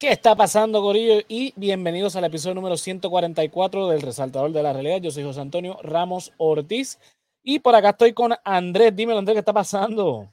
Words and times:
¿Qué 0.00 0.12
está 0.12 0.34
pasando, 0.34 0.80
Corillo? 0.80 1.20
Y 1.28 1.52
bienvenidos 1.56 2.16
al 2.16 2.24
episodio 2.24 2.54
número 2.54 2.78
144 2.78 3.88
del 3.90 4.00
Resaltador 4.00 4.50
de 4.50 4.62
la 4.62 4.72
Realidad. 4.72 5.02
Yo 5.02 5.10
soy 5.10 5.24
José 5.24 5.42
Antonio 5.42 5.76
Ramos 5.82 6.32
Ortiz 6.38 6.98
y 7.42 7.58
por 7.58 7.74
acá 7.74 7.90
estoy 7.90 8.14
con 8.14 8.32
Andrés. 8.42 8.96
Dímelo, 8.96 9.18
Andrés, 9.18 9.34
¿qué 9.34 9.40
está 9.40 9.52
pasando? 9.52 10.32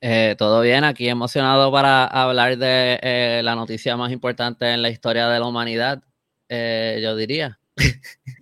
Eh, 0.00 0.36
todo 0.38 0.60
bien, 0.60 0.84
aquí 0.84 1.08
emocionado 1.08 1.72
para 1.72 2.06
hablar 2.06 2.58
de 2.58 3.00
eh, 3.02 3.40
la 3.42 3.56
noticia 3.56 3.96
más 3.96 4.12
importante 4.12 4.72
en 4.72 4.82
la 4.82 4.88
historia 4.88 5.26
de 5.26 5.40
la 5.40 5.46
humanidad, 5.46 6.00
eh, 6.48 7.00
yo 7.02 7.16
diría. 7.16 7.58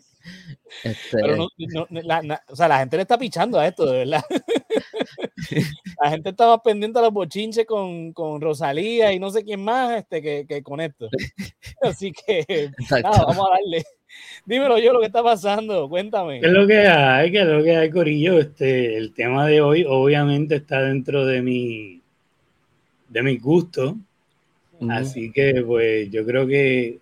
Este... 0.83 1.09
Pero 1.11 1.37
no, 1.37 1.87
la, 1.91 2.43
o 2.49 2.57
sea, 2.57 2.69
la 2.69 2.79
gente 2.79 2.97
le 2.97 3.03
está 3.03 3.19
pichando 3.19 3.59
a 3.59 3.67
esto, 3.67 3.87
de 3.87 3.99
verdad. 3.99 4.25
la 6.03 6.11
gente 6.11 6.35
más 6.39 6.61
pendiente 6.63 6.99
a 6.99 7.03
los 7.03 7.13
bochinches 7.13 7.67
con, 7.67 8.13
con 8.13 8.41
Rosalía 8.41 9.13
y 9.13 9.19
no 9.19 9.31
sé 9.31 9.45
quién 9.45 9.63
más 9.63 9.99
este, 9.99 10.23
que, 10.23 10.47
que 10.47 10.63
con 10.63 10.81
esto. 10.81 11.09
Así 11.83 12.13
que 12.13 12.71
nada, 12.91 13.25
vamos 13.27 13.47
a 13.47 13.55
darle. 13.55 13.85
Dímelo 14.45 14.79
yo 14.79 14.93
lo 14.93 15.01
que 15.01 15.07
está 15.07 15.23
pasando, 15.23 15.89
cuéntame. 15.89 16.41
¿Qué 16.41 16.47
es 16.47 16.53
lo 16.53 16.67
que 16.67 16.87
hay? 16.87 17.31
¿Qué 17.33 17.41
es 17.41 17.47
lo 17.47 17.63
que 17.63 17.77
hay, 17.77 17.91
Corillo? 17.91 18.39
Este, 18.39 18.97
el 18.97 19.13
tema 19.13 19.47
de 19.47 19.61
hoy 19.61 19.85
obviamente 19.87 20.57
está 20.57 20.83
dentro 20.83 21.27
de 21.27 21.43
mi 21.43 22.01
de 23.09 23.23
mis 23.23 23.43
gustos. 23.43 23.95
Así 24.91 25.33
que 25.33 25.63
pues 25.67 26.11
yo 26.11 26.25
creo 26.27 26.47
que 26.47 26.99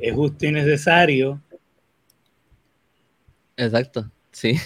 es 0.00 0.14
justo 0.14 0.46
y 0.46 0.52
necesario 0.52 1.40
Exacto, 3.56 4.10
sí. 4.30 4.56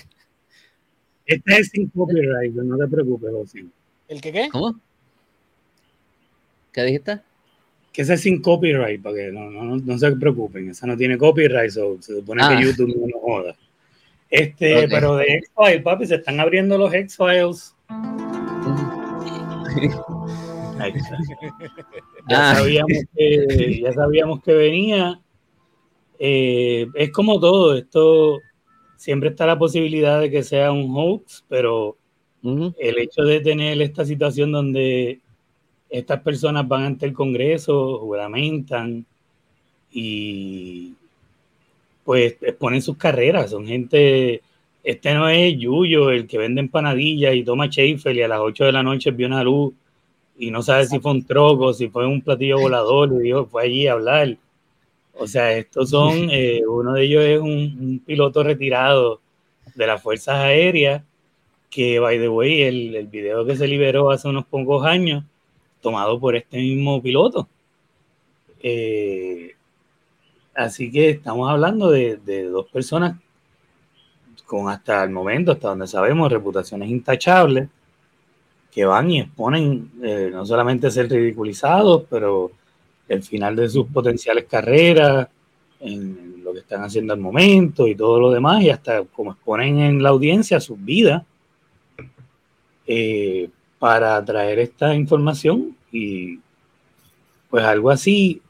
Este 1.26 1.60
es 1.60 1.68
sin 1.68 1.88
copyright, 1.88 2.52
no 2.54 2.76
te 2.76 2.88
preocupes, 2.88 3.30
José. 3.30 3.64
¿El 4.08 4.20
que 4.20 4.32
qué? 4.32 4.48
¿Cómo? 4.50 4.80
¿Qué 6.72 6.82
dijiste? 6.82 7.20
Que 7.92 8.02
ese 8.02 8.14
es 8.14 8.20
sin 8.20 8.42
copyright, 8.42 9.00
para 9.00 9.16
que 9.16 9.30
no, 9.30 9.50
no, 9.50 9.76
no 9.76 9.98
se 9.98 10.10
preocupen, 10.12 10.70
esa 10.70 10.86
no 10.86 10.96
tiene 10.96 11.16
copyright, 11.16 11.70
se 11.70 11.80
supone 12.00 12.42
que 12.42 12.54
ah. 12.54 12.60
YouTube 12.60 12.96
no 12.96 13.06
nos 13.06 13.20
joda. 13.22 13.56
Este, 14.28 14.88
pero 14.88 15.16
de 15.16 15.24
X-Files, 15.24 15.82
papi, 15.82 16.06
se 16.06 16.16
están 16.16 16.38
abriendo 16.40 16.78
los 16.78 16.92
X-Files. 16.94 17.74
ya, 22.28 22.50
ah. 22.50 22.54
sabíamos 22.56 22.98
que, 23.14 23.80
ya 23.82 23.92
sabíamos 23.92 24.42
que 24.42 24.52
venía. 24.52 25.20
Eh, 26.18 26.86
es 26.94 27.10
como 27.10 27.40
todo, 27.40 27.76
esto 27.76 28.40
siempre 29.00 29.30
está 29.30 29.46
la 29.46 29.58
posibilidad 29.58 30.20
de 30.20 30.30
que 30.30 30.42
sea 30.42 30.72
un 30.72 30.94
hoax, 30.94 31.42
pero 31.48 31.96
el 32.42 32.98
hecho 32.98 33.22
de 33.22 33.40
tener 33.40 33.80
esta 33.80 34.04
situación 34.04 34.52
donde 34.52 35.20
estas 35.88 36.20
personas 36.20 36.68
van 36.68 36.82
ante 36.82 37.06
el 37.06 37.14
Congreso, 37.14 37.98
juramentan 37.98 39.06
y 39.90 40.92
pues 42.04 42.36
exponen 42.42 42.82
sus 42.82 42.98
carreras, 42.98 43.52
son 43.52 43.66
gente, 43.66 44.42
este 44.84 45.14
no 45.14 45.30
es 45.30 45.56
Yuyo, 45.56 46.10
el 46.10 46.26
que 46.26 46.36
vende 46.36 46.60
empanadillas 46.60 47.34
y 47.34 47.42
toma 47.42 47.68
Schaefer 47.68 48.14
y 48.14 48.22
a 48.22 48.28
las 48.28 48.40
8 48.40 48.66
de 48.66 48.72
la 48.72 48.82
noche 48.82 49.12
vio 49.12 49.28
una 49.28 49.42
luz 49.42 49.72
y 50.38 50.50
no 50.50 50.62
sabe 50.62 50.84
si 50.84 50.98
fue 50.98 51.12
un 51.12 51.24
troco, 51.24 51.72
si 51.72 51.88
fue 51.88 52.06
un 52.06 52.20
platillo 52.20 52.60
volador, 52.60 53.14
y 53.14 53.20
dijo, 53.20 53.46
fue 53.46 53.62
allí 53.62 53.86
a 53.86 53.92
hablar 53.92 54.36
o 55.20 55.26
sea, 55.26 55.52
estos 55.52 55.90
son, 55.90 56.12
eh, 56.30 56.62
uno 56.66 56.94
de 56.94 57.04
ellos 57.04 57.22
es 57.22 57.40
un, 57.40 58.02
piloto 58.04 58.42
retirado 58.42 59.20
de 59.74 59.86
las 59.86 60.02
Fuerzas 60.02 60.36
Aéreas, 60.36 61.02
que, 61.68 62.00
by 62.00 62.18
the 62.18 62.28
way, 62.28 62.62
el, 62.62 62.96
el, 62.96 63.06
video 63.06 63.44
que 63.44 63.54
se 63.54 63.68
liberó 63.68 64.10
hace 64.10 64.28
unos 64.28 64.46
pocos 64.46 64.84
años, 64.84 65.22
tomado 65.80 66.18
por 66.18 66.34
este 66.34 66.56
mismo 66.56 67.00
piloto. 67.02 67.48
Eh, 68.62 69.54
así 70.54 70.90
que 70.90 71.10
estamos 71.10 71.48
hablando 71.50 71.90
de, 71.90 72.16
de, 72.16 72.44
dos 72.44 72.66
personas 72.66 73.18
con 74.46 74.68
hasta 74.68 75.04
el 75.04 75.10
momento, 75.10 75.52
hasta 75.52 75.68
donde 75.68 75.86
sabemos, 75.86 76.32
reputaciones 76.32 76.88
intachables, 76.88 77.68
que 78.70 78.84
van 78.84 79.10
y 79.10 79.20
exponen 79.20 79.90
eh, 80.02 80.30
no 80.32 80.46
solamente 80.46 80.90
ser 80.90 81.08
ridiculizados, 81.08 82.04
pero 82.08 82.50
el 83.10 83.24
final 83.24 83.56
de 83.56 83.68
sus 83.68 83.88
potenciales 83.88 84.44
carreras, 84.44 85.26
en 85.80 86.44
lo 86.44 86.52
que 86.52 86.60
están 86.60 86.84
haciendo 86.84 87.12
al 87.12 87.18
momento 87.18 87.88
y 87.88 87.96
todo 87.96 88.20
lo 88.20 88.30
demás, 88.30 88.62
y 88.62 88.70
hasta 88.70 89.02
como 89.02 89.32
exponen 89.32 89.80
en 89.80 90.02
la 90.02 90.10
audiencia 90.10 90.60
sus 90.60 90.82
vidas, 90.82 91.24
eh, 92.86 93.50
para 93.80 94.24
traer 94.24 94.60
esta 94.60 94.94
información 94.94 95.76
y 95.90 96.38
pues 97.48 97.64
algo 97.64 97.90
así, 97.90 98.40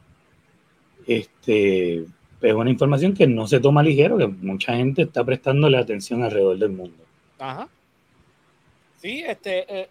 este, 1.07 2.05
es 2.41 2.53
una 2.53 2.69
información 2.69 3.15
que 3.15 3.25
no 3.25 3.47
se 3.47 3.59
toma 3.59 3.81
ligero, 3.81 4.15
que 4.19 4.27
mucha 4.27 4.75
gente 4.75 5.01
está 5.01 5.23
prestándole 5.23 5.77
atención 5.77 6.21
alrededor 6.21 6.59
del 6.59 6.69
mundo. 6.69 7.03
Ajá. 7.39 7.67
Sí, 9.01 9.23
este, 9.25 9.81
eh, 9.81 9.89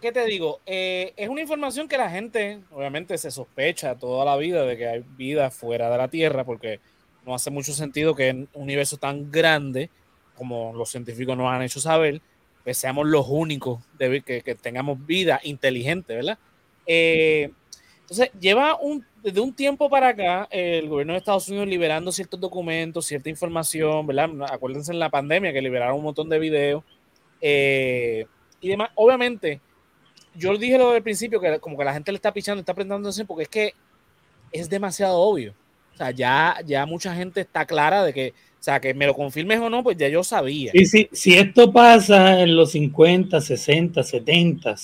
¿qué 0.00 0.12
te 0.12 0.24
digo? 0.26 0.60
Eh, 0.66 1.12
es 1.16 1.28
una 1.28 1.40
información 1.40 1.88
que 1.88 1.98
la 1.98 2.10
gente, 2.10 2.60
obviamente, 2.70 3.16
se 3.18 3.30
sospecha 3.30 3.96
toda 3.96 4.24
la 4.24 4.36
vida 4.36 4.64
de 4.64 4.76
que 4.76 4.88
hay 4.88 5.04
vida 5.16 5.50
fuera 5.50 5.90
de 5.90 5.98
la 5.98 6.08
Tierra, 6.08 6.44
porque 6.44 6.80
no 7.24 7.34
hace 7.34 7.50
mucho 7.50 7.72
sentido 7.72 8.14
que 8.14 8.28
en 8.28 8.48
un 8.54 8.62
universo 8.62 8.96
tan 8.96 9.30
grande 9.30 9.90
como 10.34 10.72
los 10.72 10.90
científicos 10.90 11.36
nos 11.36 11.48
han 11.48 11.62
hecho 11.62 11.80
saber, 11.80 12.20
pues 12.64 12.78
seamos 12.78 13.06
los 13.06 13.26
únicos 13.28 13.80
de, 13.98 14.22
que, 14.22 14.42
que, 14.42 14.54
tengamos 14.54 15.04
vida 15.04 15.40
inteligente, 15.42 16.14
¿verdad? 16.14 16.38
Eh, 16.86 17.50
entonces, 18.00 18.30
lleva 18.40 18.78
un, 18.80 19.04
desde 19.22 19.40
un 19.40 19.52
tiempo 19.52 19.90
para 19.90 20.08
acá 20.08 20.48
el 20.50 20.88
gobierno 20.88 21.12
de 21.12 21.18
Estados 21.18 21.48
Unidos 21.48 21.68
liberando 21.68 22.10
ciertos 22.10 22.40
documentos, 22.40 23.04
cierta 23.04 23.28
información, 23.28 24.06
¿verdad? 24.06 24.30
Acuérdense 24.50 24.92
en 24.92 24.98
la 24.98 25.10
pandemia 25.10 25.52
que 25.52 25.60
liberaron 25.60 25.98
un 25.98 26.04
montón 26.04 26.28
de 26.28 26.38
videos 26.38 26.84
eh, 27.40 28.24
y 28.60 28.68
demás. 28.68 28.90
Obviamente, 28.94 29.60
yo 30.38 30.56
dije 30.56 30.78
lo 30.78 30.92
del 30.92 31.02
principio, 31.02 31.40
que 31.40 31.58
como 31.58 31.76
que 31.76 31.84
la 31.84 31.92
gente 31.92 32.12
le 32.12 32.16
está 32.16 32.32
pichando, 32.32 32.60
está 32.60 32.74
prestando 32.74 33.08
atención, 33.08 33.26
porque 33.26 33.42
es 33.42 33.48
que 33.48 33.74
es 34.52 34.70
demasiado 34.70 35.18
obvio. 35.18 35.54
O 35.94 35.96
sea, 35.96 36.10
ya, 36.12 36.56
ya 36.64 36.86
mucha 36.86 37.14
gente 37.14 37.40
está 37.40 37.66
clara 37.66 38.04
de 38.04 38.12
que, 38.12 38.28
o 38.30 38.62
sea, 38.62 38.80
que 38.80 38.94
me 38.94 39.06
lo 39.06 39.14
confirmes 39.14 39.58
o 39.58 39.68
no, 39.68 39.82
pues 39.82 39.96
ya 39.96 40.08
yo 40.08 40.22
sabía. 40.22 40.70
Y 40.72 40.86
si, 40.86 41.08
si 41.12 41.34
esto 41.34 41.72
pasa 41.72 42.40
en 42.40 42.54
los 42.54 42.70
50, 42.72 43.40
60, 43.40 44.02
70, 44.02 44.74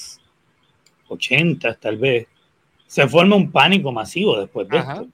80 1.09 1.75
tal 1.75 1.97
vez, 1.97 2.26
se 2.87 3.06
forma 3.09 3.37
un 3.37 3.50
pánico 3.50 3.93
masivo 3.93 4.38
después 4.38 4.69
de 4.69 4.78
esto. 4.78 5.09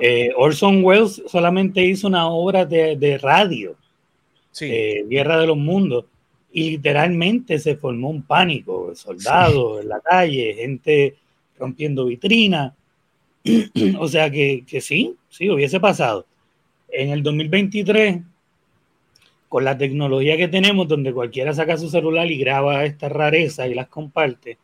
Eh, 0.00 0.30
Orson 0.36 0.84
Welles 0.84 1.22
solamente 1.26 1.84
hizo 1.84 2.06
una 2.06 2.28
obra 2.28 2.64
de, 2.64 2.96
de 2.96 3.18
radio, 3.18 3.74
eh, 4.60 5.04
Guerra 5.08 5.40
de 5.40 5.48
los 5.48 5.56
Mundos, 5.56 6.04
y 6.52 6.70
literalmente 6.70 7.58
se 7.58 7.76
formó 7.76 8.10
un 8.10 8.22
pánico, 8.22 8.94
soldados 8.94 9.82
en 9.82 9.88
la 9.88 10.00
calle, 10.00 10.54
gente 10.54 11.16
rompiendo 11.58 12.04
vitrinas. 12.04 12.74
o 13.98 14.08
sea 14.08 14.30
que, 14.30 14.64
que, 14.66 14.80
sí, 14.80 15.16
sí, 15.30 15.48
hubiese 15.50 15.80
pasado. 15.80 16.26
En 16.88 17.08
el 17.08 17.22
2023, 17.22 18.20
con 19.48 19.64
la 19.64 19.78
tecnología 19.78 20.36
que 20.36 20.48
tenemos, 20.48 20.86
donde 20.86 21.12
cualquiera 21.12 21.54
saca 21.54 21.78
su 21.78 21.88
celular 21.88 22.30
y 22.30 22.38
graba 22.38 22.84
estas 22.84 23.10
rarezas 23.10 23.70
y 23.70 23.74
las 23.74 23.88
comparte, 23.88 24.58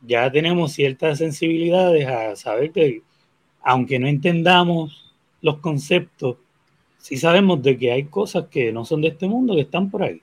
ya 0.00 0.32
tenemos 0.32 0.72
ciertas 0.72 1.18
sensibilidades 1.18 2.08
a 2.08 2.34
saber 2.36 2.72
que, 2.72 3.02
aunque 3.62 3.98
no 3.98 4.08
entendamos 4.08 5.12
los 5.42 5.58
conceptos, 5.58 6.38
sí 6.98 7.18
sabemos 7.18 7.62
de 7.62 7.76
que 7.76 7.92
hay 7.92 8.04
cosas 8.04 8.46
que 8.46 8.72
no 8.72 8.86
son 8.86 9.02
de 9.02 9.08
este 9.08 9.28
mundo 9.28 9.54
que 9.54 9.60
están 9.60 9.90
por 9.90 10.04
ahí 10.04 10.22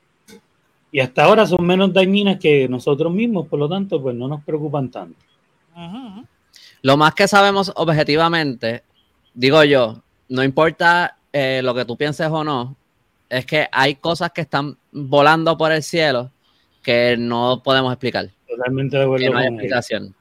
y 0.91 0.99
hasta 0.99 1.23
ahora 1.23 1.45
son 1.45 1.65
menos 1.65 1.93
dañinas 1.93 2.39
que 2.39 2.67
nosotros 2.67 3.13
mismos, 3.13 3.47
por 3.47 3.59
lo 3.59 3.69
tanto, 3.69 4.01
pues 4.01 4.15
no 4.15 4.27
nos 4.27 4.43
preocupan 4.43 4.89
tanto. 4.89 5.19
Lo 6.81 6.97
más 6.97 7.13
que 7.13 7.27
sabemos 7.27 7.71
objetivamente, 7.75 8.83
digo 9.33 9.63
yo, 9.63 10.01
no 10.29 10.43
importa 10.43 11.17
eh, 11.31 11.61
lo 11.63 11.73
que 11.75 11.85
tú 11.85 11.95
pienses 11.95 12.27
o 12.27 12.43
no, 12.43 12.75
es 13.29 13.45
que 13.45 13.67
hay 13.71 13.95
cosas 13.95 14.31
que 14.31 14.41
están 14.41 14.77
volando 14.91 15.57
por 15.57 15.71
el 15.71 15.83
cielo 15.83 16.31
que 16.81 17.15
no 17.17 17.61
podemos 17.63 17.93
explicar. 17.93 18.29
Totalmente 18.47 18.97
de 18.97 19.03
acuerdo. 19.03 19.31
no 19.31 19.37
hay 19.37 19.47
explicación. 19.47 20.15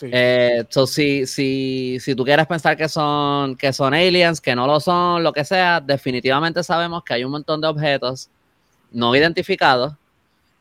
Eh, 0.00 0.64
si, 0.86 1.26
si, 1.26 1.98
si, 2.00 2.14
tú 2.14 2.24
quieres 2.24 2.46
pensar 2.46 2.76
que 2.76 2.88
son, 2.88 3.56
que 3.56 3.72
son 3.72 3.92
aliens, 3.92 4.40
que 4.40 4.54
no 4.54 4.66
lo 4.66 4.80
son, 4.80 5.22
lo 5.22 5.32
que 5.32 5.44
sea, 5.44 5.80
definitivamente 5.80 6.62
sabemos 6.62 7.02
que 7.04 7.14
hay 7.14 7.24
un 7.24 7.32
montón 7.32 7.60
de 7.60 7.66
objetos 7.66 8.30
no 8.92 9.14
identificados 9.14 9.94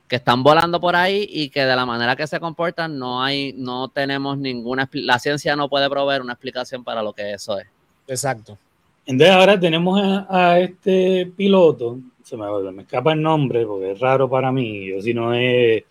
que 0.07 0.17
están 0.17 0.43
volando 0.43 0.81
por 0.81 0.95
ahí 0.95 1.25
y 1.29 1.49
que 1.49 1.63
de 1.63 1.75
la 1.75 1.85
manera 1.85 2.17
que 2.17 2.27
se 2.27 2.39
comportan 2.39 2.99
no 2.99 3.23
hay, 3.23 3.53
no 3.53 3.87
tenemos 3.87 4.37
ninguna, 4.37 4.89
la 4.91 5.19
ciencia 5.19 5.55
no 5.55 5.69
puede 5.69 5.89
proveer 5.89 6.21
una 6.21 6.33
explicación 6.33 6.83
para 6.83 7.01
lo 7.01 7.13
que 7.13 7.31
eso 7.31 7.57
es. 7.57 7.67
Exacto. 8.07 8.57
Entonces 9.05 9.33
ahora 9.33 9.57
tenemos 9.57 10.01
a, 10.29 10.59
este 10.59 11.31
piloto, 11.37 11.97
se 12.23 12.35
me, 12.35 12.45
me, 12.71 12.81
escapa 12.81 13.13
el 13.13 13.21
nombre 13.21 13.65
porque 13.65 13.91
es 13.91 13.99
raro 13.99 14.29
para 14.29 14.51
mí, 14.51 14.87
yo 14.87 15.01
si 15.01 15.13
no 15.13 15.33
es 15.33 15.83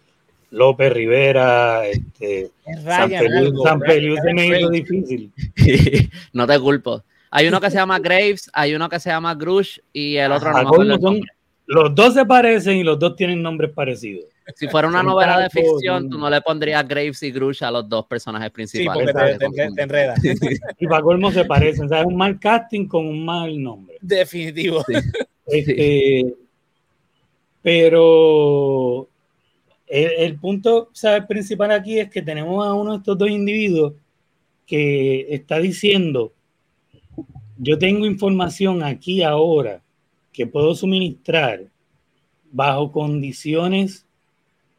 López 0.51 0.93
Rivera, 0.93 1.87
este, 1.87 2.51
San 2.85 3.11
Feliu, 3.81 4.17
se 4.17 4.35
me 4.35 4.59
hizo 4.59 4.69
difícil. 4.71 5.33
no 6.33 6.47
te 6.47 6.59
culpo. 6.59 7.03
Hay 7.31 7.47
uno 7.47 7.61
que 7.61 7.71
se 7.71 7.77
llama 7.77 7.99
Graves, 8.01 8.51
hay 8.53 8.75
uno 8.75 8.89
que 8.89 8.99
se 8.99 9.09
llama 9.09 9.35
Grush 9.35 9.79
y 9.93 10.17
el 10.17 10.33
otro 10.33 10.53
no 10.53 10.71
Los 11.71 11.95
dos 11.95 12.15
se 12.15 12.27
parecen 12.27 12.79
y 12.79 12.83
los 12.83 12.99
dos 12.99 13.15
tienen 13.15 13.41
nombres 13.41 13.71
parecidos. 13.71 14.25
Si 14.57 14.67
fuera 14.67 14.89
una 14.89 15.05
novela 15.05 15.39
de 15.39 15.49
ficción, 15.51 16.11
tú 16.11 16.19
no 16.19 16.29
le 16.29 16.41
pondrías 16.41 16.87
Graves 16.87 17.23
y 17.23 17.31
Grush 17.31 17.63
a 17.63 17.71
los 17.71 17.89
dos 17.89 18.07
personajes 18.07 18.51
principales. 18.51 19.07
Sí, 19.07 19.13
porque 19.13 19.71
te, 19.77 19.83
enredas. 19.83 20.19
y 20.81 20.87
para 20.89 21.01
colmo 21.01 21.31
se 21.31 21.45
parecen. 21.45 21.85
O 21.85 21.89
sea, 21.89 22.01
es 22.01 22.07
un 22.07 22.17
mal 22.17 22.41
casting 22.41 22.89
con 22.89 23.07
un 23.07 23.25
mal 23.25 23.63
nombre. 23.63 23.99
Definitivo. 24.01 24.85
Este, 25.47 26.35
pero 27.63 29.09
el, 29.87 30.39
punto 30.41 30.91
principal 31.29 31.71
aquí 31.71 32.01
es 32.01 32.11
que 32.11 32.23
tenemos 32.23 32.67
a 32.67 32.75
uno 32.75 32.93
de 32.93 32.99
estos 32.99 33.17
dos 33.17 33.31
individuos 33.31 33.95
que 34.67 35.27
está 35.33 35.61
diciendo, 35.61 36.33
yo 37.59 37.79
tengo 37.79 38.07
información 38.07 38.83
aquí 38.83 39.23
ahora 39.23 39.83
que 40.33 40.47
puedo 40.47 40.75
suministrar 40.75 41.65
bajo 42.53 42.93
condiciones 42.93 44.07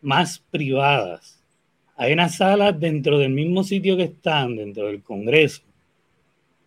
más 0.01 0.39
privadas. 0.51 1.39
Hay 1.95 2.13
unas 2.13 2.37
salas 2.37 2.79
dentro 2.79 3.19
del 3.19 3.31
mismo 3.31 3.63
sitio 3.63 3.95
que 3.95 4.03
están, 4.03 4.55
dentro 4.55 4.87
del 4.87 5.03
Congreso, 5.03 5.61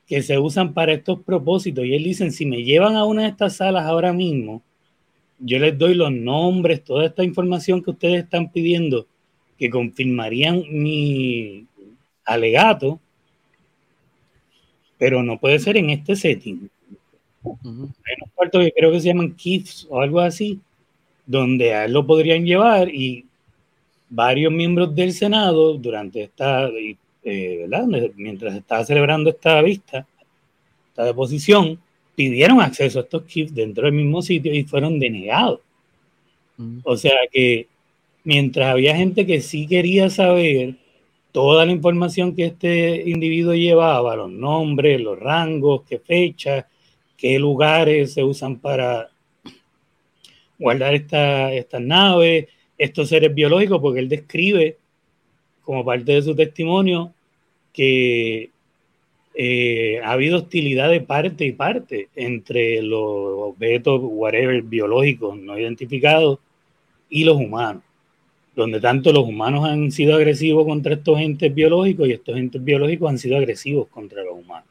que 0.07 0.23
se 0.23 0.39
usan 0.39 0.75
para 0.75 0.93
estos 0.93 1.21
propósitos. 1.23 1.85
Y 1.85 1.95
él 1.95 2.05
dicen, 2.05 2.31
si 2.31 2.47
me 2.47 2.63
llevan 2.63 2.95
a 2.95 3.05
una 3.05 3.23
de 3.23 3.29
estas 3.29 3.57
salas 3.57 3.85
ahora 3.85 4.13
mismo, 4.13 4.63
yo 5.39 5.59
les 5.59 5.77
doy 5.77 5.95
los 5.95 6.13
nombres, 6.13 6.85
toda 6.85 7.07
esta 7.07 7.25
información 7.25 7.83
que 7.83 7.91
ustedes 7.91 8.25
están 8.25 8.53
pidiendo, 8.53 9.07
que 9.59 9.71
confirmarían 9.71 10.63
mi 10.71 11.67
alegato, 12.25 13.01
pero 14.99 15.23
no 15.23 15.39
puede 15.39 15.59
ser 15.59 15.77
en 15.77 15.91
este 15.91 16.17
setting. 16.17 16.71
Hay 17.45 18.15
unos 18.17 18.31
cuartos 18.35 18.65
que 18.65 18.73
creo 18.73 18.91
que 18.93 19.01
se 19.01 19.09
llaman 19.09 19.35
KIFs 19.35 19.87
o 19.91 20.01
algo 20.01 20.21
así, 20.21 20.61
donde 21.27 21.75
a 21.75 21.85
él 21.85 21.93
lo 21.93 22.07
podrían 22.07 22.45
llevar 22.45 22.89
y 22.89 23.27
varios 24.09 24.53
miembros 24.53 24.95
del 24.95 25.13
Senado 25.13 25.75
durante 25.75 26.23
esta, 26.23 26.69
eh. 27.25 27.67
Mientras 28.17 28.55
estaba 28.55 28.85
celebrando 28.85 29.31
esta 29.31 29.63
vista, 29.63 30.07
esta 30.91 31.05
deposición, 31.05 31.79
pidieron 32.15 32.61
acceso 32.61 32.99
a 32.99 33.03
estos 33.03 33.23
kits 33.25 33.55
dentro 33.55 33.85
del 33.85 33.95
mismo 33.95 34.23
sitio 34.23 34.55
y 34.55 34.65
fueron 34.65 34.99
denegados. 34.99 35.61
O 36.85 36.97
sea 36.97 37.17
que 37.33 37.67
mientras 38.23 38.69
había 38.69 38.95
gente 38.95 39.27
que 39.27 39.41
sí 39.41 39.67
quería 39.67 40.09
saber 40.11 40.77
toda 41.33 41.67
la 41.67 41.73
información 41.73 42.37
que 42.37 42.45
este 42.45 43.09
individuo 43.11 43.55
llevaba, 43.55 44.15
los 44.15 44.31
nombres, 44.31 45.01
los 45.01 45.19
rangos, 45.19 45.83
qué 45.89 45.99
fechas, 45.99 46.65
qué 47.17 47.39
lugares 47.39 48.15
se 48.15 48.23
usan 48.23 48.59
para 48.59 49.11
guardar 50.59 50.95
estas 50.95 51.81
naves, 51.81 52.49
estos 52.79 53.09
seres 53.09 53.35
biológicos, 53.35 53.81
porque 53.81 54.01
él 54.01 54.09
describe 54.09 54.79
como 55.63 55.85
parte 55.85 56.13
de 56.13 56.23
su 56.23 56.35
testimonio 56.35 57.13
que 57.73 58.51
eh, 59.35 60.01
ha 60.05 60.13
habido 60.13 60.39
hostilidad 60.39 60.91
de 60.91 61.01
parte 61.01 61.45
y 61.45 61.53
parte 61.53 62.09
entre 62.15 62.81
los 62.83 63.03
objetos, 63.03 64.01
whatever, 64.03 64.63
biológicos 64.63 65.37
no 65.37 65.59
identificados 65.59 66.39
y 67.09 67.25
los 67.25 67.37
humanos, 67.37 67.83
donde 68.55 68.81
tanto 68.81 69.13
los 69.13 69.25
humanos 69.25 69.65
han 69.65 69.91
sido 69.91 70.15
agresivos 70.15 70.65
contra 70.67 70.95
estos 70.95 71.19
entes 71.19 71.53
biológicos 71.53 72.09
y 72.09 72.13
estos 72.13 72.37
entes 72.37 72.63
biológicos 72.63 73.11
han 73.11 73.19
sido 73.19 73.37
agresivos 73.37 73.89
contra 73.89 74.23
los 74.23 74.35
humanos. 74.35 74.69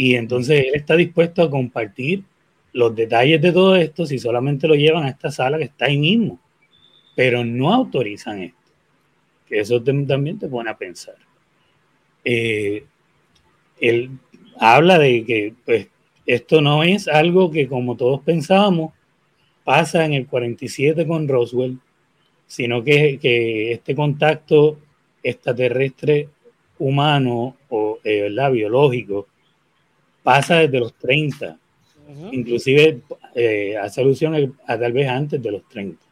Y 0.00 0.14
entonces 0.14 0.64
él 0.66 0.76
está 0.76 0.96
dispuesto 0.96 1.42
a 1.42 1.50
compartir 1.50 2.24
los 2.72 2.96
detalles 2.96 3.38
de 3.42 3.52
todo 3.52 3.76
esto 3.76 4.06
si 4.06 4.18
solamente 4.18 4.66
lo 4.66 4.74
llevan 4.74 5.04
a 5.04 5.10
esta 5.10 5.30
sala 5.30 5.58
que 5.58 5.64
está 5.64 5.84
ahí 5.84 5.98
mismo, 5.98 6.40
pero 7.14 7.44
no 7.44 7.70
autorizan 7.70 8.40
esto, 8.40 8.72
que 9.46 9.60
eso 9.60 9.82
también 9.82 10.38
te 10.38 10.48
pone 10.48 10.70
a 10.70 10.78
pensar. 10.78 11.16
Eh, 12.24 12.82
él 13.78 14.12
habla 14.58 14.98
de 14.98 15.22
que 15.26 15.52
pues, 15.66 15.88
esto 16.24 16.62
no 16.62 16.82
es 16.82 17.06
algo 17.06 17.50
que 17.50 17.68
como 17.68 17.94
todos 17.94 18.22
pensábamos 18.22 18.94
pasa 19.64 20.06
en 20.06 20.14
el 20.14 20.26
47 20.26 21.06
con 21.06 21.28
Roswell, 21.28 21.78
sino 22.46 22.82
que, 22.82 23.18
que 23.18 23.72
este 23.72 23.94
contacto 23.94 24.78
extraterrestre 25.22 26.30
humano 26.78 27.58
o 27.68 27.98
eh, 28.02 28.34
biológico 28.50 29.26
pasa 30.22 30.56
desde 30.56 30.80
los 30.80 30.94
30, 30.94 31.58
inclusive 32.32 33.00
eh, 33.34 33.76
hace 33.76 34.00
alusión 34.00 34.56
a, 34.66 34.78
tal 34.78 34.92
vez 34.92 35.08
antes 35.08 35.42
de 35.42 35.50
los 35.50 35.68
30. 35.68 36.04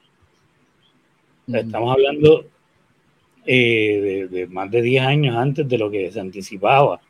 Estamos 1.52 1.92
hablando 1.92 2.46
eh, 3.46 4.28
de, 4.30 4.38
de, 4.38 4.46
más 4.46 4.70
de 4.70 4.82
10 4.82 5.02
años 5.02 5.36
antes 5.36 5.66
de 5.68 5.78
lo 5.78 5.90
que 5.90 6.10
se 6.12 6.20
anticipaba 6.20 7.00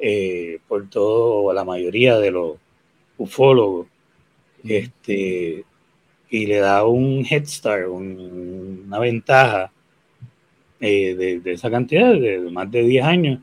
eh, 0.00 0.60
por 0.68 0.88
todo, 0.88 1.52
la 1.52 1.64
mayoría 1.64 2.18
de 2.18 2.30
los 2.30 2.56
ufólogos, 3.16 3.88
este, 4.62 5.64
y 6.30 6.46
le 6.46 6.58
da 6.58 6.84
un 6.84 7.26
head 7.28 7.46
start, 7.46 7.88
una 7.88 8.98
ventaja 9.00 9.72
eh, 10.78 11.40
de, 11.42 11.52
esa 11.52 11.68
cantidad, 11.68 12.12
de, 12.12 12.38
más 12.50 12.70
de 12.70 12.84
10 12.84 13.04
años, 13.04 13.40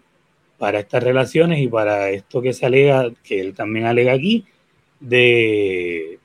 para 0.57 0.80
estas 0.80 1.04
relaciones 1.04 1.60
y 1.60 1.68
para 1.68 2.10
esto 2.10 2.42
que 2.42 2.54
se 2.54 2.66
alega, 2.66 3.12
que 3.24 3.40
él 3.40 3.54
también 3.54 3.86
alega 3.86 4.13
aquí, 4.13 4.46
de 5.00 6.19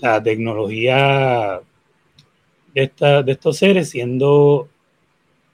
la 0.00 0.22
tecnología 0.22 1.60
de, 2.74 2.82
esta, 2.82 3.22
de 3.22 3.32
estos 3.32 3.56
seres 3.58 3.90
siendo 3.90 4.68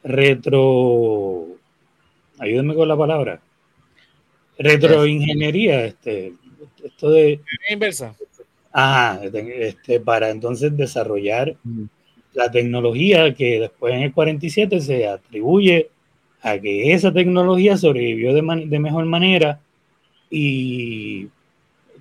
retro 0.03 1.47
ayúdenme 2.39 2.75
con 2.75 2.89
la 2.89 2.97
palabra, 2.97 3.41
retroingeniería, 4.59 5.85
este, 5.85 6.33
esto 6.85 7.11
de... 7.11 7.41
Inversa. 7.71 8.15
Ajá, 8.73 9.21
este, 9.25 10.01
para 10.01 10.31
entonces 10.31 10.77
desarrollar 10.77 11.57
la 12.35 12.51
tecnología 12.51 13.33
que 13.35 13.61
después 13.61 13.95
en 13.95 14.03
el 14.03 14.13
47 14.13 14.81
se 14.81 15.09
atribuye 15.09 15.91
que 16.61 16.93
esa 16.93 17.13
tecnología 17.13 17.77
sobrevivió 17.77 18.33
de, 18.33 18.67
de 18.67 18.79
mejor 18.79 19.05
manera 19.05 19.61
y 20.31 21.29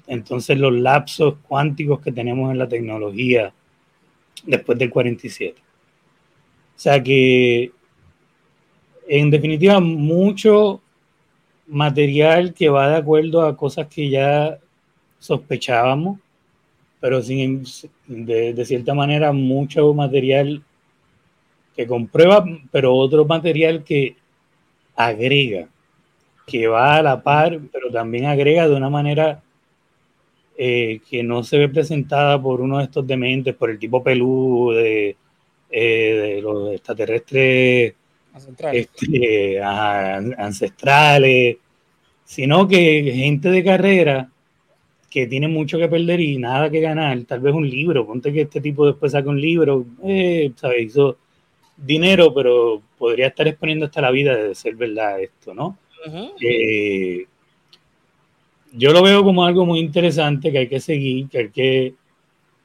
entonces 0.08 0.58
los 0.58 0.74
lapsos 0.74 1.36
cuánticos 1.48 2.00
que 2.02 2.12
tenemos 2.12 2.52
en 2.52 2.60
la 2.60 2.68
tecnología 2.68 3.54
después 4.46 4.78
del 4.78 4.90
47. 4.92 5.60
O 6.76 6.80
sea 6.80 7.02
que 7.02 7.72
en 9.08 9.30
definitiva, 9.30 9.80
mucho 9.80 10.82
material 11.68 12.54
que 12.54 12.70
va 12.70 12.90
de 12.90 12.98
acuerdo 12.98 13.44
a 13.44 13.56
cosas 13.56 13.88
que 13.88 14.10
ya 14.10 14.58
sospechábamos, 15.20 16.20
pero 17.00 17.22
sin, 17.22 17.64
de, 18.08 18.66
cierta 18.66 18.94
manera 18.94 19.32
mucho 19.32 19.94
material 19.94 20.64
que 21.76 21.86
comprueba, 21.86 22.46
pero 22.72 22.96
otro 22.96 23.26
material 23.26 23.84
que 23.84 24.16
agrega, 24.96 25.68
que 26.46 26.68
va 26.68 26.96
a 26.96 27.02
la 27.02 27.22
par, 27.22 27.60
pero 27.72 27.92
también 27.92 28.26
agrega 28.26 28.68
de 28.68 28.76
una 28.76 28.90
manera 28.90 29.42
eh, 30.58 31.02
que 31.10 31.24
no 31.24 31.44
se 31.44 31.58
ve 31.58 31.70
presentada 31.70 32.42
por 32.42 32.62
uno 32.62 32.78
de 32.78 32.86
estos 32.86 33.06
dementes, 33.06 33.56
por 33.56 33.70
el 33.70 33.80
tipo 33.80 34.04
peludo 34.04 34.74
de, 34.74 35.18
eh, 35.70 36.36
de 36.36 36.42
los 36.42 36.74
extraterrestres 36.74 37.94
ancestrales. 38.34 38.90
Este, 38.94 39.62
ancestrales, 39.62 41.58
sino 42.24 42.68
que 42.68 43.12
gente 43.16 43.50
de 43.50 43.64
carrera 43.64 44.30
que 45.10 45.28
tiene 45.28 45.48
mucho 45.48 45.78
que 45.78 45.88
perder 45.88 46.20
y 46.20 46.38
nada 46.38 46.70
que 46.70 46.82
ganar, 46.82 47.24
tal 47.24 47.40
vez 47.40 47.54
un 47.54 47.70
libro, 47.70 48.06
ponte 48.06 48.34
que 48.34 48.42
este 48.42 48.60
tipo 48.60 48.86
después 48.86 49.14
saca 49.14 49.30
un 49.30 49.40
libro, 49.40 49.86
eh, 50.04 50.52
¿sabes? 50.56 50.88
Hizo 50.88 51.18
dinero, 51.78 52.34
pero 52.34 52.82
podría 52.98 53.28
estar 53.28 53.48
exponiendo 53.48 53.86
hasta 53.86 54.02
la 54.02 54.12
vida 54.12 54.36
de 54.36 54.56
ser 54.56 54.76
verdad 54.76 55.22
esto, 55.22 55.54
¿no? 55.54 55.78
Eh, 56.40 57.26
yo 58.74 58.92
lo 58.92 59.02
veo 59.02 59.24
como 59.24 59.44
algo 59.46 59.66
muy 59.66 59.80
interesante 59.80 60.52
que 60.52 60.60
hay 60.60 60.68
que 60.68 60.80
seguir, 60.80 61.28
que 61.30 61.38
hay 61.40 61.50
que 61.50 61.94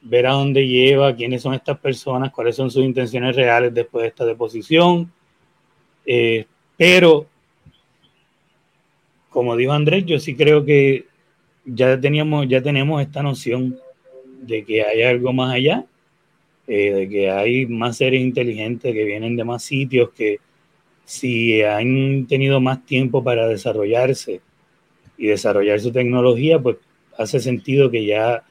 ver 0.03 0.27
a 0.27 0.33
dónde 0.33 0.67
lleva, 0.67 1.15
quiénes 1.15 1.41
son 1.41 1.53
estas 1.53 1.79
personas, 1.79 2.31
cuáles 2.31 2.55
son 2.55 2.69
sus 2.69 2.83
intenciones 2.83 3.35
reales 3.35 3.73
después 3.73 4.03
de 4.03 4.07
esta 4.09 4.25
deposición, 4.25 5.11
eh, 6.05 6.45
pero, 6.77 7.27
como 9.29 9.55
dijo 9.55 9.71
Andrés, 9.71 10.05
yo 10.05 10.19
sí 10.19 10.35
creo 10.35 10.65
que 10.65 11.05
ya 11.65 11.99
teníamos, 11.99 12.47
ya 12.47 12.61
tenemos 12.61 13.01
esta 13.01 13.21
noción 13.21 13.79
de 14.41 14.65
que 14.65 14.83
hay 14.83 15.03
algo 15.03 15.31
más 15.31 15.53
allá. 15.53 15.85
Eh, 16.73 16.93
de 16.93 17.09
que 17.09 17.29
hay 17.29 17.65
más 17.65 17.97
seres 17.97 18.21
inteligentes 18.21 18.93
que 18.93 19.03
vienen 19.03 19.35
de 19.35 19.43
más 19.43 19.61
sitios, 19.61 20.11
que 20.11 20.39
si 21.03 21.61
han 21.63 22.27
tenido 22.27 22.61
más 22.61 22.85
tiempo 22.85 23.21
para 23.21 23.45
desarrollarse 23.45 24.39
y 25.17 25.27
desarrollar 25.27 25.81
su 25.81 25.91
tecnología, 25.91 26.59
pues 26.59 26.77
hace 27.17 27.41
sentido 27.41 27.91
que 27.91 28.05
ya 28.05 28.45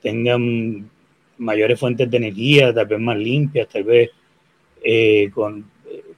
tengan 0.00 0.88
mayores 1.36 1.78
fuentes 1.78 2.10
de 2.10 2.16
energía, 2.16 2.72
tal 2.72 2.86
vez 2.86 2.98
más 2.98 3.18
limpias, 3.18 3.68
tal 3.68 3.84
vez 3.84 4.08
eh, 4.82 5.30
con 5.34 5.66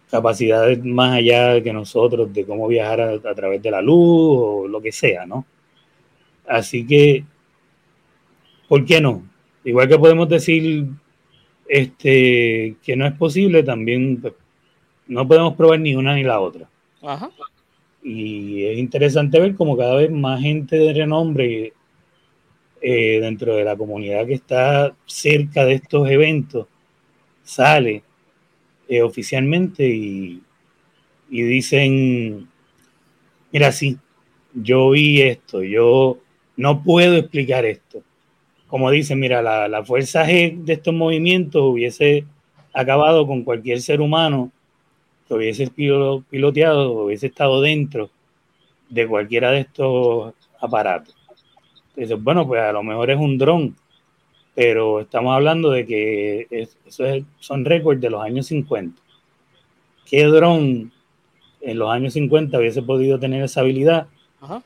capacidades 0.08 0.84
más 0.84 1.16
allá 1.16 1.60
que 1.60 1.72
nosotros 1.72 2.32
de 2.32 2.46
cómo 2.46 2.68
viajar 2.68 3.00
a, 3.00 3.34
través 3.34 3.60
de 3.60 3.70
la 3.72 3.82
luz 3.82 3.98
o 3.98 4.68
lo 4.68 4.80
que 4.80 4.92
sea, 4.92 5.26
¿no? 5.26 5.44
Así 6.46 6.86
que, 6.86 7.24
¿por 8.68 8.84
qué 8.84 9.00
no? 9.00 9.24
Igual 9.64 9.88
que 9.88 9.98
podemos 9.98 10.28
decir 10.28 10.86
este, 11.72 12.76
que 12.82 12.96
no 12.96 13.06
es 13.06 13.14
posible, 13.14 13.62
también 13.62 14.20
pues, 14.20 14.34
no 15.06 15.26
podemos 15.26 15.54
probar 15.54 15.80
ni 15.80 15.94
una 15.94 16.14
ni 16.14 16.22
la 16.22 16.38
otra. 16.38 16.68
Ajá. 17.00 17.30
Y 18.02 18.64
es 18.64 18.78
interesante 18.78 19.40
ver 19.40 19.54
cómo 19.54 19.74
cada 19.74 19.94
vez 19.94 20.10
más 20.10 20.42
gente 20.42 20.76
de 20.76 20.92
renombre 20.92 21.72
eh, 22.82 23.20
dentro 23.22 23.56
de 23.56 23.64
la 23.64 23.74
comunidad 23.74 24.26
que 24.26 24.34
está 24.34 24.94
cerca 25.06 25.64
de 25.64 25.74
estos 25.74 26.10
eventos 26.10 26.66
sale 27.42 28.02
eh, 28.86 29.00
oficialmente 29.00 29.88
y, 29.88 30.42
dicen, 31.30 32.50
mira, 33.50 33.72
sí, 33.72 33.96
yo 34.52 34.90
vi 34.90 35.22
esto, 35.22 35.62
yo 35.62 36.18
no 36.58 36.82
puedo 36.82 37.16
explicar 37.16 37.64
esto. 37.64 38.02
Como 38.72 38.90
dicen, 38.90 39.20
mira, 39.20 39.42
la, 39.42 39.68
la 39.68 39.84
fuerza 39.84 40.24
G 40.26 40.64
de 40.64 40.72
estos 40.72 40.94
movimientos 40.94 41.62
hubiese 41.62 42.24
acabado 42.72 43.26
con 43.26 43.44
cualquier 43.44 43.82
ser 43.82 44.00
humano 44.00 44.50
que 45.28 45.34
hubiese 45.34 45.68
piloteado, 45.68 46.92
hubiese 46.92 47.26
estado 47.26 47.60
dentro 47.60 48.08
de 48.88 49.06
cualquiera 49.06 49.50
de 49.50 49.60
estos 49.60 50.32
aparatos. 50.58 51.14
Entonces, 51.94 52.24
bueno, 52.24 52.46
pues 52.46 52.62
a 52.62 52.72
lo 52.72 52.82
mejor 52.82 53.10
es 53.10 53.18
un 53.18 53.36
dron, 53.36 53.76
pero 54.54 55.00
estamos 55.00 55.34
hablando 55.34 55.68
de 55.70 55.84
que 55.84 56.46
eso 56.50 57.04
son 57.40 57.66
récords 57.66 58.00
de 58.00 58.08
los 58.08 58.22
años 58.22 58.46
50. 58.46 58.98
¿Qué 60.06 60.24
dron 60.24 60.90
en 61.60 61.78
los 61.78 61.90
años 61.90 62.14
50 62.14 62.56
hubiese 62.56 62.80
podido 62.80 63.18
tener 63.18 63.44
esa 63.44 63.60
habilidad? 63.60 64.06
Ajá. 64.40 64.62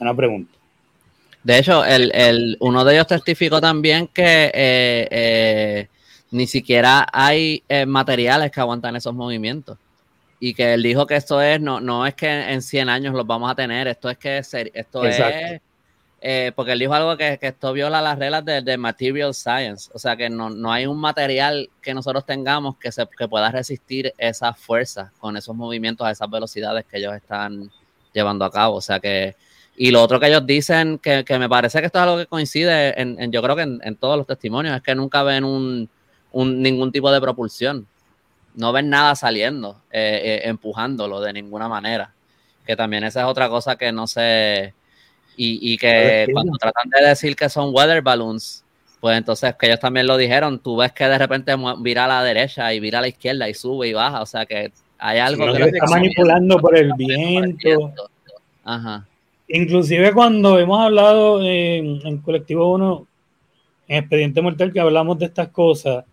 Una 0.00 0.14
pregunta. 0.14 0.63
De 1.44 1.58
hecho, 1.58 1.84
el, 1.84 2.56
uno 2.60 2.84
de 2.84 2.94
ellos 2.94 3.06
testificó 3.06 3.60
también 3.60 4.08
que 4.08 4.46
eh, 4.46 5.08
eh, 5.10 5.88
ni 6.30 6.46
siquiera 6.46 7.06
hay 7.12 7.62
eh, 7.68 7.84
materiales 7.84 8.50
que 8.50 8.60
aguantan 8.60 8.96
esos 8.96 9.14
movimientos. 9.14 9.76
Y 10.40 10.54
que 10.54 10.72
él 10.74 10.82
dijo 10.82 11.06
que 11.06 11.16
esto 11.16 11.40
es, 11.42 11.60
no, 11.60 11.80
no 11.80 12.06
es 12.06 12.14
que 12.14 12.28
en 12.28 12.62
100 12.62 12.88
años 12.88 13.14
los 13.14 13.26
vamos 13.26 13.50
a 13.50 13.54
tener, 13.54 13.86
esto 13.88 14.08
es 14.10 14.18
que 14.18 14.38
esto 14.38 15.04
es 15.04 15.60
porque 16.56 16.72
él 16.72 16.78
dijo 16.78 16.94
algo 16.94 17.18
que, 17.18 17.38
esto 17.40 17.72
viola 17.74 18.00
las 18.00 18.18
reglas 18.18 18.44
de, 18.44 18.78
material 18.78 19.34
science, 19.34 19.90
o 19.92 19.98
sea 19.98 20.16
que 20.16 20.30
no, 20.30 20.72
hay 20.72 20.86
un 20.86 20.98
material 20.98 21.68
que 21.82 21.92
nosotros 21.92 22.24
tengamos 22.24 22.78
que, 22.78 22.90
se, 22.90 23.06
pueda 23.06 23.50
resistir 23.50 24.14
esa 24.16 24.54
fuerza 24.54 25.12
con 25.18 25.36
esos 25.36 25.54
movimientos 25.54 26.06
a 26.06 26.10
esas 26.10 26.30
velocidades 26.30 26.86
que 26.86 26.96
ellos 26.96 27.14
están 27.14 27.70
llevando 28.14 28.46
a 28.46 28.50
cabo, 28.50 28.76
o 28.76 28.80
sea 28.80 28.98
que, 29.00 29.36
y 29.76 29.90
lo 29.90 30.02
otro 30.02 30.20
que 30.20 30.28
ellos 30.28 30.46
dicen, 30.46 30.98
que, 30.98 31.24
me 31.38 31.48
parece 31.48 31.80
que 31.80 31.86
esto 31.86 31.98
es 31.98 32.02
algo 32.02 32.18
que 32.18 32.26
coincide 32.26 33.00
en, 33.00 33.32
yo 33.32 33.42
creo 33.42 33.56
que 33.56 33.62
en, 33.62 33.96
todos 33.96 34.16
los 34.16 34.26
testimonios, 34.26 34.76
es 34.76 34.82
que 34.82 34.94
nunca 34.94 35.22
ven 35.22 35.44
un, 35.44 35.88
ningún 36.32 36.92
tipo 36.92 37.10
de 37.10 37.20
propulsión, 37.20 37.86
no 38.54 38.72
ven 38.72 38.88
nada 38.88 39.16
saliendo, 39.16 39.82
eh, 39.90 40.20
eh, 40.22 40.48
empujándolo 40.48 41.20
de 41.20 41.32
ninguna 41.32 41.68
manera, 41.68 42.14
que 42.64 42.76
también 42.76 43.04
esa 43.04 43.22
es 43.22 43.26
otra 43.26 43.48
cosa 43.48 43.76
que 43.76 43.90
no 43.90 44.06
se 44.06 44.74
y, 45.36 45.76
que 45.78 46.28
cuando 46.32 46.56
tratan 46.58 46.88
de 46.90 47.08
decir 47.08 47.34
que 47.34 47.48
son 47.48 47.74
weather 47.74 48.02
balloons, 48.02 48.64
pues 49.00 49.18
entonces 49.18 49.54
que 49.58 49.66
ellos 49.66 49.80
también 49.80 50.06
lo 50.06 50.16
dijeron, 50.16 50.60
tú 50.60 50.76
ves 50.76 50.92
que 50.92 51.08
de 51.08 51.18
repente 51.18 51.52
vira 51.80 52.04
a 52.04 52.08
la 52.08 52.22
derecha 52.22 52.72
y 52.72 52.78
vira 52.78 52.98
a 52.98 53.02
la 53.02 53.08
izquierda 53.08 53.48
y 53.48 53.54
sube 53.54 53.88
y 53.88 53.92
baja, 53.92 54.22
o 54.22 54.26
sea 54.26 54.46
que 54.46 54.72
hay 54.98 55.18
algo 55.18 55.52
que 55.52 55.64
está 55.64 55.86
manipulando 55.86 56.58
por 56.58 56.76
el 56.76 56.92
viento. 56.96 57.92
Ajá. 58.62 59.06
Inclusive 59.56 60.12
cuando 60.12 60.58
hemos 60.58 60.80
hablado 60.80 61.40
en, 61.40 62.18
Colectivo 62.22 62.74
1, 62.74 63.06
en 63.86 63.98
Expediente 63.98 64.42
Mortal, 64.42 64.72
que 64.72 64.80
hablamos 64.80 65.16
de 65.16 65.26
estas 65.26 65.50
cosas, 65.50 66.04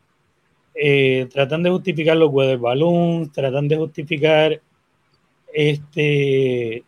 eh, 0.75 1.27
tratan 1.33 1.63
de 1.63 1.71
justificar 1.71 2.17
los 2.17 2.29
weather 2.31 2.59
balloons, 2.59 3.31
tratan 3.31 3.67
de 3.67 3.77
justificar 3.77 4.61
este 5.51 6.83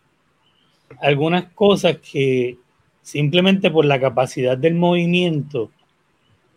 algunas 1.02 1.46
cosas 1.54 1.98
que 1.98 2.60
simplemente 3.02 3.72
por 3.72 3.86
la 3.86 4.00
capacidad 4.00 4.56
del 4.56 4.76
movimiento 4.76 5.72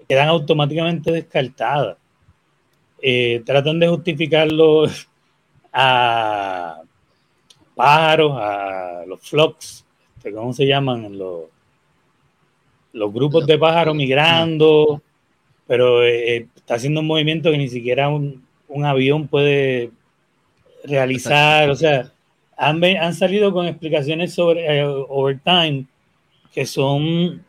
quedan 0.07 0.29
automáticamente 0.29 1.11
descartadas. 1.11 1.97
Eh, 3.01 3.43
tratan 3.47 3.81
de 3.81 3.89
justificarlo 3.89 4.85
a 5.73 6.83
pájaros, 7.75 8.33
a 8.37 9.05
los 9.07 9.21
flocks, 9.21 9.86
este, 10.27 10.33
¿cómo 10.33 10.53
se 10.53 10.67
llaman? 10.67 11.17
Los, 11.17 11.45
los 12.93 13.13
grupos 13.13 13.47
de 13.47 13.59
pájaros 13.59 13.95
migrando, 13.95 15.01
pero 15.67 16.05
eh, 16.05 16.49
está 16.57 16.75
haciendo 16.75 17.01
un 17.01 17.07
movimiento 17.07 17.51
que 17.51 17.59
ni 17.59 17.69
siquiera 17.69 18.09
un, 18.09 18.45
un 18.69 18.85
avión 18.85 19.29
puede 19.29 19.91
realizar, 20.85 21.71
o 21.71 21.77
sea, 21.77 22.13
han, 22.57 23.15
salido 23.15 23.53
con 23.53 23.67
explicaciones 23.67 24.35
sobre 24.35 24.81
eh, 24.81 24.85
overtime 24.85 25.87
que 26.53 26.67
son 26.67 27.45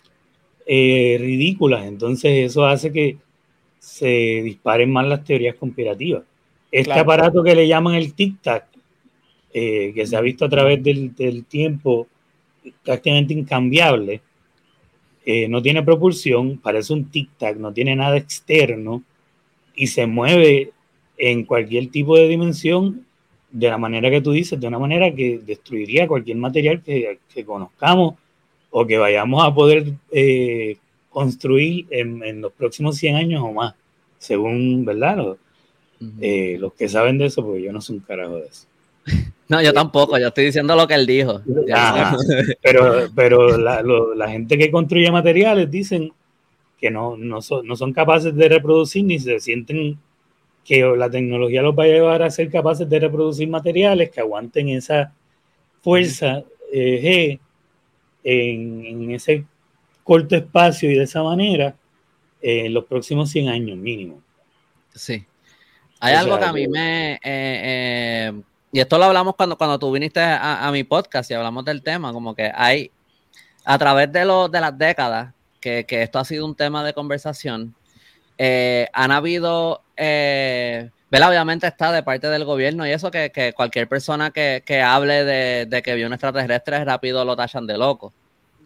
eh, 0.66 1.18
ridículas. 1.20 1.86
Entonces 1.86 2.52
eso 2.52 2.66
hace 2.66 2.92
que 2.92 3.18
se 3.80 4.42
disparen 4.44 4.92
más 4.92 5.08
las 5.08 5.24
teorías 5.24 5.56
conspirativas. 5.56 6.24
Este 6.72 6.94
aparato 6.94 7.42
que 7.42 7.56
le 7.56 7.68
llaman 7.68 7.96
el 7.96 8.14
tic-tac, 8.14 8.66
eh, 9.54 9.94
que 9.96 10.06
se 10.06 10.18
ha 10.18 10.22
visto 10.22 10.46
a 10.46 10.50
través 10.50 10.84
del, 10.84 11.46
tiempo 11.46 12.08
prácticamente 12.84 13.34
incambiable, 13.34 14.22
no 15.50 15.62
tiene 15.62 15.84
propulsión, 15.84 16.58
parece 16.58 16.94
un 16.94 17.12
tic-tac, 17.12 17.58
no 17.58 17.74
tiene 17.74 17.98
nada 17.98 18.16
externo 18.16 19.04
y 19.76 19.88
se 19.88 20.08
mueve 20.08 20.72
en 21.18 21.44
cualquier 21.44 21.90
tipo 21.90 22.16
de 22.16 22.28
dimensión 22.30 23.06
de 23.52 23.70
la 23.70 23.78
manera 23.78 24.10
que 24.10 24.22
tú 24.22 24.32
dices, 24.32 24.60
de 24.60 24.68
una 24.68 24.80
manera 24.80 25.14
que 25.14 25.40
destruiría 25.40 26.08
cualquier 26.08 26.38
material 26.38 26.82
que, 26.84 27.20
conozcamos 27.46 28.16
o 28.70 28.86
que 28.86 28.98
vayamos 28.98 29.44
a 29.46 29.54
poder 29.54 29.94
eh, 30.12 30.78
construir 31.10 31.88
en, 31.90 32.42
los 32.42 32.52
próximos 32.52 32.98
100 32.98 33.16
años 33.16 33.42
o 33.44 33.54
más, 33.54 33.74
según, 34.18 34.84
¿verdad? 34.86 35.18
Los, 35.18 35.38
eh, 36.22 36.58
los 36.60 36.74
que 36.74 36.90
saben 36.90 37.18
de 37.18 37.26
eso, 37.26 37.44
porque 37.44 37.64
yo 37.64 37.72
no 37.72 37.82
soy 37.82 37.98
un 37.98 38.02
carajo 38.04 38.36
de 38.36 38.48
eso. 38.48 38.68
No, 39.50 39.62
yo 39.62 39.72
tampoco, 39.72 40.18
yo 40.18 40.28
estoy 40.28 40.46
diciendo 40.46 40.76
lo 40.76 40.88
que 40.88 40.94
él 40.94 41.06
dijo. 41.06 41.42
pero 42.62 43.08
pero 43.16 43.58
la, 43.58 44.30
gente 44.30 44.58
que 44.58 44.70
construye 44.70 45.10
materiales 45.10 45.72
dicen 45.72 46.12
que 46.78 46.92
no, 46.92 47.16
no, 47.16 47.42
son, 47.42 47.66
no 47.66 47.76
son 47.78 47.94
capaces 47.94 48.36
de 48.36 48.50
reproducir 48.50 49.06
ni 49.06 49.20
se 49.20 49.40
sienten 49.40 49.98
que 50.66 50.82
la 50.82 51.10
tecnología 51.10 51.62
los 51.62 51.78
va 51.78 51.84
a 51.84 51.88
llevar 51.88 52.24
a 52.24 52.30
ser 52.30 52.52
capaces 52.52 52.90
de 52.90 53.00
reproducir 53.00 53.48
materiales 53.48 54.10
que 54.10 54.20
aguanten 54.20 54.68
esa 54.68 55.14
fuerza 55.82 56.44
eh, 56.74 57.00
G 57.02 57.40
en, 58.26 59.12
ese 59.12 59.46
corto 60.04 60.36
espacio 60.36 60.92
y 60.92 60.96
de 60.96 61.04
esa 61.06 61.24
manera 61.24 61.74
eh, 62.42 62.66
en 62.66 62.74
los 62.74 62.84
próximos 62.84 63.30
100 63.30 63.48
años 63.48 63.78
mínimo. 63.78 64.22
Sí. 64.94 65.24
Hay 66.02 66.16
algo 66.16 66.38
que 66.38 66.46
a 66.46 66.54
mí 66.54 66.68
me... 66.68 67.18
Eh, 67.24 68.34
y 68.72 68.80
esto 68.80 68.98
lo 68.98 69.06
hablamos 69.06 69.36
cuando, 69.36 69.58
cuando 69.58 69.80
tú 69.80 69.92
viniste 69.92 70.20
a, 70.22 70.70
mi 70.72 70.84
podcast 70.84 71.32
y 71.32 71.34
hablamos 71.34 71.66
del 71.66 71.82
tema, 71.82 72.14
como 72.14 72.36
que 72.36 72.52
hay, 72.54 72.92
a 73.64 73.78
través 73.78 74.12
de, 74.12 74.26
lo, 74.26 74.50
de 74.50 74.62
las 74.62 74.78
décadas, 74.78 75.34
que, 75.60 75.86
que 75.86 76.04
esto 76.04 76.20
ha 76.20 76.26
sido 76.26 76.46
un 76.46 76.56
tema 76.56 76.84
de 76.84 76.94
conversación, 76.94 77.76
eh, 78.38 78.88
han 78.94 79.12
habido, 79.12 79.82
eh, 79.96 80.90
Obviamente 81.10 81.68
está 81.68 81.92
de 81.92 82.04
parte 82.04 82.28
del 82.28 82.44
gobierno 82.44 82.86
y 82.86 82.92
eso 82.92 83.10
que, 83.10 83.54
cualquier 83.56 83.88
persona 83.88 84.32
que, 84.32 84.82
hable 84.84 85.24
de, 85.24 85.82
que 85.82 85.96
vio 85.96 86.06
un 86.06 86.14
extraterrestre 86.14 86.84
rápido 86.84 87.24
lo 87.24 87.36
tachan 87.36 87.66
de 87.66 87.78
loco 87.78 88.14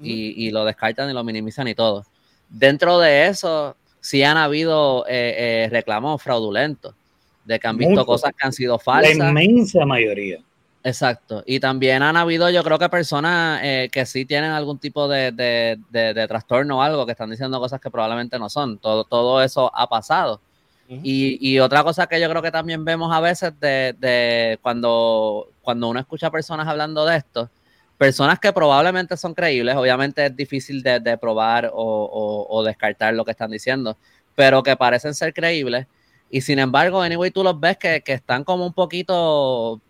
y, 0.01 0.49
lo 0.49 0.65
descartan 0.65 1.09
y 1.09 1.13
lo 1.13 1.23
minimizan 1.23 1.67
y 1.67 1.75
todo. 1.75 2.05
Dentro 2.49 2.99
de 2.99 3.27
eso, 3.27 3.77
sí 3.99 4.23
han 4.23 4.37
habido 4.37 5.05
eh, 5.07 5.65
eh, 5.65 5.69
reclamos 5.71 6.21
fraudulentos 6.21 6.95
de 7.45 7.59
que 7.59 7.67
han 7.67 7.77
visto 7.77 8.05
cosas 8.05 8.31
que 8.37 8.45
han 8.45 8.53
sido 8.53 8.77
falsas. 8.79 9.17
La 9.17 9.29
inmensa 9.29 9.85
mayoría. 9.85 10.39
Exacto. 10.83 11.43
Y 11.45 11.59
también 11.59 12.01
han 12.01 12.17
habido, 12.17 12.49
yo 12.49 12.63
creo 12.63 12.79
que 12.79 12.89
personas 12.89 13.59
eh, 13.63 13.89
que 13.91 14.05
sí 14.05 14.25
tienen 14.25 14.51
algún 14.51 14.79
tipo 14.79 15.07
de, 15.07 15.31
de, 15.31 16.27
trastorno 16.27 16.79
o 16.79 16.81
algo, 16.81 17.05
que 17.05 17.11
están 17.11 17.29
diciendo 17.29 17.59
cosas 17.59 17.79
que 17.79 17.91
probablemente 17.91 18.39
no 18.39 18.49
son. 18.49 18.77
Todo, 18.79 19.03
todo 19.03 19.41
eso 19.43 19.71
ha 19.75 19.87
pasado. 19.87 20.41
y, 20.89 21.37
y, 21.39 21.59
otra 21.59 21.83
cosa 21.83 22.07
que 22.07 22.19
yo 22.19 22.29
creo 22.29 22.41
que 22.41 22.51
también 22.51 22.83
vemos 22.83 23.13
a 23.13 23.21
veces 23.21 23.53
de, 23.59 24.59
cuando, 24.61 25.49
cuando 25.61 25.87
uno 25.87 25.99
escucha 25.99 26.29
personas 26.31 26.67
hablando 26.67 27.05
de 27.05 27.17
esto, 27.17 27.49
personas 27.97 28.39
que 28.39 28.51
probablemente 28.51 29.15
son 29.15 29.33
creíbles, 29.33 29.75
obviamente 29.75 30.25
es 30.25 30.35
difícil 30.35 30.81
de, 30.81 31.17
probar 31.17 31.69
o, 31.73 32.47
o, 32.49 32.63
descartar 32.63 33.13
lo 33.13 33.23
que 33.23 33.31
están 33.31 33.51
diciendo, 33.51 33.95
pero 34.35 34.63
que 34.63 34.75
parecen 34.75 35.13
ser 35.13 35.33
creíbles. 35.33 35.85
Y 36.31 36.41
sin 36.41 36.59
embargo, 36.59 37.01
anyway, 37.01 37.29
tú 37.29 37.43
los 37.43 37.59
ves 37.59 37.77
que, 37.77 38.01
que 38.01 38.13
están 38.13 38.43
como 38.43 38.65
un 38.65 38.73
poquito 38.73 39.81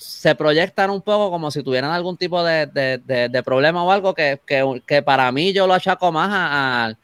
se 0.00 0.34
proyectan 0.34 0.88
un 0.88 1.02
poco 1.02 1.30
como 1.30 1.50
si 1.50 1.62
tuvieran 1.62 1.90
algún 1.90 2.16
tipo 2.16 2.42
de, 2.42 3.42
problema 3.44 3.84
o 3.84 3.92
algo 3.92 4.14
que, 4.14 4.40
para 5.04 5.30
mí 5.30 5.52
yo 5.52 5.66
lo 5.66 5.74
achaco 5.74 6.10
más 6.10 6.30
a, 6.32 6.94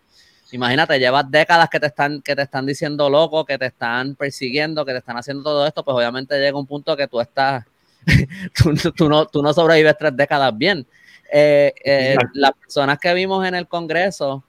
imagínate, 0.50 0.98
llevas 0.98 1.30
décadas 1.30 1.68
que 1.68 1.78
te 1.78 1.88
están, 1.88 2.22
que 2.22 2.34
te 2.34 2.40
están 2.40 2.64
diciendo 2.64 3.10
loco, 3.10 3.44
que 3.44 3.58
te 3.58 3.66
están 3.66 4.14
persiguiendo, 4.14 4.82
que 4.86 4.92
te 4.92 4.98
están 4.98 5.18
haciendo 5.18 5.42
todo 5.42 5.66
esto, 5.66 5.84
pues 5.84 5.94
obviamente 5.94 6.38
llega 6.38 6.58
un 6.58 6.66
punto 6.66 6.96
que 6.96 7.06
tú 7.06 7.20
estás, 7.20 7.66
tú, 8.96 9.08
no, 9.10 9.26
tú 9.26 9.42
no 9.42 9.52
sobrevives 9.52 9.96
tres 9.98 10.16
décadas 10.16 10.56
bien. 10.56 10.86
Eh, 11.30 11.74
eh, 11.84 12.16
las 12.32 12.52
personas 12.52 12.98
que 12.98 13.12
vimos 13.12 13.46
en 13.46 13.56
el 13.56 13.68
Congreso 13.68 14.42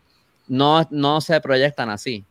no, 0.48 0.88
no 0.90 1.20
se 1.20 1.42
proyectan 1.42 1.90
así. 1.90 2.24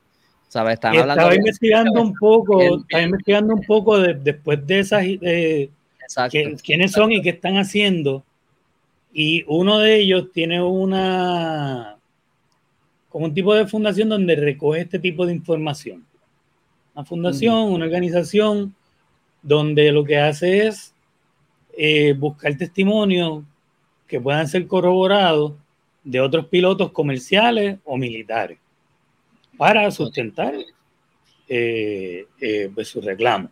¿Sabes? 0.49 0.75
Están 0.75 0.97
hablando 0.97 1.23
estaba 1.23 1.35
investigando 1.35 2.03
un 2.03 2.15
poco, 2.15 2.61
estaba 2.79 3.03
investigando 3.03 3.55
un 3.55 3.63
poco 3.63 3.99
después 3.99 4.67
de 4.67 4.79
esas 4.79 5.05
eh, 5.05 5.71
quiénes 6.63 6.93
son 6.93 7.13
y 7.13 7.23
qué 7.23 7.31
están 7.31 7.57
haciendo. 7.57 8.25
Y 9.13 9.45
uno 9.49 9.79
de 9.79 9.97
ellos 9.97 10.31
tiene 10.33 10.63
una, 10.63 11.97
como 13.09 13.27
un 13.27 13.35
tipo 13.35 13.55
de 13.55 13.67
fundación 13.67 14.09
donde 14.09 14.37
recoge 14.37 14.83
este 14.83 14.99
tipo 14.99 15.27
de 15.27 15.33
información. 15.33 16.05
Una 16.95 17.05
fundación, 17.05 17.73
una 17.73 17.87
organización 17.87 18.75
donde 19.43 19.91
lo 19.93 20.05
que 20.05 20.19
hace 20.19 20.67
es 20.67 20.95
eh, 21.77 22.15
buscar 22.15 22.57
testimonios 22.57 23.45
que 24.07 24.21
puedan 24.21 24.49
ser 24.49 24.67
corroborados 24.67 25.55
de 26.05 26.21
otros 26.21 26.47
pilotos 26.47 26.93
comerciales 26.93 27.79
o 27.85 27.97
militares 27.97 28.59
para 29.57 29.91
sustentar 29.91 30.55
eh, 31.49 32.27
eh, 32.41 32.71
pues, 32.75 32.89
su 32.89 33.01
reclamo. 33.01 33.51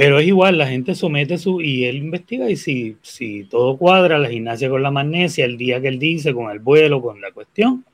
Pero 0.00 0.18
es 0.18 0.26
igual, 0.28 0.56
la 0.56 0.66
gente 0.66 0.94
somete 0.94 1.36
su, 1.36 1.60
y 1.60 1.84
él 1.84 1.96
investiga 1.96 2.48
y 2.48 2.56
si, 2.56 2.96
si 3.02 3.44
todo 3.44 3.76
cuadra, 3.76 4.18
la 4.18 4.30
gimnasia 4.30 4.70
con 4.70 4.82
la 4.82 4.90
magnesia, 4.90 5.44
el 5.44 5.58
día 5.58 5.78
que 5.78 5.88
él 5.88 5.98
dice, 5.98 6.32
con 6.32 6.50
el 6.50 6.58
vuelo, 6.58 7.02
con 7.02 7.20
la 7.20 7.32
cuestión, 7.32 7.84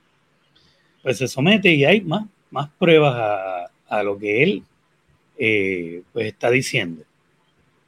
pues 1.02 1.18
se 1.18 1.26
somete 1.26 1.72
y 1.74 1.84
hay 1.84 2.02
más, 2.02 2.26
más 2.52 2.70
pruebas 2.78 3.68
a, 3.88 4.02
lo 4.04 4.16
que 4.18 4.44
él 4.44 4.62
eh, 5.36 6.02
pues 6.12 6.26
está 6.28 6.48
diciendo. 6.48 7.02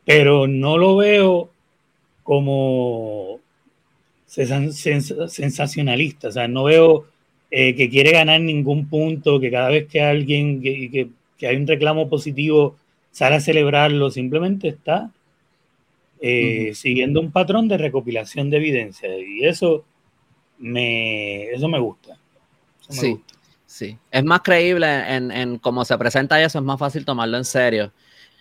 Pero 0.04 0.48
no 0.48 0.78
lo 0.78 0.96
veo 0.96 1.50
como 2.24 3.38
sensacionalista, 4.28 6.28
o 6.28 6.32
sea, 6.32 6.48
no 6.48 6.64
veo 6.64 7.06
eh, 7.50 7.74
que 7.74 7.88
quiere 7.88 8.12
ganar 8.12 8.40
ningún 8.40 8.88
punto, 8.88 9.40
que 9.40 9.50
cada 9.50 9.70
vez 9.70 9.88
que 9.88 10.02
alguien, 10.02 10.60
que, 10.60 11.08
que 11.38 11.46
hay 11.46 11.56
un 11.56 11.66
reclamo 11.66 12.08
positivo, 12.08 12.76
sale 13.10 13.36
a 13.36 13.40
celebrarlo, 13.40 14.10
simplemente 14.10 14.68
está 14.68 15.10
eh, 16.20 16.72
siguiendo 16.74 17.20
un 17.20 17.32
patrón 17.32 17.68
de 17.68 17.78
recopilación 17.78 18.50
de 18.50 18.58
evidencia 18.58 19.08
y 19.18 19.44
eso 19.44 19.84
me, 20.58 21.44
eso 21.44 21.68
me 21.68 21.78
gusta. 21.78 22.18
sí, 22.88 23.20
sí. 23.66 23.96
Es 24.10 24.24
más 24.24 24.40
creíble 24.40 24.86
en, 25.14 25.30
en 25.30 25.58
cómo 25.58 25.84
se 25.84 25.96
presenta 25.96 26.42
eso, 26.42 26.58
es 26.58 26.64
más 26.64 26.78
fácil 26.78 27.04
tomarlo 27.04 27.36
en 27.36 27.44
serio. 27.44 27.92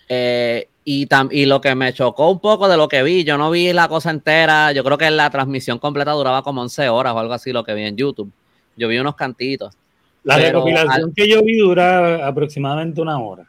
Eh, 0.09 0.67
y, 0.85 1.07
y 1.31 1.45
lo 1.45 1.59
que 1.59 1.75
me 1.75 1.93
chocó 1.93 2.29
un 2.29 2.39
poco 2.39 2.69
de 2.69 2.77
lo 2.77 2.87
que 2.87 3.03
vi, 3.03 3.23
yo 3.23 3.37
no 3.37 3.51
vi 3.51 3.73
la 3.73 3.87
cosa 3.87 4.09
entera, 4.09 4.71
yo 4.71 4.83
creo 4.83 4.97
que 4.97 5.11
la 5.11 5.29
transmisión 5.29 5.79
completa 5.79 6.11
duraba 6.11 6.43
como 6.43 6.61
11 6.61 6.89
horas 6.89 7.13
o 7.13 7.19
algo 7.19 7.33
así, 7.33 7.51
lo 7.51 7.63
que 7.63 7.73
vi 7.73 7.83
en 7.83 7.97
YouTube. 7.97 8.31
Yo 8.77 8.87
vi 8.87 8.97
unos 8.97 9.15
cantitos. 9.15 9.75
La 10.23 10.37
recopilación 10.37 11.13
que 11.15 11.27
yo 11.27 11.41
vi 11.43 11.57
dura 11.57 12.27
aproximadamente 12.27 13.01
una 13.01 13.19
hora 13.19 13.47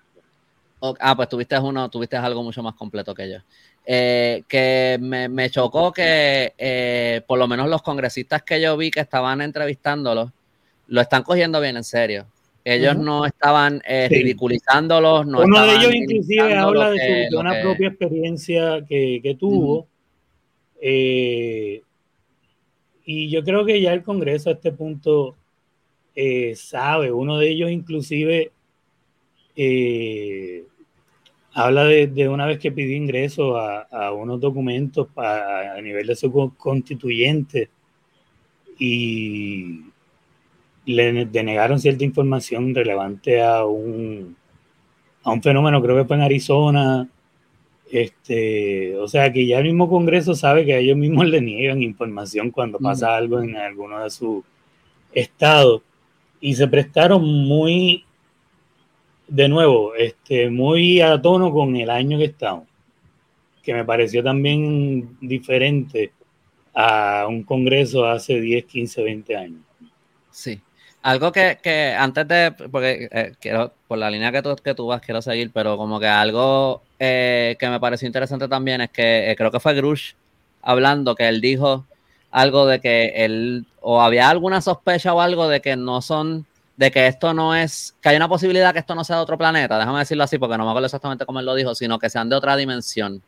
ah, 1.00 1.16
pues 1.16 1.28
tuviste 1.28 1.58
uno, 1.58 1.88
tuviste 1.88 2.16
algo 2.16 2.42
mucho 2.42 2.62
más 2.62 2.74
completo 2.74 3.14
que 3.14 3.30
yo. 3.30 3.38
Eh, 3.84 4.42
que 4.46 4.98
me, 5.00 5.50
chocó 5.50 5.92
que 5.92 6.52
eh, 6.58 7.22
por 7.26 7.38
lo 7.38 7.48
menos 7.48 7.68
los 7.68 7.82
congresistas 7.82 8.42
que 8.42 8.60
yo 8.60 8.76
vi 8.76 8.90
que 8.90 9.00
estaban 9.00 9.40
entrevistándolos 9.40 10.30
lo 10.88 11.00
están 11.00 11.22
cogiendo 11.22 11.60
bien 11.60 11.76
en 11.76 11.84
serio. 11.84 12.26
Ellos 12.64 12.98
no 12.98 13.24
estaban 13.24 13.80
eh, 13.86 14.08
ridiculizándolos. 14.10 15.26
No 15.26 15.40
Uno 15.40 15.64
de 15.64 15.76
ellos 15.76 15.94
inclusive 15.94 16.54
habla 16.54 16.90
de, 16.90 17.28
su, 17.30 17.38
una 17.38 17.60
propia 17.62 17.88
experiencia 17.88 18.84
que, 18.86 19.36
tuvo. 19.38 19.86
y 20.82 21.80
yo 23.30 23.42
creo 23.42 23.64
que 23.64 23.80
ya 23.80 23.94
el 23.94 24.02
Congreso 24.02 24.50
a 24.50 24.54
este 24.54 24.72
punto 24.72 25.36
sabe. 26.54 27.10
Uno 27.10 27.38
de 27.38 27.48
ellos 27.48 27.70
inclusive 27.70 28.52
eh, 29.60 30.64
habla 31.52 31.84
de, 31.84 32.28
una 32.28 32.46
vez 32.46 32.60
que 32.60 32.70
pidió 32.70 32.96
ingreso 32.96 33.56
a, 33.58 34.12
unos 34.12 34.40
documentos 34.40 35.08
a 35.16 35.80
nivel 35.82 36.06
de 36.06 36.14
su 36.14 36.30
constituyente 36.56 37.68
y 38.78 39.87
le 40.88 41.26
denegaron 41.26 41.78
cierta 41.78 42.02
información 42.02 42.74
relevante 42.74 43.42
a 43.42 43.64
un, 43.66 44.34
a 45.22 45.30
un 45.30 45.42
fenómeno, 45.42 45.82
creo 45.82 45.96
que 45.96 46.04
fue 46.06 46.16
en 46.16 46.22
Arizona. 46.22 47.08
Este, 47.90 48.96
o 48.96 49.06
sea 49.06 49.30
que 49.30 49.46
ya 49.46 49.58
el 49.58 49.64
mismo 49.64 49.88
Congreso 49.88 50.34
sabe 50.34 50.64
que 50.64 50.72
a 50.74 50.78
ellos 50.78 50.96
mismos 50.96 51.26
le 51.26 51.42
niegan 51.42 51.82
información 51.82 52.50
cuando 52.50 52.78
pasa 52.78 53.14
algo 53.14 53.40
en 53.42 53.56
alguno 53.56 54.02
de 54.02 54.10
sus 54.10 54.42
estados 55.12 55.82
y 56.40 56.54
se 56.54 56.68
prestaron 56.68 57.22
muy 57.22 58.04
de 59.26 59.48
nuevo, 59.48 59.94
este, 59.94 60.48
muy 60.48 61.02
a 61.02 61.20
tono 61.20 61.52
con 61.52 61.76
el 61.76 61.90
año 61.90 62.16
que 62.16 62.24
estamos, 62.24 62.66
que 63.62 63.74
me 63.74 63.84
pareció 63.84 64.24
también 64.24 65.18
diferente 65.20 66.12
a 66.72 67.26
un 67.28 67.42
congreso 67.42 68.06
hace 68.06 68.40
10, 68.40 68.64
15, 68.64 69.02
20 69.02 69.36
años. 69.36 69.60
Sí. 70.30 70.58
Algo 71.02 71.30
que, 71.32 71.58
que 71.62 71.94
antes 71.94 72.26
de, 72.26 72.52
porque 72.70 73.08
eh, 73.10 73.32
quiero, 73.40 73.72
por 73.86 73.98
la 73.98 74.10
línea 74.10 74.32
que 74.32 74.42
tú, 74.42 74.56
que 74.56 74.74
tú 74.74 74.86
vas, 74.86 75.00
quiero 75.00 75.22
seguir, 75.22 75.50
pero 75.52 75.76
como 75.76 76.00
que 76.00 76.08
algo 76.08 76.82
eh, 76.98 77.56
que 77.58 77.68
me 77.68 77.78
pareció 77.78 78.06
interesante 78.06 78.48
también 78.48 78.80
es 78.80 78.90
que 78.90 79.30
eh, 79.30 79.36
creo 79.36 79.50
que 79.50 79.60
fue 79.60 79.74
Grush 79.74 80.14
hablando, 80.62 81.14
que 81.14 81.28
él 81.28 81.40
dijo 81.40 81.86
algo 82.30 82.66
de 82.66 82.80
que 82.80 83.12
él, 83.24 83.64
o 83.80 84.02
había 84.02 84.28
alguna 84.28 84.60
sospecha 84.60 85.14
o 85.14 85.20
algo 85.20 85.48
de 85.48 85.60
que 85.60 85.76
no 85.76 86.02
son 86.02 86.46
de 86.76 86.92
que 86.92 87.08
esto 87.08 87.34
no 87.34 87.56
es, 87.56 87.96
que 88.00 88.10
hay 88.10 88.16
una 88.16 88.28
posibilidad 88.28 88.72
que 88.72 88.78
esto 88.78 88.94
no 88.94 89.02
sea 89.02 89.16
de 89.16 89.22
otro 89.22 89.36
planeta, 89.36 89.78
déjame 89.78 89.98
decirlo 89.98 90.22
así 90.22 90.38
porque 90.38 90.56
no 90.56 90.64
me 90.64 90.70
acuerdo 90.70 90.86
exactamente 90.86 91.26
cómo 91.26 91.40
él 91.40 91.46
lo 91.46 91.56
dijo, 91.56 91.74
sino 91.74 91.98
que 91.98 92.08
sean 92.08 92.28
de 92.28 92.36
otra 92.36 92.56
dimensión. 92.56 93.20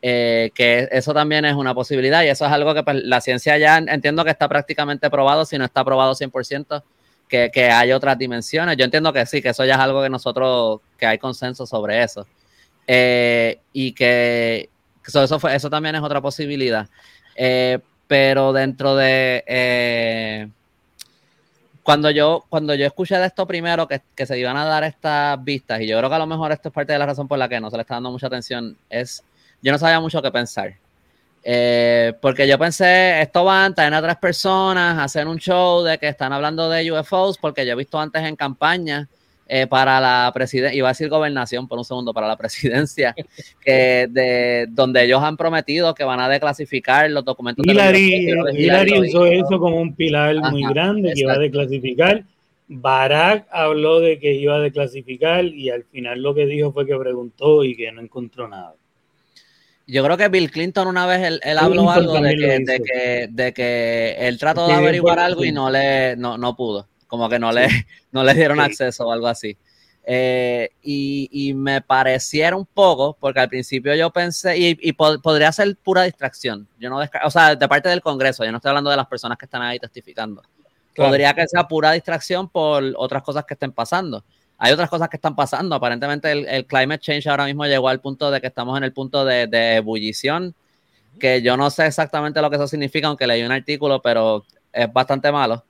Eh, 0.00 0.50
que 0.54 0.88
eso 0.92 1.12
también 1.12 1.44
es 1.44 1.54
una 1.54 1.74
posibilidad 1.74 2.22
y 2.22 2.28
eso 2.28 2.46
es 2.46 2.52
algo 2.52 2.72
que 2.72 2.84
pues, 2.84 3.02
la 3.02 3.20
ciencia 3.20 3.58
ya 3.58 3.78
entiendo 3.78 4.24
que 4.24 4.30
está 4.30 4.48
prácticamente 4.48 5.10
probado, 5.10 5.44
si 5.44 5.58
no 5.58 5.64
está 5.64 5.84
probado 5.84 6.14
100%, 6.14 6.82
que, 7.28 7.50
que 7.52 7.70
hay 7.70 7.92
otras 7.92 8.16
dimensiones. 8.16 8.76
Yo 8.76 8.84
entiendo 8.84 9.12
que 9.12 9.26
sí, 9.26 9.42
que 9.42 9.50
eso 9.50 9.64
ya 9.64 9.74
es 9.74 9.80
algo 9.80 10.02
que 10.02 10.08
nosotros, 10.08 10.80
que 10.96 11.06
hay 11.06 11.18
consenso 11.18 11.66
sobre 11.66 12.02
eso. 12.02 12.26
Eh, 12.86 13.60
y 13.72 13.92
que 13.92 14.70
eso, 15.06 15.40
fue, 15.40 15.54
eso 15.54 15.68
también 15.68 15.96
es 15.96 16.02
otra 16.02 16.20
posibilidad. 16.20 16.88
Eh, 17.34 17.78
pero 18.06 18.52
dentro 18.52 18.96
de 18.96 20.48
cuando 21.88 22.10
yo, 22.10 22.44
cuando 22.50 22.74
yo 22.74 22.84
escuché 22.84 23.16
de 23.16 23.24
esto 23.24 23.46
primero, 23.46 23.88
que, 23.88 24.02
que, 24.14 24.26
se 24.26 24.38
iban 24.38 24.58
a 24.58 24.66
dar 24.66 24.84
estas 24.84 25.42
vistas, 25.42 25.80
y 25.80 25.86
yo 25.86 25.96
creo 25.96 26.10
que 26.10 26.16
a 26.16 26.18
lo 26.18 26.26
mejor 26.26 26.52
esto 26.52 26.68
es 26.68 26.74
parte 26.74 26.92
de 26.92 26.98
la 26.98 27.06
razón 27.06 27.26
por 27.26 27.38
la 27.38 27.48
que 27.48 27.62
no 27.62 27.70
se 27.70 27.76
le 27.76 27.80
está 27.80 27.94
dando 27.94 28.10
mucha 28.10 28.26
atención, 28.26 28.76
es, 28.90 29.24
yo 29.62 29.72
no 29.72 29.78
sabía 29.78 30.00
mucho 30.00 30.22
qué 30.22 30.30
pensar. 30.30 30.74
Eh, 31.44 32.12
porque 32.20 32.46
yo 32.46 32.58
pensé, 32.58 33.22
esto 33.22 33.44
van, 33.44 33.74
traen 33.74 33.94
a 33.94 34.02
tres 34.02 34.16
personas, 34.16 34.98
hacer 34.98 35.26
un 35.26 35.38
show 35.38 35.82
de 35.82 35.98
que 35.98 36.08
están 36.08 36.32
hablando 36.32 36.68
de 36.68 36.90
UFOs, 36.92 37.38
porque 37.38 37.64
yo 37.64 37.72
he 37.72 37.76
visto 37.76 37.98
antes 37.98 38.22
en 38.22 38.36
campaña 38.36 39.08
eh, 39.46 39.66
para 39.66 40.00
la 40.00 40.30
presidencia, 40.34 40.76
iba 40.76 40.88
a 40.88 40.92
decir 40.92 41.08
gobernación 41.08 41.66
por 41.66 41.78
un 41.78 41.84
segundo, 41.84 42.12
para 42.12 42.28
la 42.28 42.36
presidencia, 42.38 43.14
que 43.64 44.06
de 44.10 44.66
donde 44.68 45.04
ellos 45.04 45.22
han 45.22 45.36
prometido 45.36 45.94
que 45.94 46.04
van 46.04 46.20
a 46.20 46.28
declasificar 46.28 47.10
los 47.10 47.24
documentos. 47.24 47.64
Hillary, 47.66 48.30
Hillary 48.52 49.08
usó 49.08 49.24
eso 49.26 49.58
como 49.58 49.80
un 49.80 49.94
pilar 49.94 50.36
muy 50.50 50.64
grande 50.64 51.14
que 51.14 51.24
va 51.24 51.34
a 51.34 51.38
declasificar 51.38 52.24
Barack 52.68 53.46
habló 53.50 53.98
de 54.00 54.18
que 54.18 54.34
iba 54.34 54.56
a 54.56 54.60
declasificar 54.60 55.44
y 55.46 55.70
al 55.70 55.84
final 55.84 56.22
lo 56.22 56.34
que 56.34 56.44
dijo 56.44 56.70
fue 56.72 56.86
que 56.86 56.96
preguntó 56.96 57.64
y 57.64 57.74
que 57.74 57.90
no 57.90 58.02
encontró 58.02 58.46
nada. 58.46 58.74
Yo 59.90 60.04
creo 60.04 60.18
que 60.18 60.28
Bill 60.28 60.50
Clinton 60.50 60.86
una 60.86 61.06
vez 61.06 61.40
él, 61.42 61.58
habló 61.58 61.90
algo 61.90 62.20
de 62.20 62.36
que, 62.36 63.28
de 63.30 63.52
que, 63.54 64.16
él 64.18 64.38
trató 64.38 64.66
de 64.66 64.74
averiguar 64.74 65.18
algo 65.18 65.46
y 65.46 65.50
no 65.50 65.70
le 65.70 66.14
no, 66.14 66.54
pudo, 66.54 66.86
como 67.06 67.26
que 67.30 67.38
no 67.38 67.50
le, 67.50 67.68
no 68.12 68.22
le 68.22 68.34
dieron 68.34 68.60
acceso 68.60 69.06
o 69.06 69.12
algo 69.12 69.28
así. 69.28 69.56
Eh, 70.04 70.70
y, 70.82 71.54
me 71.54 71.80
pareciera 71.80 72.54
un 72.54 72.66
poco, 72.66 73.16
porque 73.18 73.40
al 73.40 73.48
principio 73.48 73.94
yo 73.94 74.10
pensé, 74.10 74.58
y, 74.58 74.92
podría 74.92 75.50
ser 75.52 75.74
pura 75.82 76.02
distracción, 76.02 76.68
yo 76.78 76.90
no 76.90 76.98
o 77.24 77.30
sea, 77.30 77.56
de 77.56 77.68
parte 77.68 77.88
del 77.88 78.02
Congreso, 78.02 78.44
yo 78.44 78.50
no 78.50 78.58
estoy 78.58 78.68
hablando 78.68 78.90
de 78.90 78.96
las 78.96 79.06
personas 79.06 79.38
que 79.38 79.46
están 79.46 79.62
ahí 79.62 79.78
testificando. 79.78 80.42
Podría 80.94 81.32
que 81.32 81.46
sea 81.46 81.66
pura 81.66 81.92
distracción 81.92 82.50
por 82.50 82.84
otras 82.96 83.22
cosas 83.22 83.44
que 83.46 83.54
estén 83.54 83.72
pasando 83.72 84.22
hay 84.58 84.72
otras 84.72 84.90
cosas 84.90 85.08
que 85.08 85.16
están 85.16 85.36
pasando. 85.36 85.76
Aparentemente 85.76 86.32
el, 86.32 86.66
climate 86.66 87.00
change 87.00 87.28
ahora 87.28 87.46
mismo 87.46 87.64
llegó 87.64 87.88
al 87.88 88.00
punto 88.00 88.30
de 88.30 88.40
que 88.40 88.48
estamos 88.48 88.76
en 88.76 88.84
el 88.84 88.92
punto 88.92 89.24
de, 89.24 89.76
ebullición, 89.76 90.54
que 91.18 91.40
yo 91.42 91.56
no 91.56 91.70
sé 91.70 91.86
exactamente 91.86 92.42
lo 92.42 92.50
que 92.50 92.56
eso 92.56 92.66
significa, 92.68 93.06
aunque 93.06 93.26
leí 93.26 93.42
un 93.42 93.52
artículo, 93.52 94.02
pero 94.02 94.44
es 94.72 94.92
bastante 94.92 95.30
malo 95.32 95.64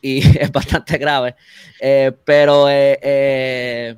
y 0.00 0.18
es 0.38 0.50
bastante 0.52 0.96
grave. 0.96 1.34
Eh, 1.80 2.12
pero, 2.24 2.68
eh, 2.68 2.98
eh, 3.02 3.96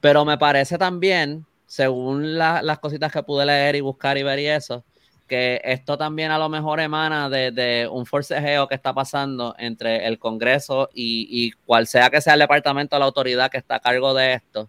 pero 0.00 0.24
me 0.24 0.38
parece 0.38 0.76
también, 0.76 1.46
según 1.66 2.36
las 2.36 2.78
cositas 2.80 3.12
que 3.12 3.22
pude 3.22 3.46
leer 3.46 3.76
y 3.76 3.80
buscar 3.80 4.18
y 4.18 4.24
ver 4.24 4.40
y 4.40 4.48
eso, 4.48 4.84
que 5.32 5.62
esto 5.64 5.96
también 5.96 6.30
a 6.30 6.36
lo 6.36 6.50
mejor 6.50 6.78
emana 6.78 7.30
de, 7.30 7.88
un 7.90 8.04
forcejeo 8.04 8.68
que 8.68 8.74
está 8.74 8.92
pasando 8.92 9.54
entre 9.56 10.06
el 10.06 10.18
Congreso 10.18 10.90
y, 10.92 11.52
cual 11.64 11.86
sea 11.86 12.10
que 12.10 12.20
sea 12.20 12.34
el 12.34 12.40
departamento 12.40 12.96
de 12.96 13.00
la 13.00 13.06
autoridad 13.06 13.50
que 13.50 13.56
está 13.56 13.76
a 13.76 13.80
cargo 13.80 14.12
de 14.12 14.34
esto. 14.34 14.68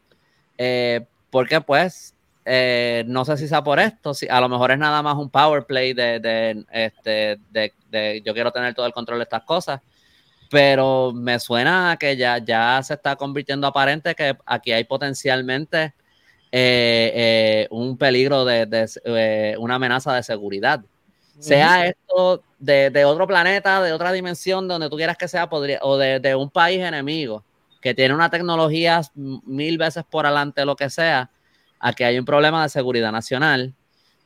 Eh, 0.58 1.06
porque 1.30 1.60
pues, 1.60 2.16
eh, 2.46 3.04
no 3.08 3.26
sé 3.26 3.36
si 3.36 3.50
sea 3.50 3.62
por 3.62 3.78
esto, 3.78 4.14
si, 4.14 4.26
a 4.30 4.40
lo 4.40 4.48
mejor 4.48 4.72
es 4.72 4.78
nada 4.78 5.02
más 5.04 5.18
un 5.18 5.30
power 5.30 5.66
play 5.66 5.92
de, 5.92 6.64
este, 6.72 7.42
de, 7.52 8.22
yo 8.24 8.34
quiero 8.34 8.54
tener 8.54 8.74
todo 8.74 8.86
el 8.86 8.94
control 8.94 9.20
de 9.20 9.24
estas 9.24 9.44
cosas, 9.44 9.82
pero 10.50 11.12
me 11.12 11.40
suena 11.40 11.98
que 12.00 12.16
ya, 12.16 12.38
ya 12.38 12.82
se 12.84 12.94
está 12.94 13.18
convirtiendo 13.18 13.68
aparente 13.68 14.16
que 14.16 14.38
aquí 14.46 14.72
hay 14.72 14.86
potencialmente 14.86 15.94
eh, 16.56 17.12
eh, 17.16 17.68
un 17.72 17.98
peligro 17.98 18.46
de, 18.46 18.88
eh, 19.06 19.56
una 19.58 19.74
amenaza 19.74 20.14
de 20.14 20.22
seguridad. 20.22 20.86
Sea 21.40 21.88
esto 21.88 22.44
de, 22.60 23.06
otro 23.06 23.26
planeta, 23.26 23.82
de 23.82 23.92
otra 23.92 24.12
dimensión, 24.12 24.68
donde 24.68 24.88
tú 24.88 24.96
quieras 24.96 25.18
que 25.18 25.28
sea, 25.28 25.50
podría, 25.50 25.80
o 25.82 25.98
de, 25.98 26.36
un 26.36 26.52
país 26.52 26.80
enemigo 26.80 27.44
que 27.82 27.96
tiene 27.96 28.14
una 28.14 28.30
tecnología 28.30 29.02
mil 29.16 29.80
veces 29.80 30.04
por 30.08 30.28
adelante, 30.28 30.64
lo 30.64 30.76
que 30.76 30.92
sea, 30.92 31.32
a 31.80 31.92
que 31.92 32.06
hay 32.06 32.20
un 32.20 32.26
problema 32.26 32.62
de 32.62 32.70
seguridad 32.70 33.12
nacional 33.12 33.74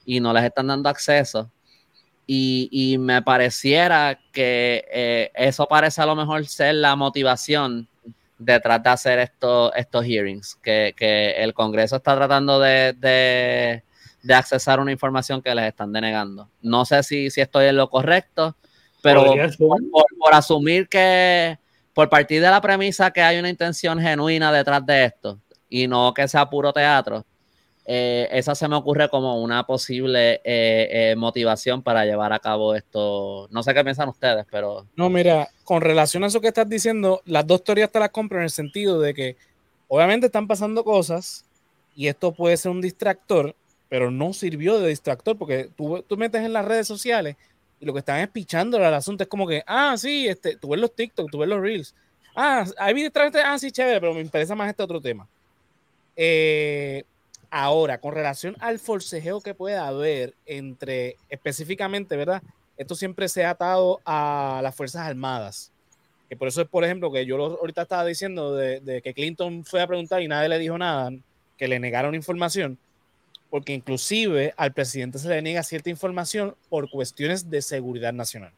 y 0.06 0.20
no 0.20 0.34
les 0.34 0.44
están 0.44 0.68
dando 0.68 0.90
acceso. 0.90 1.50
Y, 2.28 2.98
me 3.00 3.22
pareciera 3.22 4.20
que 4.34 5.32
eso 5.34 5.66
parece 5.66 6.02
a 6.02 6.06
lo 6.06 6.16
mejor 6.18 6.46
ser 6.46 6.76
la 6.76 6.98
motivación 6.98 7.88
detrás 8.38 8.84
de 8.84 8.89
hacer 8.89 9.19
estos, 9.19 9.71
estos 9.76 10.06
hearings, 10.06 10.56
que, 10.62 10.93
el 11.38 11.54
Congreso 11.54 11.97
está 11.97 12.15
tratando 12.15 12.60
de, 12.60 12.93
de, 12.93 14.34
accesar 14.34 14.80
una 14.80 14.91
información 14.91 15.41
que 15.41 15.54
les 15.56 15.65
están 15.65 15.91
denegando. 15.91 16.50
No 16.62 16.86
sé 16.86 17.02
si, 17.04 17.30
si 17.30 17.41
estoy 17.41 17.67
en 17.67 17.78
lo 17.78 17.89
correcto, 17.89 18.56
pero 19.02 19.26
por, 19.58 20.34
asumir 20.34 20.88
que, 20.89 21.58
por 21.93 22.10
partir 22.10 22.41
de 22.41 22.50
la 22.50 22.62
premisa 22.62 23.12
que 23.12 23.21
hay 23.21 23.39
una 23.39 23.50
intención 23.50 24.00
genuina 24.00 24.52
detrás 24.52 24.86
de 24.86 25.06
esto 25.06 25.39
y 25.69 25.88
no 25.88 26.13
que 26.13 26.28
sea 26.28 26.50
puro 26.50 26.73
teatro, 26.73 27.26
eh, 27.89 28.28
esa 28.32 28.54
se 28.54 28.67
me 28.67 28.76
ocurre 28.76 29.08
como 29.08 29.41
una 29.41 29.65
posible 29.65 30.41
eh, 30.43 30.89
eh, 30.91 31.15
motivación 31.15 31.82
para 31.82 32.04
llevar 32.04 32.34
a 32.34 32.39
cabo 32.39 32.76
esto. 32.76 33.47
No 33.50 33.63
sé 33.63 33.73
qué 33.73 33.82
piensan 33.82 34.10
ustedes, 34.10 34.45
pero... 34.52 34.86
No, 34.97 35.10
mira, 35.10 35.47
con 35.63 35.80
relación 35.80 36.26
a 36.26 36.28
eso 36.28 36.41
que 36.41 36.50
estás 36.50 36.67
diciendo, 36.67 37.21
las 37.23 37.47
dos 37.47 37.63
teorías 37.63 37.89
te 37.89 38.00
las 38.00 38.10
compro 38.10 38.39
en 38.39 38.43
el 38.43 38.50
sentido 38.50 39.00
de 39.00 39.13
que 39.13 39.38
obviamente 39.88 40.26
están 40.26 40.47
pasando 40.47 40.84
cosas 40.84 41.45
y 41.95 42.08
esto 42.08 42.34
puede 42.34 42.58
ser 42.58 42.71
un 42.71 42.82
distractor, 42.82 43.56
pero 43.88 44.12
no 44.12 44.34
sirvió 44.34 44.80
de 44.80 44.89
distractor 44.89 45.38
porque 45.38 45.69
tú, 45.78 46.04
tú 46.06 46.17
metes 46.17 46.41
en 46.41 46.52
las 46.52 46.65
redes 46.65 46.88
sociales 46.88 47.38
y 47.80 47.86
lo 47.86 47.93
que 47.93 48.00
están 48.00 48.19
es 48.19 48.28
pichando 48.28 48.84
al 48.84 48.93
asunto 48.93 49.23
es 49.23 49.30
como 49.30 49.47
que, 49.47 49.63
ah, 49.65 49.95
sí, 49.97 50.28
este, 50.28 50.58
tú 50.58 50.71
ves 50.71 50.82
los 50.82 50.93
TikTok, 50.93 51.32
tú 51.32 51.38
ves 51.38 51.47
los 51.47 51.62
Reels. 51.62 51.95
Ah, 52.36 52.65
hay 52.78 52.93
distractores, 52.95 53.47
ah, 53.47 53.58
sí, 53.58 53.71
chévere, 53.71 54.02
pero 54.02 54.13
me 54.13 54.19
interesa 54.19 54.56
más 54.56 54.69
este 54.69 54.84
otro 54.84 55.00
tema. 55.00 55.26
Eh, 56.17 57.06
Ahora, 57.49 57.99
con 57.99 58.13
relación 58.13 58.55
al 58.60 58.79
forcejeo 58.79 59.41
que 59.41 59.53
pueda 59.53 59.88
haber 59.88 60.33
entre, 60.45 61.15
específicamente, 61.29 62.17
¿verdad? 62.17 62.41
Esto 62.75 62.95
siempre 62.95 63.29
se 63.29 63.45
ha 63.45 63.51
atado 63.51 63.99
a 64.05 64.60
las 64.62 64.75
Fuerzas 64.75 65.07
Armadas. 65.07 65.71
Que 66.29 66.36
por 66.36 66.49
eso 66.49 66.62
es, 66.62 66.67
por 66.67 66.83
ejemplo, 66.83 67.12
que 67.12 67.25
yo 67.25 67.38
ahorita 67.38 67.83
estaba 67.83 68.05
diciendo 68.05 68.53
de, 68.53 69.01
que 69.01 69.13
Clinton 69.13 69.63
fue 69.63 69.81
a 69.81 69.88
preguntar 69.88 70.21
y 70.21 70.27
nadie 70.27 70.49
le 70.49 70.60
dijo 70.60 70.77
nada, 70.77 71.12
que 71.57 71.69
le 71.69 71.79
negaron 71.79 72.15
información, 72.15 72.77
porque 73.49 73.73
inclusive 73.73 74.53
al 74.57 74.73
presidente 74.73 75.19
se 75.19 75.29
le 75.29 75.41
niega 75.41 75.63
cierta 75.63 75.89
información 75.89 76.53
por 76.69 76.89
cuestiones 76.89 77.49
de 77.49 77.62
seguridad 77.62 78.12
nacional. 78.12 78.51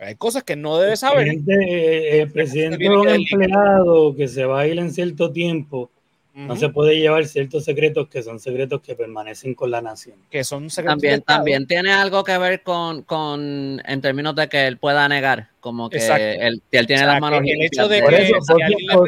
Hay 0.00 0.16
cosas 0.16 0.42
que 0.42 0.56
no 0.56 0.78
debe 0.78 0.96
saber. 0.96 1.28
El 1.28 1.44
presidente, 1.44 2.20
el 2.22 2.32
presidente 2.32 2.84
es 2.84 2.90
un 2.90 3.08
empleado 3.08 4.16
que 4.16 4.26
se 4.26 4.44
va 4.44 4.60
a 4.60 4.66
ir 4.66 4.78
en 4.78 4.92
cierto 4.92 5.30
tiempo 5.30 5.90
no 6.34 6.56
se 6.56 6.68
puede 6.68 6.98
llevar 6.98 7.26
ciertos 7.26 7.64
secretos 7.64 8.08
que 8.08 8.22
son 8.22 8.40
secretos 8.40 8.80
que 8.82 8.96
permanecen 8.96 9.54
con 9.54 9.70
la 9.70 9.80
nación. 9.80 10.16
Que 10.30 10.42
son 10.42 10.68
secretos 10.68 10.94
también, 10.94 11.22
también 11.22 11.66
tiene 11.66 11.92
algo 11.92 12.24
que 12.24 12.36
ver 12.38 12.62
con, 12.62 13.02
con, 13.02 13.80
en 13.84 14.00
términos 14.00 14.34
de 14.34 14.48
que 14.48 14.66
él 14.66 14.76
pueda 14.78 15.08
negar, 15.08 15.50
como 15.60 15.88
que 15.88 15.98
él, 15.98 16.60
él, 16.72 16.86
tiene 16.86 17.06
las 17.06 17.20
manos 17.20 17.40
el 17.44 17.62
hecho 17.62 17.86
de 17.86 18.02
que 18.02 18.26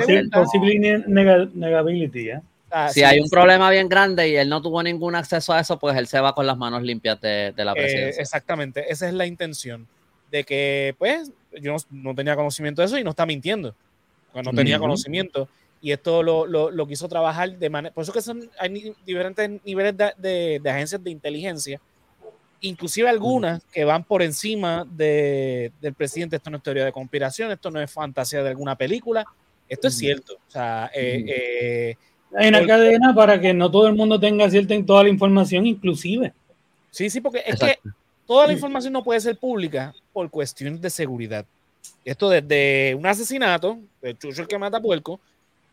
si 0.06 0.28
posible 0.28 1.04
negability, 1.06 2.30
¿eh? 2.30 2.40
Ah, 2.70 2.88
si 2.90 3.02
hay 3.04 3.20
un 3.20 3.28
problema 3.28 3.70
bien 3.70 3.88
grande 3.88 4.28
y 4.28 4.36
él 4.36 4.48
no 4.48 4.60
tuvo 4.60 4.82
ningún 4.82 5.14
acceso 5.14 5.52
a 5.52 5.60
eso, 5.60 5.78
pues 5.78 5.96
él 5.96 6.06
se 6.06 6.20
va 6.20 6.34
con 6.34 6.46
las 6.46 6.56
manos 6.56 6.82
limpias 6.82 7.20
de, 7.20 7.52
de 7.56 7.64
la 7.64 7.72
eh, 7.72 7.76
presidencia. 7.76 8.22
exactamente, 8.22 8.84
esa 8.88 9.08
es 9.08 9.14
la 9.14 9.26
intención. 9.26 9.86
De 10.30 10.42
que, 10.42 10.94
pues, 10.98 11.30
yo 11.60 11.76
no, 11.90 12.14
tenía 12.14 12.34
conocimiento 12.34 12.82
de 12.82 12.86
eso 12.86 12.98
y 12.98 13.04
no 13.04 13.10
está 13.10 13.24
mintiendo. 13.24 13.74
No 14.34 14.52
tenía 14.52 14.78
conocimiento 14.78 15.48
y 15.80 15.92
esto 15.92 16.22
lo, 16.22 16.46
lo, 16.46 16.86
quiso 16.86 17.08
trabajar 17.08 17.56
de 17.56 17.70
manera, 17.70 17.94
por 17.94 18.02
eso 18.02 18.12
que 18.12 18.20
son, 18.20 18.50
hay 18.58 18.94
diferentes 19.04 19.50
niveles 19.64 19.94
de, 19.96 20.60
de, 20.62 20.70
agencias 20.70 21.02
de 21.02 21.10
inteligencia, 21.10 21.80
inclusive 22.60 23.08
algunas 23.08 23.62
que 23.66 23.84
van 23.84 24.02
por 24.04 24.22
encima 24.22 24.86
de, 24.90 25.72
del 25.80 25.94
presidente, 25.94 26.36
esto 26.36 26.50
no 26.50 26.56
es 26.56 26.62
teoría 26.62 26.84
de 26.84 26.92
conspiración, 26.92 27.50
esto 27.52 27.70
no 27.70 27.80
es 27.80 27.90
fantasía 27.90 28.42
de 28.42 28.48
alguna 28.48 28.76
película, 28.76 29.24
esto 29.68 29.88
es 29.88 29.96
cierto. 29.96 30.34
O 30.34 30.50
sea, 30.50 30.90
eh, 30.94 31.24
eh, 31.26 31.96
hay 32.34 32.48
una 32.48 32.66
cadena 32.66 33.14
para 33.14 33.40
que 33.40 33.52
no 33.52 33.70
todo 33.70 33.86
el 33.88 33.94
mundo 33.94 34.18
tenga 34.18 34.48
cierta 34.50 34.74
en 34.74 34.86
toda 34.86 35.02
la 35.02 35.08
información, 35.08 35.66
inclusive. 35.66 36.32
Sí, 36.90 37.10
sí, 37.10 37.20
porque 37.20 37.42
es 37.46 37.58
que 37.58 37.78
toda 38.26 38.46
la 38.46 38.52
información 38.52 38.92
no 38.92 39.04
puede 39.04 39.20
ser 39.20 39.36
pública 39.38 39.94
por 40.12 40.30
cuestiones 40.30 40.80
de 40.80 40.90
seguridad. 40.90 41.44
Esto 42.04 42.28
desde 42.28 42.94
un 42.94 43.06
asesinato, 43.06 43.78
el 44.02 44.18
chucho 44.18 44.42
el 44.42 44.48
que 44.48 44.58
mata 44.58 44.80
puerco, 44.80 45.20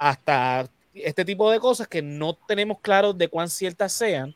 hasta 0.04 0.70
este 0.94 1.24
tipo 1.24 1.50
de 1.50 1.62
cosas 1.62 1.88
que 1.88 2.02
no 2.02 2.34
tenemos 2.34 2.80
claro 2.82 3.13
de 3.13 3.30
cuán 3.30 3.50
ciertas 3.50 3.94
sean. 3.94 4.36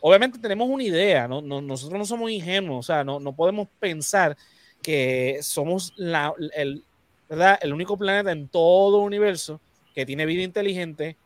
Obviamente 0.00 0.38
tenemos 0.38 0.68
una 0.68 0.84
idea, 0.84 1.26
¿no? 1.26 1.42
nosotros 1.42 1.98
no 1.98 2.04
somos 2.04 2.30
ingenuos, 2.30 2.78
o 2.78 2.82
sea, 2.86 3.02
no, 3.02 3.18
no 3.18 3.32
podemos 3.34 3.66
pensar 3.80 4.36
que 4.80 5.40
somos 5.42 5.92
la, 5.96 6.32
el, 6.54 6.84
¿verdad? 7.28 7.58
el 7.60 7.72
único 7.72 7.98
planeta 7.98 8.30
en 8.30 8.46
todo 8.46 9.00
el 9.00 9.06
universo 9.06 9.60
que 9.92 10.06
tiene 10.06 10.24
vida 10.24 10.44
inteligente 10.44 11.16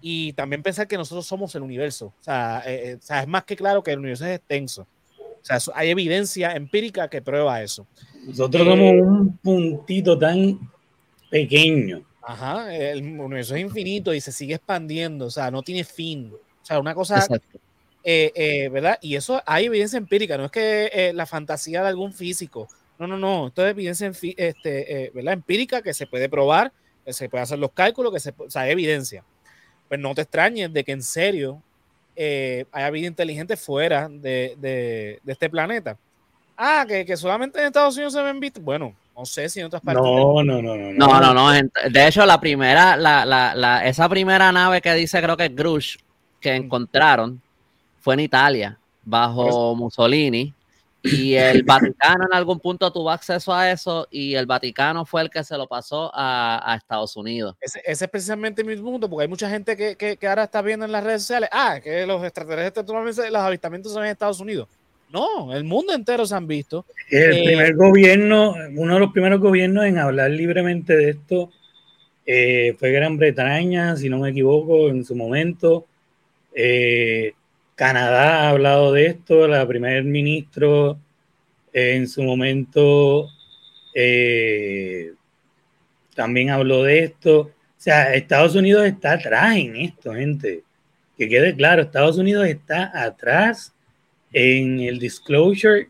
y 0.00 0.32
también 0.34 0.62
pensar 0.62 0.86
que 0.86 0.96
nosotros 0.96 1.26
somos 1.26 1.52
el 1.56 1.62
universo. 1.62 2.06
O 2.20 2.22
sea, 2.22 2.62
eh, 2.64 2.90
eh, 2.90 2.94
o 3.00 3.02
sea 3.02 3.22
es 3.22 3.28
más 3.28 3.42
que 3.42 3.56
claro 3.56 3.82
que 3.82 3.90
el 3.90 3.98
universo 3.98 4.26
es 4.26 4.36
extenso. 4.36 4.86
O 5.18 5.44
sea, 5.44 5.58
hay 5.74 5.90
evidencia 5.90 6.54
empírica 6.54 7.08
que 7.08 7.20
prueba 7.20 7.60
eso. 7.60 7.84
Nosotros 8.28 8.62
somos 8.62 8.92
eh, 8.92 9.02
un 9.02 9.36
puntito 9.38 10.16
tan 10.16 10.60
pequeño 11.28 12.04
Ajá, 12.22 12.74
el 12.74 13.02
universo 13.18 13.54
es 13.54 13.62
infinito 13.62 14.12
y 14.12 14.20
se 14.20 14.32
sigue 14.32 14.54
expandiendo, 14.54 15.26
o 15.26 15.30
sea, 15.30 15.50
no 15.50 15.62
tiene 15.62 15.84
fin. 15.84 16.32
O 16.32 16.64
sea, 16.64 16.78
una 16.78 16.94
cosa, 16.94 17.26
eh, 18.04 18.32
eh, 18.34 18.68
¿verdad? 18.68 18.98
Y 19.00 19.16
eso 19.16 19.42
hay 19.46 19.66
evidencia 19.66 19.96
empírica, 19.96 20.36
no 20.36 20.44
es 20.44 20.50
que 20.50 20.90
eh, 20.92 21.12
la 21.14 21.26
fantasía 21.26 21.82
de 21.82 21.88
algún 21.88 22.12
físico. 22.12 22.68
No, 22.98 23.06
no, 23.06 23.16
no, 23.16 23.46
esto 23.46 23.64
es 23.64 23.70
evidencia 23.70 24.12
este, 24.36 25.10
¿verdad? 25.14 25.32
empírica 25.32 25.80
que 25.80 25.94
se 25.94 26.06
puede 26.06 26.28
probar, 26.28 26.70
que 27.04 27.14
se 27.14 27.30
puede 27.30 27.42
hacer 27.42 27.58
los 27.58 27.72
cálculos, 27.72 28.12
que 28.12 28.20
se, 28.20 28.34
o 28.36 28.50
sea, 28.50 28.62
hay 28.62 28.72
evidencia. 28.72 29.24
Pues 29.88 29.98
no 29.98 30.14
te 30.14 30.22
extrañes 30.22 30.70
de 30.72 30.84
que 30.84 30.92
en 30.92 31.02
serio 31.02 31.62
haya 32.72 32.90
vida 32.90 33.06
inteligente 33.06 33.56
fuera 33.56 34.08
de, 34.10 34.54
de, 34.58 35.20
de 35.22 35.32
este 35.32 35.48
planeta. 35.48 35.96
Ah, 36.58 36.84
que, 36.86 37.06
que, 37.06 37.16
solamente 37.16 37.58
en 37.58 37.68
Estados 37.68 37.94
Unidos 37.96 38.12
se 38.12 38.20
ven 38.20 38.38
vistos. 38.38 38.62
Bueno, 38.62 38.94
No 39.16 39.26
sé 39.26 39.48
si 39.48 39.60
en 39.60 39.66
otras 39.66 39.82
partes. 39.82 40.02
No, 40.02 40.42
no, 40.42 40.62
no, 40.62 40.76
no. 40.76 40.92
No, 40.92 41.20
no, 41.20 41.34
no. 41.34 41.52
De 41.90 42.06
hecho, 42.06 42.24
la 42.24 42.40
primera, 42.40 42.96
la, 42.96 43.24
la, 43.24 43.54
la, 43.54 43.86
esa 43.86 44.08
primera 44.08 44.50
nave 44.50 44.80
que 44.80 44.94
dice, 44.94 45.20
creo 45.20 45.36
que 45.36 45.46
es 45.46 45.54
Grush, 45.54 45.96
que 46.40 46.54
encontraron, 46.54 47.40
fue 48.00 48.14
en 48.14 48.20
Italia, 48.20 48.78
bajo 49.04 49.74
Mussolini. 49.74 50.54
Y 51.02 51.34
el 51.34 51.62
Vaticano 51.64 52.26
en 52.26 52.34
algún 52.34 52.60
punto 52.60 52.92
tuvo 52.92 53.10
acceso 53.10 53.54
a 53.54 53.70
eso 53.70 54.06
y 54.10 54.34
el 54.34 54.46
Vaticano 54.46 55.06
fue 55.06 55.22
el 55.22 55.30
que 55.30 55.42
se 55.44 55.56
lo 55.56 55.66
pasó 55.66 56.10
a, 56.14 56.74
Estados 56.76 57.16
Unidos. 57.16 57.56
Ese, 57.60 57.80
es 57.86 58.08
precisamente 58.08 58.62
mi 58.64 58.76
punto, 58.76 59.08
porque 59.08 59.22
hay 59.22 59.28
mucha 59.28 59.48
gente 59.48 59.76
que, 59.76 59.96
que, 59.96 60.28
ahora 60.28 60.44
está 60.44 60.62
viendo 60.62 60.84
en 60.84 60.92
las 60.92 61.04
redes 61.04 61.22
sociales, 61.22 61.48
ah, 61.52 61.80
que 61.82 62.06
los 62.06 62.22
extraterrestres, 62.22 62.86
los 62.86 63.42
avistamientos 63.42 63.92
son 63.92 64.04
en 64.04 64.10
Estados 64.10 64.40
Unidos. 64.40 64.68
No, 65.12 65.52
el 65.54 65.64
mundo 65.64 65.92
entero 65.92 66.24
se 66.24 66.34
han 66.34 66.46
visto. 66.46 66.86
El 67.10 67.38
eh, 67.38 67.44
primer 67.44 67.74
gobierno, 67.74 68.54
uno 68.76 68.94
de 68.94 69.00
los 69.00 69.12
primeros 69.12 69.40
gobiernos 69.40 69.84
en 69.84 69.98
hablar 69.98 70.30
libremente 70.30 70.96
de 70.96 71.10
esto 71.10 71.50
eh, 72.24 72.76
fue 72.78 72.92
Gran 72.92 73.16
Bretaña, 73.16 73.96
si 73.96 74.08
no 74.08 74.18
me 74.18 74.30
equivoco, 74.30 74.88
en 74.88 75.04
su 75.04 75.16
momento. 75.16 75.86
Eh, 76.54 77.32
Canadá 77.74 78.42
ha 78.42 78.50
hablado 78.50 78.92
de 78.92 79.06
esto, 79.06 79.48
la 79.48 79.66
primer 79.66 80.04
ministro 80.04 80.98
en 81.72 82.06
su 82.08 82.22
momento 82.22 83.28
también 86.14 86.50
habló 86.50 86.84
de 86.84 87.04
esto. 87.04 87.40
O 87.40 87.52
sea, 87.76 88.14
Estados 88.14 88.54
Unidos 88.54 88.84
está 88.86 89.12
atrás 89.12 89.56
en 89.56 89.74
esto, 89.76 90.12
gente. 90.12 90.62
Que 91.16 91.28
quede 91.28 91.56
claro, 91.56 91.82
Estados 91.82 92.18
Unidos 92.18 92.46
está 92.46 92.92
atrás 92.94 93.74
en 94.32 94.80
el 94.80 94.98
disclosure 94.98 95.88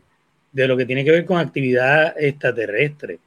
de 0.51 0.67
lo 0.67 0.75
que 0.75 0.85
tiene 0.85 1.03
que 1.03 1.11
ver 1.11 1.25
con 1.25 1.37
actividad 1.37 2.15
extraterrestre. 2.17 3.19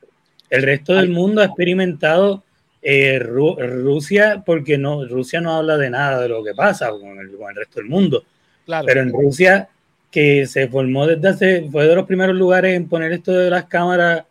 El 0.51 0.63
resto 0.63 0.95
del 0.95 1.09
mundo 1.09 1.41
ha 1.41 1.47
experimentado 1.47 2.43
eh, 2.83 3.19
Rusia, 3.19 4.43
porque 4.45 4.77
no, 4.77 5.07
Rusia 5.07 5.41
no 5.41 5.57
habla 5.57 5.79
de 5.79 5.91
nada 5.91 6.21
de 6.21 6.29
lo 6.29 6.45
que 6.45 6.55
pasa 6.55 6.91
con 6.91 7.19
el, 7.19 7.31
resto 7.55 7.81
del 7.81 7.89
mundo. 7.89 8.25
Pero 8.67 9.01
en 9.01 9.11
Rusia, 9.11 9.69
que 10.11 10.47
se 10.47 10.69
formó 10.69 11.07
desde 11.07 11.29
hace, 11.29 11.69
fue 11.71 11.87
de 11.87 11.95
los 11.95 12.07
primeros 12.07 12.37
lugares 12.37 12.75
en 12.75 12.89
poner 12.89 13.13
esto 13.13 13.33
de 13.33 13.51
las 13.51 13.65
cámaras 13.65 14.25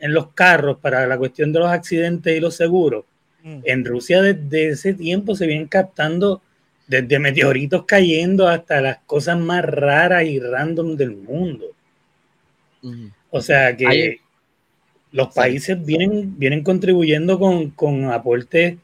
en 0.00 0.14
los 0.14 0.28
carros 0.32 0.78
para 0.78 1.06
la 1.06 1.18
cuestión 1.18 1.52
de 1.52 1.58
los 1.58 1.70
accidentes 1.70 2.36
y 2.36 2.40
los 2.40 2.54
seguros. 2.56 3.04
Mm. 3.42 3.60
En 3.64 3.84
Rusia 3.84 4.22
desde 4.22 4.68
ese 4.68 4.94
tiempo 4.94 5.34
se 5.34 5.46
vienen 5.46 5.68
captando 5.68 6.40
desde 6.88 7.18
meteoritos 7.18 7.84
cayendo 7.84 8.48
hasta 8.48 8.80
las 8.80 8.98
cosas 9.06 9.38
más 9.38 9.64
raras 9.64 10.24
y 10.24 10.40
random 10.40 10.96
del 10.96 11.16
mundo. 11.16 11.66
O 13.30 13.40
sea 13.40 13.76
que 13.76 14.20
los 15.12 15.32
países 15.34 15.84
vienen, 15.84 16.38
vienen 16.38 16.64
contribuyendo 16.64 17.38
con, 17.38 17.70
con 17.70 18.10
aportes 18.10 18.76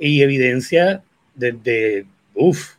y 0.00 0.22
evidencia 0.22 1.02
desde, 1.34 2.06
uff, 2.34 2.74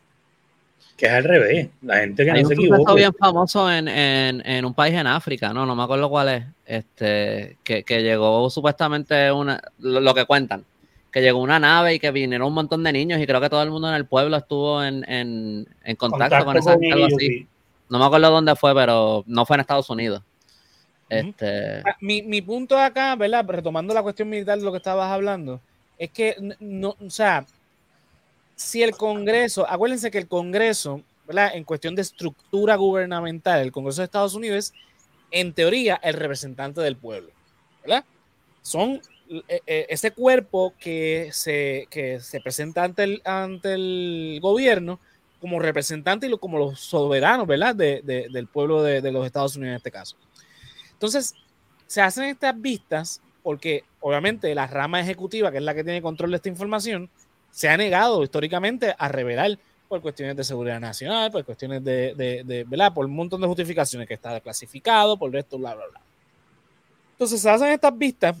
que 0.96 1.06
es 1.06 1.12
al 1.12 1.24
revés. 1.24 1.68
La 1.82 1.98
gente 1.98 2.24
que 2.24 2.32
no 2.32 2.48
se 2.48 2.54
equivoca. 2.54 2.94
bien 2.94 3.14
famoso 3.14 3.70
en, 3.70 3.88
en, 3.88 4.64
un 4.64 4.74
país 4.74 4.94
en 4.94 5.06
África, 5.06 5.52
no, 5.54 5.64
no 5.64 5.74
me 5.74 5.82
acuerdo 5.82 6.10
cuál 6.10 6.28
es, 6.28 6.44
este, 6.66 7.56
que, 7.64 7.82
que 7.82 8.02
llegó 8.02 8.50
supuestamente 8.50 9.32
una, 9.32 9.60
lo 9.78 10.14
que 10.14 10.26
cuentan, 10.26 10.64
que 11.10 11.22
llegó 11.22 11.40
una 11.40 11.58
nave 11.58 11.94
y 11.94 11.98
que 11.98 12.10
vinieron 12.10 12.48
un 12.48 12.54
montón 12.54 12.82
de 12.82 12.92
niños 12.92 13.20
y 13.20 13.26
creo 13.26 13.40
que 13.40 13.48
todo 13.48 13.62
el 13.62 13.70
mundo 13.70 13.88
en 13.88 13.94
el 13.94 14.06
pueblo 14.06 14.36
estuvo 14.36 14.82
en, 14.82 15.66
contacto, 15.96 16.44
con 16.44 16.56
esa 16.56 16.72
algo 16.72 17.06
así. 17.06 17.46
No 17.88 17.98
me 17.98 18.04
acuerdo 18.04 18.30
dónde 18.30 18.56
fue, 18.56 18.74
pero 18.74 19.24
no 19.26 19.46
fue 19.46 19.56
en 19.56 19.60
Estados 19.60 19.88
Unidos. 19.90 20.22
Este... 21.08 21.78
Ah, 21.86 21.96
mi, 22.00 22.22
mi, 22.22 22.42
punto 22.42 22.76
acá, 22.78 23.14
¿verdad? 23.14 23.44
Retomando 23.46 23.94
la 23.94 24.02
cuestión 24.02 24.28
militar 24.28 24.58
de 24.58 24.64
lo 24.64 24.72
que 24.72 24.78
estabas 24.78 25.10
hablando, 25.10 25.60
es 25.98 26.10
que, 26.10 26.36
no, 26.58 26.96
o 27.00 27.10
sea, 27.10 27.46
si 28.56 28.82
el 28.82 28.92
Congreso, 28.96 29.68
acuérdense 29.68 30.10
que 30.10 30.18
el 30.18 30.26
Congreso, 30.26 31.02
¿verdad? 31.26 31.52
En 31.54 31.64
cuestión 31.64 31.94
de 31.94 32.02
estructura 32.02 32.74
gubernamental, 32.76 33.60
el 33.60 33.70
Congreso 33.70 34.00
de 34.00 34.06
Estados 34.06 34.34
Unidos 34.34 34.56
es, 34.58 34.74
en 35.30 35.52
teoría, 35.52 36.00
el 36.02 36.14
representante 36.14 36.80
del 36.80 36.96
pueblo, 36.96 37.30
¿verdad? 37.82 38.04
Son 38.62 39.00
ese 39.66 40.10
cuerpo 40.12 40.74
que 40.78 41.30
se, 41.32 41.86
que 41.90 42.20
se 42.20 42.40
presenta 42.40 42.84
ante 42.84 43.04
el, 43.04 43.22
ante 43.24 43.74
el 43.74 44.38
gobierno 44.40 45.00
como 45.40 45.58
representante 45.58 46.26
y 46.26 46.38
como 46.38 46.58
los 46.58 46.80
soberanos, 46.80 47.46
¿verdad? 47.46 47.74
De, 47.74 48.02
del 48.02 48.46
pueblo 48.46 48.82
de, 48.82 49.00
de, 49.00 49.12
los 49.12 49.26
Estados 49.26 49.56
Unidos 49.56 49.72
en 49.72 49.76
este 49.76 49.90
caso. 49.90 50.16
Entonces, 50.92 51.34
se 51.86 52.00
hacen 52.00 52.24
estas 52.24 52.60
vistas 52.60 53.20
porque 53.42 53.84
obviamente 54.00 54.54
la 54.54 54.66
rama 54.66 55.00
ejecutiva, 55.00 55.52
que 55.52 55.58
es 55.58 55.62
la 55.62 55.74
que 55.74 55.84
tiene 55.84 56.02
control 56.02 56.30
de 56.30 56.36
esta 56.36 56.48
información, 56.48 57.08
se 57.50 57.68
ha 57.68 57.76
negado 57.76 58.22
históricamente 58.22 58.94
a 58.98 59.08
revelar 59.08 59.58
por 59.88 60.00
cuestiones 60.00 60.36
de 60.36 60.42
seguridad 60.42 60.80
nacional, 60.80 61.30
por 61.30 61.44
cuestiones 61.44 61.84
de, 61.84 62.14
de, 62.14 62.42
de 62.44 62.64
¿verdad? 62.64 62.92
Por 62.92 63.06
un 63.06 63.14
montón 63.14 63.40
de 63.40 63.46
justificaciones 63.46 64.08
que 64.08 64.14
está 64.14 64.40
clasificado, 64.40 65.16
por 65.16 65.28
el 65.28 65.34
resto, 65.34 65.58
bla, 65.58 65.74
bla, 65.74 65.86
bla. 65.86 66.00
Entonces 67.12 67.40
se 67.40 67.48
hacen 67.48 67.68
estas 67.68 67.96
vistas 67.96 68.36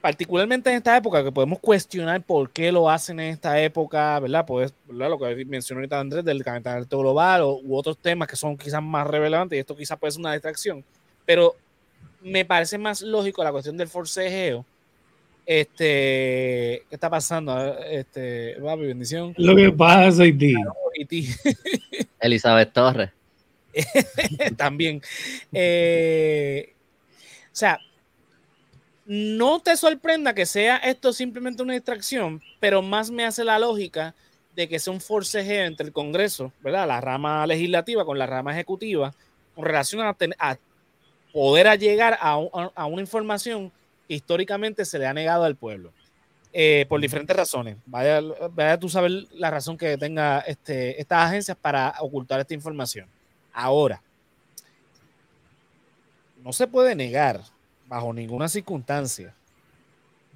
particularmente 0.00 0.70
en 0.70 0.76
esta 0.76 0.96
época, 0.96 1.22
que 1.22 1.32
podemos 1.32 1.58
cuestionar 1.58 2.22
por 2.22 2.50
qué 2.50 2.72
lo 2.72 2.88
hacen 2.88 3.20
en 3.20 3.32
esta 3.32 3.60
época, 3.60 4.18
¿verdad? 4.20 4.44
Pues, 4.46 4.72
¿verdad? 4.86 5.10
Lo 5.10 5.18
que 5.18 5.44
mencionó 5.44 5.80
ahorita 5.80 6.00
Andrés 6.00 6.24
del 6.24 6.42
calentamiento 6.42 6.98
global 6.98 7.42
o, 7.42 7.60
u 7.62 7.76
otros 7.76 7.98
temas 7.98 8.28
que 8.28 8.36
son 8.36 8.56
quizás 8.56 8.82
más 8.82 9.06
relevantes, 9.06 9.56
y 9.56 9.60
esto 9.60 9.76
quizás 9.76 9.98
puede 9.98 10.12
ser 10.12 10.20
una 10.20 10.32
distracción, 10.32 10.84
pero 11.26 11.54
me 12.22 12.44
parece 12.44 12.78
más 12.78 13.02
lógico 13.02 13.44
la 13.44 13.52
cuestión 13.52 13.76
del 13.76 13.88
forcejeo. 13.88 14.64
Este, 15.46 16.84
¿qué 16.88 16.94
está 16.94 17.10
pasando? 17.10 17.78
Este, 17.80 18.56
papi, 18.62 18.82
bendición. 18.82 19.34
Lo 19.36 19.56
que 19.56 19.72
pasa, 19.72 20.22
Haití. 20.22 20.54
Elizabeth 22.20 22.72
Torres. 22.72 23.10
También. 24.56 25.00
Eh, 25.52 26.72
o 27.46 27.56
sea, 27.56 27.78
no 29.10 29.58
te 29.58 29.76
sorprenda 29.76 30.36
que 30.36 30.46
sea 30.46 30.76
esto 30.76 31.12
simplemente 31.12 31.64
una 31.64 31.72
distracción, 31.72 32.40
pero 32.60 32.80
más 32.80 33.10
me 33.10 33.24
hace 33.24 33.42
la 33.42 33.58
lógica 33.58 34.14
de 34.54 34.68
que 34.68 34.78
sea 34.78 34.92
un 34.92 35.00
forcejeo 35.00 35.64
entre 35.64 35.86
el 35.86 35.92
Congreso, 35.92 36.52
¿verdad? 36.60 36.86
La 36.86 37.00
rama 37.00 37.44
legislativa 37.44 38.04
con 38.04 38.20
la 38.20 38.26
rama 38.26 38.52
ejecutiva, 38.52 39.12
con 39.56 39.64
relación 39.64 40.06
a, 40.06 40.56
poder 41.32 41.76
llegar 41.76 42.18
a, 42.20 42.36
una 42.36 43.00
información 43.00 43.72
que 44.06 44.14
históricamente 44.14 44.84
se 44.84 45.00
le 45.00 45.08
ha 45.08 45.12
negado 45.12 45.42
al 45.42 45.56
pueblo. 45.56 45.92
Eh, 46.52 46.86
por 46.88 47.00
diferentes 47.00 47.36
razones. 47.36 47.78
Vaya, 47.86 48.20
vaya 48.52 48.78
tú 48.78 48.88
sabes 48.88 49.26
la 49.32 49.50
razón 49.50 49.76
que 49.76 49.98
tenga 49.98 50.38
este, 50.40 51.00
estas 51.00 51.26
agencias 51.26 51.56
para 51.60 51.96
ocultar 51.98 52.38
esta 52.38 52.54
información. 52.54 53.08
Ahora, 53.52 54.00
no 56.44 56.52
se 56.52 56.68
puede 56.68 56.94
negar 56.94 57.40
bajo 57.90 58.12
ninguna 58.12 58.48
circunstancia 58.48 59.34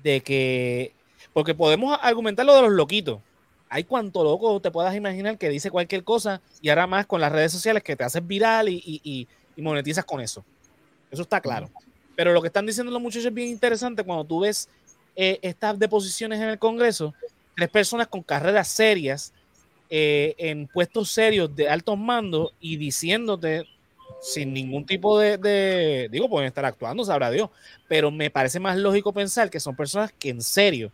de 0.02 0.20
que, 0.20 0.92
porque 1.32 1.54
podemos 1.54 1.96
argumentar 2.02 2.44
lo 2.44 2.56
de 2.56 2.62
los 2.62 2.72
loquitos. 2.72 3.20
Hay 3.68 3.84
cuanto 3.84 4.24
loco 4.24 4.60
te 4.60 4.72
puedas 4.72 4.94
imaginar 4.94 5.38
que 5.38 5.48
dice 5.48 5.70
cualquier 5.70 6.02
cosa 6.02 6.40
y 6.60 6.68
ahora 6.68 6.88
más 6.88 7.06
con 7.06 7.20
las 7.20 7.30
redes 7.30 7.52
sociales 7.52 7.82
que 7.84 7.94
te 7.94 8.02
haces 8.02 8.26
viral 8.26 8.68
y, 8.68 9.28
monetizas 9.56 10.04
con 10.04 10.20
eso. 10.20 10.44
Eso 11.12 11.22
está 11.22 11.40
claro. 11.40 11.70
Pero 12.16 12.32
lo 12.32 12.42
que 12.42 12.48
están 12.48 12.66
diciendo 12.66 12.90
los 12.90 13.00
muchachos 13.00 13.26
es 13.26 13.34
bien 13.34 13.48
interesante 13.48 14.02
cuando 14.02 14.24
tú 14.24 14.40
ves 14.40 14.68
eh, 15.14 15.38
estas 15.40 15.78
deposiciones 15.78 16.40
en 16.40 16.48
el 16.48 16.58
Congreso, 16.58 17.14
tres 17.54 17.70
personas 17.70 18.08
con 18.08 18.22
carreras 18.22 18.66
serias, 18.66 19.32
eh, 19.90 20.34
en 20.38 20.66
puestos 20.66 21.12
serios 21.12 21.54
de 21.54 21.68
altos 21.68 21.96
mandos 21.96 22.52
y 22.60 22.76
diciéndote 22.76 23.64
sin 24.24 24.54
ningún 24.54 24.86
tipo 24.86 25.18
de, 25.18 26.08
digo, 26.10 26.30
pueden 26.30 26.48
estar 26.48 26.64
actuando, 26.64 27.04
sabrá 27.04 27.30
Dios, 27.30 27.50
pero 27.86 28.10
me 28.10 28.30
parece 28.30 28.58
más 28.58 28.78
lógico 28.78 29.12
pensar 29.12 29.50
que 29.50 29.60
son 29.60 29.76
personas 29.76 30.12
que 30.18 30.30
en 30.30 30.40
serio 30.40 30.90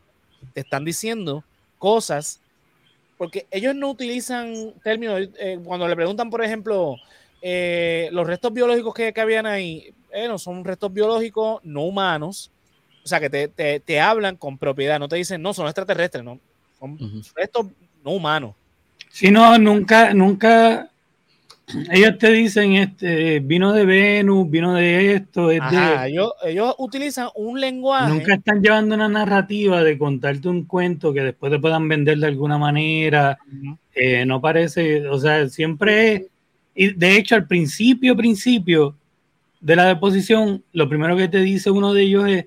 te 0.53 0.61
están 0.61 0.85
diciendo 0.85 1.45
cosas, 1.79 2.41
porque 3.17 3.47
ellos 3.53 3.77
no 3.77 3.89
utilizan 3.89 4.75
términos, 4.83 5.29
eh, 5.39 5.61
cuando 5.63 5.87
le 5.87 5.95
preguntan, 5.95 6.29
por 6.29 6.43
ejemplo, 6.43 6.97
eh, 7.41 8.09
los 8.11 8.27
restos 8.27 8.53
biológicos 8.53 8.95
que, 8.95 9.13
que 9.13 9.21
habían 9.21 9.47
ahí, 9.47 9.95
eh, 10.11 10.27
no 10.27 10.37
son 10.37 10.65
restos 10.65 10.93
biológicos 10.93 11.61
no 11.63 11.83
humanos, 11.85 12.51
o 13.05 13.07
sea, 13.07 13.21
que 13.21 13.31
te, 13.31 13.79
te, 13.79 14.01
hablan 14.01 14.37
con 14.37 14.59
propiedad, 14.59 14.99
no 14.99 15.07
te 15.07 15.15
dicen, 15.15 15.41
no, 15.41 15.55
son 15.55 15.67
extraterrestres, 15.67 16.25
no, 16.25 16.41
son 16.81 16.99
restos 17.37 17.67
no 18.05 18.11
humanos. 18.11 18.57
Si 19.09 19.31
no, 19.31 19.57
nunca, 19.57 20.13
nunca 20.15 20.90
ellos 21.91 22.19
te 22.19 22.31
dicen, 22.33 22.75
este, 22.75 23.41
vino 23.41 23.73
de 23.73 23.85
Venus, 23.85 24.51
vino 24.51 24.75
de 24.75 25.15
esto. 25.15 25.51
ellos, 25.51 26.75
utilizan 26.79 27.29
un 27.35 27.61
lenguaje. 27.61 28.13
Nunca 28.13 28.35
están 28.35 28.63
llevando 28.63 28.95
una 28.95 29.09
narrativa 29.09 29.83
de 29.83 29.99
contarte 29.99 30.49
un 30.49 30.65
cuento 30.65 31.13
que 31.13 31.23
después 31.23 31.53
te 31.53 31.59
puedan 31.59 31.89
vender 31.89 32.19
de 32.19 32.27
alguna 32.27 32.59
manera. 32.59 33.39
Eh, 33.95 34.25
no 34.25 34.41
parece, 34.41 35.07
o 35.09 35.19
sea, 35.19 35.49
siempre 35.49 36.29
Y 36.75 36.93
de 36.95 37.17
hecho, 37.17 37.35
al 37.35 37.47
principio, 37.47 38.17
principio 38.17 38.97
de 39.61 39.77
la 39.77 39.87
deposición, 39.87 40.65
lo 40.73 40.89
primero 40.89 41.17
que 41.17 41.29
te 41.29 41.39
dice 41.39 41.71
uno 41.71 41.93
de 41.93 42.03
ellos 42.03 42.29
es, 42.29 42.47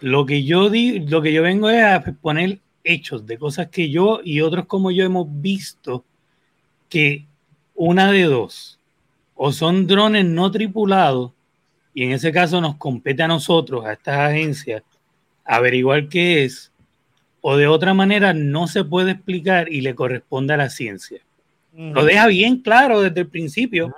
Lo 0.00 0.26
que 0.26 0.44
yo 0.44 0.68
di, 0.68 1.00
lo 1.00 1.22
que 1.22 1.32
yo 1.32 1.42
vengo 1.42 1.70
es 1.70 1.82
a 1.82 2.02
poner 2.20 2.60
hechos 2.84 3.26
de 3.26 3.38
cosas 3.38 3.68
que 3.68 3.90
yo 3.90 4.20
y 4.24 4.40
otros 4.40 4.66
como 4.66 4.90
yo 4.90 5.04
hemos 5.04 5.26
visto 5.40 6.04
que 6.88 7.26
una 7.74 8.10
de 8.12 8.24
dos, 8.24 8.78
o 9.34 9.52
son 9.52 9.86
drones 9.86 10.24
no 10.24 10.50
tripulados, 10.50 11.32
y 11.94 12.04
en 12.04 12.12
ese 12.12 12.32
caso 12.32 12.60
nos 12.60 12.76
compete 12.76 13.22
a 13.22 13.28
nosotros, 13.28 13.84
a 13.84 13.92
estas 13.92 14.18
agencias, 14.18 14.82
averiguar 15.44 16.08
qué 16.08 16.44
es, 16.44 16.72
o 17.40 17.56
de 17.56 17.66
otra 17.66 17.92
manera 17.92 18.32
no 18.32 18.68
se 18.68 18.84
puede 18.84 19.12
explicar 19.12 19.70
y 19.70 19.80
le 19.80 19.94
corresponde 19.94 20.54
a 20.54 20.56
la 20.56 20.70
ciencia. 20.70 21.20
Lo 21.74 22.04
deja 22.04 22.26
bien 22.26 22.58
claro 22.58 23.00
desde 23.00 23.20
el 23.20 23.28
principio. 23.28 23.94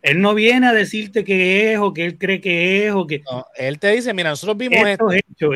Él 0.00 0.20
no 0.20 0.34
viene 0.34 0.66
a 0.66 0.72
decirte 0.72 1.22
qué 1.22 1.72
es 1.72 1.78
o 1.78 1.92
que 1.92 2.04
él 2.04 2.18
cree 2.18 2.40
que 2.40 2.86
es 2.86 2.92
o 2.92 3.06
que... 3.06 3.22
él 3.56 3.78
te 3.78 3.92
dice, 3.92 4.12
mira, 4.12 4.30
nosotros 4.30 4.56
vimos 4.56 4.78
esto. 4.88 5.06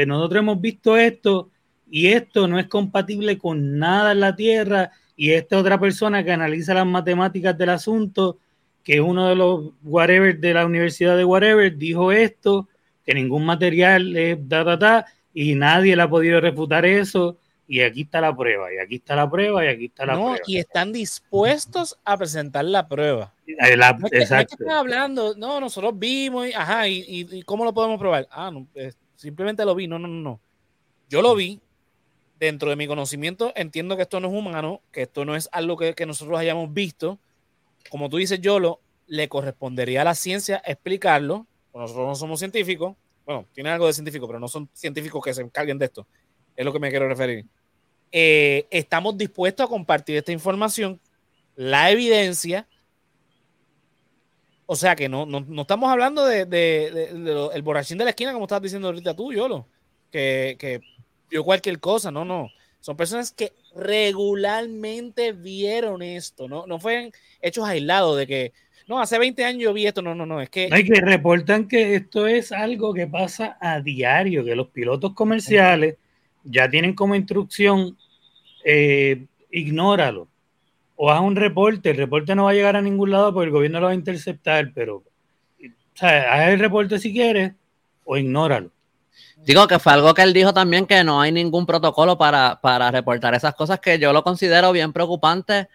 nosotros 0.07 0.41
hemos 0.41 0.61
visto 0.61 0.97
esto 0.97 1.51
y 1.91 2.09
esto 2.09 2.47
no 2.47 2.59
es 2.59 2.67
compatible 2.67 3.39
con 3.39 3.79
nada 3.79 4.13
en 4.13 4.21
la 4.21 4.37
Tierra 4.37 4.93
y 5.17 5.33
esta 5.33 5.59
otra 5.59 5.81
persona 5.81 6.23
que 6.23 6.33
analiza 6.33 6.75
las 6.75 6.87
matemáticas 6.87 7.57
del 7.57 7.71
asunto, 7.71 8.39
que 8.85 8.95
es 8.95 9.01
uno 9.01 9.29
de 9.29 9.35
los 9.35 9.73
whatever 9.83 10.39
de 10.39 10.55
la 10.55 10.67
Universidad 10.67 11.17
de 11.17 11.25
whatever, 11.25 11.77
dijo 11.77 12.13
esto, 12.13 12.69
que 13.05 13.15
ningún 13.15 13.45
material 13.47 14.17
es 14.17 14.49
da, 14.49 14.63
da, 14.63 14.77
da, 14.77 15.07
y 15.33 15.55
nadie 15.55 15.97
le 15.97 16.03
ha 16.03 16.09
podido 16.09 16.41
refutar 16.41 16.85
eso 16.85 17.39
y 17.69 17.81
aquí 17.81 18.03
está 18.03 18.21
la 18.21 18.35
prueba, 18.37 18.73
y 18.73 18.79
aquí 18.79 18.97
está 18.97 19.17
la 19.17 19.29
prueba, 19.29 19.65
y 19.65 19.69
aquí 19.69 19.87
está 19.87 20.07
la 20.07 20.15
no, 20.15 20.37
Y 20.47 20.59
están 20.59 20.93
dispuestos 20.93 21.99
a 22.05 22.17
presentar 22.17 22.65
la 22.65 22.87
prueba. 22.87 23.35
Eh, 23.47 23.77
no 23.77 24.09
exacto. 24.13 24.57
están 24.59 24.77
hablando, 24.77 25.35
no, 25.37 25.59
nosotros 25.61 25.99
vimos, 25.99 26.49
y, 26.49 26.53
ajá, 26.53 26.87
y, 26.87 27.43
¿cómo 27.45 27.65
lo 27.65 27.75
podemos 27.75 27.99
probar? 27.99 28.29
Ah, 28.31 28.51
no, 28.53 28.67
simplemente 29.17 29.65
lo 29.65 29.75
vi, 29.75 29.89
no, 29.89 29.99
no, 29.99 30.07
no, 30.07 30.21
no. 30.21 30.41
Yo 31.09 31.23
lo 31.23 31.35
vi, 31.35 31.61
dentro 32.39 32.71
de 32.71 32.77
mi 32.77 32.87
conocimiento, 32.87 33.53
entiendo 33.57 33.97
que 33.97 34.03
esto 34.03 34.21
no 34.21 34.29
es 34.29 34.35
humano, 34.35 34.83
que 34.93 35.03
esto 35.03 35.25
no 35.25 35.37
es 35.37 35.49
algo 35.53 35.77
que, 35.77 35.95
que 35.95 36.07
nosotros 36.07 36.39
hayamos 36.39 36.73
visto. 36.73 37.19
Como 37.91 38.09
tú 38.09 38.19
dices, 38.19 38.41
Yolo, 38.41 38.81
le 39.07 39.29
correspondería 39.29 40.03
a 40.03 40.05
la 40.05 40.15
ciencia 40.15 40.63
explicarlo. 40.65 41.47
Nosotros 41.75 42.07
no 42.07 42.15
somos 42.15 42.39
científicos. 42.39 42.97
Bueno, 43.25 43.47
tiene 43.53 43.71
algo 43.71 43.87
de 43.87 43.93
científico, 43.93 44.27
pero 44.27 44.39
no 44.39 44.49
son 44.49 44.69
científicos 44.73 45.23
que 45.23 45.35
se 45.35 45.43
encarguen 45.43 45.79
de 45.79 45.87
esto. 45.87 46.07
Es 46.55 46.65
lo 46.65 46.73
que 46.73 46.79
me 46.79 46.91
quiero 46.91 47.09
referir. 47.09 47.45
Eh, 48.13 48.67
estamos 48.71 49.17
dispuestos 49.19 49.67
a 49.67 49.69
compartir 49.69 50.17
esta 50.17 50.33
información, 50.33 51.01
la 51.55 51.91
evidencia. 51.91 52.67
O 54.65 54.75
sea 54.75 54.97
que 54.97 55.09
no, 55.09 55.27
no, 55.27 55.63
estamos 55.63 55.91
hablando 55.91 56.25
de, 56.25 57.51
el 57.53 57.63
borrachín 57.63 57.99
de 57.99 58.05
la 58.05 58.11
esquina, 58.11 58.33
como 58.33 58.47
estás 58.47 58.63
diciendo 58.63 58.89
ahorita 58.89 59.15
tú, 59.15 59.33
Yolo, 59.33 59.67
que, 60.11 60.57
que 60.59 60.81
vio 61.31 61.45
cualquier 61.45 61.79
cosa, 61.81 62.11
no, 62.11 62.25
no. 62.25 62.51
Son 62.81 62.97
personas 62.97 63.33
que 63.33 63.53
regularmente 63.75 65.33
vieron 65.33 66.03
esto, 66.03 66.49
no, 66.49 66.67
no 66.67 66.79
fueron 66.79 67.11
hechos 67.41 67.67
aislados 67.67 68.17
de 68.17 68.27
que, 68.27 68.53
no, 68.87 69.01
hace 69.01 69.19
20 69.19 69.45
años 69.45 69.63
yo 69.63 69.73
vi 69.73 69.87
esto, 69.87 70.03
no, 70.03 70.15
no, 70.15 70.25
no, 70.25 70.41
es 70.41 70.49
que... 70.49 70.69
Hay 70.71 70.85
que 70.85 71.01
reportan 71.01 71.67
que 71.67 71.97
esto 71.97 72.29
es 72.29 72.53
algo 72.53 72.95
que 72.95 73.09
pasa 73.09 73.57
a 73.61 73.81
diario, 73.81 74.45
que 74.45 74.55
los 74.55 74.69
pilotos 74.69 75.15
comerciales 75.15 75.97
ya 76.45 76.71
tienen 76.71 76.95
como 76.95 77.17
instrucción, 77.17 77.97
eh, 78.65 79.27
ignóralo. 79.51 80.29
O 80.95 81.11
haz 81.11 81.21
un 81.21 81.35
reporte, 81.35 81.91
el 81.91 81.97
reporte 81.97 82.35
no 82.37 82.45
va 82.45 82.53
a 82.53 82.55
llegar 82.55 82.77
a 82.77 82.83
ningún 82.83 83.11
lado 83.11 83.35
porque 83.35 83.47
el 83.47 83.53
gobierno 83.53 83.81
lo 83.81 83.87
va 83.87 83.93
a 83.93 83.97
interceptar, 83.97 84.71
pero, 84.73 84.99
o 84.99 85.03
sea, 85.95 86.33
haz 86.33 86.53
el 86.53 86.61
reporte 86.61 87.01
si 87.01 87.13
quieres 87.13 87.53
o 88.05 88.17
ignóralo. 88.17 88.71
Digo 89.45 89.67
que 89.67 89.79
fue 89.79 89.93
algo 89.93 90.15
que 90.15 90.23
él 90.23 90.33
dijo 90.33 90.53
también 90.53 90.87
que 90.87 91.05
no 91.05 91.21
hay 91.21 91.33
ningún 91.33 91.67
protocolo 91.67 92.19
para, 92.19 92.59
para 92.61 92.91
reportar 92.91 93.35
esas 93.35 93.55
cosas 93.55 93.81
que 93.81 93.99
yo 93.99 94.13
lo 94.13 94.25
considero 94.25 94.73
bien 94.73 94.93
preocupante 94.93 95.69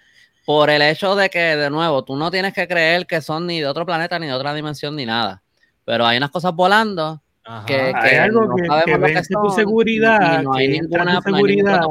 por 0.46 0.70
el 0.70 0.82
hecho 0.82 1.16
de 1.16 1.30
que, 1.30 1.56
de 1.56 1.70
nuevo, 1.70 2.04
tú 2.04 2.16
no 2.16 2.32
tienes 2.32 2.54
que 2.54 2.68
creer 2.68 3.06
que 3.06 3.22
son 3.22 3.48
ni 3.48 3.60
de 3.60 3.68
otro 3.68 3.86
planeta, 3.86 4.20
ni 4.20 4.28
de 4.28 4.34
otra 4.34 4.54
dimensión, 4.54 4.96
ni 4.96 5.06
nada. 5.06 5.42
Pero 5.86 6.06
hay 6.06 6.18
unas 6.18 6.32
cosas 6.32 6.54
volando 6.54 7.22
que, 7.66 7.94
hay 7.96 8.18
algo 8.18 8.56
que, 8.56 8.64
que, 8.64 9.22
tu 9.42 9.52
segurididad, 9.52 10.42
y 10.42 10.44
no 10.44 10.54
hay 10.54 10.68
ninguna 10.68 11.22
seguridad 11.22 11.82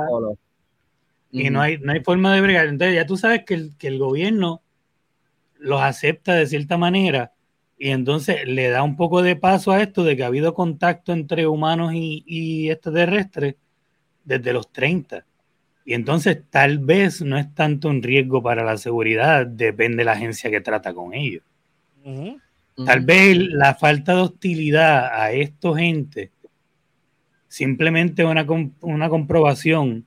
y 1.32 1.50
no 1.50 1.60
hay, 1.60 1.78
no 1.78 1.92
hay 1.92 2.00
forma 2.00 2.34
de 2.34 2.40
bregar. 2.40 2.66
Entonces 2.66 2.94
ya 2.94 3.06
tú 3.06 3.16
sabes 3.16 3.44
que 3.44 3.54
el, 3.54 3.76
que 3.78 3.88
el 3.88 3.98
gobierno 3.98 4.62
los 5.58 5.80
acepta 5.80 6.34
de 6.34 6.46
cierta 6.46 6.76
manera 6.76 7.32
y 7.81 7.90
entonces 7.90 8.47
le 8.47 8.69
da 8.69 8.85
un 8.85 8.95
poco 8.95 9.23
de 9.23 9.35
paso 9.35 9.73
a 9.73 9.83
esto 9.83 10.05
de 10.05 10.16
que 10.16 10.23
ha 10.23 10.27
habido 10.27 10.55
contacto 10.55 11.12
entre 11.12 11.47
humanos 11.47 11.93
y, 11.95 12.23
y 12.27 12.71
extraterrestres 12.71 13.57
desde 14.25 14.53
los 14.53 14.71
30. 14.71 15.25
Y 15.85 15.95
entonces 15.95 16.38
tal 16.51 16.79
vez 16.79 17.23
no 17.23 17.38
es 17.38 17.53
tanto 17.55 17.88
un 17.88 18.03
riesgo 18.03 18.43
para 18.43 18.62
la 18.62 18.77
seguridad, 18.77 19.47
depende 19.47 19.99
de 19.99 20.05
la 20.05 20.12
agencia 20.12 20.51
que 20.51 20.61
trata 20.61 20.95
con 20.95 21.14
ellos. 21.14 21.43
Tal 22.85 23.01
vez 23.01 23.37
la 23.37 23.75
falta 23.75 24.14
de 24.14 24.21
hostilidad 24.21 25.07
a 25.12 25.33
estos 25.33 25.77
gente 25.77 26.31
simplemente 27.51 28.25
una, 28.25 28.47
una 28.81 29.09
comprobación 29.09 30.07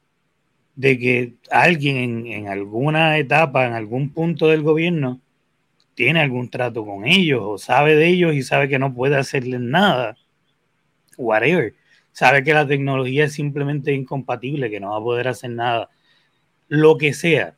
de 0.75 0.97
que 0.97 1.33
alguien 1.51 2.25
en, 2.25 2.47
alguna 2.47 3.17
etapa, 3.17 3.67
en 3.67 3.73
algún 3.73 4.09
punto 4.09 4.47
del 4.47 4.63
gobierno, 4.63 5.19
tiene 5.95 6.21
algún 6.21 6.49
trato 6.49 6.85
con 6.85 7.05
ellos 7.05 7.41
o 7.43 7.57
sabe 7.57 7.95
de 7.95 8.07
ellos 8.07 8.33
y 8.33 8.43
sabe 8.43 8.67
que 8.67 8.79
no 8.79 8.93
puede 8.93 9.15
hacerles 9.15 9.59
nada. 9.59 10.17
Whatever. 11.17 11.73
Sabe 12.11 12.43
que 12.43 12.53
la 12.53 12.67
tecnología 12.67 13.25
es 13.25 13.33
simplemente 13.33 13.93
incompatible, 13.93 14.69
que 14.69 14.79
no 14.79 14.91
va 14.91 14.97
a 14.97 15.03
poder 15.03 15.27
hacer 15.27 15.51
nada. 15.51 15.89
Lo 16.67 16.97
que 16.97 17.13
sea. 17.13 17.55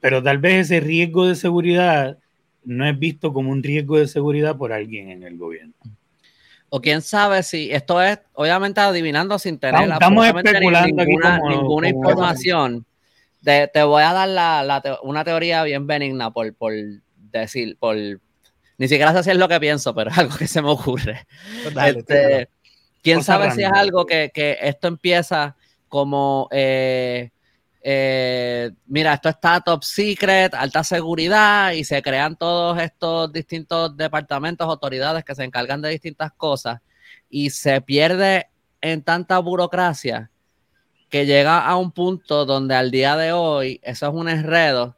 Pero 0.00 0.22
tal 0.22 0.38
vez 0.38 0.66
ese 0.66 0.80
riesgo 0.80 1.26
de 1.26 1.34
seguridad 1.34 2.18
no 2.64 2.86
es 2.86 2.98
visto 2.98 3.32
como 3.32 3.50
un 3.50 3.62
riesgo 3.62 3.98
de 3.98 4.06
seguridad 4.06 4.56
por 4.56 4.72
alguien 4.72 5.10
en 5.10 5.22
el 5.22 5.36
gobierno. 5.36 5.74
O 6.68 6.80
quién 6.80 7.02
sabe 7.02 7.42
si 7.42 7.72
esto 7.72 8.00
es, 8.00 8.20
obviamente 8.34 8.80
adivinando 8.80 9.38
sin 9.38 9.58
tener 9.58 9.90
estamos 9.90 10.24
especulando 10.24 11.04
ninguna, 11.04 11.88
información. 11.88 12.86
te 13.42 13.82
voy 13.82 14.04
a 14.04 14.12
dar 14.12 14.28
la, 14.28 14.98
una 15.02 15.24
teoría 15.24 15.64
bien 15.64 15.86
benigna 15.88 16.30
por, 16.30 16.54
por 16.54 16.72
decir, 17.38 17.76
por 17.78 17.96
ni 17.96 18.88
siquiera 18.88 19.12
sé 19.12 19.22
si 19.22 19.30
es 19.30 19.36
lo 19.36 19.48
que 19.48 19.60
pienso, 19.60 19.94
pero 19.94 20.10
es 20.10 20.18
algo 20.18 20.36
que 20.36 20.46
se 20.46 20.62
me 20.62 20.70
ocurre. 20.70 21.26
Pues 21.62 21.96
este, 21.96 22.48
quién 23.02 23.22
sabe 23.22 23.50
si 23.52 23.62
es 23.62 23.72
algo 23.72 24.06
que, 24.06 24.30
que 24.32 24.58
esto 24.60 24.88
empieza 24.88 25.56
como 25.88 26.48
eh, 26.50 27.30
eh, 27.82 28.70
mira, 28.86 29.14
esto 29.14 29.30
está 29.30 29.60
top 29.60 29.82
secret, 29.82 30.54
alta 30.54 30.84
seguridad 30.84 31.72
y 31.72 31.84
se 31.84 32.02
crean 32.02 32.36
todos 32.36 32.78
estos 32.78 33.32
distintos 33.32 33.96
departamentos, 33.96 34.68
autoridades 34.68 35.24
que 35.24 35.34
se 35.34 35.44
encargan 35.44 35.80
de 35.80 35.88
distintas 35.88 36.32
cosas 36.32 36.80
y 37.30 37.50
se 37.50 37.80
pierde 37.80 38.48
en 38.82 39.02
tanta 39.02 39.38
burocracia 39.38 40.30
que 41.08 41.24
llega 41.24 41.58
a 41.58 41.76
un 41.76 41.90
punto 41.90 42.44
donde 42.44 42.74
al 42.74 42.90
día 42.90 43.16
de 43.16 43.32
hoy 43.32 43.80
eso 43.82 44.06
es 44.06 44.14
un 44.14 44.28
enredo 44.28 44.96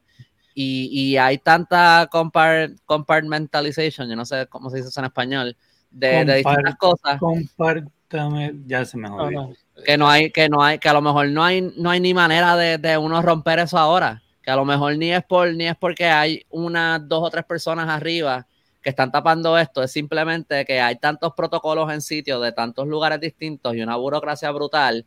y, 0.55 1.17
hay 1.17 1.39
tanta 1.39 2.09
compartmentalization, 2.87 4.09
yo 4.09 4.17
no 4.17 4.25
sé 4.25 4.47
cómo 4.49 4.71
se 4.71 4.77
dice 4.79 4.89
eso 4.89 5.01
en 5.01 5.07
español, 5.07 5.57
de, 5.91 6.25
distintas 6.25 6.77
cosas. 6.77 7.21
ya 8.67 8.85
se 8.85 8.97
me 8.97 9.09
olvidó 9.09 9.55
que 9.85 9.97
no 9.97 10.09
hay, 10.09 10.31
que 10.31 10.49
no 10.49 10.63
hay, 10.63 10.79
que 10.79 10.89
a 10.89 10.93
lo 10.93 11.03
mejor 11.03 11.29
no 11.29 11.43
hay, 11.43 11.73
no 11.77 11.91
hay 11.91 12.01
ni 12.01 12.15
manera 12.15 12.57
de, 12.57 12.99
uno 12.99 13.23
romper 13.23 13.59
eso 13.59 13.79
ahora. 13.79 14.23
Que 14.43 14.51
a 14.51 14.57
lo 14.57 14.65
mejor 14.65 14.97
ni 14.97 15.13
es 15.13 15.25
por, 15.25 15.55
ni 15.55 15.69
es 15.69 15.77
porque 15.77 16.07
hay 16.07 16.45
unas 16.51 17.07
dos 17.09 17.23
o 17.23 17.31
tres 17.31 17.45
personas 17.45 17.89
arriba 17.89 18.47
que 18.83 18.91
están 18.91 19.13
tapando 19.13 19.57
esto, 19.57 19.81
es 19.85 19.93
simplemente 19.93 20.65
que 20.65 20.81
hay 20.81 20.97
tantos 20.97 21.35
protocolos 21.35 21.93
en 21.93 22.01
sitios 22.01 22.43
de 22.43 22.51
tantos 22.51 22.89
lugares 22.89 23.21
distintos 23.21 23.77
y 23.77 23.81
una 23.81 23.95
burocracia 23.95 24.51
brutal 24.51 25.07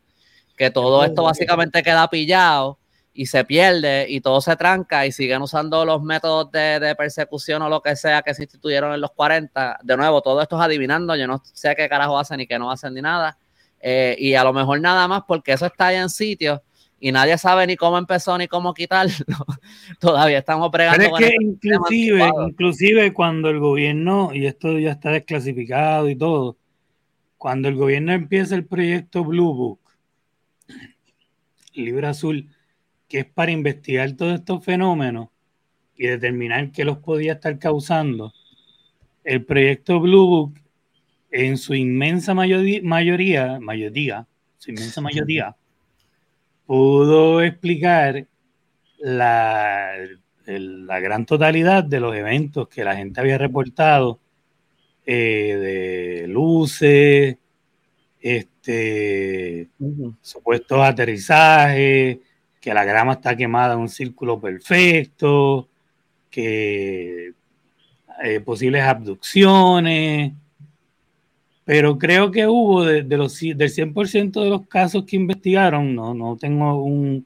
que 0.56 0.70
todo 0.70 1.04
esto 1.04 1.24
básicamente 1.24 1.82
queda 1.82 2.08
pillado 2.08 2.78
y 3.16 3.26
se 3.26 3.44
pierde 3.44 4.06
y 4.08 4.20
todo 4.20 4.40
se 4.40 4.54
tranca 4.56 5.06
y 5.06 5.12
siguen 5.12 5.42
usando 5.42 5.84
los 5.84 6.02
métodos 6.02 6.50
de, 6.52 6.94
persecución 6.96 7.62
o 7.62 7.68
lo 7.68 7.80
que 7.80 7.96
sea 7.96 8.22
que 8.22 8.34
se 8.34 8.42
instituyeron 8.42 8.92
en 8.92 9.00
los 9.00 9.12
40. 9.12 9.80
De 9.82 9.96
nuevo, 9.96 10.20
todo 10.20 10.42
esto 10.42 10.56
es 10.56 10.62
adivinando, 10.62 11.16
yo 11.16 11.26
no 11.26 11.42
sé 11.52 11.74
qué 11.74 11.88
carajo 11.88 12.18
hacen 12.18 12.38
ni 12.38 12.46
qué 12.46 12.58
no 12.58 12.70
hacen 12.70 12.94
ni 12.94 13.00
nada. 13.00 13.38
Eh, 13.80 14.16
y 14.18 14.34
a 14.34 14.44
lo 14.44 14.52
mejor 14.52 14.80
nada 14.80 15.08
más 15.08 15.22
porque 15.26 15.52
eso 15.52 15.66
está 15.66 15.88
ahí 15.88 15.96
en 15.96 16.10
sitio 16.10 16.62
y 16.98 17.12
nadie 17.12 17.36
sabe 17.38 17.66
ni 17.66 17.76
cómo 17.76 17.98
empezó 17.98 18.36
ni 18.38 18.48
cómo 18.48 18.74
quitarlo. 18.74 19.14
Todavía 20.00 20.38
estamos 20.38 20.70
pregando. 20.70 20.98
Pero 20.98 21.16
es 21.16 21.30
que 21.30 21.36
inclusive, 21.40 22.30
inclusive 22.48 23.12
cuando 23.12 23.50
el 23.50 23.58
gobierno, 23.58 24.30
y 24.32 24.46
esto 24.46 24.78
ya 24.78 24.92
está 24.92 25.10
desclasificado 25.10 26.08
y 26.08 26.16
todo, 26.16 26.56
cuando 27.38 27.68
el 27.68 27.76
gobierno 27.76 28.12
empieza 28.12 28.54
el 28.54 28.64
proyecto 28.64 29.24
Blue 29.24 29.54
Book, 29.54 29.80
Libro 31.74 32.08
Azul, 32.08 32.48
que 33.08 33.20
es 33.20 33.26
para 33.26 33.52
investigar 33.52 34.12
todos 34.12 34.34
estos 34.34 34.64
fenómenos 34.64 35.28
y 35.96 36.06
determinar 36.06 36.72
qué 36.72 36.84
los 36.84 36.98
podía 36.98 37.34
estar 37.34 37.58
causando, 37.58 38.32
el 39.24 39.44
proyecto 39.44 40.00
Blue 40.00 40.26
Book 40.26 40.60
en 41.30 41.58
su 41.58 41.74
inmensa 41.74 42.34
mayoría, 42.34 42.80
mayoría, 42.82 43.58
mayoría, 43.60 44.26
su 44.58 44.70
inmensa 44.70 45.00
mayoría, 45.00 45.56
pudo 46.66 47.42
explicar 47.42 48.26
la, 48.98 49.92
la 50.46 51.00
gran 51.00 51.26
totalidad 51.26 51.84
de 51.84 52.00
los 52.00 52.14
eventos 52.14 52.68
que 52.68 52.84
la 52.84 52.96
gente 52.96 53.20
había 53.20 53.38
reportado, 53.38 54.20
eh, 55.04 56.22
de 56.22 56.28
luces, 56.28 57.36
este, 58.20 59.68
supuestos 60.20 60.80
aterrizajes, 60.80 62.18
que 62.66 62.74
la 62.74 62.84
grama 62.84 63.12
está 63.12 63.36
quemada 63.36 63.74
en 63.74 63.78
un 63.78 63.88
círculo 63.88 64.40
perfecto, 64.40 65.68
que 66.28 67.32
eh, 68.24 68.40
posibles 68.40 68.82
abducciones, 68.82 70.32
pero 71.64 71.96
creo 71.96 72.32
que 72.32 72.48
hubo 72.48 72.84
de, 72.84 73.04
los, 73.16 73.38
del 73.38 73.70
100% 73.70 74.42
de 74.42 74.50
los 74.50 74.66
casos 74.66 75.04
que 75.04 75.14
investigaron, 75.14 75.94
no, 75.94 76.12
no 76.12 76.36
tengo 76.36 76.82
un 76.82 77.24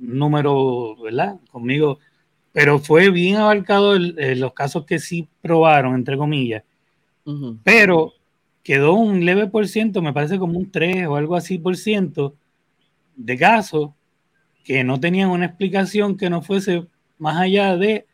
número, 0.00 0.96
¿verdad? 0.96 1.36
Conmigo, 1.52 2.00
pero 2.50 2.80
fue 2.80 3.10
bien 3.10 3.36
abarcado 3.36 3.96
los 3.96 4.52
casos 4.52 4.84
que 4.84 4.98
sí 4.98 5.28
probaron, 5.40 5.94
entre 5.94 6.16
comillas, 6.16 6.64
pero 7.62 8.14
quedó 8.64 8.94
un 8.94 9.24
leve 9.24 9.46
por 9.46 9.68
ciento, 9.68 10.02
me 10.02 10.12
parece 10.12 10.40
como 10.40 10.58
un 10.58 10.72
3 10.72 11.06
o 11.06 11.14
algo 11.14 11.36
así 11.36 11.56
por 11.56 11.76
ciento 11.76 12.34
de 13.14 13.38
casos 13.38 13.90
que 14.66 14.82
no 14.82 14.98
tenían 14.98 15.30
una 15.30 15.46
explicación 15.46 16.16
que 16.16 16.28
no 16.28 16.42
fuese 16.42 16.88
más 17.18 17.36
allá 17.36 17.76
de 17.76 18.04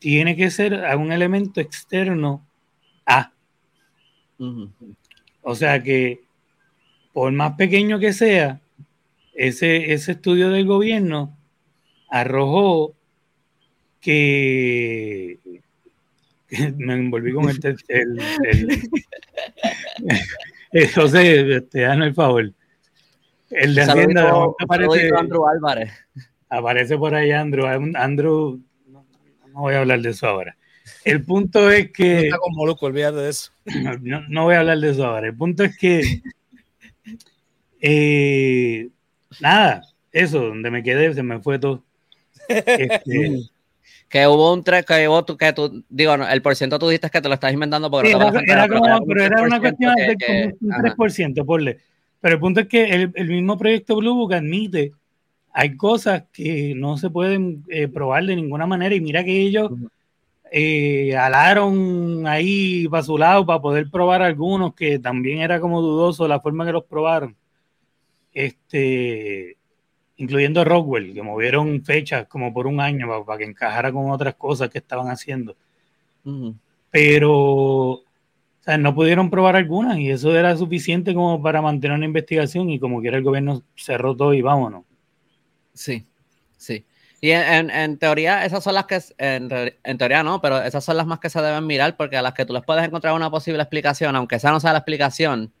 tiene 0.00 0.34
que 0.34 0.50
ser 0.50 0.74
algún 0.74 1.12
elemento 1.12 1.60
externo 1.60 2.44
a. 3.06 3.32
O 5.42 5.54
sea 5.54 5.82
que, 5.84 6.20
por 7.12 7.30
más 7.30 7.52
pequeño 7.52 8.00
que 8.00 8.12
sea, 8.12 8.60
ese, 9.32 9.92
ese 9.92 10.12
estudio 10.12 10.50
del 10.50 10.66
gobierno 10.66 11.38
arrojó 12.08 12.96
que 14.00 15.38
me 16.76 16.94
envolví 16.94 17.32
con 17.32 17.48
el, 17.48 17.60
el, 17.86 18.20
el, 20.72 20.88
José, 20.94 21.60
te 21.70 21.82
dan 21.82 22.02
el 22.02 22.14
favor. 22.14 22.52
El 23.50 23.74
de 23.74 23.82
Hacienda 23.82 24.32
aparece, 24.58 25.10
Andrew 25.16 25.46
Álvarez. 25.46 25.92
Aparece 26.48 26.96
por 26.96 27.14
ahí 27.14 27.32
Andrew. 27.32 27.66
Andrew, 27.66 28.60
no, 28.86 29.04
voy 29.52 29.74
a 29.74 29.80
hablar 29.80 30.00
de 30.00 30.10
eso 30.10 30.28
ahora. 30.28 30.56
El 31.04 31.24
punto 31.24 31.70
es 31.70 31.90
que. 31.90 32.26
está 32.26 32.38
con 32.38 32.54
Moluco, 32.54 32.86
olvídate 32.86 33.18
de 33.18 33.30
eso. 33.30 33.52
No, 34.28 34.44
voy 34.44 34.54
a 34.54 34.60
hablar 34.60 34.78
de 34.78 34.90
eso 34.90 35.04
ahora. 35.04 35.26
El 35.26 35.36
punto 35.36 35.64
es 35.64 35.76
que. 35.76 36.22
Eh, 37.80 38.88
nada, 39.40 39.82
eso, 40.12 40.40
donde 40.40 40.70
me 40.70 40.82
quedé, 40.82 41.12
se 41.14 41.22
me 41.22 41.40
fue 41.40 41.58
todo. 41.58 41.82
Este, 42.48 43.40
que 44.08 44.26
hubo 44.26 44.52
un 44.52 44.62
3, 44.62 44.84
que 44.84 45.08
hubo, 45.08 45.24
que 45.24 45.52
tú, 45.52 45.84
digo, 45.88 46.14
el 46.14 46.42
por 46.42 46.56
ciento 46.56 46.78
tú 46.78 46.88
dijiste 46.88 47.10
que 47.10 47.20
te 47.20 47.28
lo 47.28 47.34
estás 47.34 47.52
inventando 47.52 47.90
porque 47.90 48.12
no 48.12 48.28
era, 48.40 48.68
como, 48.68 49.06
pero 49.06 49.24
era 49.24 49.42
una 49.42 49.60
cuestión 49.60 49.94
de 49.94 50.16
como 50.60 50.76
un 50.76 50.82
3%, 50.82 51.46
ponle. 51.46 51.78
Pero 52.20 52.34
el 52.34 52.40
punto 52.40 52.60
es 52.60 52.68
que 52.68 53.10
el, 53.14 53.28
mismo 53.28 53.56
proyecto 53.56 53.96
Blue 53.96 54.14
Book 54.14 54.34
admite 54.34 54.92
hay 55.52 55.76
cosas 55.76 56.24
que 56.32 56.74
no 56.76 56.96
se 56.96 57.10
pueden 57.10 57.64
eh, 57.68 57.88
probar 57.88 58.24
de 58.24 58.36
ninguna 58.36 58.66
manera 58.66 58.94
y 58.94 59.00
mira 59.00 59.24
que 59.24 59.40
ellos 59.40 59.72
eh, 60.52 61.16
alaron 61.16 62.26
ahí 62.26 62.86
para 62.88 63.02
su 63.02 63.16
lado 63.16 63.46
para 63.46 63.60
poder 63.60 63.90
probar 63.90 64.22
algunos 64.22 64.74
que 64.74 64.98
también 64.98 65.40
era 65.40 65.60
como 65.60 65.80
dudoso 65.80 66.28
la 66.28 66.40
forma 66.40 66.66
que 66.66 66.72
los 66.72 66.84
probaron. 66.84 67.36
Este, 68.32 69.56
incluyendo 70.16 70.64
Rockwell, 70.64 71.14
que 71.14 71.22
movieron 71.22 71.82
fechas 71.82 72.26
como 72.28 72.52
por 72.52 72.66
un 72.66 72.80
año 72.80 73.24
para, 73.24 73.38
que 73.38 73.44
encajara 73.44 73.90
con 73.90 74.10
otras 74.10 74.34
cosas 74.34 74.68
que 74.68 74.78
estaban 74.78 75.08
haciendo. 75.08 75.56
Pero 76.90 78.02
o 78.60 78.62
sea, 78.62 78.76
no 78.76 78.94
pudieron 78.94 79.30
probar 79.30 79.56
algunas 79.56 79.98
y 79.98 80.10
eso 80.10 80.36
era 80.36 80.54
suficiente 80.56 81.14
como 81.14 81.42
para 81.42 81.62
mantener 81.62 81.96
una 81.96 82.06
investigación 82.06 82.68
y 82.68 82.78
como 82.78 83.00
quiera 83.00 83.16
el 83.16 83.24
gobierno 83.24 83.62
cerró 83.74 84.14
todo 84.14 84.34
y 84.34 84.42
vámonos. 84.42 84.84
Sí, 85.72 86.06
sí. 86.58 86.84
Y 87.22 87.30
en, 87.30 87.98
teoría 87.98 88.44
esas 88.44 88.62
son 88.62 88.74
las 88.74 88.86
que, 88.86 89.00
en, 89.18 89.98
teoría 89.98 90.22
no, 90.22 90.40
pero 90.40 90.62
esas 90.62 90.84
son 90.84 90.96
las 90.96 91.06
más 91.06 91.20
que 91.20 91.30
se 91.30 91.40
deben 91.40 91.66
mirar 91.66 91.96
porque 91.96 92.16
a 92.16 92.22
las 92.22 92.34
que 92.34 92.44
tú 92.44 92.52
les 92.52 92.62
puedes 92.62 92.84
encontrar 92.84 93.14
una 93.14 93.30
posible 93.30 93.62
explicación, 93.62 94.14
aunque 94.16 94.36
esa 94.36 94.50
no 94.50 94.60
sea 94.60 94.72
la 94.72 94.78
explicación, 94.78 95.52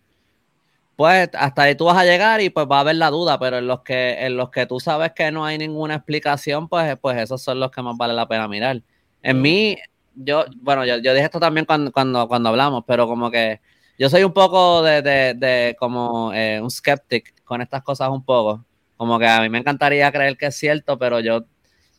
pues 0.96 1.30
hasta 1.32 1.62
ahí 1.62 1.74
tú 1.74 1.86
vas 1.86 1.96
a 1.96 2.04
llegar 2.04 2.42
y 2.42 2.50
pues 2.50 2.66
va 2.70 2.78
a 2.78 2.80
haber 2.80 2.96
la 2.96 3.10
duda, 3.10 3.38
pero 3.38 3.58
en 3.58 3.66
los 3.66 3.80
que, 3.80 4.26
en 4.26 4.36
los 4.36 4.50
que 4.50 4.66
tú 4.66 4.80
sabes 4.80 5.12
que 5.12 5.30
no 5.32 5.46
hay 5.46 5.56
ninguna 5.56 5.94
explicación, 5.94 6.68
pues, 6.68 6.98
pues 7.00 7.18
esos 7.18 7.42
son 7.42 7.60
los 7.60 7.70
que 7.70 7.80
más 7.80 7.96
vale 7.96 8.12
la 8.12 8.28
pena 8.28 8.46
mirar. 8.48 8.82
En 9.22 9.40
mí, 9.40 9.76
yo, 10.14 10.44
bueno, 10.56 10.84
yo, 10.84 10.96
dije 10.98 11.24
esto 11.24 11.40
también 11.40 11.66
cuando, 11.66 11.92
cuando, 11.92 12.28
cuando 12.28 12.48
hablamos, 12.48 12.84
pero 12.86 13.06
como 13.06 13.30
que 13.30 13.60
yo 13.98 14.08
soy 14.08 14.24
un 14.24 14.32
poco 14.32 14.82
de, 14.82 15.02
de, 15.02 15.76
como 15.78 16.32
eh, 16.32 16.60
un 16.62 16.70
skeptic 16.70 17.44
con 17.44 17.60
estas 17.60 17.82
cosas 17.82 18.08
un 18.08 18.24
poco. 18.24 18.64
Como 18.96 19.18
que 19.18 19.26
a 19.26 19.40
mí 19.40 19.48
me 19.48 19.58
encantaría 19.58 20.10
creer 20.10 20.36
que 20.36 20.46
es 20.46 20.56
cierto, 20.56 20.98
pero 20.98 21.20
yo, 21.20 21.44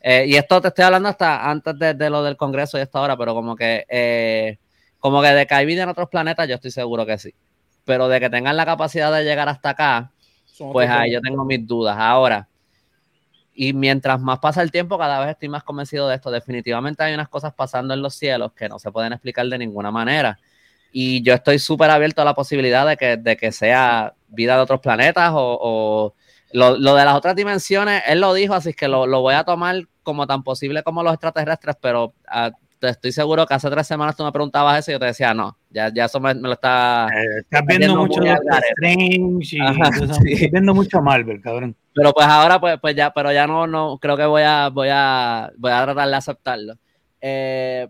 eh, 0.00 0.24
y 0.26 0.34
esto 0.34 0.60
te 0.60 0.68
estoy 0.68 0.84
hablando 0.84 1.08
hasta 1.08 1.48
antes 1.48 1.78
de, 1.78 2.10
lo 2.10 2.22
del 2.22 2.36
Congreso 2.36 2.78
y 2.78 2.80
esta 2.80 3.00
hora, 3.00 3.16
pero 3.16 3.34
como 3.34 3.54
que, 3.54 3.84
eh, 3.88 4.58
como 4.98 5.22
que 5.22 5.28
de 5.28 5.46
que 5.46 5.54
hay 5.54 5.66
vida 5.66 5.84
en 5.84 5.88
otros 5.88 6.08
planetas, 6.08 6.48
yo 6.48 6.56
estoy 6.56 6.70
seguro 6.70 7.06
que 7.06 7.18
sí. 7.18 7.34
Pero 7.84 8.08
de 8.08 8.20
que 8.20 8.30
tengan 8.30 8.56
la 8.56 8.66
capacidad 8.66 9.12
de 9.12 9.24
llegar 9.24 9.48
hasta 9.48 9.70
acá, 9.70 10.12
pues 10.72 10.88
ahí 10.90 11.12
yo 11.12 11.20
tengo 11.20 11.44
mis 11.44 11.66
dudas. 11.66 11.96
Ahora, 11.98 12.48
y 13.54 13.72
mientras 13.72 14.20
más 14.20 14.38
pasa 14.38 14.62
el 14.62 14.70
tiempo, 14.70 14.98
cada 14.98 15.20
vez 15.20 15.30
estoy 15.30 15.48
más 15.48 15.62
convencido 15.62 16.08
de 16.08 16.14
esto. 16.14 16.30
Definitivamente 16.30 17.02
hay 17.02 17.14
unas 17.14 17.28
cosas 17.28 17.52
pasando 17.54 17.92
en 17.92 18.00
los 18.00 18.14
cielos 18.14 18.52
que 18.52 18.68
no 18.68 18.78
se 18.78 18.90
pueden 18.90 19.12
explicar 19.12 19.46
de 19.46 19.58
ninguna 19.58 19.90
manera. 19.90 20.38
Y 20.90 21.22
yo 21.22 21.34
estoy 21.34 21.58
súper 21.58 21.90
abierto 21.90 22.22
a 22.22 22.24
la 22.24 22.34
posibilidad 22.34 22.86
de 22.86 22.96
que, 22.96 23.16
de 23.16 23.36
que 23.36 23.52
sea 23.52 24.14
vida 24.28 24.56
de 24.56 24.62
otros 24.62 24.80
planetas 24.80 25.32
o, 25.34 26.14
lo, 26.52 26.74
de 26.76 27.04
las 27.04 27.14
otras 27.14 27.36
dimensiones. 27.36 28.02
Él 28.06 28.20
lo 28.20 28.32
dijo, 28.34 28.54
así 28.54 28.72
que 28.72 28.88
lo, 28.88 29.06
voy 29.06 29.34
a 29.34 29.44
tomar 29.44 29.82
como 30.02 30.26
tan 30.26 30.42
posible 30.42 30.82
como 30.82 31.02
los 31.02 31.12
extraterrestres, 31.12 31.76
pero 31.80 32.14
ah, 32.26 32.50
estoy 32.80 33.12
seguro 33.12 33.46
que 33.46 33.54
hace 33.54 33.70
tres 33.70 33.86
semanas 33.86 34.16
tú 34.16 34.24
me 34.24 34.32
preguntabas 34.32 34.80
eso 34.80 34.90
y 34.90 34.94
yo 34.94 34.98
te 34.98 35.06
decía, 35.06 35.32
no, 35.34 35.56
ya, 35.70 35.92
ya 35.94 36.06
eso 36.06 36.20
me, 36.20 36.34
lo 36.34 36.52
está... 36.52 37.08
Eh, 37.14 37.40
estás 37.40 37.62
viendo 37.66 37.96
mucho 37.96 38.20
Strange 38.22 39.56
y 40.24 40.50
viendo 40.50 40.74
mucho 40.74 41.00
Marvel, 41.00 41.40
cabrón. 41.40 41.76
Pero 41.94 42.12
pues 42.12 42.26
ahora, 42.26 42.60
pues, 42.60 42.78
pues 42.80 42.94
ya, 42.94 43.12
pero 43.12 43.32
ya 43.32 43.46
no, 43.46 43.66
no, 43.66 43.98
creo 43.98 44.16
que 44.16 44.24
voy 44.24 44.42
a, 44.42 44.68
voy 44.68 44.88
a, 44.90 45.52
voy 45.56 45.72
a 45.72 45.82
tratar 45.84 46.08
de 46.08 46.16
aceptarlo. 46.16 46.78
Eh, 47.20 47.88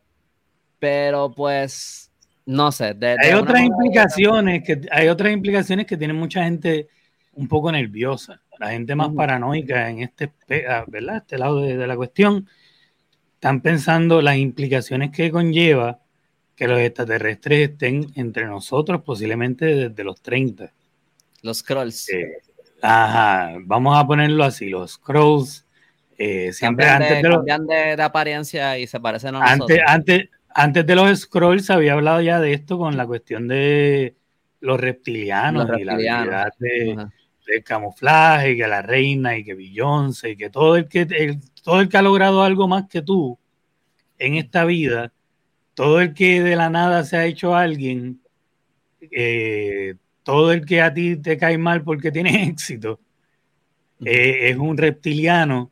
pero 0.79 1.33
pues, 1.33 2.11
no 2.45 2.73
sé. 2.73 2.97
hay 3.19 3.33
otras 3.35 3.63
implicaciones 3.63 4.63
que, 4.65 4.81
hay 4.91 5.09
otras 5.09 5.33
implicaciones 5.33 5.87
que 5.87 5.97
tienen 5.97 6.17
mucha 6.17 6.43
gente 6.45 6.89
un 7.35 7.47
poco 7.47 7.71
nerviosa. 7.71 8.41
La 8.59 8.71
gente 8.71 8.95
más 8.95 9.11
paranoica 9.11 9.89
en 9.89 10.01
este, 10.01 10.33
¿verdad? 10.87 11.17
Este 11.19 11.39
lado 11.39 11.61
de, 11.61 11.77
de 11.77 11.87
la 11.87 11.97
cuestión 11.97 12.49
están 13.35 13.61
pensando 13.61 14.23
las 14.23 14.37
implicaciones 14.37 15.11
que 15.11 15.31
conlleva 15.31 16.01
que 16.55 16.69
los 16.69 16.79
extraterrestres 16.79 17.71
estén 17.71 18.07
entre 18.15 18.47
nosotros 18.47 19.03
posiblemente 19.03 19.65
desde 19.65 20.05
los 20.05 20.21
30. 20.21 20.73
Los 21.43 21.59
scrolls. 21.59 22.09
Eh, 22.11 22.41
Ajá, 22.83 23.55
vamos 23.61 23.97
a 23.97 24.07
ponerlo 24.07 24.45
así, 24.45 24.69
los 24.69 24.99
Crows 24.99 25.65
eh, 26.19 26.53
siempre 26.53 26.89
antes 26.89 27.23
de, 27.23 27.29
los, 27.29 27.45
de, 27.45 28.01
apariencia 28.01 28.79
y 28.79 28.87
se 28.87 29.01
parecen 29.01 29.35
a 29.35 29.41
nosotros. 29.41 29.81
Antes, 29.87 30.29
antes, 30.55 30.87
de 30.87 30.95
los 30.95 31.19
Scrolls 31.19 31.71
había 31.71 31.95
hablado 31.95 32.21
ya 32.21 32.39
de 32.39 32.53
esto 32.53 32.79
con 32.79 32.97
la 32.97 33.07
cuestión 33.07 33.49
de 33.49 34.15
los 34.61 34.81
reptilianos, 34.81 35.69
y 35.79 35.85
la 35.85 35.95
habilidad 35.95 36.53
de, 36.59 37.63
camuflaje, 37.65 38.57
que 38.57 38.69
la 38.69 38.83
reina 38.83 39.37
y 39.37 39.45
que 39.45 39.55
Beyoncé, 39.55 40.31
y 40.31 40.37
que 40.37 40.49
todo 40.49 40.77
el 40.77 40.89
que 40.89 41.39
todo 41.63 41.81
el 41.81 41.89
que 41.89 41.97
ha 41.97 42.03
logrado 42.03 42.45
algo 42.45 42.69
más 42.69 42.87
que 42.89 43.03
tú 43.03 43.39
en 44.19 44.37
esta 44.37 44.65
vida, 44.65 45.13
todo 45.75 46.01
el 46.01 46.15
que 46.15 46.43
de 46.43 46.55
la 46.55 46.71
nada 46.71 47.03
se 47.05 47.17
ha 47.17 47.25
hecho 47.25 47.57
alguien, 47.57 48.21
eh, 49.01 49.97
todo 50.23 50.53
el 50.53 50.65
que 50.65 50.81
a 50.81 50.93
ti 50.93 51.17
te 51.17 51.37
cae 51.37 51.59
mal 51.59 51.83
porque 51.83 52.13
tiene 52.13 52.45
éxito 52.49 53.01
eh, 54.05 54.51
es 54.51 54.57
un 54.57 54.77
reptiliano. 54.77 55.71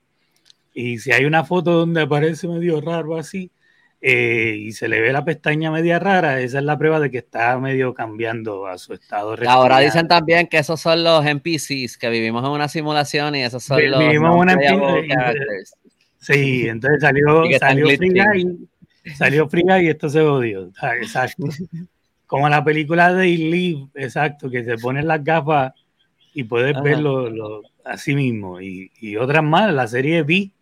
Y 0.72 0.98
si 0.98 1.12
hay 1.12 1.24
una 1.24 1.44
foto 1.44 1.72
donde 1.72 2.03
aparece 2.03 2.46
medio 2.46 2.80
raro 2.80 3.16
así 3.16 3.51
eh, 4.01 4.55
y 4.57 4.72
se 4.72 4.88
le 4.88 5.01
ve 5.01 5.12
la 5.12 5.24
pestaña 5.24 5.70
media 5.70 5.98
rara, 5.98 6.40
esa 6.40 6.59
es 6.59 6.64
la 6.64 6.78
prueba 6.78 7.01
de 7.01 7.11
que 7.11 7.18
está 7.18 7.59
medio 7.59 7.92
cambiando 7.92 8.66
a 8.66 8.78
su 8.78 8.94
estado 8.94 9.32
reptiliano. 9.32 9.61
Ahora 9.61 9.80
dicen 9.80 10.07
también 10.07 10.46
que 10.46 10.59
esos 10.59 10.80
son 10.80 11.03
los 11.03 11.24
NPCs, 11.24 11.98
que 11.98 12.09
vivimos 12.09 12.44
en 12.44 12.51
una 12.51 12.68
simulación 12.68 13.34
y 13.34 13.42
esos 13.42 13.64
son 13.64 13.90
los. 13.90 13.98
Vivimos 13.98 14.36
una 14.36 14.57
Sí, 16.18 16.68
entonces 16.68 17.01
salió, 17.01 17.42
salió 17.59 17.86
Free 17.96 18.11
Guy, 18.11 18.68
salió 19.16 19.48
Free 19.48 19.64
y 19.82 19.88
esto 19.88 20.09
se 20.09 20.20
odió. 20.20 20.70
Exacto. 21.01 21.46
Como 22.31 22.49
la 22.49 22.62
película 22.62 23.12
de 23.12 23.26
Live, 23.26 23.89
exacto, 23.97 24.49
que 24.49 24.62
se 24.62 24.78
ponen 24.78 25.09
las 25.09 25.24
gafas 25.24 25.72
y 26.33 26.45
puedes 26.45 26.81
verlo 26.81 27.62
así 27.85 28.14
mismo. 28.14 28.61
Y, 28.61 29.16
otras 29.16 29.43
más, 29.43 29.74
la 29.74 29.89
serie 29.89 30.22
B, 30.22 30.53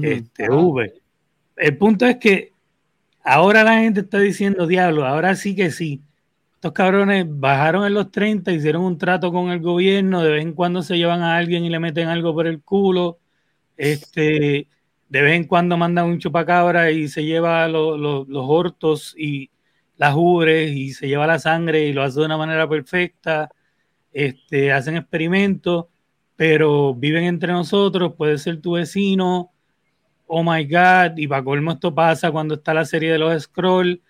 este, 0.00 0.48
V. 0.48 0.94
El 1.54 1.76
punto 1.76 2.06
es 2.06 2.16
que 2.16 2.52
ahora 3.22 3.62
la 3.62 3.80
gente 3.80 4.00
está 4.00 4.20
diciendo, 4.20 4.66
diablo, 4.66 5.04
ahora 5.04 5.34
sí 5.34 5.54
que 5.54 5.70
sí. 5.70 6.00
Estos 6.54 6.72
cabrones 6.72 7.26
bajaron 7.28 7.84
en 7.84 7.92
los 7.92 8.10
30, 8.10 8.50
hicieron 8.50 8.84
un 8.84 8.96
trato 8.96 9.30
con 9.30 9.50
el 9.50 9.60
gobierno, 9.60 10.22
de 10.22 10.30
vez 10.30 10.42
en 10.42 10.54
cuando 10.54 10.80
se 10.82 10.96
llevan 10.96 11.20
a 11.20 11.36
alguien 11.36 11.66
y 11.66 11.68
le 11.68 11.78
meten 11.78 12.08
algo 12.08 12.32
por 12.32 12.46
el 12.46 12.62
culo. 12.62 13.18
Este, 13.76 14.66
de 15.10 15.22
vez 15.22 15.34
en 15.34 15.44
cuando 15.44 15.76
mandan 15.76 16.06
un 16.06 16.18
chupacabra 16.18 16.90
y 16.90 17.06
se 17.08 17.22
lleva 17.22 17.68
los 17.68 18.26
hortos 18.30 19.14
y 19.14 19.50
las 19.98 20.14
ubres 20.16 20.70
y 20.70 20.92
se 20.92 21.08
lleva 21.08 21.26
la 21.26 21.38
sangre 21.38 21.82
y 21.82 21.92
lo 21.92 22.02
hace 22.02 22.20
de 22.20 22.26
una 22.26 22.38
manera 22.38 22.68
perfecta. 22.68 23.50
Este, 24.12 24.72
hacen 24.72 24.96
experimentos, 24.96 25.86
pero 26.36 26.94
viven 26.94 27.24
entre 27.24 27.52
nosotros, 27.52 28.14
puede 28.16 28.38
ser 28.38 28.60
tu 28.60 28.72
vecino. 28.72 29.52
Oh 30.26 30.42
my 30.42 30.64
God, 30.64 31.16
y 31.16 31.26
para 31.26 31.44
colmo 31.44 31.72
esto 31.72 31.94
pasa 31.94 32.30
cuando 32.30 32.54
está 32.54 32.72
la 32.72 32.84
serie 32.84 33.12
de 33.12 33.18
los 33.18 33.42
Scroll. 33.42 34.00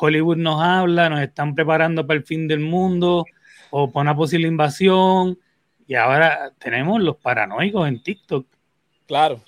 Hollywood 0.00 0.38
nos 0.38 0.60
habla, 0.60 1.08
nos 1.08 1.20
están 1.20 1.54
preparando 1.54 2.06
para 2.06 2.18
el 2.18 2.24
fin 2.24 2.48
del 2.48 2.60
mundo 2.60 3.24
o 3.70 3.92
para 3.92 4.02
una 4.02 4.16
posible 4.16 4.48
invasión. 4.48 5.38
Y 5.86 5.94
ahora 5.94 6.52
tenemos 6.58 7.02
los 7.02 7.16
paranoicos 7.16 7.86
en 7.86 8.02
TikTok. 8.02 8.46
Claro. 9.06 9.40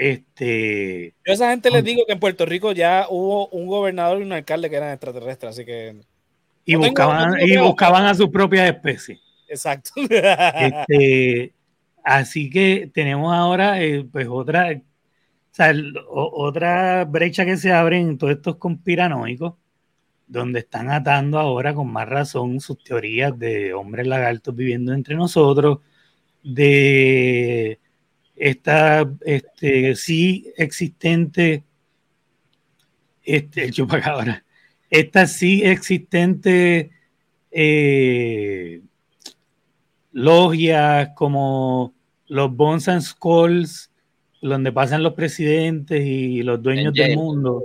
Este. 0.00 1.14
Yo 1.26 1.32
a 1.32 1.34
esa 1.34 1.50
gente 1.50 1.70
les 1.70 1.84
digo 1.84 2.06
que 2.06 2.14
en 2.14 2.20
Puerto 2.20 2.46
Rico 2.46 2.72
ya 2.72 3.06
hubo 3.10 3.48
un 3.48 3.66
gobernador 3.66 4.18
y 4.18 4.22
un 4.22 4.32
alcalde 4.32 4.70
que 4.70 4.76
eran 4.76 4.92
extraterrestres, 4.92 5.50
así 5.50 5.66
que. 5.66 6.00
Y 6.64 6.74
buscaban, 6.76 7.34
y 7.38 7.58
buscaban 7.58 8.06
a 8.06 8.14
su 8.14 8.32
propia 8.32 8.66
especie. 8.66 9.20
Exacto. 9.46 9.90
Este, 9.98 11.52
así 12.02 12.48
que 12.48 12.90
tenemos 12.94 13.34
ahora, 13.34 13.82
eh, 13.82 14.06
pues, 14.10 14.26
otra, 14.30 14.80
otra 16.08 17.04
brecha 17.04 17.44
que 17.44 17.58
se 17.58 17.70
abre 17.70 17.98
en 17.98 18.16
todos 18.16 18.32
estos 18.32 18.56
conspiranoicos, 18.56 19.52
donde 20.26 20.60
están 20.60 20.90
atando 20.90 21.38
ahora 21.38 21.74
con 21.74 21.92
más 21.92 22.08
razón 22.08 22.60
sus 22.60 22.82
teorías 22.82 23.38
de 23.38 23.74
hombres 23.74 24.06
lagartos 24.06 24.56
viviendo 24.56 24.94
entre 24.94 25.14
nosotros, 25.14 25.80
de 26.42 27.78
esta 28.40 29.06
este, 29.20 29.94
sí 29.94 30.50
existente, 30.56 31.62
este, 33.22 33.64
el 33.64 33.70
chupacabra, 33.72 34.44
esta 34.88 35.26
sí 35.26 35.62
existente 35.62 36.90
eh, 37.50 38.80
logias 40.12 41.10
como 41.14 41.92
los 42.28 42.56
Bones 42.56 42.88
and 42.88 43.02
Skulls, 43.02 43.90
donde 44.40 44.72
pasan 44.72 45.02
los 45.02 45.12
presidentes 45.12 46.02
y 46.02 46.42
los 46.42 46.62
dueños 46.62 46.94
del 46.94 47.16
mundo, 47.16 47.62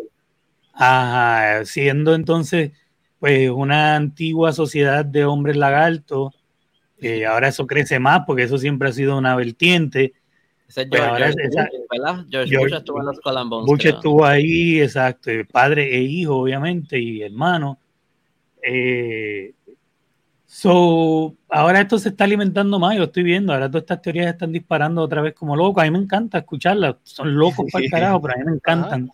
siendo 1.64 2.14
entonces 2.14 2.74
pues 3.20 3.50
una 3.50 3.96
antigua 3.96 4.52
sociedad 4.52 5.06
de 5.06 5.24
hombres 5.24 5.56
lagartos, 5.56 6.34
ahora 7.30 7.48
eso 7.48 7.66
crece 7.66 7.98
más 7.98 8.24
porque 8.28 8.44
eso 8.44 8.58
siempre 8.58 8.90
ha 8.90 8.92
sido 8.92 9.18
una 9.18 9.38
vertiente 9.38 10.14
ese 10.68 10.88
pues 10.88 11.02
George, 11.02 11.36
¿verdad? 11.92 12.26
George, 12.30 12.58
Bush 12.58 12.74
estuvo 12.74 13.00
en 13.00 13.06
los 13.06 13.20
Columbus. 13.20 13.66
Bush 13.66 13.86
estuvo 13.86 14.26
ahí, 14.26 14.82
exacto, 14.82 15.32
padre 15.52 15.96
e 15.96 16.02
hijo, 16.02 16.38
obviamente, 16.38 17.00
y 17.00 17.22
hermano. 17.22 17.78
Eh, 18.68 19.54
so, 20.46 21.36
ahora 21.50 21.82
esto 21.82 22.00
se 22.00 22.10
está 22.10 22.24
alimentando 22.24 22.80
más, 22.80 22.94
yo 22.94 23.00
lo 23.00 23.06
estoy 23.06 23.24
viendo. 23.24 23.54
Ahora 23.54 23.70
todas 23.70 23.84
estas 23.84 24.02
teorías 24.02 24.28
están 24.28 24.52
disparando 24.52 25.02
otra 25.02 25.22
vez 25.22 25.36
como 25.36 25.56
locos. 25.56 25.84
A 25.84 25.86
mí 25.86 25.92
me 25.92 26.04
encanta 26.04 26.40
escucharlas. 26.40 26.96
Son 27.04 27.36
locos 27.36 27.68
para 27.72 27.86
el 27.86 27.92
carajo, 27.92 28.22
pero 28.22 28.34
a 28.34 28.38
mí 28.38 28.44
me 28.46 28.56
encantan. 28.56 29.10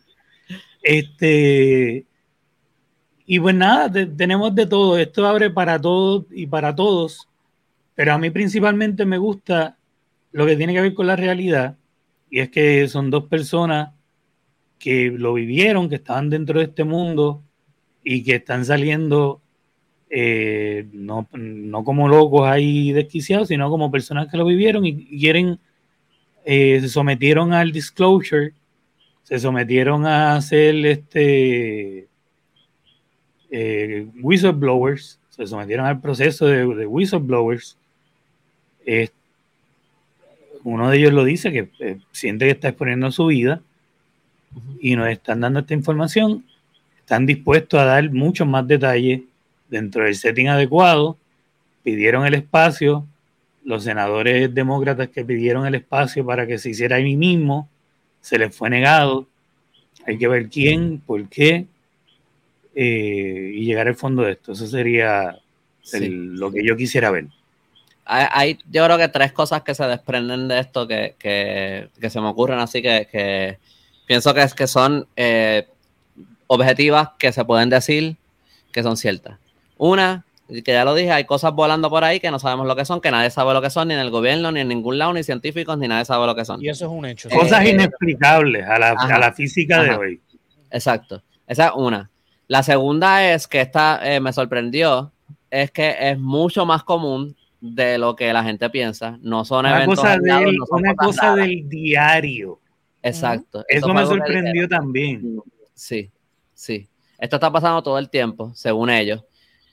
Este. 0.81 2.05
Y 3.25 3.39
pues 3.39 3.55
nada, 3.55 3.91
tenemos 3.91 4.55
de 4.55 4.65
todo. 4.65 4.97
Esto 4.97 5.27
abre 5.27 5.49
para 5.49 5.79
todos 5.79 6.25
y 6.31 6.47
para 6.47 6.73
todos. 6.73 7.27
Pero 7.93 8.13
a 8.13 8.17
mí 8.17 8.29
principalmente 8.29 9.05
me 9.05 9.17
gusta 9.17 9.77
lo 10.31 10.45
que 10.45 10.55
tiene 10.55 10.73
que 10.73 10.81
ver 10.81 10.93
con 10.93 11.07
la 11.07 11.15
realidad, 11.15 11.77
y 12.29 12.39
es 12.39 12.49
que 12.49 12.87
son 12.87 13.09
dos 13.09 13.25
personas 13.25 13.91
que 14.79 15.11
lo 15.11 15.33
vivieron, 15.33 15.89
que 15.89 15.95
estaban 15.95 16.29
dentro 16.29 16.59
de 16.59 16.65
este 16.65 16.83
mundo 16.83 17.43
y 18.03 18.23
que 18.23 18.35
están 18.35 18.65
saliendo 18.65 19.41
eh, 20.09 20.87
no, 20.91 21.27
como 21.85 22.07
locos 22.07 22.47
ahí 22.47 22.91
desquiciados, 22.91 23.49
sino 23.49 23.69
como 23.69 23.91
personas 23.91 24.29
que 24.29 24.37
lo 24.37 24.45
vivieron 24.45 24.85
y 24.85 25.05
quieren, 25.19 25.59
eh, 26.45 26.79
se 26.81 26.89
sometieron 26.89 27.53
al 27.53 27.71
disclosure, 27.71 28.53
se 29.23 29.39
sometieron 29.39 30.05
a 30.05 30.35
hacer 30.35 30.85
este 30.85 32.07
eh, 33.51 34.07
whistleblowers, 34.21 35.19
se 35.29 35.47
sometieron 35.47 35.85
al 35.85 36.01
proceso 36.01 36.45
de, 36.47 36.65
de 36.65 36.85
whistleblowers. 36.87 37.77
Este, 38.85 39.20
uno 40.63 40.89
de 40.89 40.97
ellos 40.97 41.13
lo 41.13 41.23
dice, 41.23 41.51
que 41.51 41.69
eh, 41.79 41.97
siente 42.11 42.45
que 42.45 42.51
está 42.51 42.69
exponiendo 42.69 43.11
su 43.11 43.27
vida 43.27 43.61
y 44.79 44.95
nos 44.95 45.09
están 45.09 45.41
dando 45.41 45.59
esta 45.59 45.73
información, 45.73 46.45
están 46.99 47.25
dispuestos 47.25 47.79
a 47.79 47.85
dar 47.85 48.11
muchos 48.11 48.47
más 48.47 48.67
detalles 48.67 49.21
dentro 49.69 50.03
del 50.03 50.15
setting 50.15 50.49
adecuado, 50.49 51.17
pidieron 51.83 52.25
el 52.25 52.33
espacio, 52.33 53.05
los 53.63 53.83
senadores 53.83 54.53
demócratas 54.53 55.09
que 55.09 55.23
pidieron 55.23 55.65
el 55.65 55.75
espacio 55.75 56.25
para 56.25 56.45
que 56.47 56.57
se 56.57 56.71
hiciera 56.71 56.97
ahí 56.97 57.15
mismo, 57.15 57.69
se 58.19 58.37
les 58.37 58.55
fue 58.55 58.69
negado, 58.69 59.27
hay 60.05 60.17
que 60.17 60.27
ver 60.27 60.49
quién, 60.49 60.99
por 60.99 61.27
qué, 61.29 61.67
eh, 62.75 63.51
y 63.55 63.65
llegar 63.65 63.87
al 63.87 63.95
fondo 63.95 64.23
de 64.23 64.33
esto. 64.33 64.53
Eso 64.53 64.67
sería 64.67 65.37
lo 65.93 66.51
que 66.51 66.63
yo 66.63 66.75
quisiera 66.75 67.11
ver 67.11 67.27
hay, 68.05 68.57
yo 68.69 68.85
creo 68.85 68.97
que 68.97 69.07
tres 69.07 69.31
cosas 69.31 69.61
que 69.61 69.75
se 69.75 69.85
desprenden 69.85 70.47
de 70.47 70.59
esto 70.59 70.87
que, 70.87 71.15
se 71.99 72.21
me 72.21 72.27
ocurren, 72.27 72.59
así 72.59 72.81
que, 72.81 73.57
pienso 74.05 74.33
que, 74.33 74.43
es, 74.43 74.53
que 74.53 74.67
son 74.67 75.07
eh, 75.15 75.67
objetivas 76.47 77.09
que 77.17 77.31
se 77.31 77.45
pueden 77.45 77.69
decir 77.69 78.17
que 78.71 78.83
son 78.83 78.97
ciertas. 78.97 79.37
Una, 79.77 80.25
que 80.47 80.73
ya 80.73 80.83
lo 80.83 80.93
dije, 80.93 81.11
hay 81.11 81.25
cosas 81.25 81.53
volando 81.53 81.89
por 81.89 82.03
ahí 82.03 82.19
que 82.19 82.31
no 82.31 82.39
sabemos 82.39 82.67
lo 82.67 82.75
que 82.75 82.85
son, 82.85 82.99
que 82.99 83.11
nadie 83.11 83.29
sabe 83.29 83.53
lo 83.53 83.61
que 83.61 83.69
son, 83.69 83.87
ni 83.87 83.93
en 83.93 83.99
el 83.99 84.09
gobierno, 84.09 84.51
ni 84.51 84.59
en 84.59 84.67
ningún 84.67 84.97
lado, 84.97 85.13
ni 85.13 85.23
científicos, 85.23 85.77
ni 85.77 85.87
nadie 85.87 86.05
sabe 86.05 86.25
lo 86.25 86.35
que 86.35 86.45
son. 86.45 86.61
Y 86.63 86.69
eso 86.69 86.85
es 86.85 86.91
un 86.91 87.05
hecho. 87.05 87.29
Cosas 87.29 87.63
eh, 87.65 87.69
inexplicables 87.69 88.65
a 88.67 88.77
la, 88.79 89.33
física 89.33 89.83
de 89.83 89.95
hoy. 89.95 90.21
Exacto. 90.69 91.21
Esa 91.47 91.67
es 91.67 91.71
una. 91.75 92.09
La 92.47 92.63
segunda 92.63 93.31
es 93.31 93.47
que 93.47 93.61
esta 93.61 93.99
eh, 94.03 94.19
me 94.19 94.33
sorprendió, 94.33 95.11
es 95.49 95.71
que 95.71 95.95
es 95.99 96.19
mucho 96.19 96.65
más 96.65 96.83
común 96.83 97.35
de 97.61 97.97
lo 97.97 98.15
que 98.15 98.33
la 98.33 98.43
gente 98.43 98.69
piensa. 98.69 99.17
No 99.21 99.45
son 99.45 99.65
una 99.65 99.85
cosa, 99.85 100.17
una 100.71 100.95
cosa 100.95 101.35
del 101.35 101.69
diario. 101.69 102.59
Exacto. 103.01 103.63
Eso, 103.67 103.93
me 103.93 104.05
sorprendió 104.05 104.67
también. 104.67 105.39
Sí, 105.73 106.11
sí. 106.53 106.87
Esto 107.17 107.35
está 107.35 107.51
pasando 107.51 107.81
todo 107.83 107.99
el 107.99 108.09
tiempo, 108.09 108.51
según 108.55 108.89
ellos. 108.89 109.23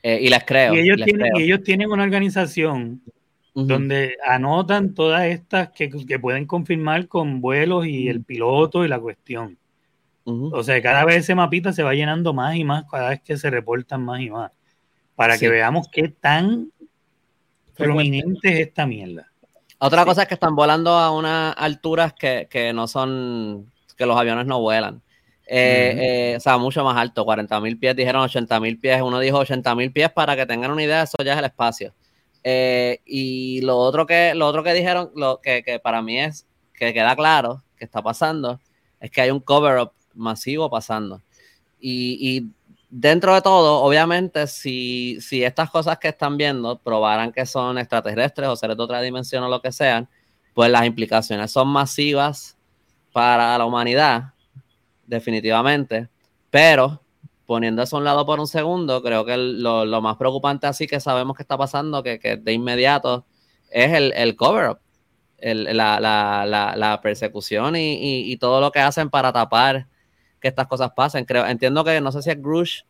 Eh, 0.02 0.20
y 0.22 0.28
les 0.28 0.44
creo. 0.44 0.74
Y 0.74 0.80
ellos, 0.80 0.98
tienen, 1.02 1.32
ellos 1.36 1.62
tienen 1.62 1.90
una 1.90 2.04
organización 2.04 3.02
donde 3.54 4.16
anotan 4.24 4.94
todas 4.94 5.24
estas 5.24 5.70
que, 5.70 5.88
pueden 6.20 6.46
confirmar 6.46 7.08
con 7.08 7.40
vuelos 7.40 7.86
y 7.86 8.08
el 8.08 8.22
piloto 8.22 8.84
y 8.84 8.88
la 8.88 9.00
cuestión. 9.00 9.58
O 10.24 10.62
sea, 10.62 10.80
cada 10.82 11.06
vez 11.06 11.16
ese 11.16 11.34
mapita 11.34 11.72
se 11.72 11.82
va 11.82 11.94
llenando 11.94 12.34
más 12.34 12.54
y 12.54 12.62
más, 12.62 12.84
cada 12.90 13.08
vez 13.08 13.22
que 13.22 13.38
se 13.38 13.48
reportan 13.48 14.04
más 14.04 14.20
y 14.20 14.28
más. 14.28 14.52
Para 15.14 15.38
que 15.38 15.48
veamos 15.48 15.88
qué 15.90 16.08
tan 16.08 16.70
prominente 17.78 18.48
es 18.52 18.68
esta 18.68 18.86
mierda. 18.86 19.30
Otra 19.78 20.04
cosa 20.04 20.22
es 20.22 20.28
que 20.28 20.34
están 20.34 20.56
volando 20.56 20.90
a 20.90 21.10
unas 21.12 21.54
alturas 21.56 22.12
que, 22.12 22.72
no 22.74 22.88
son, 22.88 23.70
que 23.96 24.06
los 24.06 24.18
aviones 24.18 24.46
no 24.46 24.60
vuelan. 24.60 25.02
Eh, 25.46 26.32
eh, 26.32 26.36
o 26.36 26.40
sea, 26.40 26.58
mucho 26.58 26.84
más 26.84 26.96
alto, 26.96 27.24
40 27.24 27.60
mil 27.60 27.78
pies, 27.78 27.96
dijeron 27.96 28.22
80 28.22 28.60
mil 28.60 28.78
pies, 28.78 29.00
uno 29.00 29.18
dijo 29.18 29.38
80 29.38 29.74
mil 29.76 29.92
pies 29.92 30.10
para 30.10 30.36
que 30.36 30.44
tengan 30.44 30.72
una 30.72 30.82
idea, 30.82 31.04
eso 31.04 31.16
ya 31.24 31.32
es 31.32 31.38
el 31.38 31.44
espacio. 31.46 31.94
Eh, 32.44 33.00
y 33.06 33.60
lo 33.62 33.78
otro 33.78 34.04
que, 34.04 34.34
lo 34.34 34.46
otro 34.46 34.62
que 34.62 34.74
dijeron, 34.74 35.10
lo 35.14 35.40
que, 35.40 35.62
que, 35.62 35.78
para 35.78 36.02
mí 36.02 36.20
es, 36.20 36.46
que 36.74 36.92
queda 36.92 37.16
claro 37.16 37.62
que 37.76 37.84
está 37.84 38.02
pasando, 38.02 38.60
es 39.00 39.10
que 39.10 39.20
hay 39.20 39.30
un 39.30 39.40
cover-up 39.40 39.92
masivo 40.14 40.68
pasando. 40.68 41.22
Y, 41.80 42.18
y 42.20 42.50
dentro 42.88 43.34
de 43.34 43.42
todo, 43.42 43.82
obviamente, 43.82 44.46
si, 44.46 45.20
si 45.20 45.44
estas 45.44 45.70
cosas 45.70 45.98
que 45.98 46.08
están 46.08 46.36
viendo 46.36 46.78
probaran 46.78 47.32
que 47.32 47.46
son 47.46 47.78
extraterrestres 47.78 48.48
o 48.48 48.56
seres 48.56 48.76
de 48.76 48.82
otra 48.82 49.00
dimensión 49.00 49.42
o 49.44 49.48
lo 49.48 49.60
que 49.60 49.72
sean, 49.72 50.08
pues 50.54 50.70
las 50.70 50.86
implicaciones 50.86 51.50
son 51.52 51.68
masivas 51.68 52.56
para 53.12 53.56
la 53.58 53.64
humanidad, 53.64 54.34
definitivamente, 55.06 56.08
pero 56.50 57.02
poniendo 57.46 57.82
eso 57.82 57.96
a 57.96 57.98
un 58.00 58.04
lado 58.04 58.26
por 58.26 58.40
un 58.40 58.46
segundo, 58.46 59.02
creo 59.02 59.24
que 59.24 59.36
lo, 59.36 60.02
más 60.02 60.16
preocupante 60.16 60.66
así 60.66 60.86
que 60.86 61.00
sabemos 61.00 61.36
que 61.36 61.42
está 61.42 61.56
pasando, 61.56 62.02
que, 62.02 62.18
de 62.18 62.52
inmediato, 62.52 63.24
es 63.70 63.92
el, 63.92 64.12
el 64.14 64.36
cover-up, 64.36 64.78
la, 65.40 66.00
la, 66.00 66.74
la, 66.76 67.00
persecución 67.00 67.76
y, 67.76 68.30
y, 68.30 68.36
todo 68.38 68.60
lo 68.60 68.72
que 68.72 68.80
hacen 68.80 69.08
para 69.08 69.32
tapar 69.32 69.86
que 70.40 70.48
estas 70.48 70.66
cosas 70.66 70.90
pasen. 70.94 71.24
Creo, 71.24 71.46
entiendo 71.46 71.84
que 71.84 72.00
no 72.00 72.12
sé 72.12 72.22
si 72.22 72.30
es 72.30 72.40
Grush 72.40 72.82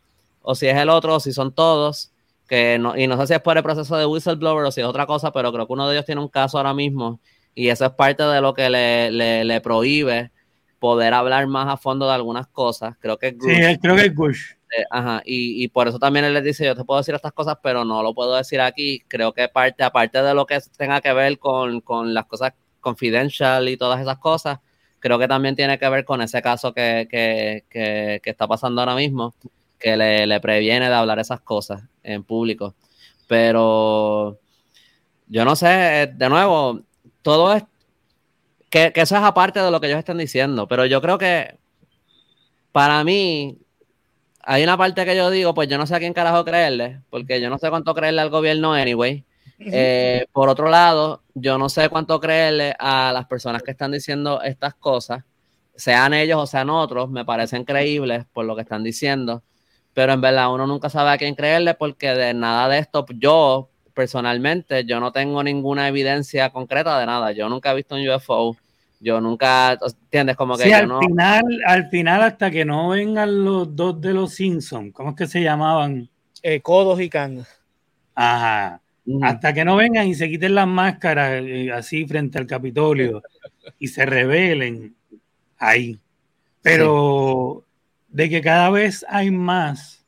o 0.42 0.54
si 0.54 0.66
es 0.66 0.76
el 0.76 0.88
otro 0.88 1.16
o 1.16 1.20
si 1.20 1.32
son 1.32 1.54
todos, 1.54 2.12
que 2.48 2.78
no, 2.78 2.96
y 2.96 3.06
no 3.06 3.18
sé 3.18 3.26
si 3.28 3.34
es 3.34 3.40
por 3.40 3.56
el 3.56 3.62
proceso 3.62 3.96
de 3.96 4.06
whistleblower 4.06 4.64
o 4.64 4.70
si 4.70 4.80
es 4.80 4.86
otra 4.86 5.06
cosa, 5.06 5.32
pero 5.32 5.52
creo 5.52 5.66
que 5.66 5.72
uno 5.72 5.88
de 5.88 5.94
ellos 5.94 6.06
tiene 6.06 6.20
un 6.20 6.28
caso 6.28 6.56
ahora 6.56 6.74
mismo 6.74 7.20
y 7.54 7.68
eso 7.68 7.84
es 7.84 7.92
parte 7.92 8.22
de 8.22 8.40
lo 8.40 8.54
que 8.54 8.70
le, 8.70 9.10
le, 9.10 9.44
le 9.44 9.60
prohíbe 9.60 10.30
poder 10.78 11.12
hablar 11.12 11.46
más 11.46 11.68
a 11.68 11.76
fondo 11.76 12.06
de 12.06 12.14
algunas 12.14 12.46
cosas. 12.46 12.94
Creo 13.00 13.18
que 13.18 13.32
Grush. 13.32 13.52
Sí, 13.52 13.78
creo 13.78 13.96
que 13.96 14.02
es 14.02 14.14
Grush. 14.14 14.52
Eh, 14.76 14.84
ajá, 14.90 15.22
y, 15.24 15.64
y, 15.64 15.68
por 15.68 15.88
eso 15.88 15.98
también 15.98 16.26
él 16.26 16.34
les 16.34 16.44
dice, 16.44 16.66
yo 16.66 16.76
te 16.76 16.84
puedo 16.84 17.00
decir 17.00 17.14
estas 17.14 17.32
cosas, 17.32 17.56
pero 17.62 17.84
no 17.84 18.02
lo 18.02 18.14
puedo 18.14 18.36
decir 18.36 18.60
aquí. 18.60 19.02
Creo 19.08 19.32
que 19.32 19.48
parte, 19.48 19.82
aparte 19.82 20.22
de 20.22 20.34
lo 20.34 20.46
que 20.46 20.58
tenga 20.76 21.00
que 21.00 21.12
ver 21.12 21.38
con, 21.38 21.80
con 21.80 22.12
las 22.12 22.26
cosas 22.26 22.52
confidential 22.80 23.68
y 23.68 23.76
todas 23.76 24.00
esas 24.00 24.18
cosas, 24.18 24.60
creo 25.00 25.18
que 25.18 25.28
también 25.28 25.56
tiene 25.56 25.78
que 25.78 25.88
ver 25.88 26.04
con 26.04 26.22
ese 26.22 26.42
caso 26.42 26.72
que, 26.72 27.08
que, 27.10 27.64
que, 27.70 28.30
está 28.30 28.46
pasando 28.46 28.80
ahora 28.80 28.94
mismo, 28.94 29.34
que 29.78 29.96
le, 29.96 30.26
le, 30.26 30.40
previene 30.40 30.88
de 30.88 30.94
hablar 30.94 31.18
esas 31.18 31.40
cosas 31.40 31.82
en 32.02 32.24
público. 32.24 32.74
Pero 33.26 34.38
yo 35.26 35.44
no 35.44 35.56
sé, 35.56 36.02
eh, 36.02 36.06
de 36.06 36.28
nuevo, 36.28 36.80
todo 37.22 37.54
es 37.54 37.64
que, 38.70 38.92
que 38.92 39.00
eso 39.02 39.16
es 39.16 39.22
aparte 39.22 39.60
de 39.60 39.70
lo 39.70 39.80
que 39.80 39.86
ellos 39.86 39.98
están 39.98 40.18
diciendo, 40.18 40.68
pero 40.68 40.86
yo 40.86 41.00
creo 41.00 41.18
que 41.18 41.56
para 42.72 43.02
mí 43.04 43.58
hay 44.42 44.62
una 44.62 44.78
parte 44.78 45.04
que 45.04 45.16
yo 45.16 45.30
digo, 45.30 45.52
pues 45.54 45.68
yo 45.68 45.76
no 45.78 45.86
sé 45.86 45.94
a 45.94 45.98
quién 45.98 46.14
carajo 46.14 46.44
creerle, 46.44 47.02
porque 47.10 47.40
yo 47.40 47.50
no 47.50 47.58
sé 47.58 47.68
cuánto 47.70 47.94
creerle 47.94 48.22
al 48.22 48.30
gobierno 48.30 48.72
anyway. 48.72 49.24
Eh, 49.58 50.26
por 50.32 50.48
otro 50.48 50.68
lado, 50.68 51.22
yo 51.34 51.58
no 51.58 51.68
sé 51.68 51.88
cuánto 51.88 52.20
creerle 52.20 52.74
a 52.78 53.12
las 53.12 53.26
personas 53.26 53.62
que 53.62 53.70
están 53.70 53.92
diciendo 53.92 54.42
estas 54.42 54.74
cosas, 54.74 55.24
sean 55.74 56.12
ellos 56.14 56.38
o 56.40 56.46
sean 56.46 56.70
otros, 56.70 57.08
me 57.10 57.24
parecen 57.24 57.64
creíbles 57.64 58.24
por 58.32 58.44
lo 58.44 58.56
que 58.56 58.62
están 58.62 58.82
diciendo, 58.82 59.42
pero 59.94 60.12
en 60.12 60.20
verdad 60.20 60.52
uno 60.52 60.66
nunca 60.66 60.90
sabe 60.90 61.10
a 61.10 61.18
quién 61.18 61.34
creerle 61.34 61.74
porque 61.74 62.08
de 62.08 62.34
nada 62.34 62.68
de 62.68 62.78
esto, 62.78 63.06
yo 63.16 63.70
personalmente, 63.94 64.84
yo 64.84 65.00
no 65.00 65.12
tengo 65.12 65.42
ninguna 65.42 65.88
evidencia 65.88 66.50
concreta 66.50 66.98
de 66.98 67.06
nada, 67.06 67.32
yo 67.32 67.48
nunca 67.48 67.72
he 67.72 67.76
visto 67.76 67.94
un 67.94 68.08
UFO, 68.08 68.56
yo 69.00 69.20
nunca, 69.20 69.78
¿entiendes? 70.02 70.36
Como 70.36 70.56
que 70.56 70.64
sí, 70.64 70.72
al 70.72 70.88
final, 70.98 71.44
al 71.66 71.88
final 71.88 72.22
hasta 72.22 72.50
que 72.50 72.64
no 72.64 72.88
vengan 72.88 73.44
los 73.44 73.74
dos 73.74 74.00
de 74.00 74.12
los 74.12 74.34
Simpsons, 74.34 74.92
¿cómo 74.92 75.10
es 75.10 75.16
que 75.16 75.26
se 75.26 75.42
llamaban? 75.42 76.08
Eh, 76.42 76.60
Codos 76.60 77.00
y 77.00 77.08
Kang. 77.08 77.42
Ajá. 78.14 78.80
Hasta 79.22 79.54
que 79.54 79.64
no 79.64 79.76
vengan 79.76 80.06
y 80.06 80.14
se 80.14 80.28
quiten 80.28 80.54
las 80.54 80.66
máscaras 80.66 81.42
eh, 81.42 81.72
así 81.72 82.06
frente 82.06 82.38
al 82.38 82.46
Capitolio 82.46 83.22
y 83.78 83.88
se 83.88 84.04
rebelen 84.04 84.94
ahí. 85.58 85.98
Pero 86.62 87.64
de 88.08 88.28
que 88.28 88.40
cada 88.42 88.70
vez 88.70 89.04
hay 89.08 89.30
más 89.30 90.04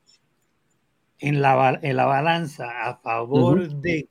en 1.18 1.40
la, 1.40 1.78
en 1.82 1.96
la 1.96 2.06
balanza 2.06 2.66
a 2.82 2.96
favor 2.96 3.68
de. 3.68 4.08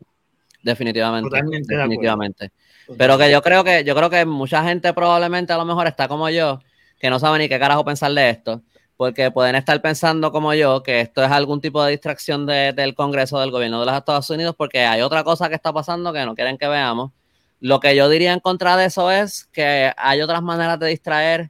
Definitivamente. 0.63 1.41
definitivamente. 1.67 2.51
Pero 2.97 3.17
que 3.17 3.31
yo 3.31 3.41
creo 3.41 3.63
que, 3.63 3.83
yo 3.83 3.95
creo 3.95 4.09
que 4.09 4.25
mucha 4.25 4.63
gente 4.63 4.93
probablemente 4.93 5.53
a 5.53 5.57
lo 5.57 5.65
mejor 5.65 5.87
está 5.87 6.07
como 6.07 6.29
yo, 6.29 6.59
que 6.99 7.09
no 7.09 7.19
sabe 7.19 7.39
ni 7.39 7.47
qué 7.47 7.59
carajo 7.59 7.85
pensar 7.85 8.11
de 8.11 8.29
esto 8.29 8.63
porque 8.99 9.31
pueden 9.31 9.55
estar 9.55 9.81
pensando 9.81 10.29
como 10.29 10.53
yo 10.53 10.83
que 10.83 10.99
esto 10.99 11.23
es 11.23 11.31
algún 11.31 11.61
tipo 11.61 11.81
de 11.81 11.91
distracción 11.91 12.45
del 12.45 12.95
Congreso 12.95 13.39
del 13.39 13.49
gobierno 13.49 13.79
de 13.79 13.85
los 13.85 13.95
Estados 13.95 14.29
Unidos 14.29 14.55
porque 14.57 14.81
hay 14.81 14.99
otra 14.99 15.23
cosa 15.23 15.47
que 15.47 15.55
está 15.55 15.71
pasando 15.71 16.11
que 16.11 16.25
no 16.25 16.35
quieren 16.35 16.57
que 16.57 16.67
veamos. 16.67 17.13
Lo 17.61 17.79
que 17.79 17.95
yo 17.95 18.09
diría 18.09 18.33
en 18.33 18.41
contra 18.41 18.75
de 18.75 18.87
eso 18.87 19.09
es 19.09 19.45
que 19.53 19.93
hay 19.95 20.19
otras 20.19 20.41
maneras 20.41 20.77
de 20.81 20.87
distraer 20.87 21.49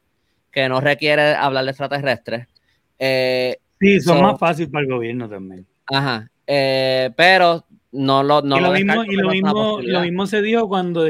que 0.52 0.70
no 0.70 0.80
requiere 0.80 1.34
hablar 1.34 1.64
de 1.64 1.72
extraterrestres. 1.72 2.47
Eh, 3.00 3.58
sí, 3.80 4.00
son 4.00 4.22
más 4.22 4.38
fáciles 4.38 4.70
para 4.70 4.86
el 4.86 4.91
gobierno 4.91 5.28
también. 5.28 5.66
Ajá, 5.88 6.30
eh, 6.45 7.10
pero 7.16 7.66
no 7.93 8.22
lo, 8.22 8.43
no 8.43 8.58
y 8.58 8.62
lo, 8.62 8.72
mismo, 8.74 9.04
y 9.06 9.16
lo 9.16 9.30
mismo, 9.32 9.80
lo 9.82 10.02
mismo 10.02 10.28
se 10.28 10.43
dijo 10.43 10.70
cuando, 10.70 11.04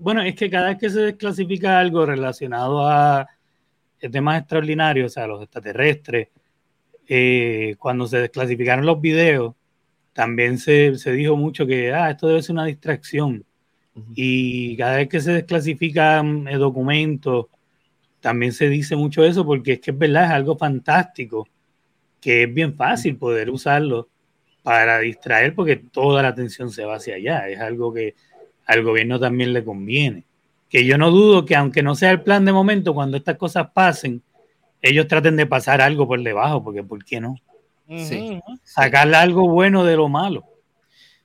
bueno, 0.00 0.22
es 0.22 0.34
que 0.34 0.50
cada 0.50 0.70
vez 0.70 0.78
que 0.78 0.90
se 0.90 1.02
desclasifica 1.02 1.78
algo 1.78 2.04
relacionado 2.04 2.84
a 2.84 3.28
temas 4.08 4.40
extraordinarios, 4.40 5.12
o 5.12 5.14
sea, 5.14 5.26
los 5.26 5.42
extraterrestres, 5.42 6.28
eh, 7.08 7.76
cuando 7.78 8.06
se 8.06 8.18
desclasificaron 8.18 8.86
los 8.86 9.00
videos, 9.00 9.54
también 10.12 10.58
se, 10.58 10.96
se, 10.96 11.12
dijo 11.12 11.36
mucho 11.36 11.66
que 11.66 11.92
ah, 11.92 12.10
esto 12.10 12.28
debe 12.28 12.42
ser 12.42 12.54
una 12.54 12.66
distracción. 12.66 13.44
Y 14.16 14.76
cada 14.76 14.96
vez 14.96 15.08
que 15.08 15.20
se 15.20 15.32
desclasifican 15.32 16.48
eh, 16.48 16.56
documentos, 16.56 17.46
también 18.20 18.52
se 18.52 18.68
dice 18.68 18.96
mucho 18.96 19.24
eso 19.24 19.44
porque 19.46 19.74
es 19.74 19.80
que 19.80 19.92
es 19.92 19.98
verdad, 19.98 20.24
es 20.24 20.30
algo 20.30 20.56
fantástico, 20.56 21.46
que 22.20 22.44
es 22.44 22.54
bien 22.54 22.74
fácil 22.74 23.16
poder 23.16 23.50
usarlo 23.50 24.08
para 24.62 24.98
distraer 24.98 25.54
porque 25.54 25.76
toda 25.76 26.22
la 26.22 26.28
atención 26.28 26.70
se 26.70 26.84
va 26.84 26.96
hacia 26.96 27.16
allá. 27.16 27.48
Es 27.48 27.60
algo 27.60 27.92
que 27.92 28.14
al 28.66 28.82
gobierno 28.82 29.20
también 29.20 29.52
le 29.52 29.62
conviene 29.62 30.24
que 30.74 30.84
yo 30.84 30.98
no 30.98 31.12
dudo 31.12 31.44
que 31.44 31.54
aunque 31.54 31.84
no 31.84 31.94
sea 31.94 32.10
el 32.10 32.22
plan 32.22 32.44
de 32.44 32.52
momento, 32.52 32.94
cuando 32.94 33.16
estas 33.16 33.36
cosas 33.36 33.68
pasen, 33.72 34.20
ellos 34.82 35.06
traten 35.06 35.36
de 35.36 35.46
pasar 35.46 35.80
algo 35.80 36.04
por 36.08 36.20
debajo, 36.20 36.64
porque 36.64 36.82
¿por 36.82 37.04
qué 37.04 37.20
no? 37.20 37.36
Sí. 37.86 38.40
Sacarle 38.64 39.16
algo 39.16 39.48
bueno 39.48 39.84
de 39.84 39.94
lo 39.94 40.08
malo. 40.08 40.42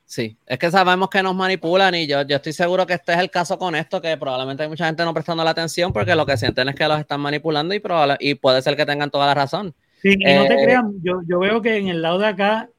Sí, 0.04 0.36
es 0.46 0.56
que 0.56 0.70
sabemos 0.70 1.10
que 1.10 1.20
nos 1.20 1.34
manipulan 1.34 1.96
y 1.96 2.06
yo, 2.06 2.22
yo 2.22 2.36
estoy 2.36 2.52
seguro 2.52 2.86
que 2.86 2.92
este 2.92 3.12
es 3.12 3.18
el 3.18 3.28
caso 3.28 3.58
con 3.58 3.74
esto, 3.74 4.00
que 4.00 4.16
probablemente 4.16 4.62
hay 4.62 4.68
mucha 4.68 4.86
gente 4.86 5.04
no 5.04 5.12
prestando 5.12 5.42
la 5.42 5.50
atención 5.50 5.92
porque 5.92 6.14
lo 6.14 6.24
que 6.24 6.36
sienten 6.36 6.68
es 6.68 6.76
que 6.76 6.86
los 6.86 7.00
están 7.00 7.20
manipulando 7.20 7.74
y, 7.74 7.82
y 8.20 8.34
puede 8.36 8.62
ser 8.62 8.76
que 8.76 8.86
tengan 8.86 9.10
toda 9.10 9.26
la 9.26 9.34
razón. 9.34 9.74
Sí, 10.00 10.14
y 10.16 10.32
no 10.32 10.46
te 10.46 10.54
eh, 10.54 10.64
crean, 10.64 10.94
yo, 11.02 11.22
yo 11.26 11.40
veo 11.40 11.60
que 11.60 11.76
en 11.76 11.88
el 11.88 12.02
lado 12.02 12.20
de 12.20 12.26
acá 12.28 12.70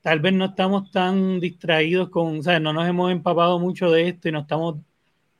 tal 0.00 0.20
vez 0.20 0.32
no 0.32 0.46
estamos 0.46 0.90
tan 0.90 1.40
distraídos 1.40 2.08
con, 2.08 2.38
o 2.38 2.42
sea, 2.42 2.58
no 2.58 2.72
nos 2.72 2.88
hemos 2.88 3.12
empapado 3.12 3.58
mucho 3.58 3.90
de 3.90 4.08
esto 4.08 4.30
y 4.30 4.32
no 4.32 4.40
estamos 4.40 4.76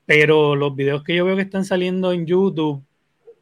pero 0.07 0.55
los 0.55 0.75
videos 0.75 1.03
que 1.03 1.15
yo 1.17 1.25
veo 1.25 1.37
que 1.37 1.43
están 1.43 1.65
saliendo 1.65 2.13
en 2.13 2.27
YouTube, 2.27 2.83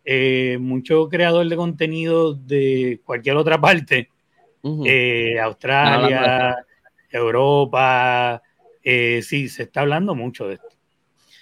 eh, 0.04 0.58
mucho 0.60 1.08
creador 1.08 1.48
de 1.48 1.56
contenido 1.56 2.34
de 2.34 3.00
cualquier 3.04 3.36
otra 3.36 3.60
parte, 3.60 4.08
eh, 4.84 5.38
Australia, 5.40 6.56
Europa, 7.10 8.42
eh, 8.82 9.20
sí, 9.22 9.48
se 9.48 9.64
está 9.64 9.82
hablando 9.82 10.14
mucho 10.14 10.48
de 10.48 10.54
esto. 10.54 10.68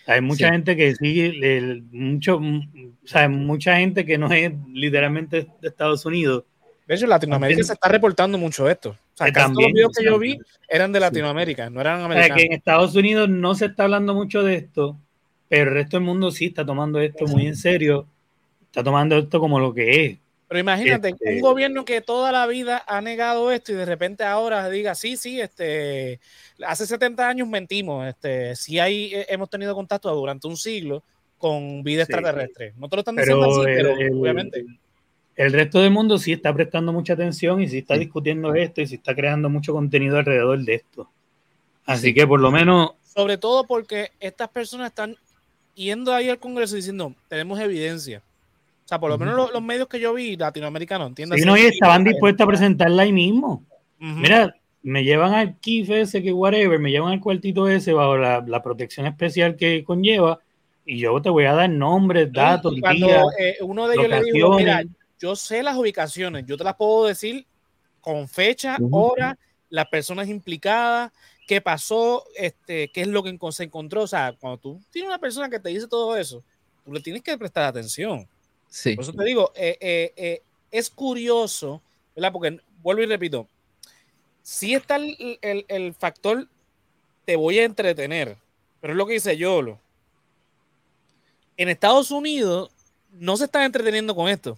Hay 0.06 0.22
mucha 0.22 0.50
gente 0.50 0.76
que 0.76 0.94
sigue, 0.96 1.82
mucho, 1.92 2.38
o 2.38 3.06
sea, 3.06 3.28
mucha 3.28 3.76
gente 3.76 4.04
que 4.04 4.18
no 4.18 4.32
es 4.32 4.52
literalmente 4.72 5.46
de 5.60 5.68
Estados 5.68 6.04
Unidos. 6.04 6.44
De 6.86 6.96
hecho, 6.96 7.04
en 7.04 7.10
Latinoamérica 7.10 7.62
se 7.62 7.74
está 7.74 7.88
reportando 7.88 8.36
mucho 8.36 8.68
esto. 8.68 8.90
O 8.90 9.16
sea, 9.16 9.32
todos 9.32 9.52
los 9.52 9.72
videos 9.72 9.92
que 9.96 10.04
yo 10.04 10.18
vi 10.18 10.36
eran 10.68 10.90
de 10.90 10.98
Latinoamérica, 10.98 11.70
no 11.70 11.80
eran 11.80 12.00
americanos. 12.00 12.30
O 12.32 12.34
sea, 12.34 12.36
que 12.36 12.46
en 12.46 12.52
Estados 12.52 12.96
Unidos 12.96 13.28
no 13.28 13.54
se 13.54 13.66
está 13.66 13.84
hablando 13.84 14.14
mucho 14.14 14.42
de 14.42 14.56
esto, 14.56 14.98
pero 15.50 15.70
el 15.70 15.74
resto 15.74 15.96
del 15.96 16.06
mundo 16.06 16.30
sí 16.30 16.46
está 16.46 16.64
tomando 16.64 17.00
esto 17.00 17.26
muy 17.26 17.48
en 17.48 17.56
serio, 17.56 18.06
está 18.62 18.84
tomando 18.84 19.18
esto 19.18 19.40
como 19.40 19.58
lo 19.58 19.74
que 19.74 20.06
es. 20.06 20.18
Pero 20.46 20.60
imagínate, 20.60 21.08
este 21.08 21.34
un 21.34 21.40
gobierno 21.40 21.84
que 21.84 22.00
toda 22.00 22.30
la 22.30 22.46
vida 22.46 22.84
ha 22.86 23.00
negado 23.00 23.50
esto 23.50 23.72
y 23.72 23.74
de 23.74 23.84
repente 23.84 24.22
ahora 24.22 24.70
diga, 24.70 24.94
sí, 24.94 25.16
sí, 25.16 25.40
este, 25.40 26.20
hace 26.64 26.86
70 26.86 27.28
años 27.28 27.48
mentimos, 27.48 28.06
este, 28.06 28.54
sí 28.54 28.78
hay, 28.78 29.12
eh, 29.12 29.26
hemos 29.28 29.50
tenido 29.50 29.74
contacto 29.74 30.14
durante 30.14 30.46
un 30.46 30.56
siglo 30.56 31.02
con 31.36 31.82
vida 31.82 32.02
extraterrestre. 32.02 32.72
No 32.76 32.88
te 32.88 32.94
lo 32.94 33.00
están 33.00 33.16
diciendo 33.16 33.50
así, 33.50 33.60
pero 33.64 33.92
obviamente. 33.92 34.64
El 35.34 35.52
resto 35.52 35.80
del 35.80 35.90
mundo 35.90 36.16
sí 36.16 36.30
está 36.32 36.54
prestando 36.54 36.92
mucha 36.92 37.14
atención 37.14 37.60
y 37.60 37.68
sí 37.68 37.78
está 37.78 37.94
discutiendo 37.94 38.54
esto 38.54 38.82
y 38.82 38.86
sí 38.86 38.96
está 38.96 39.16
creando 39.16 39.50
mucho 39.50 39.72
contenido 39.72 40.16
alrededor 40.16 40.60
de 40.60 40.74
esto. 40.74 41.10
Así 41.86 42.14
que 42.14 42.24
por 42.24 42.38
lo 42.38 42.52
menos... 42.52 42.92
Sobre 43.02 43.36
todo 43.36 43.66
porque 43.66 44.10
estas 44.20 44.48
personas 44.48 44.90
están 44.90 45.16
yendo 45.80 46.12
ahí 46.14 46.28
al 46.28 46.38
Congreso 46.38 46.76
diciendo, 46.76 47.14
tenemos 47.28 47.58
evidencia. 47.58 48.22
O 48.84 48.88
sea, 48.90 48.98
por 48.98 49.10
lo 49.10 49.18
menos 49.18 49.52
los, 49.52 49.62
medios 49.62 49.88
que 49.88 50.00
yo 50.00 50.12
vi 50.12 50.36
latinoamericanos, 50.36 51.08
¿entiendes? 51.08 51.40
Sí, 51.40 51.46
no, 51.46 51.56
y 51.56 51.62
estaban 51.62 52.04
dispuestos 52.04 52.44
a 52.44 52.48
presentarla 52.48 53.02
ahí 53.02 53.12
mismo. 53.12 53.64
Mira, 53.98 54.54
me 54.82 55.04
llevan 55.04 55.34
al 55.34 55.58
KIF 55.58 55.90
ese, 55.90 56.22
que 56.22 56.32
whatever, 56.32 56.78
me 56.78 56.90
llevan 56.90 57.12
al 57.12 57.20
cuartito 57.20 57.68
ese 57.68 57.92
bajo 57.92 58.16
la, 58.16 58.62
protección 58.62 59.06
especial 59.06 59.56
que 59.56 59.84
conlleva 59.84 60.40
y 60.84 60.98
yo 60.98 61.20
te 61.22 61.30
voy 61.30 61.44
a 61.44 61.52
dar 61.52 61.70
nombres, 61.70 62.32
datos, 62.32 62.74
cuando, 62.80 63.08
eh, 63.38 63.56
uno 63.60 63.86
de 63.86 63.94
ellos 63.94 64.08
le 64.08 64.32
dijo, 64.32 64.56
mira, 64.56 64.82
yo 65.20 65.36
sé 65.36 65.62
las 65.62 65.76
ubicaciones, 65.76 66.44
yo 66.46 66.56
te 66.56 66.64
las 66.64 66.74
puedo 66.74 67.06
decir 67.06 67.46
con 68.00 68.26
fecha, 68.26 68.76
hora, 68.90 69.38
las 69.68 69.86
personas 69.86 70.28
implicadas, 70.28 71.12
qué 71.50 71.60
pasó, 71.60 72.24
este, 72.36 72.92
qué 72.92 73.00
es 73.00 73.08
lo 73.08 73.24
que 73.24 73.36
se 73.50 73.64
encontró. 73.64 74.02
O 74.02 74.06
sea, 74.06 74.36
cuando 74.38 74.56
tú 74.56 74.80
tienes 74.92 75.08
una 75.08 75.18
persona 75.18 75.50
que 75.50 75.58
te 75.58 75.70
dice 75.70 75.88
todo 75.88 76.16
eso, 76.16 76.44
tú 76.84 76.92
le 76.92 77.00
tienes 77.00 77.22
que 77.22 77.36
prestar 77.36 77.64
atención. 77.64 78.24
Sí. 78.68 78.94
Por 78.94 79.02
eso 79.02 79.12
te 79.12 79.24
digo, 79.24 79.50
eh, 79.56 79.76
eh, 79.80 80.12
eh, 80.14 80.42
es 80.70 80.88
curioso 80.88 81.82
¿verdad? 82.14 82.30
Porque 82.30 82.60
vuelvo 82.84 83.02
y 83.02 83.06
repito, 83.06 83.48
si 84.44 84.74
está 84.74 84.94
el, 84.94 85.94
factor 85.98 86.46
te 87.24 87.34
voy 87.34 87.58
a 87.58 87.64
entretener, 87.64 88.36
pero 88.80 88.92
es 88.92 88.96
lo 88.96 89.08
que 89.08 89.14
dice 89.14 89.36
Yolo. 89.36 89.80
En 91.56 91.68
Estados 91.68 92.12
Unidos 92.12 92.70
no 93.10 93.36
se 93.36 93.46
están 93.46 93.62
entreteniendo 93.62 94.14
con 94.14 94.28
esto. 94.28 94.56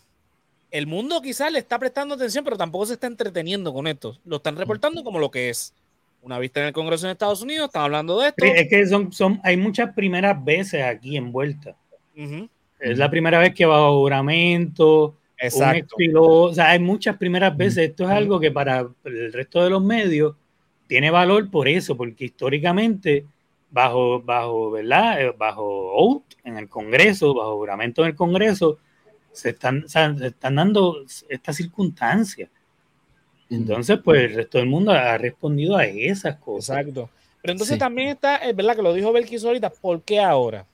El 0.70 0.86
mundo 0.86 1.22
quizás 1.22 1.50
le 1.50 1.58
está 1.58 1.78
prestando 1.78 2.16
atención, 2.16 2.44
pero 2.44 2.58
tampoco 2.58 2.84
se 2.84 2.92
está 2.92 3.06
entreteniendo 3.06 3.72
con 3.72 3.86
esto. 3.86 4.18
Lo 4.26 4.36
están 4.36 4.56
reportando 4.56 5.02
como 5.02 5.18
lo 5.18 5.30
que 5.30 5.48
es. 5.48 5.72
Una 6.22 6.38
vista 6.38 6.60
en 6.60 6.66
el 6.66 6.72
Congreso 6.72 7.06
en 7.06 7.12
Estados 7.12 7.42
Unidos, 7.42 7.66
están 7.66 7.82
hablando 7.82 8.20
de 8.20 8.28
esto. 8.28 8.44
Es 8.44 8.68
que 8.68 8.86
son, 8.86 9.12
son, 9.12 9.40
hay 9.42 9.56
muchas 9.56 9.92
primeras 9.92 10.42
veces 10.42 10.84
aquí 10.84 11.16
envueltas. 11.16 11.74
Es 12.78 12.96
la 12.96 13.10
primera 13.10 13.40
vez 13.40 13.52
que 13.54 13.66
bajo 13.66 13.98
juramento, 13.98 15.16
Exacto. 15.36 15.96
o 16.14 16.54
sea, 16.54 16.70
hay 16.70 16.78
muchas 16.78 17.16
primeras 17.16 17.56
veces. 17.56 17.90
Esto 17.90 18.04
es 18.04 18.10
algo 18.10 18.38
que 18.38 18.52
para 18.52 18.88
el 19.04 19.32
resto 19.32 19.64
de 19.64 19.70
los 19.70 19.82
medios 19.82 20.36
tiene 20.86 21.10
valor 21.10 21.50
por 21.50 21.66
eso, 21.66 21.96
porque 21.96 22.26
históricamente, 22.26 23.26
bajo, 23.70 24.22
bajo, 24.22 24.70
¿verdad? 24.70 25.20
Eh, 25.20 25.34
bajo 25.36 25.64
oath 25.64 26.34
en 26.44 26.56
el 26.56 26.68
Congreso, 26.68 27.34
bajo 27.34 27.56
juramento 27.56 28.02
en 28.02 28.10
el 28.10 28.14
Congreso, 28.14 28.78
se 29.32 29.50
están, 29.50 29.88
se 29.88 30.26
están 30.26 30.54
dando 30.54 31.04
estas 31.28 31.56
circunstancias. 31.56 32.48
Entonces, 33.52 33.98
pues 34.02 34.22
el 34.22 34.34
resto 34.34 34.58
del 34.58 34.66
mundo 34.66 34.92
ha 34.92 35.18
respondido 35.18 35.76
a 35.76 35.84
esas 35.84 36.36
cosas. 36.36 36.78
Exacto. 36.78 37.10
Pero 37.42 37.52
entonces 37.52 37.78
también 37.78 38.08
está, 38.08 38.36
es 38.36 38.54
verdad 38.54 38.76
que 38.76 38.82
lo 38.82 38.94
dijo 38.94 39.12
Belkis 39.12 39.44
ahorita, 39.44 39.70
¿por 39.70 40.00
qué 40.02 40.20
ahora? 40.20 40.64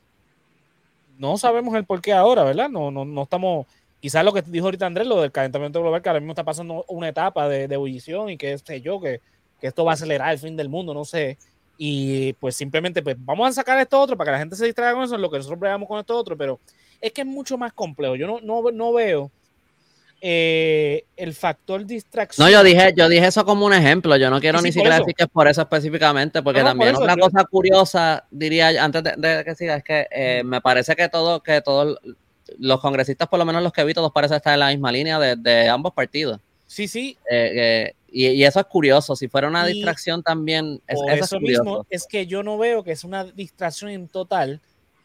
No 1.19 1.37
sabemos 1.39 1.75
el 1.75 1.85
por 1.85 2.01
qué 2.01 2.13
ahora, 2.13 2.45
¿verdad? 2.45 2.69
No, 2.69 2.91
no, 2.91 3.05
no 3.05 3.23
estamos, 3.23 3.67
quizás 4.01 4.25
lo 4.25 4.33
que 4.33 4.43
dijo 4.43 4.67
ahorita 4.67 4.87
Andrés, 4.87 5.07
lo 5.07 5.23
del 5.23 5.33
calentamiento 5.33 5.81
global, 5.81 6.03
que 6.03 6.09
ahora 6.11 6.21
mismo 6.21 6.33
está 6.33 6.45
pasando 6.45 6.85
una 6.89 7.09
etapa 7.09 7.49
de, 7.49 7.67
de 7.67 7.75
ebullición 7.75 8.29
y 8.29 8.37
que 8.37 8.57
sé 8.59 8.81
yo, 8.81 9.01
que, 9.01 9.21
que, 9.61 9.67
esto 9.67 9.85
va 9.85 9.93
a 9.93 9.95
acelerar 9.95 10.31
el 10.31 10.39
fin 10.39 10.57
del 10.57 10.69
mundo, 10.69 10.93
no 10.93 11.05
sé. 11.05 11.39
Y 11.79 12.35
pues 12.35 12.55
simplemente, 12.55 13.03
pues 13.03 13.17
vamos 13.19 13.49
a 13.49 13.53
sacar 13.53 13.79
esto 13.81 13.99
otro 13.99 14.17
para 14.17 14.29
que 14.29 14.33
la 14.33 14.39
gente 14.39 14.57
se 14.57 14.67
distraiga 14.67 14.93
con 14.93 15.05
eso, 15.05 15.15
en 15.15 15.23
lo 15.23 15.31
que 15.31 15.39
nosotros 15.39 15.59
veamos 15.59 15.89
con 15.89 15.99
esto 15.99 16.17
otro, 16.17 16.37
pero 16.37 16.61
es 17.01 17.13
que 17.13 17.23
es 17.23 17.27
mucho 17.27 17.57
más 17.57 17.73
complejo. 17.73 18.15
Yo 18.15 18.27
no, 18.27 18.41
no, 18.41 18.71
no 18.71 18.93
veo 18.93 19.31
eh, 20.21 21.05
el 21.17 21.33
factor 21.35 21.87
distracción. 21.87 22.45
No, 22.45 22.51
yo 22.53 22.63
dije, 22.65 22.93
yo 22.97 23.09
dije 23.09 23.27
eso 23.27 23.45
como 23.45 23.67
un 23.67 23.73
ejemplo. 23.73 24.17
Yo 24.17 24.31
no 24.31 24.41
quiero 24.41 24.61
ni 24.61 24.73
siquiera 24.73 24.99
decir 24.99 25.15
que 25.15 25.25
es 25.25 25.31
por 25.31 25.47
eso 25.47 25.63
específicamente, 25.63 26.43
porque 26.43 26.63
también 26.63 26.97
otra 26.97 27.17
cosa 27.17 27.45
curiosa, 27.45 28.25
diría 28.31 28.83
antes 28.83 29.03
de, 29.03 29.43
que 29.45 29.55
siga, 29.55 29.77
es 29.77 29.85
que 29.85 30.07
eh, 30.11 30.43
me 30.45 30.61
parece 30.61 30.97
que 30.97 31.09
todo, 31.09 31.41
que 31.41 31.61
todos 31.61 31.99
los 32.59 32.81
congresistas, 32.81 33.29
por 33.29 33.39
lo 33.39 33.45
menos 33.45 33.63
los 33.63 33.73
que 33.73 33.85
vi, 33.85 33.95
todos 33.95 34.13
parecen 34.13 34.39
estar 34.39 34.55
en 34.55 34.61
la 34.61 34.69
misma 34.69 34.91
línea 34.91 35.19
de, 35.19 35.69
ambos 35.69 35.93
partidos. 35.93 36.41
Sí, 36.67 36.89
sí. 36.89 37.17
Eh, 37.31 37.93
y, 38.11 38.43
eso 38.43 38.59
es 38.59 38.67
curioso. 38.67 39.15
Si 39.15 39.29
fuera 39.29 39.49
una 39.49 39.67
distracción 39.67 40.23
también, 40.23 40.81
es, 40.87 40.99
eso, 41.09 41.37
es 41.37 41.43
mismo 41.43 41.87
es 41.91 42.07
que 42.07 42.27
yo 42.27 42.43
no 42.43 42.59
veo 42.59 42.83
que 42.83 42.93
es 42.93 43.05
una 43.05 43.25
distracción 43.25 43.91
en 43.91 44.09
total, 44.09 44.61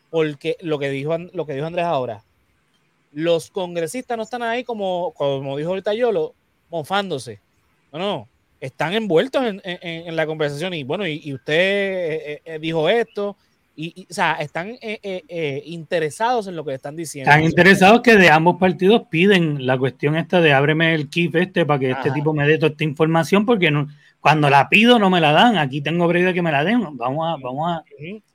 porque 0.09 0.57
lo 0.61 0.80
que 0.80 0.89
dijo, 0.89 1.18
lo 1.18 1.45
que 1.45 1.53
dijo 1.53 1.66
Andrés 1.66 1.86
ahora, 1.86 2.24
los 3.14 3.49
congresistas 3.49 4.18
no 4.18 4.24
están 4.24 4.43
ahí 4.43 4.64
como, 4.64 5.14
como 5.14 5.57
dijo 5.57 5.70
ahorita 5.70 5.93
Yolo, 5.93 6.34
mofándose. 6.70 7.39
No, 7.91 7.99
no, 7.99 8.28
están 8.59 8.93
envueltos 8.93 9.43
en, 9.64 10.16
la 10.16 10.26
conversación 10.26 10.74
y 10.74 10.84
bueno, 10.84 11.05
y, 11.07 11.34
usted 11.34 11.53
eh, 11.53 12.41
eh, 12.45 12.59
dijo 12.59 12.89
esto, 12.89 13.36
y, 13.76 14.07
o 14.09 14.14
sea, 14.14 14.34
están 14.34 14.78
eh, 14.82 15.64
interesados 15.66 16.47
en 16.47 16.55
lo 16.55 16.64
que 16.64 16.74
están 16.74 16.95
diciendo. 16.95 17.30
Están 17.30 17.43
interesados 17.43 18.01
que 18.01 18.16
de 18.16 18.30
ambos 18.30 18.57
partidos 18.59 19.03
piden 19.09 19.66
la 19.66 19.78
cuestión 19.78 20.16
esta 20.16 20.41
de 20.41 20.53
ábreme 20.53 20.93
el 20.93 21.09
KIF 21.09 21.36
este 21.36 21.66
para 21.66 21.80
que 21.80 21.91
este 21.91 22.11
tipo 22.11 22.34
me 22.34 22.47
dé 22.47 22.57
toda 22.57 22.72
esta 22.72 22.84
información, 22.84 23.45
porque 23.45 23.70
no, 23.70 23.88
cuando 24.24 24.49
la 24.49 24.70
pido 24.70 24.99
no 24.99 25.09
me 25.09 25.20
la 25.20 25.34
dan, 25.34 25.57
aquí 25.57 25.82
tengo 25.82 26.07
de 26.07 26.34
que 26.34 26.41
me 26.41 26.51
la 26.51 26.64
den, 26.64 26.82
vamos 26.97 27.28
a, 27.28 27.43
vamos 27.43 27.70
a, 27.70 27.84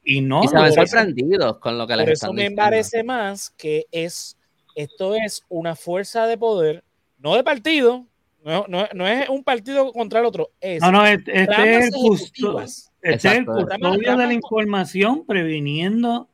y 0.05 0.21
no. 0.21 0.45
Y 0.45 0.49
se 0.49 0.57
ven 0.57 0.73
sorprendidos 0.75 1.57
con 1.59 1.79
lo 1.79 1.87
que 1.87 1.97
les 1.97 2.05
Por 2.05 2.13
eso 2.13 2.33
me 2.35 2.51
parece 2.51 3.03
más 3.03 3.49
que 3.49 3.87
es 3.91 4.38
esto 4.79 5.17
es 5.17 5.45
una 5.49 5.75
fuerza 5.75 6.29
de 6.29 6.39
poder, 6.39 6.85
no 7.19 7.35
de 7.35 7.43
partido, 7.43 8.07
no, 8.45 8.65
no, 8.69 9.07
es 9.09 9.29
un 9.29 9.43
partido 9.43 9.93
contra 9.93 10.21
el 10.21 10.27
otro. 10.27 10.51
Es 10.61 10.81
no, 10.81 10.93
no, 10.93 11.05
este, 11.05 11.43
es 11.43 11.49
el 11.49 11.91
justo, 11.93 12.61
este 12.61 12.89
es 13.03 13.25
el 13.25 13.45
custodio 13.45 14.17
de 14.17 14.27
la 14.27 14.33
información 14.33 15.27
previniendo 15.27 16.29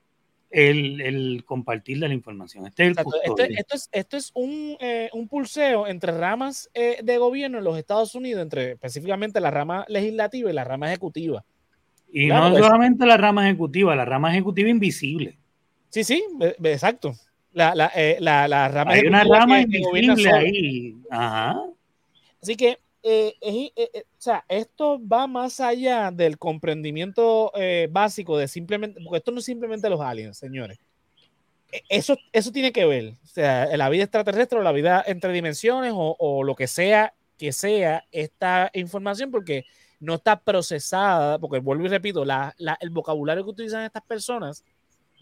el, 0.50 1.00
el, 1.00 1.44
compartir 1.46 1.98
de 2.00 2.08
la 2.08 2.14
información. 2.14 2.66
Este 2.66 2.86
es 2.86 2.98
el 2.98 3.04
este, 3.24 3.54
esto, 3.54 3.74
es, 3.76 3.88
esto 3.90 4.16
es 4.18 4.30
un, 4.34 4.76
eh, 4.78 5.08
un 5.14 5.26
pulseo 5.26 5.86
entre 5.86 6.12
ramas 6.12 6.70
eh, 6.74 6.98
de 7.02 7.16
gobierno 7.16 7.58
en 7.58 7.64
los 7.64 7.78
Estados 7.78 8.14
Unidos, 8.14 8.42
entre 8.42 8.72
específicamente 8.72 9.40
la 9.40 9.50
rama 9.50 9.86
legislativa 9.88 10.50
y 10.50 10.52
la 10.52 10.64
rama 10.64 10.88
ejecutiva. 10.88 11.42
Y 12.12 12.26
no 12.26 12.50
pues. 12.50 12.62
solamente 12.62 13.06
la 13.06 13.16
rama 13.16 13.48
ejecutiva, 13.48 13.96
la 13.96 14.04
rama 14.04 14.30
ejecutiva 14.30 14.68
invisible. 14.68 15.38
Sí, 15.88 16.04
sí, 16.04 16.22
exacto 16.62 17.14
la, 17.54 17.74
la, 17.74 17.90
eh, 17.94 18.18
la, 18.20 18.46
la 18.46 18.68
rama 18.68 18.92
Hay 18.92 19.06
una 19.06 19.24
rama 19.24 19.60
invisible 19.60 20.30
ahí. 20.30 20.96
Ajá. 21.10 21.62
Así 22.42 22.56
que, 22.56 22.78
eh, 23.02 23.34
eh, 23.40 23.72
eh, 23.74 24.04
o 24.04 24.20
sea, 24.20 24.44
esto 24.48 25.00
va 25.06 25.26
más 25.26 25.60
allá 25.60 26.10
del 26.10 26.36
comprendimiento 26.38 27.50
básico 27.90 28.36
de 28.36 28.48
simplemente, 28.48 29.00
porque 29.02 29.18
esto 29.18 29.30
no 29.30 29.38
es 29.38 29.44
simplemente 29.46 29.88
los 29.88 30.00
aliens, 30.00 30.36
señores. 30.36 30.78
E, 31.72 31.82
eso, 31.88 32.18
eso 32.32 32.52
tiene 32.52 32.72
que 32.72 32.84
ver, 32.84 33.14
o 33.22 33.26
sea, 33.26 33.74
la 33.76 33.88
vida 33.88 34.04
extraterrestre 34.04 34.58
o 34.58 34.62
la 34.62 34.72
vida 34.72 35.02
entre 35.06 35.32
dimensiones 35.32 35.92
o, 35.94 36.16
o 36.18 36.42
lo 36.42 36.54
que 36.54 36.66
sea 36.66 37.14
que 37.38 37.52
sea 37.52 38.04
esta 38.12 38.70
información, 38.74 39.30
porque 39.30 39.64
no 40.00 40.14
está 40.14 40.40
procesada, 40.40 41.38
porque 41.38 41.58
vuelvo 41.60 41.86
y 41.86 41.88
repito, 41.88 42.24
la, 42.24 42.54
la, 42.58 42.76
el 42.80 42.90
vocabulario 42.90 43.44
que 43.44 43.50
utilizan 43.50 43.84
estas 43.84 44.02
personas 44.02 44.64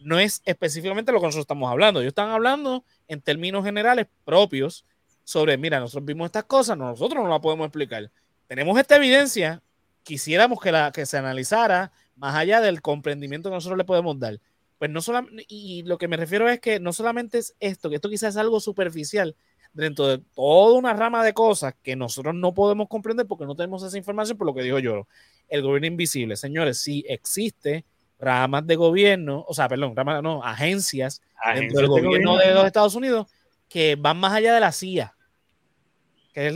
no 0.04 0.18
es 0.18 0.42
específicamente 0.44 1.12
lo 1.12 1.20
que 1.20 1.26
nosotros 1.26 1.44
estamos 1.44 1.70
hablando. 1.70 2.00
Ellos 2.00 2.10
están 2.10 2.30
hablando 2.30 2.84
en 3.08 3.20
términos 3.20 3.64
generales 3.64 4.06
propios 4.24 4.84
sobre, 5.24 5.56
mira, 5.56 5.80
nosotros 5.80 6.04
vimos 6.04 6.26
estas 6.26 6.44
cosas, 6.44 6.76
nosotros 6.76 7.22
no 7.22 7.30
la 7.30 7.40
podemos 7.40 7.66
explicar. 7.66 8.10
Tenemos 8.46 8.78
esta 8.78 8.96
evidencia, 8.96 9.62
quisiéramos 10.02 10.60
que, 10.60 10.72
la, 10.72 10.92
que 10.92 11.06
se 11.06 11.16
analizara 11.16 11.92
más 12.16 12.34
allá 12.34 12.60
del 12.60 12.82
comprendimiento 12.82 13.48
que 13.48 13.54
nosotros 13.54 13.78
le 13.78 13.84
podemos 13.84 14.18
dar. 14.18 14.40
Pues 14.78 14.90
no 14.90 15.00
solamente, 15.00 15.44
y 15.48 15.82
lo 15.84 15.96
que 15.96 16.08
me 16.08 16.16
refiero 16.16 16.48
es 16.48 16.60
que 16.60 16.80
no 16.80 16.92
solamente 16.92 17.38
es 17.38 17.54
esto, 17.60 17.88
que 17.88 17.96
esto 17.96 18.10
quizás 18.10 18.30
es 18.30 18.36
algo 18.36 18.60
superficial 18.60 19.36
dentro 19.72 20.06
de 20.06 20.18
toda 20.34 20.76
una 20.78 20.92
rama 20.92 21.24
de 21.24 21.32
cosas 21.32 21.74
que 21.82 21.96
nosotros 21.96 22.34
no 22.34 22.52
podemos 22.52 22.88
comprender 22.88 23.26
porque 23.26 23.46
no 23.46 23.54
tenemos 23.54 23.82
esa 23.82 23.96
información, 23.96 24.36
por 24.36 24.46
lo 24.46 24.54
que 24.54 24.62
digo 24.62 24.78
yo, 24.78 25.06
el 25.48 25.62
gobierno 25.62 25.86
invisible. 25.86 26.36
Señores, 26.36 26.78
sí 26.78 27.04
existe 27.08 27.84
ramas 28.22 28.64
de 28.66 28.76
gobierno, 28.76 29.44
o 29.48 29.52
sea, 29.52 29.68
perdón, 29.68 29.96
ramas, 29.96 30.22
no, 30.22 30.44
agencias, 30.44 31.20
dentro 31.54 31.80
del 31.80 31.88
gobierno, 31.88 32.36
de 32.36 32.54
los 32.54 32.64
Estados 32.64 32.94
Unidos 32.94 33.26
que 33.68 33.96
van 33.96 34.18
más 34.18 34.32
allá 34.32 34.54
de 34.54 34.60
la 34.60 34.70
CIA. 34.70 35.14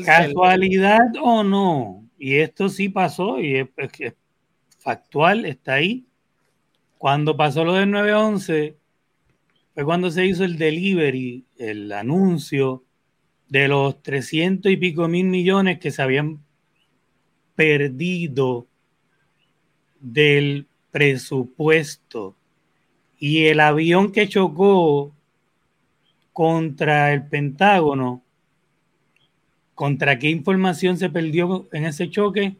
Casualidad 0.04 1.08
o 1.20 1.42
no, 1.42 2.04
y 2.18 2.36
esto 2.36 2.68
sí 2.68 2.88
pasó 2.88 3.40
y 3.40 3.56
es, 3.56 3.68
factual, 4.78 5.44
está 5.44 5.74
ahí. 5.74 6.06
Cuando 6.98 7.36
pasó 7.36 7.64
lo 7.64 7.74
del 7.74 7.90
911, 7.90 8.76
fue 9.74 9.84
cuando 9.84 10.10
se 10.10 10.24
hizo 10.24 10.44
el 10.44 10.56
delivery, 10.56 11.44
el 11.58 11.90
anuncio 11.90 12.84
de 13.48 13.68
los 13.68 14.02
300 14.02 14.70
y 14.70 14.76
pico 14.76 15.08
mil 15.08 15.26
millones 15.26 15.78
que 15.80 15.90
se 15.90 16.00
habían 16.00 16.44
perdido 17.54 18.68
del 20.00 20.65
presupuesto. 20.96 22.34
Y 23.18 23.48
el 23.48 23.60
avión 23.60 24.12
que 24.12 24.30
chocó 24.30 25.12
contra 26.32 27.12
el 27.12 27.26
Pentágono, 27.26 28.22
¿contra 29.74 30.18
qué 30.18 30.30
información 30.30 30.96
se 30.96 31.10
perdió 31.10 31.68
en 31.72 31.84
ese 31.84 32.08
choque? 32.08 32.56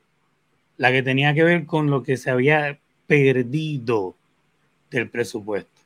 La 0.76 0.92
que 0.92 1.02
tenía 1.02 1.32
que 1.32 1.44
ver 1.44 1.64
con 1.64 1.88
lo 1.88 2.02
que 2.02 2.18
se 2.18 2.28
había 2.28 2.78
perdido 3.06 4.14
del 4.90 5.08
presupuesto. 5.08 5.80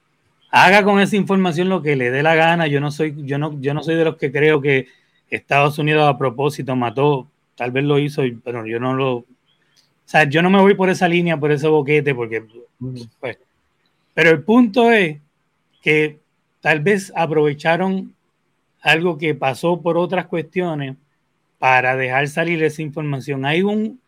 Haga 0.51 0.83
con 0.83 0.99
esa 0.99 1.15
información 1.15 1.69
lo 1.69 1.83
que 1.83 1.95
le 1.95 2.11
dé 2.11 2.25
la 2.25 2.35
gana. 2.35 2.67
Yo 2.67 2.81
no 2.81 2.91
soy, 2.91 3.15
yo 3.19 3.39
no, 3.39 3.61
yo 3.61 3.75
no 3.75 3.85
soy 3.85 3.95
de 3.95 4.07
los 4.07 4.17
que 4.17 4.33
creo 4.33 4.61
que 4.61 4.89
Estados 5.29 5.79
Unidos 5.79 6.09
a 6.09 6.19
propósito 6.19 6.75
mató, 6.75 7.29
tal 7.55 7.71
vez 7.71 7.85
lo 7.85 8.01
hizo, 8.01 8.23
pero 8.43 8.67
yo 8.67 8.81
no 8.81 8.95
lo, 8.95 9.25
sea, 10.11 10.25
yo 10.25 10.43
no 10.43 10.51
me 10.51 10.61
voy 10.61 10.75
por 10.75 10.91
esa 10.91 11.07
línea, 11.07 11.39
por 11.39 11.53
ese 11.53 11.69
boquete, 11.69 12.15
porque, 12.15 12.45
pues, 13.21 13.39
pero 14.13 14.31
el 14.31 14.43
punto 14.43 14.91
es 14.91 15.19
que 15.83 16.19
tal 16.61 16.81
vez 16.81 17.13
aprovecharon 17.15 18.15
algo 18.83 19.19
que 19.19 19.35
pasó 19.35 19.81
por 19.81 19.97
otras 19.97 20.27
cuestiones 20.27 20.97
para 21.59 21.97
dejar 21.97 22.27
salir 22.29 22.63
esa 22.63 22.83
información. 22.83 23.45
Hay 23.45 23.63
un 23.63 24.01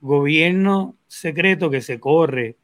gobierno 0.00 0.94
secreto 1.06 1.70
que 1.70 1.80
se 1.80 2.00
corre 2.00 2.56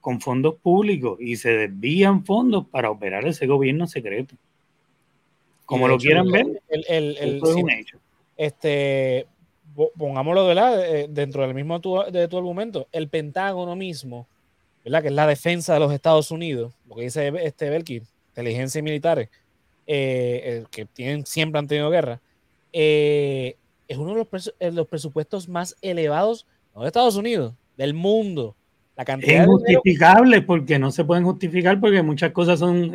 con 0.00 0.20
fondos 0.20 0.56
públicos 0.56 1.18
y 1.20 1.36
se 1.36 1.50
desvían 1.50 2.24
fondos 2.24 2.66
para 2.66 2.90
operar 2.90 3.26
ese 3.26 3.46
gobierno 3.46 3.86
secreto. 3.86 4.34
Como 5.64 5.88
lo 5.88 5.98
quieran 5.98 6.30
ver, 6.30 6.62
el, 6.68 6.84
el, 7.18 7.36
es 7.36 7.42
un 7.42 7.70
hecho 7.70 7.98
este, 8.36 9.26
pongámoslo 9.96 10.50
eh, 10.52 11.06
dentro 11.08 11.42
del 11.42 11.54
mismo 11.54 11.78
de 11.78 12.28
tu 12.28 12.38
argumento, 12.38 12.88
el 12.92 13.08
Pentágono 13.08 13.76
mismo, 13.76 14.26
¿verdad? 14.84 15.02
que 15.02 15.08
es 15.08 15.14
la 15.14 15.26
defensa 15.26 15.74
de 15.74 15.80
los 15.80 15.92
Estados 15.92 16.30
Unidos, 16.30 16.72
lo 16.88 16.96
que 16.96 17.02
dice 17.02 17.32
este 17.42 17.70
Belkin, 17.70 18.02
inteligencia 18.28 18.78
y 18.78 18.82
militares, 18.82 19.28
eh, 19.86 20.64
que 20.70 20.86
tienen, 20.86 21.26
siempre 21.26 21.58
han 21.58 21.66
tenido 21.66 21.90
guerra, 21.90 22.20
eh, 22.72 23.56
es 23.88 23.96
uno 23.96 24.14
de 24.14 24.26
los, 24.30 24.54
los, 24.74 24.86
presupuestos 24.88 25.48
más 25.48 25.76
elevados 25.80 26.46
no 26.74 26.82
de 26.82 26.88
Estados 26.88 27.16
Unidos, 27.16 27.54
del 27.76 27.94
mundo. 27.94 28.56
La 28.96 29.04
cantidad 29.04 29.42
es 29.42 29.46
injustificable 29.46 30.42
porque 30.42 30.78
no 30.78 30.90
se 30.90 31.04
pueden 31.04 31.24
justificar 31.24 31.78
porque 31.80 32.02
muchas 32.02 32.32
cosas 32.32 32.58
son 32.58 32.92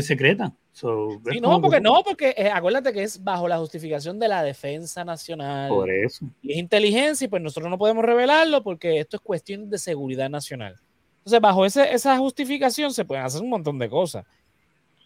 secretas 0.00 0.52
no, 0.82 1.60
porque 1.60 1.80
no, 1.80 2.02
porque 2.02 2.34
eh, 2.36 2.50
acuérdate 2.52 2.92
que 2.92 3.02
es 3.02 3.22
bajo 3.22 3.46
la 3.46 3.58
justificación 3.58 4.18
de 4.18 4.28
la 4.28 4.42
defensa 4.42 5.04
nacional. 5.04 5.68
Por 5.68 5.90
eso. 5.90 6.26
Y 6.42 6.52
es 6.52 6.58
inteligencia 6.58 7.26
y 7.26 7.28
pues 7.28 7.42
nosotros 7.42 7.70
no 7.70 7.78
podemos 7.78 8.04
revelarlo 8.04 8.62
porque 8.62 8.98
esto 8.98 9.16
es 9.16 9.20
cuestión 9.22 9.70
de 9.70 9.78
seguridad 9.78 10.28
nacional. 10.28 10.76
Entonces, 11.18 11.40
bajo 11.40 11.64
esa 11.64 12.18
justificación 12.18 12.92
se 12.92 13.04
pueden 13.04 13.24
hacer 13.24 13.40
un 13.40 13.50
montón 13.50 13.78
de 13.78 13.88
cosas. 13.88 14.26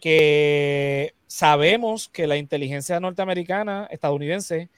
Que 0.01 1.13
sabemos 1.27 2.09
que 2.09 2.25
la 2.25 2.37
inteligencia 2.37 2.99
norteamericana, 2.99 3.87
estadounidense, 3.91 4.69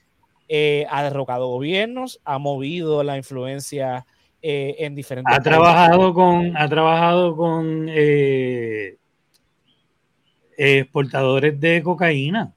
eh, 0.48 0.86
ha 0.90 1.02
derrocado 1.02 1.48
gobiernos, 1.48 2.20
ha 2.24 2.38
movido 2.38 3.02
la 3.02 3.16
influencia 3.16 4.04
eh, 4.42 4.76
en 4.80 4.94
diferentes. 4.94 5.34
Ha 5.34 5.40
trabajado 5.40 6.12
con, 6.12 6.56
ha 6.56 6.68
trabajado 6.68 7.36
con 7.36 7.88
exportadores 10.56 11.60
de 11.60 11.82
cocaína. 11.82 12.52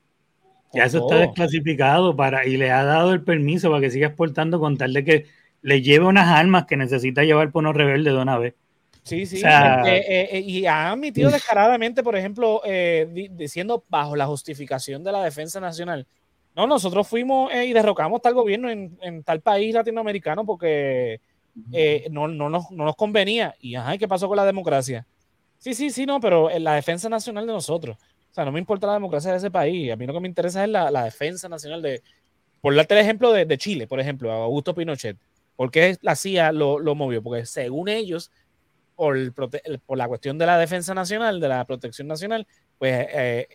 Ya 0.73 0.83
eso 0.83 0.99
está 0.99 1.19
desclasificado 1.19 2.15
para, 2.15 2.45
y 2.45 2.57
le 2.57 2.69
ha 2.69 2.83
dado 2.83 3.13
el 3.13 3.23
permiso 3.23 3.69
para 3.69 3.81
que 3.81 3.91
siga 3.91 4.07
exportando 4.07 4.59
con 4.59 4.77
tal 4.77 4.91
de 4.93 5.05
que 5.05 5.25
le 5.61 5.81
lleve 5.81 6.05
unas 6.05 6.27
armas 6.27 6.65
que 6.65 6.75
necesita 6.75 7.23
llevar 7.23 7.51
por 7.51 7.63
unos 7.63 7.75
rebeldes 7.75 8.13
de 8.13 8.21
una 8.21 8.37
vez. 8.37 8.53
Sí, 9.03 9.25
sí. 9.25 9.41
Eh, 9.45 10.27
eh, 10.31 10.39
y 10.39 10.65
ha 10.65 10.91
admitido 10.91 11.29
descaradamente, 11.29 12.03
por 12.03 12.15
ejemplo, 12.15 12.61
eh, 12.65 13.29
diciendo 13.31 13.83
bajo 13.87 14.15
la 14.15 14.25
justificación 14.25 15.03
de 15.03 15.11
la 15.11 15.23
defensa 15.23 15.59
nacional. 15.59 16.07
No, 16.55 16.67
nosotros 16.67 17.07
fuimos 17.07 17.53
y 17.53 17.71
derrocamos 17.71 18.21
tal 18.21 18.33
gobierno 18.33 18.69
en, 18.69 19.23
tal 19.23 19.41
país 19.41 19.73
latinoamericano 19.73 20.45
porque 20.45 21.21
no, 22.09 22.27
no, 22.27 22.49
nos, 22.49 22.71
no 22.71 22.85
nos 22.85 22.95
convenía. 22.95 23.55
Y 23.59 23.75
ajá, 23.75 23.97
¿qué 23.97 24.07
pasó 24.07 24.27
con 24.27 24.37
la 24.37 24.45
democracia? 24.45 25.05
Sí, 25.65 25.73
sí, 25.73 25.89
sí, 25.89 26.05
no, 26.05 26.19
pero 26.19 26.51
en 26.51 26.63
la 26.63 26.75
defensa 26.75 27.09
nacional 27.09 27.47
de 27.47 27.51
nosotros. 27.53 27.97
O 27.97 28.33
sea, 28.35 28.45
no 28.45 28.51
me 28.51 28.59
importa 28.59 28.85
la 28.85 28.93
democracia 28.93 29.31
de 29.31 29.37
ese 29.37 29.49
país. 29.49 29.91
A 29.91 29.95
mí 29.95 30.05
lo 30.05 30.13
que 30.13 30.19
me 30.19 30.27
interesa 30.27 30.63
es 30.63 30.69
la, 30.69 31.03
defensa 31.03 31.49
nacional 31.49 31.81
de. 31.81 32.03
Por 32.61 32.75
darte 32.75 32.93
el 32.93 32.99
ejemplo 32.99 33.33
de, 33.33 33.57
Chile, 33.57 33.87
por 33.87 33.99
ejemplo, 33.99 34.31
Augusto 34.31 34.75
Pinochet. 34.75 35.17
¿Por 35.55 35.71
qué 35.71 35.97
la 36.03 36.15
CIA 36.15 36.51
lo, 36.51 36.93
movió? 36.93 37.23
Porque 37.23 37.47
según 37.47 37.89
ellos, 37.89 38.29
por, 38.95 39.17
por, 39.33 39.97
la 39.97 40.07
cuestión 40.07 40.37
de 40.37 40.45
la 40.45 40.59
defensa 40.59 40.93
nacional, 40.93 41.39
de 41.39 41.47
la 41.47 41.65
protección 41.65 42.07
nacional, 42.07 42.45
pues 42.77 43.07
eh, 43.11 43.47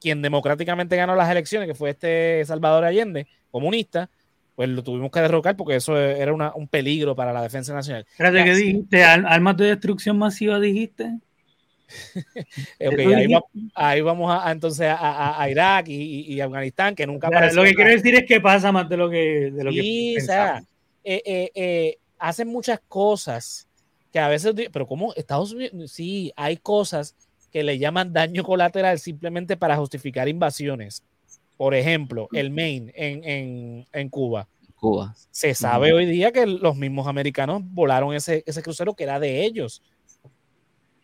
quien 0.00 0.22
democráticamente 0.22 0.94
ganó 0.94 1.16
las 1.16 1.28
elecciones, 1.28 1.66
que 1.66 1.74
fue 1.74 1.90
este 1.90 2.44
Salvador 2.44 2.84
Allende, 2.84 3.26
comunista, 3.50 4.08
pues 4.54 4.68
lo 4.68 4.84
tuvimos 4.84 5.10
que 5.10 5.22
derrocar 5.22 5.56
porque 5.56 5.74
eso 5.74 5.98
era 5.98 6.32
un 6.32 6.68
peligro 6.68 7.16
para 7.16 7.32
la 7.32 7.42
defensa 7.42 7.74
nacional. 7.74 8.06
Espérate, 8.08 8.44
¿qué 8.44 8.54
dijiste? 8.54 9.02
¿Armas 9.02 9.56
de 9.56 9.64
destrucción 9.64 10.16
masiva 10.18 10.60
dijiste? 10.60 11.18
ahí, 13.74 14.00
vamos 14.00 14.30
a, 14.30 14.50
entonces 14.50 14.86
a, 14.90 15.46
Irak 15.50 15.88
y, 15.88 16.40
Afganistán, 16.40 16.94
que 16.94 17.06
nunca 17.06 17.28
Lo 17.52 17.62
que 17.62 17.74
quiero 17.74 17.90
decir 17.90 18.14
es 18.14 18.24
que 18.26 18.40
pasa 18.40 18.72
más 18.72 18.88
de 18.88 18.96
lo 18.96 19.08
que, 19.08 19.50
de 19.50 19.64
lo 19.64 19.72
sí, 19.72 20.16
o 20.16 20.20
sea, 20.20 20.62
eh, 21.04 21.22
eh, 21.24 21.50
eh, 21.54 21.98
hacen 22.18 22.48
muchas 22.48 22.80
cosas 22.88 23.66
que 24.12 24.18
a 24.18 24.28
veces, 24.28 24.54
pero 24.72 24.86
como 24.86 25.14
Estados 25.14 25.52
Unidos, 25.52 25.90
sí, 25.90 26.32
hay 26.36 26.56
cosas 26.56 27.14
que 27.50 27.62
le 27.62 27.78
llaman 27.78 28.12
daño 28.12 28.44
colateral 28.44 28.98
simplemente 28.98 29.56
para 29.56 29.76
justificar 29.76 30.28
invasiones. 30.28 31.02
Por 31.56 31.74
ejemplo, 31.74 32.28
el 32.32 32.50
Maine 32.50 32.92
en, 32.94 33.86
en, 33.92 34.08
Cuba. 34.08 34.46
Cuba. 34.76 35.14
Se 35.30 35.54
sabe 35.54 35.92
hoy 35.92 36.06
día 36.06 36.30
que 36.30 36.46
los 36.46 36.76
mismos 36.76 37.08
americanos 37.08 37.62
volaron 37.64 38.14
ese, 38.14 38.44
ese 38.46 38.62
crucero 38.62 38.94
que 38.94 39.04
era 39.04 39.18
de 39.18 39.44
ellos. 39.44 39.82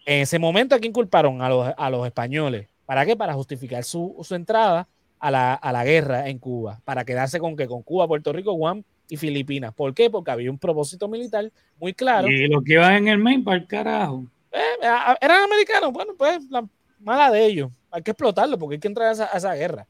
En 0.07 0.23
ese 0.23 0.39
momento, 0.39 0.75
¿a 0.75 0.79
quién 0.79 0.93
culparon? 0.93 1.41
A 1.43 1.49
los, 1.49 1.73
a 1.77 1.91
los 1.91 2.07
españoles. 2.07 2.69
¿Para 2.87 3.07
qué? 3.07 3.17
Para 3.17 3.35
justificar 3.35 3.85
su, 3.85 4.17
su 4.23 4.35
entrada 4.35 4.87
a 5.19 5.31
la, 5.31 5.55
a 5.55 5.73
la, 5.73 5.85
guerra 5.85 6.29
en 6.29 6.39
Cuba. 6.39 6.81
Para 6.85 7.05
quedarse 7.05 7.39
con 7.41 7.57
qué? 7.57 7.67
Con 7.67 7.83
Cuba, 7.83 8.07
Puerto 8.07 8.33
Rico, 8.33 8.53
Guam 8.53 8.83
y 9.09 9.17
Filipinas. 9.17 9.73
¿Por 9.73 9.95
qué? 9.95 10.11
Porque 10.11 10.31
había 10.31 10.51
un 10.51 10.59
propósito 10.59 11.09
militar 11.09 11.51
muy 11.81 11.95
claro. 11.95 12.29
Y 12.29 12.47
lo 12.49 12.63
que 12.63 12.75
iban 12.75 12.95
en 12.95 13.09
el 13.09 13.19
main 13.19 13.43
para 13.43 13.57
el 13.57 13.67
carajo. 13.67 14.25
Eh, 14.53 14.87
eran 15.21 15.45
americanos. 15.45 15.93
Bueno, 15.93 16.13
pues 16.17 16.39
la 16.51 16.67
mala 17.01 17.31
de 17.31 17.47
ellos. 17.47 17.71
Hay 17.91 18.03
que 18.03 18.11
explotarlo 18.11 18.59
porque 18.59 18.75
hay 18.75 18.81
que 18.81 18.89
entrar 18.89 19.09
a 19.09 19.13
esa, 19.13 19.31
a 19.33 19.39
esa 19.39 19.55
guerra. 19.55 19.87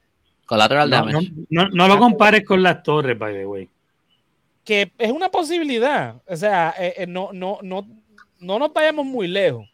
Collateral 0.46 0.90
no, 0.90 0.96
damage. 0.96 1.32
No, 1.48 1.68
no, 1.70 1.88
lo 1.88 1.98
compares 1.98 2.44
con 2.44 2.62
las 2.62 2.82
torres, 2.82 3.18
by 3.18 3.34
the 3.34 3.46
way. 3.46 3.68
Que 4.62 4.92
es 4.98 5.10
una 5.10 5.30
posibilidad. 5.30 6.16
O 6.26 6.36
sea, 6.36 6.74
eh, 6.78 6.94
eh, 6.98 7.06
no, 7.06 7.30
no, 7.32 7.58
no, 7.62 7.86
no 8.40 8.58
nos 8.58 8.72
vayamos 8.72 9.06
muy 9.06 9.26
lejos. 9.26 9.68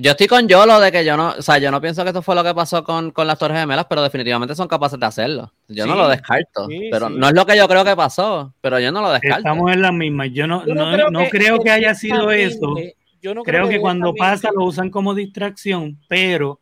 Yo 0.00 0.12
estoy 0.12 0.28
con 0.28 0.46
Yolo 0.46 0.78
de 0.78 0.92
que 0.92 1.04
yo 1.04 1.16
no, 1.16 1.30
o 1.30 1.42
sea, 1.42 1.58
yo 1.58 1.72
no 1.72 1.80
pienso 1.80 2.04
que 2.04 2.10
esto 2.10 2.22
fue 2.22 2.36
lo 2.36 2.44
que 2.44 2.54
pasó 2.54 2.84
con, 2.84 3.12
las 3.16 3.36
Torres 3.36 3.58
Gemelas, 3.58 3.86
pero 3.86 4.00
definitivamente 4.00 4.54
son 4.54 4.68
capaces 4.68 4.98
de 4.98 5.04
hacerlo. 5.04 5.52
Yo 5.66 5.86
no 5.86 5.96
lo 5.96 6.06
descarto. 6.06 6.68
pero 6.88 7.10
no 7.10 7.26
es 7.26 7.34
lo 7.34 7.44
que 7.44 7.56
yo 7.56 7.66
creo 7.66 7.84
que 7.84 7.96
pasó, 7.96 8.54
pero 8.60 8.78
yo 8.78 8.92
no 8.92 9.02
lo 9.02 9.10
descarto. 9.10 9.38
Estamos 9.38 9.72
en 9.72 9.82
la 9.82 9.90
misma. 9.90 10.26
Yo 10.26 10.46
no, 10.46 10.64
no, 10.64 11.28
creo, 11.28 11.58
que, 11.58 11.70
haya 11.72 11.96
sido 11.96 12.30
eso. 12.30 12.76
Yo 13.20 13.34
no 13.34 13.42
creo, 13.42 13.68
que, 13.68 13.80
cuando 13.80 14.14
pasa 14.14 14.50
lo 14.54 14.66
usan 14.66 14.88
como 14.88 15.16
distracción, 15.16 15.98
pero 16.06 16.60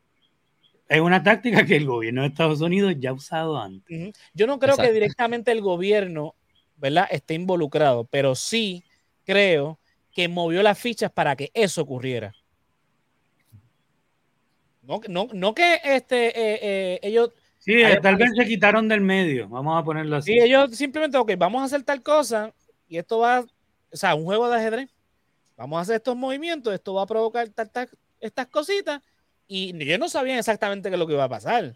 es 0.88 1.02
una 1.02 1.22
táctica 1.22 1.66
que 1.66 1.76
el 1.76 1.84
gobierno 1.84 2.22
de 2.22 2.28
Estados 2.28 2.62
Unidos 2.62 2.94
ya 2.98 3.10
ha 3.10 3.12
usado 3.12 3.60
antes. 3.60 4.14
Yo 4.32 4.46
no 4.46 4.58
creo 4.58 4.78
que 4.78 4.90
directamente 4.92 5.52
el 5.52 5.60
gobierno, 5.60 6.34
¿verdad?, 6.78 7.06
esté 7.10 7.34
involucrado, 7.34 8.04
pero 8.04 8.34
sí 8.34 8.82
creo 9.26 9.78
que 10.10 10.26
movió 10.26 10.62
las 10.62 10.78
fichas 10.78 11.12
para 11.12 11.36
que 11.36 11.50
eso 11.52 11.82
ocurriera. 11.82 12.32
No, 14.86 15.00
no, 15.08 15.28
no 15.32 15.54
que 15.54 15.80
este, 15.84 16.28
eh, 16.28 16.58
eh, 16.62 17.00
ellos... 17.02 17.30
Sí, 17.58 17.82
tal 18.00 18.16
vez 18.16 18.30
se 18.36 18.46
quitaron 18.46 18.86
del 18.88 19.00
medio, 19.00 19.48
vamos 19.48 19.80
a 19.80 19.84
ponerlo 19.84 20.16
así. 20.16 20.32
Sí, 20.32 20.38
ellos 20.38 20.76
simplemente, 20.76 21.18
ok, 21.18 21.32
vamos 21.36 21.62
a 21.62 21.64
hacer 21.64 21.82
tal 21.82 22.02
cosa 22.02 22.52
y 22.88 22.96
esto 22.96 23.18
va, 23.18 23.40
o 23.40 23.96
sea, 23.96 24.14
un 24.14 24.24
juego 24.24 24.48
de 24.48 24.56
ajedrez. 24.56 24.90
Vamos 25.56 25.78
a 25.78 25.80
hacer 25.82 25.96
estos 25.96 26.16
movimientos, 26.16 26.72
esto 26.72 26.94
va 26.94 27.02
a 27.02 27.06
provocar 27.06 27.48
estas 28.20 28.46
cositas 28.46 29.02
y 29.48 29.74
ellos 29.82 29.98
no 29.98 30.08
sabían 30.08 30.38
exactamente 30.38 30.88
qué 30.88 30.94
es 30.94 30.98
lo 30.98 31.06
que 31.06 31.14
iba 31.14 31.24
a 31.24 31.28
pasar. 31.28 31.74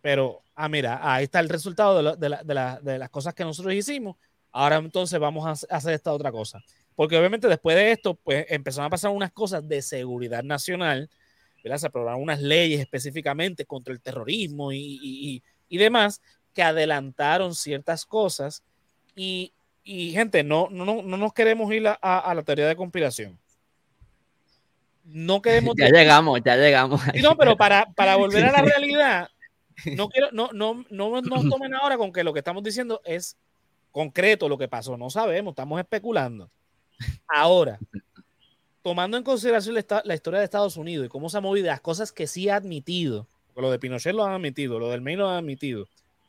Pero, 0.00 0.42
ah, 0.54 0.68
mira, 0.68 0.98
ahí 1.02 1.24
está 1.24 1.38
el 1.40 1.48
resultado 1.48 2.16
de, 2.16 2.38
de 2.82 2.98
las 2.98 3.10
cosas 3.10 3.34
que 3.34 3.44
nosotros 3.44 3.74
hicimos. 3.74 4.16
Ahora 4.50 4.76
entonces 4.76 5.20
vamos 5.20 5.46
a 5.46 5.76
hacer 5.76 5.94
esta 5.94 6.12
otra 6.12 6.32
cosa. 6.32 6.60
Porque 6.96 7.16
obviamente 7.16 7.46
después 7.46 7.76
de 7.76 7.92
esto, 7.92 8.14
pues 8.14 8.46
empezaron 8.48 8.86
a 8.86 8.90
pasar 8.90 9.12
unas 9.12 9.30
cosas 9.30 9.68
de 9.68 9.82
seguridad 9.82 10.42
nacional 10.42 11.08
se 11.76 11.86
aprobaron 11.86 12.22
unas 12.22 12.40
leyes 12.40 12.80
específicamente 12.80 13.66
contra 13.66 13.92
el 13.92 14.00
terrorismo 14.00 14.72
y, 14.72 15.42
demás 15.68 16.22
que 16.54 16.62
adelantaron 16.62 17.54
ciertas 17.54 18.06
cosas. 18.06 18.62
Y, 19.14 19.52
gente, 19.84 20.44
no, 20.44 20.68
no, 20.70 20.84
no, 20.84 21.02
nos 21.02 21.32
queremos 21.32 21.72
ir 21.72 21.86
a, 21.88 22.32
la 22.34 22.42
teoría 22.42 22.68
de 22.68 22.76
conspiración. 22.76 23.38
No 25.04 25.42
queremos. 25.42 25.74
Ya 25.76 25.88
llegamos, 25.88 26.40
ya 26.44 26.56
llegamos. 26.56 27.00
no, 27.20 27.36
pero 27.36 27.56
para, 27.56 27.86
para 27.94 28.16
volver 28.16 28.44
a 28.44 28.52
la 28.52 28.62
realidad, 28.62 29.28
no 29.96 30.08
quiero, 30.08 30.30
no, 30.32 30.50
no, 30.52 30.84
no 30.90 31.20
nos 31.20 31.48
tomen 31.48 31.74
ahora 31.74 31.96
con 31.96 32.12
que 32.12 32.24
lo 32.24 32.32
que 32.32 32.40
estamos 32.40 32.62
diciendo 32.62 33.00
es 33.04 33.36
concreto 33.90 34.48
lo 34.48 34.58
que 34.58 34.68
pasó. 34.68 34.96
No 34.96 35.10
sabemos, 35.10 35.52
estamos 35.52 35.80
especulando. 35.80 36.50
Ahora, 37.28 37.78
tomando 38.88 39.18
en 39.18 39.22
consideración 39.22 39.74
la, 39.74 40.14
historia 40.14 40.38
de 40.38 40.46
Estados 40.46 40.78
Unidos 40.78 41.04
y 41.04 41.08
cómo 41.10 41.28
se 41.28 41.36
ha 41.36 41.42
movido, 41.42 41.66
las 41.66 41.82
cosas 41.82 42.10
que 42.10 42.26
sí 42.26 42.48
ha 42.48 42.56
admitido, 42.56 43.26
porque 43.48 43.60
lo 43.60 43.70
de 43.70 43.78
Pinochet 43.78 44.14
lo 44.14 44.24
han 44.24 44.32
admitido, 44.32 44.78
lo 44.78 44.88
del 44.88 45.02
Maine 45.02 45.20
lo 45.20 45.28
han 45.28 45.36
admitido, 45.36 45.86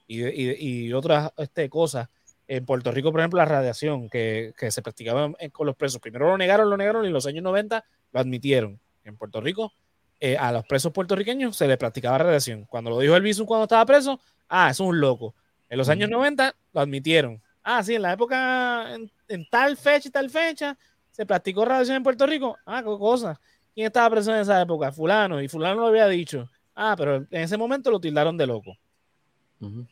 y, 0.07 0.91
otras 0.91 1.31
este, 1.37 1.69
cosas. 1.69 2.09
En 2.49 2.65
Puerto 2.65 2.91
Rico, 2.91 3.11
por 3.11 3.21
ejemplo, 3.21 3.37
la 3.37 3.45
radiación 3.45 4.09
que, 4.09 4.53
se 4.57 4.81
practicaba 4.81 5.31
con 5.53 5.67
los 5.67 5.77
presos. 5.77 6.01
Primero 6.01 6.27
lo 6.27 6.37
negaron, 6.37 6.69
lo 6.69 6.75
negaron 6.75 7.05
y 7.05 7.07
en 7.07 7.13
los 7.13 7.25
años 7.27 7.43
90 7.43 7.85
lo 8.11 8.19
admitieron. 8.19 8.77
En 9.05 9.15
Puerto 9.15 9.39
Rico, 9.39 9.71
eh, 10.19 10.35
a 10.35 10.51
los 10.51 10.65
presos 10.65 10.91
puertorriqueños 10.91 11.55
se 11.55 11.65
les 11.65 11.77
practicaba 11.77 12.17
radiación. 12.17 12.65
Cuando 12.65 12.89
lo 12.89 12.99
dijo 12.99 13.15
el 13.15 13.21
Bisum 13.21 13.45
cuando 13.45 13.63
estaba 13.63 13.85
preso, 13.85 14.19
ah, 14.49 14.69
es 14.71 14.81
un 14.81 14.99
loco. 14.99 15.33
En 15.69 15.77
los 15.77 15.87
años 15.87 16.09
90 16.09 16.53
lo 16.73 16.81
admitieron. 16.81 17.41
Ah, 17.63 17.81
sí, 17.83 17.95
en 17.95 18.01
la 18.01 18.11
época, 18.11 18.95
en 18.95 19.49
tal 19.49 19.77
fecha 19.77 20.09
y 20.09 20.11
tal 20.11 20.29
fecha, 20.29 20.77
se 21.19 21.25
practicó 21.25 21.65
radiación 21.65 21.97
en 21.97 22.03
Puerto 22.03 22.25
Rico. 22.25 22.57
Ah, 22.65 22.81
qué 22.81 22.97
cosa. 22.97 23.37
¿Quién 23.75 23.87
estaba 23.87 24.09
preso 24.09 24.33
en 24.33 24.39
esa 24.39 24.61
época? 24.61 24.89
Fulano. 24.89 25.41
Y 25.41 25.49
Fulano 25.49 25.81
lo 25.81 25.87
había 25.87 26.07
dicho. 26.07 26.49
Ah, 26.73 26.95
pero 26.97 27.17
en 27.17 27.27
ese 27.41 27.57
momento 27.57 27.91
lo 27.91 27.99
tildaron 27.99 28.37
de 28.37 28.47
loco. 28.47 28.77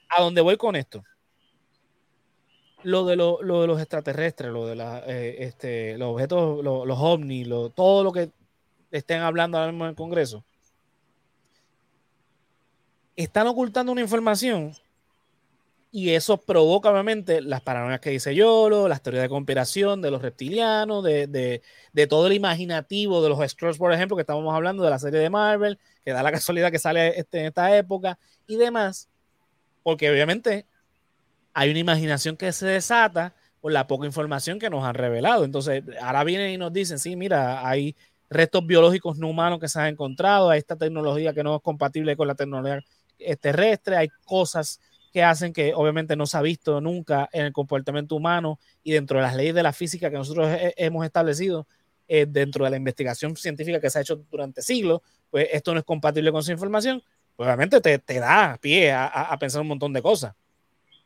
A 0.07 0.21
dónde 0.21 0.39
voy 0.39 0.55
con 0.55 0.78
esto. 0.78 1.03
Lo 2.84 3.03
de, 3.03 3.17
lo, 3.17 3.39
de 3.41 3.67
los 3.67 3.78
extraterrestres, 3.82 4.53
lo 4.53 4.67
de 4.67 4.75
la, 4.78 5.03
eh, 5.05 5.36
este, 5.39 5.97
los 5.97 6.13
objetos, 6.13 6.63
los 6.63 6.97
ovnis, 6.97 7.45
todo 7.75 8.05
lo 8.05 8.13
que 8.13 8.32
estén 8.89 9.19
hablando 9.19 9.57
ahora 9.57 9.73
mismo 9.73 9.84
en 9.84 9.89
el 9.89 9.95
Congreso, 9.97 10.45
están 13.17 13.47
ocultando 13.47 13.91
una 13.91 13.99
información 13.99 14.71
y 15.91 16.11
eso 16.11 16.38
provoca 16.38 16.91
obviamente 16.91 17.41
las 17.41 17.61
paranoias 17.61 18.01
que 18.01 18.09
dice 18.09 18.35
Yolo, 18.35 18.88
las 18.88 19.01
teorías 19.01 19.23
de 19.23 19.29
conspiración 19.29 20.01
de 20.01 20.11
los 20.11 20.21
reptilianos, 20.21 21.03
de, 21.03 21.61
todo 22.09 22.27
el 22.27 22.33
imaginativo 22.33 23.23
de 23.23 23.29
los 23.29 23.39
Strokes, 23.49 23.77
por 23.77 23.93
ejemplo, 23.93 24.17
que 24.17 24.21
estábamos 24.21 24.53
hablando 24.53 24.83
de 24.83 24.89
la 24.89 24.99
serie 24.99 25.19
de 25.19 25.29
Marvel, 25.29 25.79
que 26.03 26.11
da 26.11 26.23
la 26.23 26.31
casualidad 26.33 26.71
que 26.71 26.79
sale 26.79 27.17
este, 27.19 27.39
en 27.39 27.45
esta 27.47 27.75
época 27.77 28.19
y 28.47 28.57
demás, 28.57 29.09
porque 29.83 30.09
obviamente 30.11 30.65
hay 31.53 31.71
una 31.71 31.79
imaginación 31.79 32.35
que 32.35 32.51
se 32.51 32.67
desata 32.67 33.33
por 33.61 33.71
la 33.71 33.88
poca 33.88 34.05
información 34.05 34.59
que 34.59 34.69
nos 34.69 34.83
han 34.83 34.93
revelado. 34.93 35.45
Entonces, 35.45 35.83
ahora 36.01 36.23
vienen 36.23 36.51
y 36.51 36.57
nos 36.57 36.71
dicen, 36.73 36.99
sí, 36.99 37.15
mira, 37.15 37.67
hay 37.67 37.95
restos 38.29 38.67
biológicos 38.67 39.17
no 39.17 39.29
humanos 39.29 39.59
que 39.59 39.69
se 39.69 39.79
han 39.79 39.88
encontrado, 39.88 40.49
hay 40.49 40.59
esta 40.59 40.75
tecnología 40.75 41.33
que 41.33 41.43
no 41.43 41.55
es 41.55 41.61
compatible 41.61 42.17
con 42.17 42.27
la 42.27 42.35
tecnología 42.35 42.83
terrestre, 43.39 43.95
hay 43.95 44.09
cosas 44.25 44.79
que 45.12 45.24
hacen 45.24 45.53
que 45.53 45.74
obviamente 45.74 46.16
no 46.16 46.26
se 46.26 46.38
ha 46.38 46.41
visto 46.41 46.82
nunca 46.82 47.30
en 47.32 47.45
el 47.45 47.53
comportamiento 47.53 48.16
humano 48.16 48.60
y 48.84 48.91
dentro 48.91 49.18
de 49.18 49.24
las 49.24 49.36
leyes 49.36 49.55
de 49.55 49.64
la 49.64 49.74
física 49.74 50.10
que 50.10 50.18
nosotros 50.18 50.49
hemos 50.78 51.05
establecido, 51.05 51.68
eh, 52.10 52.26
dentro 52.26 52.64
de 52.64 52.72
la 52.72 52.78
investigación 52.78 53.36
científica 53.36 53.82
que 53.82 53.89
se 53.89 53.99
ha 53.99 54.01
hecho 54.01 54.16
durante 54.32 54.62
siglos, 54.62 55.01
pues 55.30 55.49
esto 55.51 55.74
no 55.74 55.80
es 55.80 55.86
compatible 55.86 56.32
con 56.32 56.41
su 56.41 56.51
información, 56.51 57.03
pues 57.36 57.47
obviamente 57.47 57.82
te, 57.82 57.99
te 57.99 58.20
da 58.20 58.58
pie 58.62 58.93
a, 58.93 59.05
a, 59.08 59.38
pensar 59.38 59.62
un 59.62 59.68
montón 59.68 59.91
de 59.91 60.01
cosas. 60.01 60.34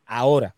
Ahora, 0.06 0.56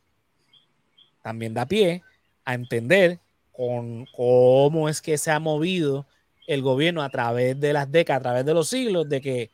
también 1.21 1.53
da 1.53 1.65
pie 1.65 2.01
a 2.43 2.55
entender 2.55 3.19
con 3.53 4.05
cómo 4.15 4.89
es 4.89 5.01
que 5.01 5.17
se 5.17 5.31
ha 5.31 5.39
movido 5.39 6.05
el 6.45 6.61
gobierno 6.61 7.01
a 7.01 7.09
través 7.09 7.57
de 7.59 7.71
las 7.71 7.89
décadas, 7.89 8.19
a 8.19 8.23
través 8.23 8.45
de 8.45 8.53
los 8.53 8.67
siglos, 8.67 9.07
de 9.07 9.21
que 9.21 9.51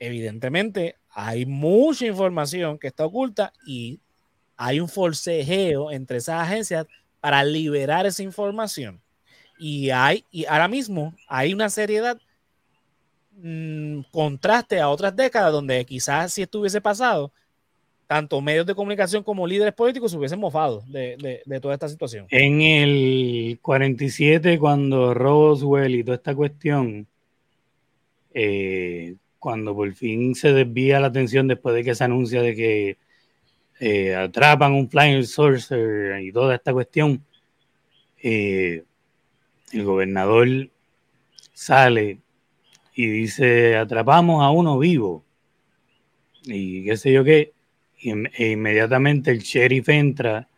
evidentemente 0.00 0.96
hay 1.12 1.46
mucha 1.46 2.06
información 2.06 2.78
que 2.78 2.88
está 2.88 3.06
oculta 3.06 3.52
y 3.66 4.00
hay 4.56 4.80
un 4.80 4.88
forcejeo 4.88 5.90
entre 5.90 6.18
esas 6.18 6.42
agencias 6.42 6.86
para 7.20 7.44
liberar 7.44 8.06
esa 8.06 8.22
información. 8.22 9.00
Y 9.58 9.90
hay, 9.90 10.24
y 10.30 10.44
ahora 10.46 10.68
mismo 10.68 11.14
hay 11.28 11.52
una 11.52 11.68
seriedad 11.68 12.18
mm, 13.36 14.00
contraste 14.10 14.80
a 14.80 14.88
otras 14.88 15.14
décadas 15.14 15.52
donde 15.52 15.84
quizás 15.84 16.32
si 16.32 16.42
estuviese 16.42 16.80
pasado, 16.80 17.30
tanto 18.06 18.40
medios 18.40 18.66
de 18.66 18.74
comunicación 18.74 19.22
como 19.22 19.46
líderes 19.46 19.72
políticos 19.72 20.10
se 20.10 20.18
hubiesen 20.18 20.38
mofado 20.38 20.82
de, 20.86 21.40
toda 21.60 21.74
esta 21.74 21.88
situación. 21.88 22.26
En 22.30 22.60
el 22.60 23.58
47, 23.62 24.58
cuando 24.58 25.14
Roswell 25.14 25.94
y 25.94 26.04
toda 26.04 26.16
esta 26.16 26.34
cuestión, 26.34 27.06
eh, 28.34 29.14
cuando 29.42 29.74
por 29.74 29.92
fin 29.94 30.36
se 30.36 30.52
desvía 30.52 31.00
la 31.00 31.08
atención 31.08 31.48
después 31.48 31.74
de 31.74 31.82
que 31.82 31.96
se 31.96 32.04
anuncia 32.04 32.40
de 32.40 32.54
que 32.54 32.96
eh, 33.80 34.14
atrapan 34.14 34.72
un 34.72 34.88
flying 34.88 35.24
saucer 35.24 36.22
y 36.22 36.30
toda 36.30 36.54
esta 36.54 36.72
cuestión, 36.72 37.26
eh, 38.22 38.84
el 39.72 39.82
gobernador 39.82 40.46
sale 41.52 42.20
y 42.94 43.06
dice, 43.08 43.74
atrapamos 43.76 44.44
a 44.44 44.50
uno 44.50 44.78
vivo. 44.78 45.24
Y 46.44 46.84
qué 46.84 46.96
sé 46.96 47.12
yo 47.12 47.24
qué. 47.24 47.52
e 48.00 48.50
inmediatamente 48.52 49.32
el 49.32 49.40
sheriff 49.40 49.88
entra 49.88 50.48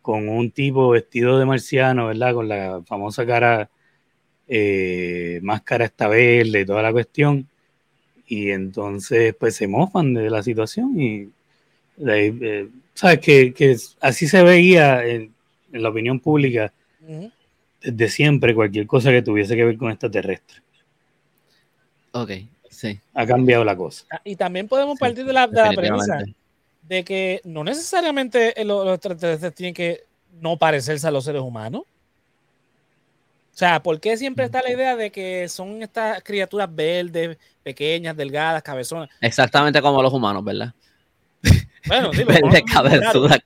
con 0.00 0.28
un 0.28 0.52
tipo 0.52 0.90
vestido 0.90 1.40
de 1.40 1.44
marciano, 1.44 2.06
¿verdad? 2.06 2.34
Con 2.34 2.46
la 2.46 2.82
famosa 2.86 3.26
cara, 3.26 3.68
eh, 4.46 5.40
máscara 5.42 5.86
esta 5.86 6.06
verde, 6.06 6.64
toda 6.64 6.82
la 6.82 6.92
cuestión 6.92 7.48
y 8.28 8.50
entonces 8.50 9.34
pues 9.34 9.56
se 9.56 9.66
mofan 9.66 10.14
de 10.14 10.30
la 10.30 10.42
situación 10.42 11.00
y 11.00 11.28
eh, 12.06 12.68
sabes 12.94 13.18
que, 13.20 13.76
así 14.00 14.28
se 14.28 14.42
veía 14.42 15.04
en, 15.04 15.32
la 15.72 15.88
opinión 15.88 16.20
pública 16.20 16.72
desde 17.82 18.08
siempre 18.08 18.54
cualquier 18.54 18.86
cosa 18.86 19.10
que 19.10 19.22
tuviese 19.22 19.54
que 19.54 19.64
ver 19.64 19.76
con 19.76 19.90
extraterrestre. 19.90 20.62
Ok, 22.12 22.30
sí. 22.70 22.98
Ha 23.14 23.26
cambiado 23.26 23.64
la 23.64 23.76
cosa. 23.76 24.06
Ah, 24.10 24.20
y 24.24 24.34
también 24.34 24.66
podemos 24.66 24.98
partir 24.98 25.24
de 25.26 25.32
la, 25.32 25.46
de 25.46 25.62
la 25.62 25.72
premisa 25.72 26.24
de 26.82 27.04
que 27.04 27.40
no 27.44 27.64
necesariamente 27.64 28.54
los 28.64 28.94
extraterrestres 28.94 29.54
tienen 29.54 29.74
que 29.74 30.04
no 30.40 30.56
parecerse 30.56 31.06
a 31.06 31.10
los 31.10 31.24
seres 31.24 31.42
humanos. 31.42 31.82
O 33.58 33.64
sea, 33.66 33.82
¿por 33.82 33.98
qué 33.98 34.16
siempre 34.16 34.44
está 34.44 34.62
la 34.62 34.70
idea 34.70 34.94
de 34.94 35.10
que 35.10 35.48
son 35.48 35.82
estas 35.82 36.22
criaturas 36.22 36.72
verdes, 36.72 37.36
pequeñas, 37.64 38.16
delgadas, 38.16 38.62
cabezonas? 38.62 39.08
Exactamente 39.20 39.82
como 39.82 40.00
los 40.00 40.12
humanos, 40.12 40.44
¿verdad? 40.44 40.72
Bueno, 41.88 42.12
sí, 42.12 42.22
Verde, 42.22 42.62
cabezuda. 42.62 43.42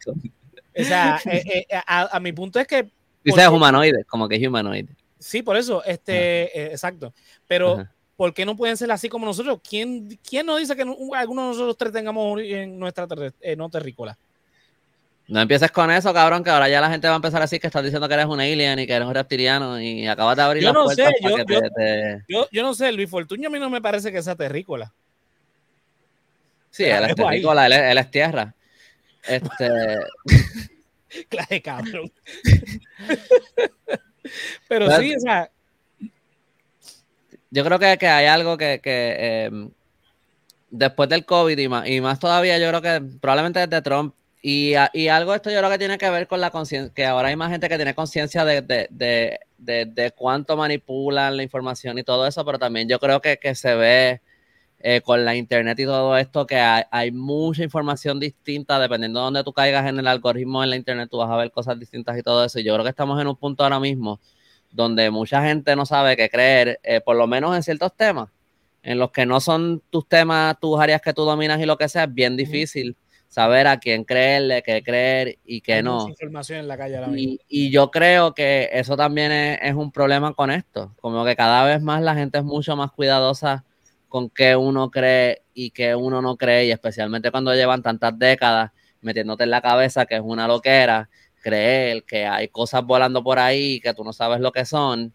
O 0.79 0.85
sea, 0.85 1.19
eh, 1.25 1.65
eh, 1.67 1.81
a, 1.87 2.21
mi 2.21 2.31
punto 2.35 2.61
es 2.61 2.67
que. 2.67 2.91
Dices 3.25 3.49
humanoide, 3.49 4.05
como 4.05 4.29
que 4.29 4.37
es 4.37 4.47
humanoide. 4.47 4.95
Sí, 5.19 5.41
por 5.43 5.57
eso, 5.57 5.83
este, 5.83 6.61
eh, 6.61 6.73
exacto. 6.73 7.15
Pero, 7.47 7.89
¿por 8.15 8.35
qué 8.35 8.45
no 8.45 8.55
pueden 8.55 8.77
ser 8.77 8.93
así 8.93 9.09
como 9.09 9.25
nosotros? 9.25 9.61
¿Quién, 9.67 10.21
quién 10.29 10.45
nos 10.45 10.59
dice 10.59 10.77
que 10.77 10.83
alguno 10.83 11.43
de 11.43 11.49
nosotros 11.49 11.79
tres 11.79 11.91
tengamos 11.91 12.39
en 12.43 12.79
nuestra 12.79 13.09
no 13.57 13.71
terrícola? 13.71 14.19
No 15.29 15.41
empieces 15.41 15.71
con 15.71 15.91
eso, 15.91 16.13
cabrón, 16.13 16.43
que 16.43 16.51
ahora 16.51 16.69
ya 16.69 16.81
la 16.81 16.91
gente 16.91 17.07
va 17.07 17.15
a 17.15 17.17
empezar 17.17 17.41
a 17.41 17.45
decir 17.45 17.61
que 17.61 17.69
estás 17.69 17.83
diciendo 17.83 18.09
que 18.09 18.15
eres 18.15 18.27
un 18.27 18.41
alien 18.41 18.79
y 18.79 18.87
que 18.87 18.93
eres 18.93 19.07
un 19.07 19.15
reptiliano 19.15 19.81
y 19.81 20.07
acabas 20.07 20.37
de 20.37 20.43
abrir 20.43 20.63
yo 20.63 20.73
las 20.73 20.85
puertas 20.85 21.15
yo, 21.23 21.39
yo, 21.39 21.61
Yo, 22.29 22.49
yo, 22.51 22.63
no 22.63 22.75
sé, 22.75 22.93
Luis 22.93 23.09
Fortuño 23.09 23.49
a 23.49 23.51
mí 23.51 23.59
no 23.59 23.71
me 23.71 23.81
parece 23.81 24.11
que 24.11 24.23
sea 24.23 24.35
terrícola. 24.35 24.93
Sí, 26.71 26.85
él 26.85 27.05
es 27.05 27.15
terrícola, 27.15 27.67
él 27.67 27.99
es, 27.99 28.11
tierra. 28.11 28.55
Este... 29.27 29.69
claro, 31.29 31.63
cabrón. 31.63 32.13
Pero 34.69 34.91
sí, 34.99 35.15
o 35.15 35.21
sea... 35.21 35.51
Yo 37.51 37.65
creo 37.65 37.79
que, 37.79 37.99
que 37.99 38.09
hay 38.09 38.27
algo 38.27 38.57
que, 38.57 38.81
que 38.83 39.45
em, 39.45 39.71
después 40.71 41.09
del 41.09 41.27
COVID 41.27 41.59
y 41.59 41.69
más, 41.69 41.87
y 41.87 42.01
más 42.01 42.19
todavía, 42.19 42.59
yo 42.59 42.69
creo 42.69 42.81
que 42.81 43.03
probablemente 43.21 43.61
desde 43.61 43.83
Trump 43.83 44.15
y, 44.43 44.75
y, 44.93 45.09
algo 45.09 45.31
de 45.31 45.37
esto 45.37 45.51
yo 45.51 45.59
creo 45.59 45.71
que 45.71 45.79
tiene 45.79 45.99
que 45.99 46.11
ver 46.11 46.27
con 46.27 46.41
la 46.41 46.51
conciencia, 46.51 46.93
que 46.93 47.07
ahora 47.07 47.29
hay 47.29 47.37
más 47.37 47.51
gente 47.53 47.69
que 47.69 47.77
tiene 47.77 47.95
conciencia 47.95 48.45
de, 48.45 48.61
de, 48.61 48.89
de, 48.91 49.87
de, 49.87 50.11
cuánto 50.11 50.57
manipulan 50.57 51.37
la 51.37 51.45
información 51.45 51.97
y 51.99 52.03
todo 52.03 52.27
eso, 52.27 52.45
pero 52.45 52.59
también 52.59 52.89
yo 52.89 52.99
creo 52.99 53.21
que, 53.21 53.39
que 53.39 53.55
se 53.55 53.77
ve 53.77 54.21
eh, 54.81 55.01
con 55.01 55.25
la 55.25 55.37
internet 55.37 55.79
y 55.79 55.85
todo 55.85 56.17
esto 56.17 56.45
que 56.45 56.57
hay, 56.57 56.83
hay, 56.91 57.13
mucha 57.13 57.63
información 57.63 58.19
distinta, 58.19 58.81
dependiendo 58.81 59.21
de 59.21 59.25
dónde 59.27 59.45
tú 59.45 59.53
caigas 59.53 59.89
en 59.89 60.01
el 60.01 60.09
algoritmo 60.09 60.65
en 60.65 60.71
la 60.71 60.77
internet, 60.77 61.09
tú 61.09 61.19
vas 61.19 61.31
a 61.31 61.37
ver 61.37 61.53
cosas 61.53 61.79
distintas 61.79 62.19
y 62.19 62.23
todo 62.23 62.45
eso. 62.45 62.59
Y 62.59 62.65
yo 62.65 62.75
creo 62.75 62.83
que 62.83 62.91
estamos 62.91 63.21
en 63.21 63.29
un 63.29 63.37
punto 63.37 63.63
ahora 63.63 63.79
mismo 63.79 64.19
donde 64.73 65.09
mucha 65.11 65.45
gente 65.45 65.77
no 65.77 65.87
sabe 65.87 66.17
qué 66.17 66.29
creer, 66.29 66.81
eh, 66.83 67.01
por 67.01 67.15
lo 67.17 67.29
menos 67.29 67.55
en 67.55 67.63
ciertos 67.63 67.95
temas, 67.97 68.31
en 68.83 68.99
los 68.99 69.13
que 69.13 69.25
no 69.25 69.39
son 69.41 69.83
tus 69.91 70.09
temas, 70.09 70.59
tus 70.59 70.81
áreas 70.81 71.01
que 71.01 71.13
tú 71.13 71.25
dominas 71.25 71.61
y 71.61 71.67
lo 71.67 71.79
que 71.79 71.89
sea, 71.89 72.05
es 72.05 72.15
bien 72.15 72.37
difícil 72.37 72.97
saber 73.33 73.67
a 73.67 73.79
quién 73.79 74.05
creerle, 74.05 74.63
qué 74.63 74.83
creer 74.83 75.39
y 75.47 75.63
qué 75.63 75.83
no. 75.83 76.07
información 76.07 76.59
en 76.59 76.69
la 76.69 76.77
calle 76.77 77.01
y, 77.49 77.71
yo 77.71 77.91
creo 77.91 78.35
que 78.35 78.69
eso 78.75 78.95
también 78.95 79.33
es, 79.33 79.75
un 79.75 79.91
problema 79.91 80.35
con 80.35 80.51
esto, 80.51 80.95
como 81.01 81.25
que 81.25 81.35
cada 81.35 81.65
vez 81.65 81.81
más 81.81 82.03
la 82.03 82.15
gente 82.15 82.37
es 82.37 82.45
mucho 82.45 82.77
más 82.77 82.93
cuidadosa 82.93 83.65
con 84.11 84.29
qué 84.29 84.55
uno 84.55 84.91
cree 84.91 85.45
y 85.55 85.71
qué 85.71 85.95
uno 85.95 86.21
no 86.21 86.37
cree, 86.37 86.67
y 86.67 86.73
especialmente 86.73 87.31
cuando 87.31 87.55
llevan 87.55 87.83
tantas 87.83 88.19
décadas 88.19 88.71
metiéndote 89.01 89.45
en 89.45 89.51
la 89.51 89.63
cabeza 89.63 90.05
que 90.05 90.17
es 90.17 90.23
una 90.23 90.47
loquera, 90.47 91.09
creer 91.43 92.05
que 92.05 92.27
hay 92.27 92.49
cosas 92.49 92.85
volando 92.85 93.25
por 93.25 93.39
ahí 93.39 93.81
que 93.81 93.95
tú 93.95 94.05
no 94.05 94.13
sabes 94.13 94.41
lo 94.41 94.53
que 94.53 94.67
son, 94.67 95.11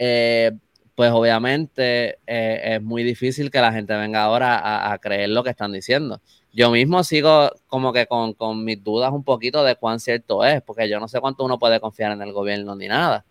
eh, 0.00 0.50
pues 0.96 1.12
obviamente 1.12 2.18
eh, 2.26 2.74
es 2.74 2.82
muy 2.82 3.04
difícil 3.04 3.52
que 3.52 3.60
la 3.60 3.72
gente 3.72 3.94
venga 3.94 4.24
ahora 4.24 4.92
a 4.92 4.98
creer 4.98 5.28
lo 5.28 5.44
que 5.44 5.50
están 5.50 5.70
diciendo 5.70 6.20
yo 6.52 6.70
mismo 6.70 7.02
sigo 7.02 7.50
como 7.66 7.92
que 7.92 8.06
con, 8.06 8.64
mis 8.64 8.82
dudas 8.82 9.10
un 9.12 9.24
poquito 9.24 9.64
de 9.64 9.76
cuán 9.76 10.00
cierto 10.00 10.44
es, 10.44 10.62
porque 10.62 10.88
yo 10.88 11.00
no 11.00 11.08
sé 11.08 11.20
cuánto 11.20 11.44
uno 11.44 11.58
puede 11.58 11.80
confiar 11.80 12.12
en 12.12 12.22
el 12.22 12.32
gobierno 12.32 12.76
ni 12.76 12.88
nada. 12.88 13.24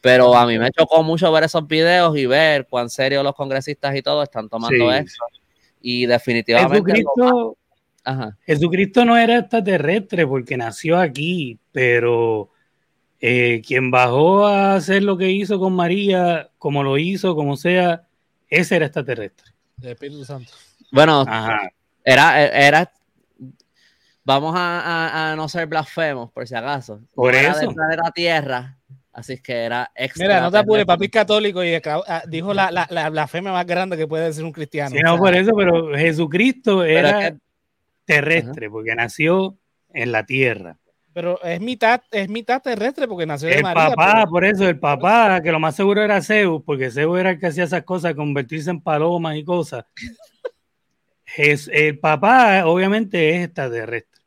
Pero 0.00 0.36
a 0.36 0.46
mí 0.46 0.58
me 0.58 0.70
chocó 0.70 1.02
mucho 1.02 1.30
ver 1.32 1.44
esos 1.44 1.66
videos 1.66 2.16
y 2.16 2.26
ver 2.26 2.68
cuán 2.68 2.88
serio 2.88 3.22
los 3.24 3.34
congresistas 3.34 3.96
y 3.96 4.02
todo 4.02 4.22
están 4.22 4.48
tomando 4.48 4.92
eso. 4.92 5.24
Y 5.80 6.06
definitivamente. 6.06 6.76
Jesucristo, 6.76 7.56
Jesucristo 8.46 9.04
no 9.04 9.16
era 9.16 9.38
extraterrestre 9.38 10.24
porque 10.24 10.56
nació 10.56 10.98
aquí, 10.98 11.58
pero 11.72 12.50
eh, 13.20 13.60
quien 13.66 13.90
bajó 13.90 14.46
a 14.46 14.74
hacer 14.74 15.02
lo 15.02 15.16
que 15.18 15.30
hizo 15.30 15.58
con 15.58 15.72
María, 15.74 16.50
como 16.58 16.84
lo 16.84 16.96
hizo, 16.96 17.34
como 17.34 17.56
sea, 17.56 18.06
ese 18.48 18.76
era 18.76 18.86
extraterrestre. 18.86 19.52
El 19.82 19.90
Espíritu 19.90 20.24
Santo. 20.24 20.52
Bueno, 20.92 21.24
era, 22.08 22.44
era 22.46 22.92
vamos 24.24 24.54
a, 24.56 25.34
no 25.36 25.48
ser 25.48 25.66
blasfemos, 25.66 26.30
por 26.30 26.46
si 26.46 26.54
acaso. 26.54 27.00
Por 27.14 27.34
eso. 27.34 27.72
de 27.72 27.96
la 27.96 28.10
tierra, 28.14 28.76
así 29.12 29.40
que 29.40 29.52
era 29.52 29.90
extra. 29.94 30.26
Mira, 30.26 30.40
no 30.42 30.50
te 30.50 30.58
apures, 30.58 30.84
papi 30.84 31.08
católico 31.08 31.64
y 31.64 31.74
ah, 31.74 32.22
dijo 32.26 32.52
la, 32.52 32.70
la, 32.70 33.10
blasfemia 33.10 33.52
más 33.52 33.66
grande 33.66 33.96
que 33.96 34.06
puede 34.06 34.26
decir 34.26 34.44
un 34.44 34.52
cristiano. 34.52 34.90
Sí, 34.90 35.00
no, 35.02 35.16
por 35.16 35.34
eso, 35.34 35.52
pero 35.56 35.96
Jesucristo 35.96 36.84
era 36.84 37.34
terrestre, 38.04 38.70
porque 38.70 38.94
nació 38.94 39.56
en 39.92 40.12
la 40.12 40.24
tierra. 40.24 40.76
Pero 41.14 41.42
es 41.42 41.60
mitad, 41.60 42.02
es 42.12 42.28
mitad 42.28 42.62
terrestre 42.62 43.08
porque 43.08 43.26
nació 43.26 43.48
de 43.48 43.56
el 43.56 43.62
María. 43.62 43.88
El 43.88 43.94
papá, 43.94 44.26
por 44.26 44.44
eso, 44.44 44.68
el 44.68 44.78
papá, 44.78 45.40
que 45.42 45.50
lo 45.50 45.58
más 45.58 45.74
seguro 45.74 46.02
era 46.02 46.22
Zeus, 46.22 46.62
porque 46.64 46.90
Zeus 46.90 47.18
era 47.18 47.30
el 47.30 47.40
que 47.40 47.46
hacía 47.46 47.64
esas 47.64 47.82
cosas, 47.82 48.14
convertirse 48.14 48.70
en 48.70 48.80
palomas 48.80 49.36
y 49.36 49.44
cosas. 49.44 49.84
Es, 51.36 51.70
el 51.72 51.98
papá, 51.98 52.66
obviamente, 52.66 53.36
es 53.36 53.44
extraterrestre, 53.46 54.22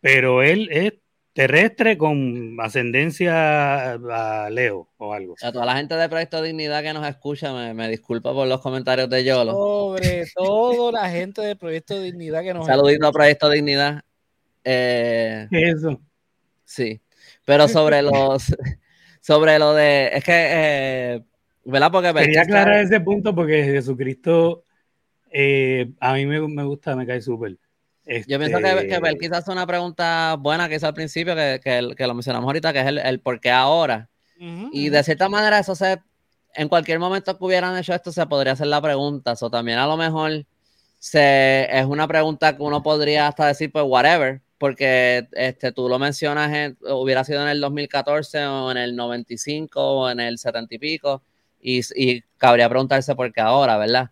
pero 0.00 0.42
él 0.42 0.68
es 0.70 0.94
terrestre 1.34 1.98
con 1.98 2.56
ascendencia 2.60 3.92
a 3.94 4.50
Leo 4.50 4.88
o 4.96 5.12
algo. 5.12 5.34
A 5.42 5.52
toda 5.52 5.66
la 5.66 5.76
gente 5.76 5.96
de 5.96 6.08
Proyecto 6.08 6.40
Dignidad 6.40 6.82
que 6.82 6.92
nos 6.92 7.06
escucha, 7.06 7.74
me, 7.74 7.88
disculpa 7.88 8.32
por 8.32 8.46
los 8.46 8.60
comentarios 8.60 9.10
de 9.10 9.24
Yolo. 9.24 9.52
Sobre 9.52 10.26
todo 10.34 10.92
la 10.92 11.10
gente 11.10 11.42
de 11.42 11.56
Proyecto 11.56 12.00
Dignidad 12.00 12.42
que 12.42 12.54
nos 12.54 12.66
Saludito 12.66 13.06
a 13.06 13.12
Proyecto 13.12 13.50
Dignidad. 13.50 14.02
Eh, 14.62 15.48
Eso. 15.50 16.00
Sí, 16.64 17.00
pero 17.44 17.68
sobre 17.68 18.00
los, 18.00 18.44
sobre 19.20 19.58
lo 19.58 19.74
de, 19.74 20.10
es 20.14 20.24
que, 20.24 20.32
eh, 20.32 21.24
¿verdad? 21.64 21.90
Porque 21.90 22.14
quería 22.14 22.42
aclarar 22.42 22.80
ese 22.80 23.00
punto 23.00 23.34
porque 23.34 23.64
Jesucristo 23.64 24.64
eh, 25.36 25.90
a 25.98 26.14
mí 26.14 26.26
me, 26.26 26.38
gusta, 26.38 26.94
me 26.94 27.04
cae 27.04 27.20
súper. 27.20 27.56
Yo 28.28 28.38
pienso 28.38 28.58
que, 28.58 28.86
que 28.86 28.94
este 28.94 29.18
quizás 29.18 29.40
es 29.40 29.48
una 29.48 29.66
pregunta 29.66 30.36
buena 30.38 30.68
que 30.68 30.76
hizo 30.76 30.86
al 30.86 30.94
principio, 30.94 31.34
que, 31.34 31.60
que, 31.96 32.06
lo 32.06 32.14
mencionamos 32.14 32.46
ahorita, 32.46 32.72
que 32.72 32.80
es 32.80 32.86
el, 32.86 32.98
el 32.98 33.18
por 33.18 33.40
qué 33.40 33.50
ahora. 33.50 34.08
y 34.38 34.90
de 34.90 35.02
cierta 35.02 35.28
manera 35.28 35.58
eso 35.58 35.74
se, 35.74 36.00
en 36.54 36.68
cualquier 36.68 37.00
momento 37.00 37.36
que 37.36 37.44
hubieran 37.44 37.76
hecho 37.76 37.92
esto 37.92 38.12
se 38.12 38.24
podría 38.26 38.52
hacer 38.52 38.68
la 38.68 38.80
pregunta, 38.80 39.34
o 39.40 39.50
también 39.50 39.78
a 39.78 39.88
lo 39.88 39.96
mejor 39.96 40.44
se, 41.00 41.66
es 41.68 41.84
una 41.84 42.06
pregunta 42.06 42.56
que 42.56 42.62
uno 42.62 42.80
podría 42.80 43.26
hasta 43.26 43.48
decir, 43.48 43.72
pues, 43.72 43.84
whatever, 43.88 44.40
porque 44.56 45.26
este, 45.32 45.72
tú 45.72 45.88
lo 45.88 45.98
mencionas, 45.98 46.74
hubiera 46.80 47.24
sido 47.24 47.42
en 47.42 47.48
el 47.48 47.60
2014 47.60 48.46
o 48.46 48.70
en 48.70 48.76
el 48.76 48.94
95 48.94 49.80
o 49.80 50.10
en 50.10 50.20
el 50.20 50.38
70 50.38 50.76
y 50.76 50.78
pico, 50.78 51.22
y, 51.60 51.80
y 51.96 52.22
cabría 52.38 52.68
preguntarse 52.68 53.16
por 53.16 53.32
qué 53.32 53.40
ahora, 53.40 53.76
¿verdad? 53.78 54.10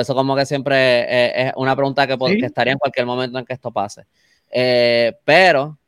Eso 0.00 0.14
como 0.14 0.36
que 0.36 0.46
siempre 0.46 0.76
eh, 1.00 1.48
es 1.48 1.52
una 1.56 1.74
pregunta 1.74 2.06
que, 2.06 2.16
estaría 2.44 2.72
en 2.72 2.78
cualquier 2.78 3.06
momento 3.06 3.38
en 3.38 3.44
que 3.44 3.52
esto 3.52 3.70
pase. 3.70 4.04
Eh, 4.50 5.12
pero, 5.24 5.78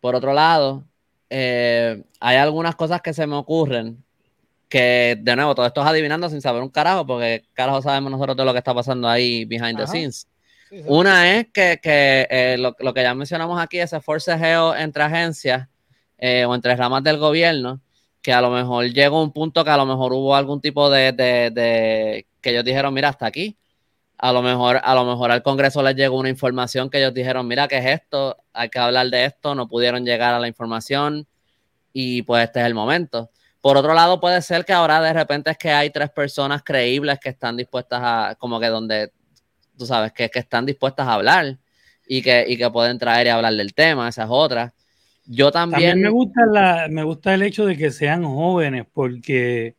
por 0.00 0.14
otro 0.14 0.32
lado, 0.32 0.84
eh, 1.28 2.02
hay 2.20 2.36
algunas 2.36 2.76
cosas 2.76 3.02
que 3.02 3.12
se 3.12 3.26
me 3.26 3.36
ocurren 3.36 4.02
que, 4.68 5.18
de 5.20 5.36
nuevo, 5.36 5.54
todo 5.54 5.66
esto 5.66 5.80
es 5.82 5.86
adivinando 5.86 6.28
sin 6.28 6.40
saber 6.40 6.62
un 6.62 6.70
carajo, 6.70 7.06
porque 7.06 7.44
carajo 7.52 7.82
sabemos 7.82 8.10
nosotros 8.10 8.36
de 8.36 8.44
lo 8.44 8.52
que 8.52 8.58
está 8.58 8.74
pasando 8.74 9.08
ahí 9.08 9.44
behind 9.44 9.76
the 9.76 9.86
scenes. 9.86 10.26
Una 10.86 11.36
es 11.36 11.46
que, 11.52 11.78
que 11.80 12.56
lo, 12.58 12.74
lo, 12.80 12.92
que 12.92 13.02
ya 13.02 13.14
mencionamos 13.14 13.60
aquí, 13.60 13.78
ese 13.78 14.00
forcejeo 14.00 14.74
entre 14.74 15.04
agencias 15.04 15.68
o 16.18 16.54
entre 16.54 16.74
ramas 16.74 17.04
del 17.04 17.18
gobierno, 17.18 17.80
que 18.26 18.32
a 18.32 18.40
lo 18.40 18.50
mejor 18.50 18.86
llegó 18.86 19.22
un 19.22 19.30
punto 19.30 19.62
que 19.62 19.70
a 19.70 19.76
lo 19.76 19.86
mejor 19.86 20.12
hubo 20.12 20.34
algún 20.34 20.60
tipo 20.60 20.90
de, 20.90 21.12
de, 21.12 22.26
que 22.46 22.52
ellos 22.52 22.64
dijeron, 22.64 22.94
mira, 22.94 23.08
hasta 23.08 23.26
aquí. 23.26 23.58
A 24.18 24.32
lo 24.32 24.40
mejor, 24.40 24.80
a 24.80 24.94
lo 24.94 25.04
mejor 25.04 25.32
al 25.32 25.42
Congreso 25.42 25.82
les 25.82 25.96
llegó 25.96 26.16
una 26.16 26.28
información 26.28 26.88
que 26.88 26.98
ellos 26.98 27.12
dijeron, 27.12 27.48
mira, 27.48 27.66
¿qué 27.66 27.78
es 27.78 27.86
esto? 27.86 28.36
Hay 28.52 28.68
que 28.68 28.78
hablar 28.78 29.08
de 29.10 29.24
esto, 29.24 29.56
no 29.56 29.66
pudieron 29.66 30.04
llegar 30.04 30.32
a 30.32 30.38
la 30.38 30.46
información 30.46 31.26
y 31.92 32.22
pues 32.22 32.44
este 32.44 32.60
es 32.60 32.66
el 32.66 32.74
momento. 32.74 33.30
Por 33.60 33.76
otro 33.76 33.94
lado, 33.94 34.20
puede 34.20 34.40
ser 34.42 34.64
que 34.64 34.72
ahora 34.72 35.00
de 35.00 35.12
repente 35.12 35.50
es 35.50 35.58
que 35.58 35.72
hay 35.72 35.90
tres 35.90 36.08
personas 36.10 36.62
creíbles 36.62 37.18
que 37.18 37.30
están 37.30 37.56
dispuestas 37.56 38.00
a, 38.00 38.36
como 38.38 38.60
que 38.60 38.68
donde, 38.68 39.10
tú 39.76 39.86
sabes, 39.86 40.12
que, 40.12 40.30
que 40.30 40.38
están 40.38 40.64
dispuestas 40.64 41.08
a 41.08 41.14
hablar 41.14 41.58
y 42.06 42.22
que, 42.22 42.44
y 42.46 42.56
que 42.56 42.70
pueden 42.70 42.98
traer 42.98 43.26
y 43.26 43.30
hablar 43.30 43.54
del 43.54 43.74
tema, 43.74 44.08
esas 44.08 44.28
otras. 44.30 44.72
Yo 45.24 45.50
también. 45.50 46.00
me 46.00 46.10
gusta, 46.10 46.46
la, 46.46 46.86
me 46.88 47.02
gusta 47.02 47.34
el 47.34 47.42
hecho 47.42 47.66
de 47.66 47.76
que 47.76 47.90
sean 47.90 48.22
jóvenes, 48.22 48.86
porque 48.92 49.74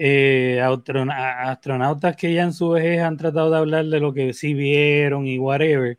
eh, 0.00 0.60
astronautas 0.62 2.16
que 2.16 2.32
ya 2.32 2.44
en 2.44 2.52
su 2.52 2.70
vejez 2.70 3.00
han 3.00 3.16
tratado 3.16 3.50
de 3.50 3.58
hablar 3.58 3.86
de 3.86 4.00
lo 4.00 4.12
que 4.12 4.32
sí 4.32 4.54
vieron 4.54 5.26
y 5.26 5.38
whatever, 5.38 5.98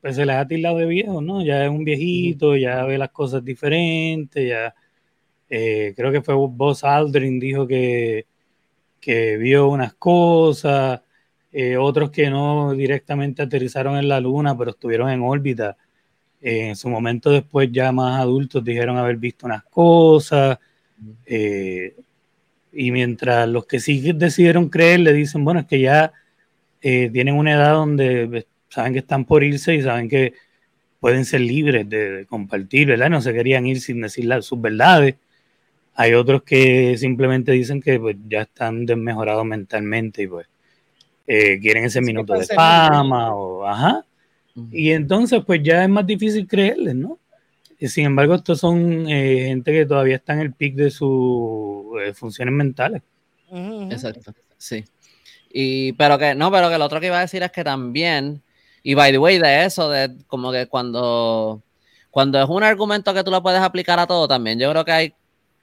pues 0.00 0.16
se 0.16 0.26
les 0.26 0.36
ha 0.36 0.46
tildado 0.46 0.78
de 0.78 0.86
viejo, 0.86 1.22
¿no? 1.22 1.42
Ya 1.44 1.64
es 1.64 1.70
un 1.70 1.84
viejito, 1.84 2.56
ya 2.56 2.84
ve 2.84 2.98
las 2.98 3.10
cosas 3.10 3.44
diferentes, 3.44 4.48
ya. 4.48 4.74
Eh, 5.48 5.94
creo 5.96 6.12
que 6.12 6.22
fue 6.22 6.34
Buzz 6.34 6.84
Aldrin 6.84 7.38
dijo 7.40 7.66
que, 7.66 8.26
que 9.00 9.36
vio 9.38 9.68
unas 9.68 9.94
cosas, 9.94 11.00
eh, 11.52 11.76
otros 11.76 12.10
que 12.10 12.30
no 12.30 12.72
directamente 12.74 13.42
aterrizaron 13.42 13.96
en 13.98 14.08
la 14.08 14.20
luna, 14.20 14.56
pero 14.56 14.72
estuvieron 14.72 15.10
en 15.10 15.22
órbita 15.22 15.76
en 16.42 16.74
su 16.76 16.88
momento 16.88 17.30
después 17.30 17.70
ya 17.70 17.92
más 17.92 18.20
adultos 18.20 18.64
dijeron 18.64 18.98
haber 18.98 19.16
visto 19.16 19.46
unas 19.46 19.62
cosas. 19.64 20.58
Eh, 21.24 21.94
y 22.72 22.90
mientras 22.90 23.48
los 23.48 23.66
que 23.66 23.80
sí 23.80 24.12
decidieron 24.12 24.68
creer 24.68 25.00
le 25.00 25.12
dicen, 25.12 25.44
bueno, 25.44 25.60
es 25.60 25.66
que 25.66 25.80
ya 25.80 26.12
eh, 26.80 27.10
tienen 27.12 27.36
una 27.36 27.52
edad 27.52 27.74
donde 27.74 28.26
pues, 28.28 28.46
saben 28.68 28.94
que 28.94 29.00
están 29.00 29.24
por 29.24 29.44
irse 29.44 29.74
y 29.74 29.82
saben 29.82 30.08
que 30.08 30.34
pueden 31.00 31.24
ser 31.24 31.42
libres 31.42 31.88
de, 31.88 32.26
compartir, 32.28 32.88
¿verdad? 32.88 33.10
No 33.10 33.20
se 33.20 33.32
querían 33.32 33.66
ir 33.66 33.80
sin 33.80 34.00
decir 34.00 34.28
sus 34.42 34.60
verdades. 34.60 35.16
Hay 35.94 36.14
otros 36.14 36.42
que 36.42 36.96
simplemente 36.96 37.52
dicen 37.52 37.80
que 37.82 38.00
pues, 38.00 38.16
ya 38.28 38.42
están 38.42 38.86
desmejorados 38.86 39.44
mentalmente 39.44 40.22
y 40.22 40.26
pues 40.26 40.46
eh, 41.26 41.58
quieren 41.60 41.84
ese 41.84 42.00
minuto 42.00 42.34
de 42.34 42.46
fama 42.46 43.34
o, 43.34 43.66
ajá. 43.66 44.04
Y 44.70 44.90
entonces, 44.90 45.42
pues 45.46 45.62
ya 45.62 45.82
es 45.82 45.88
más 45.88 46.06
difícil 46.06 46.46
creerles, 46.46 46.94
¿no? 46.94 47.18
sin 47.88 48.06
embargo, 48.06 48.34
estos 48.34 48.60
son 48.60 49.08
eh, 49.08 49.46
gente 49.46 49.72
que 49.72 49.86
todavía 49.86 50.16
está 50.16 50.34
en 50.34 50.40
el 50.40 50.52
pic 50.52 50.74
de 50.74 50.86
eh, 50.86 50.90
funciones 52.14 52.54
mentales. 52.54 53.02
Exacto, 53.50 54.32
sí. 54.56 54.84
Y, 55.52 55.92
pero 55.92 56.18
que, 56.18 56.34
no, 56.34 56.50
pero 56.50 56.70
que 56.70 56.78
lo 56.78 56.86
otro 56.86 57.00
que 57.00 57.06
iba 57.06 57.18
a 57.18 57.22
decir 57.22 57.42
es 57.42 57.52
que 57.52 57.62
también, 57.62 58.42
y 58.82 58.94
by 58.94 59.12
the 59.12 59.18
way, 59.18 59.38
de 59.38 59.64
eso, 59.64 59.90
de 59.90 60.16
como 60.26 60.50
que 60.50 60.66
cuando, 60.66 61.62
cuando 62.10 62.42
es 62.42 62.48
un 62.48 62.62
argumento 62.62 63.12
que 63.12 63.22
tú 63.22 63.30
lo 63.30 63.42
puedes 63.42 63.60
aplicar 63.60 63.98
a 63.98 64.06
todo, 64.06 64.26
también 64.26 64.58
yo 64.58 64.70
creo 64.70 64.84
que 64.84 64.92
hay 64.92 65.14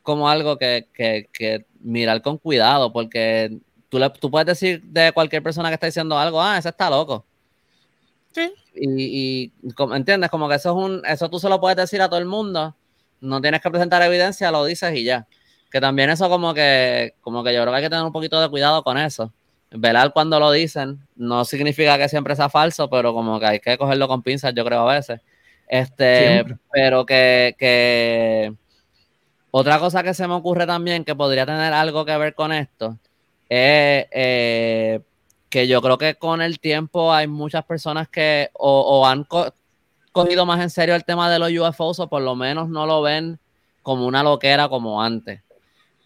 como 0.04 0.30
algo 0.30 0.58
que, 0.58 0.88
que, 0.94 1.28
que 1.34 1.66
mirar 1.80 2.22
con 2.22 2.38
cuidado, 2.38 2.94
porque 2.94 3.58
tú, 3.90 4.00
le, 4.00 4.10
tú 4.12 4.30
puedes 4.32 4.46
decir 4.46 4.82
de 4.84 5.12
cualquier 5.12 5.44
persona 5.44 5.70
que 5.70 5.76
está 5.76 5.88
diciendo 5.88 6.18
algo, 6.18 6.42
ah, 6.42 6.58
ese 6.58 6.70
está 6.70 6.90
loco. 6.90 7.26
Sí. 8.32 8.52
Y, 8.76 9.52
¿entiendes? 9.94 10.30
Como 10.30 10.48
que 10.48 10.56
eso 10.56 10.70
es 10.70 10.86
un, 10.86 11.06
eso 11.06 11.30
tú 11.30 11.40
se 11.40 11.50
lo 11.50 11.60
puedes 11.60 11.78
decir 11.78 12.02
a 12.02 12.08
todo 12.08 12.20
el 12.20 12.26
mundo, 12.26 12.76
no 13.22 13.42
tienes 13.42 13.62
que 13.62 13.70
presentar 13.70 14.02
evidencia, 14.02 14.52
lo 14.52 14.66
dices 14.66 14.96
y 14.96 15.04
ya. 15.04 15.28
Que 15.70 15.80
también 15.80 16.10
eso 16.10 16.30
como 16.30 16.54
que, 16.54 17.14
como 17.22 17.44
que 17.44 17.54
yo 17.54 17.62
creo 17.62 17.72
que 17.72 17.78
hay 17.78 17.84
que 17.84 17.90
tener 17.90 18.06
un 18.06 18.12
poquito 18.12 18.42
de 18.42 18.50
cuidado 18.50 18.84
con 18.84 18.98
eso. 18.98 19.32
Velar 19.72 20.14
cuando 20.14 20.40
lo 20.40 20.52
dicen 20.52 21.00
no 21.16 21.46
significa 21.46 21.98
que 21.98 22.10
siempre 22.10 22.36
sea 22.36 22.50
falso, 22.50 22.90
pero 22.90 23.14
como 23.14 23.40
que 23.40 23.46
hay 23.46 23.60
que 23.60 23.78
cogerlo 23.78 24.08
con 24.08 24.24
pinzas, 24.24 24.54
yo 24.56 24.66
creo 24.66 24.90
a 24.90 24.94
veces. 24.96 25.22
Este, 25.68 26.44
pero 26.72 27.06
que, 27.06 27.56
que 27.60 28.54
otra 29.52 29.80
cosa 29.80 30.04
que 30.04 30.14
se 30.14 30.28
me 30.28 30.34
ocurre 30.34 30.66
también 30.68 31.04
que 31.04 31.16
podría 31.16 31.46
tener 31.46 31.74
algo 31.74 32.06
que 32.06 32.18
ver 32.18 32.34
con 32.36 32.52
esto 32.52 32.98
es 33.50 34.06
eh, 34.12 35.02
que 35.50 35.68
yo 35.68 35.82
creo 35.82 35.98
que 35.98 36.16
con 36.16 36.42
el 36.42 36.60
tiempo 36.60 37.12
hay 37.12 37.28
muchas 37.28 37.66
personas 37.66 38.08
que 38.08 38.50
o, 38.54 39.06
han 39.08 39.26
cogido 40.12 40.46
más 40.46 40.62
en 40.62 40.70
serio 40.70 40.96
el 40.96 41.04
tema 41.04 41.30
de 41.32 41.40
los 41.40 41.52
UFOs 41.52 42.00
o 42.00 42.08
por 42.08 42.22
lo 42.22 42.36
menos 42.36 42.70
no 42.70 42.86
lo 42.86 43.02
ven 43.02 43.40
como 43.82 44.06
una 44.06 44.22
loquera 44.22 44.70
como 44.70 45.02
antes. 45.02 45.42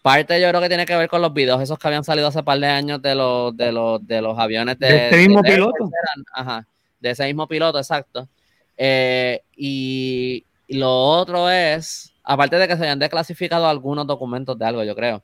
Parte 0.04 0.38
yo 0.38 0.50
creo 0.50 0.60
que 0.60 0.68
tiene 0.68 0.84
que 0.84 0.94
ver 0.94 1.08
con 1.08 1.22
los 1.22 1.32
videos 1.32 1.62
esos 1.62 1.78
que 1.78 1.88
habían 1.88 2.04
salido 2.04 2.28
hace 2.28 2.42
par 2.42 2.60
de 2.60 2.66
años 2.66 3.00
de 3.00 3.14
los, 3.14 3.56
de 3.56 3.72
los, 3.72 4.06
de 4.06 4.20
los 4.20 4.38
aviones 4.38 4.78
de, 4.78 4.86
de 4.86 5.08
ese 5.08 5.16
mismo 5.16 5.42
piloto. 5.42 5.90
ajá, 6.34 6.66
de 7.00 7.10
ese 7.10 7.24
mismo 7.24 7.48
piloto, 7.48 7.78
exacto. 7.78 8.28
Eh, 8.76 9.40
y, 9.56 10.44
lo 10.68 10.92
otro 10.92 11.48
es, 11.48 12.12
aparte 12.22 12.56
de 12.56 12.68
que 12.68 12.76
se 12.76 12.82
hayan 12.82 12.98
desclasificado 12.98 13.66
algunos 13.66 14.06
documentos 14.06 14.58
de 14.58 14.66
algo, 14.66 14.84
yo 14.84 14.94
creo. 14.94 15.22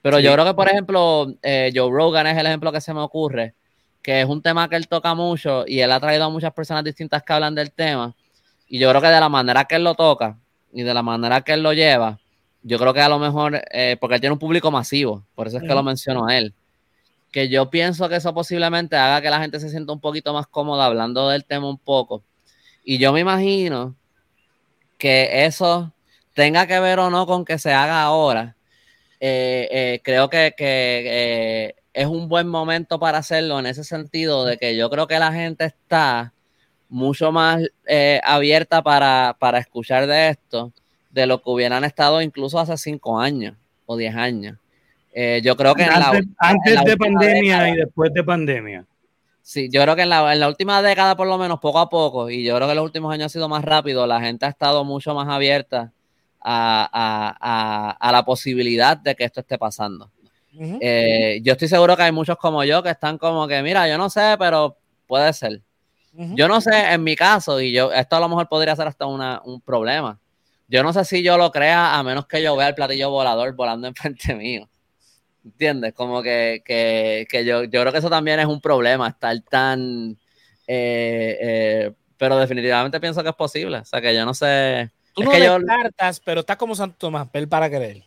Pero 0.00 0.18
yo 0.18 0.32
creo 0.32 0.46
que, 0.46 0.54
por 0.54 0.68
ejemplo, 0.68 1.34
eh, 1.42 1.70
Joe 1.74 1.90
Rogan 1.90 2.26
es 2.28 2.38
el 2.38 2.46
ejemplo 2.46 2.72
que 2.72 2.80
se 2.80 2.94
me 2.94 3.00
ocurre 3.00 3.54
que 4.02 4.20
es 4.20 4.26
un 4.26 4.42
tema 4.42 4.68
que 4.68 4.76
él 4.76 4.88
toca 4.88 5.14
mucho 5.14 5.64
y 5.66 5.80
él 5.80 5.92
ha 5.92 6.00
traído 6.00 6.24
a 6.24 6.28
muchas 6.30 6.52
personas 6.52 6.82
distintas 6.82 7.22
que 7.22 7.32
hablan 7.32 7.54
del 7.54 7.70
tema. 7.70 8.14
Y 8.66 8.78
yo 8.78 8.88
creo 8.90 9.00
que 9.00 9.08
de 9.08 9.20
la 9.20 9.28
manera 9.28 9.64
que 9.64 9.76
él 9.76 9.84
lo 9.84 9.94
toca 9.94 10.38
y 10.72 10.82
de 10.82 10.92
la 10.92 11.02
manera 11.02 11.42
que 11.42 11.52
él 11.52 11.62
lo 11.62 11.72
lleva, 11.72 12.18
yo 12.62 12.78
creo 12.78 12.94
que 12.94 13.00
a 13.00 13.08
lo 13.08 13.18
mejor, 13.18 13.60
eh, 13.72 13.96
porque 14.00 14.16
él 14.16 14.20
tiene 14.20 14.32
un 14.32 14.38
público 14.38 14.70
masivo, 14.70 15.24
por 15.34 15.48
eso 15.48 15.58
es 15.58 15.62
que 15.64 15.74
lo 15.74 15.82
menciono 15.82 16.26
a 16.26 16.38
él, 16.38 16.54
que 17.30 17.48
yo 17.48 17.70
pienso 17.70 18.08
que 18.08 18.16
eso 18.16 18.32
posiblemente 18.34 18.96
haga 18.96 19.20
que 19.20 19.30
la 19.30 19.40
gente 19.40 19.58
se 19.58 19.68
sienta 19.68 19.92
un 19.92 20.00
poquito 20.00 20.32
más 20.32 20.46
cómoda 20.46 20.86
hablando 20.86 21.28
del 21.28 21.44
tema 21.44 21.68
un 21.68 21.78
poco. 21.78 22.22
Y 22.84 22.98
yo 22.98 23.12
me 23.12 23.20
imagino 23.20 23.96
que 24.98 25.46
eso 25.46 25.92
tenga 26.34 26.66
que 26.66 26.78
ver 26.78 26.98
o 26.98 27.10
no 27.10 27.26
con 27.26 27.44
que 27.44 27.58
se 27.58 27.72
haga 27.72 28.02
ahora. 28.02 28.56
Eh, 29.18 29.68
eh, 29.70 30.00
creo 30.02 30.28
que, 30.28 30.54
que 30.56 31.74
es 31.92 32.06
un 32.06 32.28
buen 32.28 32.48
momento 32.48 32.98
para 32.98 33.18
hacerlo 33.18 33.58
en 33.58 33.66
ese 33.66 33.84
sentido 33.84 34.44
de 34.44 34.58
que 34.58 34.76
yo 34.76 34.90
creo 34.90 35.06
que 35.06 35.18
la 35.18 35.32
gente 35.32 35.64
está 35.64 36.32
mucho 36.88 37.32
más 37.32 37.62
abierta 38.24 38.82
para, 38.82 39.58
escuchar 39.58 40.06
de 40.06 40.28
esto 40.30 40.72
de 41.12 41.26
lo 41.26 41.42
que 41.42 41.50
hubieran 41.50 41.84
estado 41.84 42.20
incluso 42.20 42.58
hace 42.58 42.76
cinco 42.76 43.20
años 43.20 43.54
o 43.86 43.96
diez 43.96 44.14
años. 44.14 44.58
Eh, 45.14 45.40
yo 45.44 45.56
creo 45.56 45.74
que 45.74 45.84
antes, 45.84 46.84
de 46.84 46.96
pandemia 46.96 47.68
y 47.68 47.76
después 47.76 48.12
de 48.12 48.24
pandemia. 48.24 48.84
Sí, 49.42 49.68
yo 49.70 49.82
creo 49.82 49.94
que 49.94 50.02
en 50.02 50.08
la, 50.08 50.48
última 50.48 50.82
década, 50.82 51.16
por 51.16 51.26
lo 51.26 51.36
menos, 51.36 51.60
poco 51.60 51.78
a 51.78 51.90
poco, 51.90 52.30
y 52.30 52.44
yo 52.44 52.56
creo 52.56 52.68
que 52.68 52.74
los 52.74 52.84
últimos 52.84 53.12
años 53.12 53.26
ha 53.26 53.28
sido 53.28 53.48
más 53.48 53.64
rápido, 53.64 54.06
la 54.06 54.20
gente 54.20 54.46
ha 54.46 54.48
estado 54.48 54.84
mucho 54.84 55.14
más 55.14 55.28
abierta 55.28 55.92
a 56.40 58.08
la 58.12 58.24
posibilidad 58.24 58.96
de 58.96 59.14
que 59.14 59.24
esto 59.24 59.40
esté 59.40 59.58
pasando. 59.58 60.10
Eh, 60.58 61.40
yo 61.42 61.52
estoy 61.52 61.68
seguro 61.68 61.96
que 61.96 62.02
hay 62.02 62.12
muchos 62.12 62.36
como 62.36 62.62
yo 62.64 62.82
que 62.82 62.90
están 62.90 63.16
como 63.16 63.46
que, 63.48 63.62
mira, 63.62 63.88
yo 63.88 63.96
no 63.96 64.10
sé, 64.10 64.36
pero 64.38 64.76
puede 65.06 65.32
ser. 65.32 65.60
Yo 66.14 66.46
no 66.46 66.60
sé, 66.60 66.92
en 66.92 67.02
mi 67.02 67.16
caso, 67.16 67.58
y 67.58 67.72
yo, 67.72 67.90
esto 67.90 68.16
a 68.16 68.20
lo 68.20 68.28
mejor 68.28 68.46
podría 68.46 68.76
ser 68.76 68.86
hasta 68.86 69.06
un 69.06 69.60
problema. 69.62 70.18
Yo 70.72 70.82
no 70.82 70.94
sé 70.94 71.04
si 71.04 71.22
yo 71.22 71.36
lo 71.36 71.52
crea 71.52 71.98
a 71.98 72.02
menos 72.02 72.26
que 72.26 72.42
yo 72.42 72.56
vea 72.56 72.68
el 72.68 72.74
platillo 72.74 73.10
volador 73.10 73.54
volando 73.54 73.88
enfrente 73.88 74.34
mío. 74.34 74.70
¿Entiendes? 75.44 75.92
Como 75.92 76.22
que, 76.22 76.62
yo, 77.44 77.64
yo 77.64 77.80
creo 77.82 77.92
que 77.92 77.98
eso 77.98 78.08
también 78.08 78.40
es 78.40 78.46
un 78.46 78.58
problema, 78.58 79.08
estar 79.08 79.38
tan... 79.50 80.16
Eh, 80.66 81.38
eh, 81.40 81.92
pero 82.16 82.38
definitivamente 82.38 83.00
pienso 83.00 83.22
que 83.22 83.28
es 83.28 83.34
posible. 83.34 83.78
O 83.78 83.84
sea, 83.84 84.00
que 84.00 84.14
yo 84.14 84.24
no 84.24 84.32
sé... 84.32 84.90
Tú 85.14 85.24
no 85.24 85.36
yo, 85.36 85.58
cartas, 85.66 86.20
pero 86.20 86.40
está 86.40 86.56
como 86.56 86.74
Santo 86.74 86.96
Tomás, 86.96 87.28
para 87.50 87.68
creer. 87.68 88.04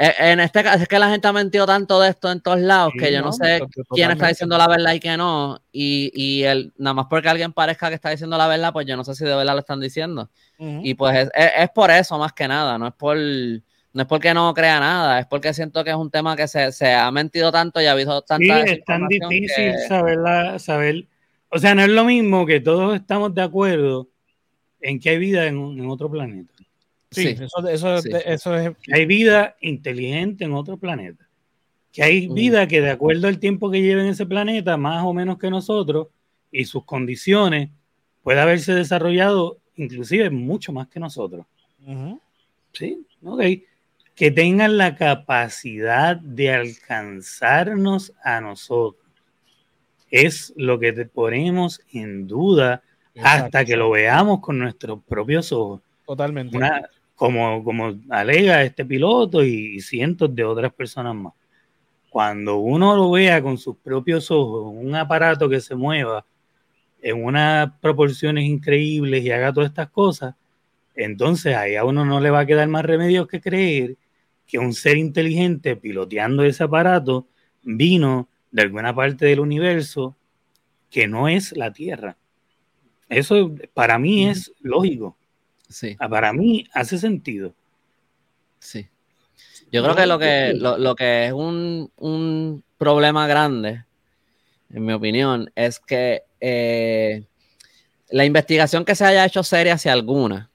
Eh, 0.00 0.14
en 0.30 0.38
este 0.38 0.62
caso, 0.62 0.80
es 0.80 0.86
que 0.88 0.96
la 0.96 1.10
gente 1.10 1.26
ha 1.26 1.32
mentido 1.32 1.66
tanto 1.66 2.00
de 2.00 2.10
esto 2.10 2.30
en 2.30 2.40
todos 2.40 2.60
lados 2.60 2.92
que 2.96 3.12
yo 3.12 3.20
no, 3.20 3.32
sé 3.32 3.60
quién 3.90 4.12
está 4.12 4.28
diciendo 4.28 4.56
la 4.56 4.68
verdad 4.68 4.92
y 4.92 5.00
quién 5.00 5.18
no. 5.18 5.60
Y, 5.72 6.12
y 6.14 6.44
el, 6.44 6.72
nada 6.78 6.94
más 6.94 7.06
porque 7.10 7.28
alguien 7.28 7.52
parezca 7.52 7.88
que 7.88 7.96
está 7.96 8.10
diciendo 8.10 8.38
la 8.38 8.46
verdad, 8.46 8.72
pues 8.72 8.86
yo 8.86 8.96
no 8.96 9.02
sé 9.02 9.16
si 9.16 9.24
de 9.24 9.34
verdad 9.34 9.54
lo 9.54 9.58
están 9.58 9.80
diciendo. 9.80 10.30
Y 10.58 10.94
pues 10.94 11.28
es, 11.34 11.70
por 11.70 11.90
eso 11.90 12.16
más 12.16 12.32
que 12.32 12.46
nada, 12.46 12.78
no 12.78 12.86
es 12.86 12.94
por 12.94 13.16
no 13.16 14.02
es 14.02 14.06
porque 14.06 14.32
no 14.34 14.54
crea 14.54 14.78
nada, 14.78 15.18
es 15.18 15.26
porque 15.26 15.52
siento 15.52 15.82
que 15.82 15.90
es 15.90 15.96
un 15.96 16.12
tema 16.12 16.36
que 16.36 16.46
se, 16.46 16.94
ha 16.94 17.10
mentido 17.10 17.50
tanto 17.50 17.80
y 17.80 17.86
ha 17.86 17.92
habido 17.92 18.22
tanta. 18.22 18.66
Sí, 18.66 18.70
es 18.70 18.84
tan 18.84 19.08
difícil 19.08 19.74
saber, 19.88 21.06
O 21.48 21.58
sea, 21.58 21.74
no 21.74 21.82
es 21.82 21.88
lo 21.88 22.04
mismo 22.04 22.46
que 22.46 22.60
todos 22.60 22.94
estamos 22.94 23.34
de 23.34 23.42
acuerdo 23.42 24.08
en 24.80 25.00
que 25.00 25.10
hay 25.10 25.18
vida 25.18 25.46
en 25.46 25.90
otro 25.90 26.08
planeta. 26.08 26.54
Sí, 27.10 27.28
Eso, 27.28 27.68
eso, 27.68 28.54
es... 28.56 28.76
hay 28.92 29.06
vida 29.06 29.56
inteligente 29.60 30.44
en 30.44 30.52
otro 30.52 30.76
planeta. 30.76 31.26
Que 31.92 32.02
hay 32.02 32.28
vida 32.28 32.68
que 32.68 32.80
de 32.80 32.90
acuerdo 32.90 33.28
al 33.28 33.38
tiempo 33.38 33.70
que 33.70 33.80
lleva 33.80 34.02
en 34.02 34.08
ese 34.08 34.26
planeta, 34.26 34.76
más 34.76 35.04
o 35.04 35.14
menos 35.14 35.38
que 35.38 35.50
nosotros, 35.50 36.08
y 36.52 36.64
sus 36.64 36.84
condiciones, 36.84 37.70
puede 38.22 38.40
haberse 38.40 38.74
desarrollado 38.74 39.58
inclusive 39.76 40.28
mucho 40.30 40.72
más 40.72 40.88
que 40.88 41.00
nosotros. 41.00 41.46
Sí, 42.72 43.06
ok. 43.22 43.42
Que 44.14 44.30
tengan 44.30 44.76
la 44.76 44.96
capacidad 44.96 46.16
de 46.16 46.52
alcanzarnos 46.52 48.12
a 48.22 48.40
nosotros. 48.40 49.06
Es 50.10 50.52
lo 50.56 50.78
que 50.78 50.92
te 50.92 51.06
ponemos 51.06 51.80
en 51.92 52.26
duda 52.26 52.82
hasta 53.22 53.64
que 53.64 53.76
lo 53.76 53.90
veamos 53.90 54.40
con 54.40 54.58
nuestros 54.58 55.02
propios 55.04 55.52
ojos. 55.52 55.80
Totalmente 56.04 56.58
como, 57.18 57.64
como 57.64 57.98
alega 58.10 58.62
este 58.62 58.84
piloto 58.84 59.42
y, 59.42 59.80
cientos 59.80 60.32
de 60.32 60.44
otras 60.44 60.72
personas 60.72 61.16
más. 61.16 61.34
Cuando 62.10 62.58
uno 62.58 62.94
lo 62.94 63.10
vea 63.10 63.42
con 63.42 63.58
sus 63.58 63.76
propios 63.76 64.30
ojos, 64.30 64.72
un 64.72 64.94
aparato 64.94 65.48
que 65.48 65.60
se 65.60 65.74
mueva 65.74 66.24
en 67.02 67.24
unas 67.24 67.72
proporciones 67.80 68.44
increíbles 68.44 69.24
y 69.24 69.32
haga 69.32 69.52
todas 69.52 69.70
estas 69.70 69.90
cosas, 69.90 70.36
entonces 70.94 71.56
ahí 71.56 71.74
a 71.74 71.84
uno 71.84 72.04
no 72.04 72.20
le 72.20 72.30
va 72.30 72.40
a 72.40 72.46
quedar 72.46 72.68
más 72.68 72.84
remedio 72.84 73.26
que 73.26 73.40
creer 73.40 73.96
que 74.46 74.60
un 74.60 74.72
ser 74.72 74.96
inteligente 74.96 75.74
piloteando 75.74 76.44
ese 76.44 76.62
aparato 76.62 77.26
vino 77.64 78.28
de 78.52 78.62
alguna 78.62 78.94
parte 78.94 79.26
del 79.26 79.40
universo 79.40 80.14
que 80.88 81.08
no 81.08 81.26
es 81.26 81.50
la 81.56 81.72
Tierra. 81.72 82.16
Eso 83.08 83.52
para 83.74 83.98
mí 83.98 84.28
es 84.28 84.52
lógico. 84.60 85.16
Sí. 85.68 85.96
Ah, 85.98 86.08
para 86.08 86.32
mí 86.32 86.64
hace 86.72 86.98
sentido. 86.98 87.54
Sí. 88.58 88.88
Yo 89.70 89.82
creo 89.82 89.94
que 89.94 90.06
lo 90.06 90.18
que, 90.18 90.54
lo, 90.54 90.96
que 90.96 91.26
es 91.26 91.32
un, 91.32 92.64
problema 92.78 93.26
grande, 93.26 93.84
en 94.70 94.86
mi 94.86 94.92
opinión, 94.92 95.50
es 95.54 95.78
que 95.80 96.22
eh, 96.40 97.24
la 98.10 98.24
investigación 98.24 98.84
que 98.84 98.94
se 98.94 99.04
haya 99.04 99.26
hecho 99.26 99.42
seria 99.42 99.74
hacia 99.74 99.92
alguna, 99.92 100.50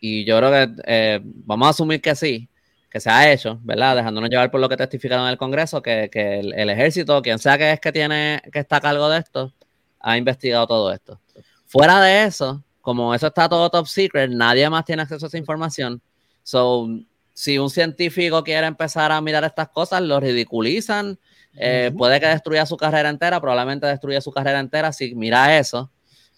y 0.00 0.24
yo 0.24 0.38
creo 0.38 0.50
que 0.50 0.82
eh, 0.86 1.20
vamos 1.22 1.66
a 1.66 1.70
asumir 1.70 2.00
que 2.00 2.14
sí, 2.14 2.48
que 2.88 3.00
se 3.00 3.10
ha 3.10 3.30
hecho, 3.30 3.58
¿verdad? 3.62 3.96
Dejándonos 3.96 4.30
llevar 4.30 4.50
por 4.50 4.60
lo 4.60 4.68
que 4.68 4.76
testificaron 4.76 5.26
en 5.26 5.32
el 5.32 5.38
Congreso, 5.38 5.82
que, 5.82 6.08
el, 6.12 6.54
el, 6.54 6.70
ejército, 6.70 7.20
quien 7.20 7.38
sea 7.38 7.58
que 7.58 7.72
es 7.72 7.80
que 7.80 7.92
tiene, 7.92 8.40
que 8.52 8.60
está 8.60 8.76
a 8.76 8.80
cargo 8.80 9.08
de 9.10 9.18
esto, 9.18 9.52
ha 10.00 10.16
investigado 10.16 10.66
todo 10.66 10.92
esto. 10.92 11.20
Fuera 11.66 12.00
de 12.00 12.24
eso, 12.24 12.62
como 12.86 13.12
eso 13.12 13.26
está 13.26 13.48
todo 13.48 13.68
top 13.68 13.88
secret, 13.88 14.30
nadie 14.30 14.70
más 14.70 14.84
tiene 14.84 15.02
acceso 15.02 15.26
a 15.26 15.28
esa 15.28 15.38
información. 15.38 16.00
So, 16.44 16.88
si 17.32 17.58
un 17.58 17.68
científico 17.68 18.44
quiere 18.44 18.64
empezar 18.64 19.10
a 19.10 19.20
mirar 19.20 19.42
estas 19.42 19.70
cosas, 19.70 20.02
lo 20.02 20.20
ridiculizan. 20.20 21.18
Eh, 21.56 21.90
puede 21.98 22.20
que 22.20 22.28
destruya 22.28 22.64
su 22.64 22.76
carrera 22.76 23.08
entera, 23.08 23.40
probablemente 23.40 23.88
destruya 23.88 24.20
su 24.20 24.30
carrera 24.30 24.60
entera 24.60 24.92
si 24.92 25.16
mira 25.16 25.58
eso. 25.58 25.90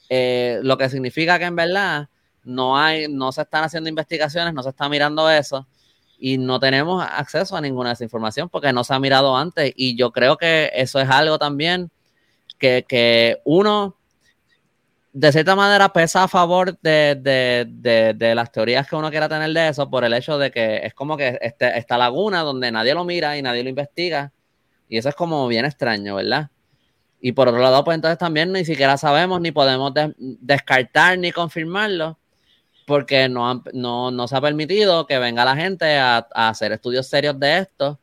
Eh, 0.08 0.60
lo 0.62 0.78
que 0.78 0.88
significa 0.88 1.38
que 1.38 1.44
en 1.44 1.54
verdad 1.54 2.08
no 2.44 2.78
hay, 2.78 3.08
no 3.08 3.30
se 3.30 3.42
están 3.42 3.64
haciendo 3.64 3.90
investigaciones, 3.90 4.54
no 4.54 4.62
se 4.62 4.70
está 4.70 4.88
mirando 4.88 5.28
eso 5.28 5.66
y 6.18 6.38
no 6.38 6.58
tenemos 6.58 7.04
acceso 7.06 7.58
a 7.58 7.60
ninguna 7.60 7.90
de 7.90 7.92
esa 7.92 8.04
información 8.04 8.48
porque 8.48 8.72
no 8.72 8.84
se 8.84 8.94
ha 8.94 8.98
mirado 8.98 9.36
antes. 9.36 9.70
Y 9.76 9.98
yo 9.98 10.12
creo 10.12 10.38
que 10.38 10.70
eso 10.72 10.98
es 10.98 11.10
algo 11.10 11.38
también 11.38 11.90
que, 12.58 12.86
que 12.88 13.42
uno 13.44 13.97
de 15.18 15.32
cierta 15.32 15.56
manera 15.56 15.92
pesa 15.92 16.22
a 16.22 16.28
favor 16.28 16.78
de, 16.80 18.32
las 18.36 18.52
teorías 18.52 18.86
que 18.86 18.94
uno 18.94 19.10
quiera 19.10 19.28
tener 19.28 19.52
de 19.52 19.68
eso 19.68 19.90
por 19.90 20.04
el 20.04 20.14
hecho 20.14 20.38
de 20.38 20.52
que 20.52 20.76
es 20.84 20.94
como 20.94 21.16
que 21.16 21.36
este, 21.40 21.76
esta 21.76 21.98
laguna 21.98 22.42
donde 22.42 22.70
nadie 22.70 22.94
lo 22.94 23.04
mira 23.04 23.36
y 23.36 23.42
nadie 23.42 23.64
lo 23.64 23.68
investiga 23.68 24.32
y 24.88 24.96
eso 24.96 25.08
es 25.08 25.16
como 25.16 25.48
bien 25.48 25.64
extraño, 25.64 26.14
¿verdad? 26.14 26.50
Y 27.20 27.32
por 27.32 27.48
otro 27.48 27.60
lado, 27.60 27.82
pues 27.82 27.96
entonces 27.96 28.16
también 28.16 28.52
ni 28.52 28.64
siquiera 28.64 28.96
sabemos 28.96 29.40
ni 29.40 29.50
podemos 29.50 29.92
descartar 30.16 31.18
ni 31.18 31.32
confirmarlo 31.32 32.16
porque 32.86 33.28
no, 33.28 33.64
no, 33.72 34.28
se 34.28 34.36
ha 34.36 34.40
permitido 34.40 35.04
que 35.08 35.18
venga 35.18 35.44
la 35.44 35.56
gente 35.56 35.98
a 35.98 36.28
hacer 36.32 36.70
estudios 36.70 37.08
serios 37.08 37.40
de 37.40 37.58
esto 37.58 37.98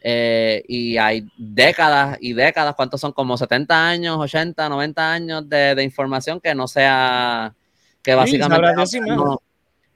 eh, 0.00 0.62
y 0.68 0.96
hay 0.96 1.26
décadas 1.36 2.18
y 2.20 2.32
décadas, 2.32 2.74
¿cuántos 2.76 3.00
son? 3.00 3.12
Como 3.12 3.36
70 3.36 3.88
años, 3.88 4.16
80, 4.18 4.68
90 4.68 5.12
años 5.12 5.48
de, 5.48 5.82
información 5.82 6.40
que 6.40 6.54
no 6.54 6.68
sea, 6.68 7.54
que 8.02 8.14
básicamente 8.14 9.00
no, 9.00 9.40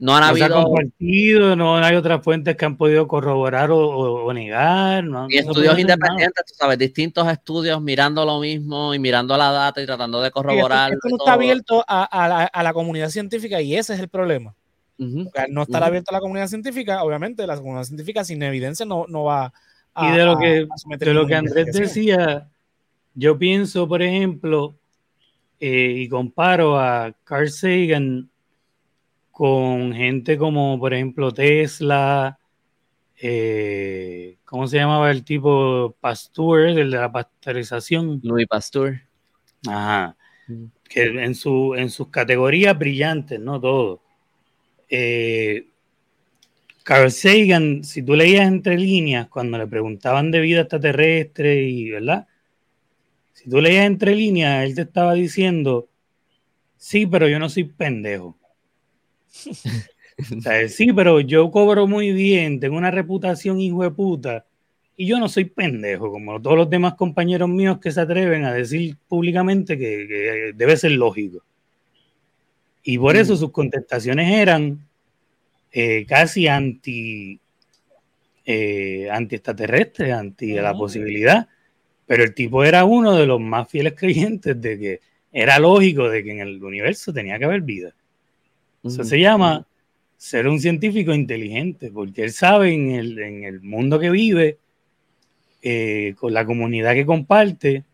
no, 0.00 0.16
han 0.16 0.24
habido... 0.24 0.64
compartido, 0.64 1.54
no 1.54 1.76
hay 1.76 1.94
otras 1.94 2.20
fuentes 2.24 2.56
que 2.56 2.64
han 2.64 2.76
podido 2.76 3.06
corroborar 3.06 3.70
o, 3.72 4.32
negar. 4.32 5.04
y 5.28 5.38
estudios 5.38 5.78
independientes, 5.78 6.44
tú 6.46 6.54
sabes, 6.56 6.78
distintos 6.78 7.28
estudios 7.28 7.80
mirando 7.80 8.24
lo 8.24 8.40
mismo 8.40 8.94
y 8.94 8.98
mirando 8.98 9.36
la 9.36 9.52
data 9.52 9.80
y 9.80 9.86
tratando 9.86 10.20
de 10.20 10.32
corroborar. 10.32 10.92
esto, 10.92 11.08
no 11.08 11.16
está 11.16 11.34
abierto 11.34 11.84
a, 11.86 12.50
la, 12.52 12.72
comunidad 12.72 13.10
científica 13.10 13.60
y 13.60 13.76
ese 13.76 13.94
es 13.94 14.00
el 14.00 14.08
problema. 14.08 14.56
no 14.98 15.62
estar 15.62 15.84
abierto 15.84 16.10
a 16.10 16.14
la 16.14 16.20
comunidad 16.20 16.48
científica, 16.48 17.04
obviamente 17.04 17.46
la 17.46 17.56
comunidad 17.56 17.84
científica 17.84 18.24
sin 18.24 18.42
evidencia 18.42 18.84
no, 18.84 19.06
no 19.08 19.22
va 19.22 19.52
y 19.96 20.10
de 20.10 20.24
lo 20.24 20.38
que, 20.38 20.66
de 20.98 21.14
lo 21.14 21.26
que 21.26 21.34
Andrés 21.34 21.66
decía, 21.72 22.48
yo 23.14 23.38
pienso, 23.38 23.86
por 23.86 24.02
ejemplo, 24.02 24.78
eh, 25.60 25.94
y 25.98 26.08
comparo 26.08 26.78
a 26.78 27.14
Carl 27.24 27.50
Sagan 27.50 28.30
con 29.30 29.92
gente 29.92 30.36
como, 30.38 30.78
por 30.78 30.94
ejemplo, 30.94 31.32
Tesla, 31.32 32.38
eh, 33.16 34.38
¿cómo 34.44 34.66
se 34.66 34.78
llamaba 34.78 35.10
el 35.10 35.24
tipo 35.24 35.94
Pasteur, 36.00 36.70
el 36.70 36.90
de 36.90 36.98
la 36.98 37.12
pasteurización? 37.12 38.20
Louis 38.22 38.46
Pasteur. 38.48 39.02
Ajá. 39.68 40.16
Que 40.88 41.04
en, 41.04 41.34
su, 41.34 41.74
en 41.76 41.88
sus 41.88 42.08
categorías 42.08 42.78
brillantes, 42.78 43.38
¿no? 43.38 43.60
Todo. 43.60 44.02
Eh, 44.88 45.66
Carl 46.84 47.10
Sagan, 47.10 47.84
si 47.84 48.02
tú 48.02 48.14
leías 48.14 48.46
entre 48.46 48.78
líneas, 48.78 49.28
cuando 49.28 49.58
le 49.58 49.66
preguntaban 49.66 50.30
de 50.30 50.40
vida 50.40 50.60
extraterrestre 50.62 51.62
y, 51.62 51.90
¿verdad? 51.90 52.26
Si 53.32 53.48
tú 53.48 53.60
leías 53.60 53.86
entre 53.86 54.14
líneas, 54.14 54.64
él 54.64 54.74
te 54.74 54.82
estaba 54.82 55.14
diciendo, 55.14 55.88
Sí, 56.82 57.06
pero 57.06 57.28
yo 57.28 57.38
no 57.38 57.48
soy 57.48 57.62
pendejo. 57.62 58.36
sí, 60.68 60.92
pero 60.92 61.20
yo 61.20 61.48
cobro 61.52 61.86
muy 61.86 62.10
bien, 62.10 62.58
tengo 62.58 62.76
una 62.76 62.90
reputación 62.90 63.60
hijo 63.60 63.84
de 63.84 63.92
puta, 63.92 64.44
y 64.96 65.06
yo 65.06 65.20
no 65.20 65.28
soy 65.28 65.44
pendejo, 65.44 66.10
como 66.10 66.42
todos 66.42 66.56
los 66.56 66.68
demás 66.68 66.94
compañeros 66.94 67.48
míos 67.48 67.78
que 67.78 67.92
se 67.92 68.00
atreven 68.00 68.44
a 68.44 68.52
decir 68.52 68.96
públicamente 69.06 69.78
que, 69.78 70.52
debe 70.56 70.76
ser 70.76 70.90
lógico. 70.90 71.44
Y 72.82 72.98
por 72.98 73.14
eso 73.14 73.34
mm. 73.34 73.36
sus 73.36 73.52
contestaciones 73.52 74.32
eran 74.32 74.84
eh, 75.72 76.04
casi 76.06 76.46
anti, 76.46 77.38
eh, 78.44 79.08
anti 79.10 79.34
extraterrestre, 79.36 80.12
anti 80.12 80.52
la 80.52 80.74
posibilidad. 80.74 81.48
Pero 82.06 82.24
el 82.24 82.34
tipo 82.34 82.62
era 82.64 82.84
uno 82.84 83.16
de 83.16 83.26
los 83.26 83.40
más 83.40 83.68
fieles 83.68 83.94
creyentes 83.96 84.60
de 84.60 84.78
que 84.78 85.00
era 85.32 85.58
lógico 85.58 86.08
de 86.08 86.22
que 86.22 86.32
en 86.32 86.40
el 86.40 86.62
universo 86.62 87.12
tenía 87.12 87.38
que 87.38 87.46
haber 87.46 87.62
vida. 87.62 87.94
Eso 88.84 89.04
se 89.04 89.18
llama 89.18 89.66
ser 90.16 90.46
un 90.46 90.60
científico 90.60 91.14
inteligente, 91.14 91.90
porque 91.90 92.24
él 92.24 92.32
sabe 92.32 92.72
en 92.72 92.90
el, 92.92 93.18
en 93.18 93.44
el 93.44 93.60
mundo 93.60 93.98
que 93.98 94.10
vive, 94.10 94.58
eh, 95.62 96.14
con 96.18 96.34
la 96.34 96.44
comunidad 96.44 96.94
que 96.94 97.06
comparte 97.06 97.84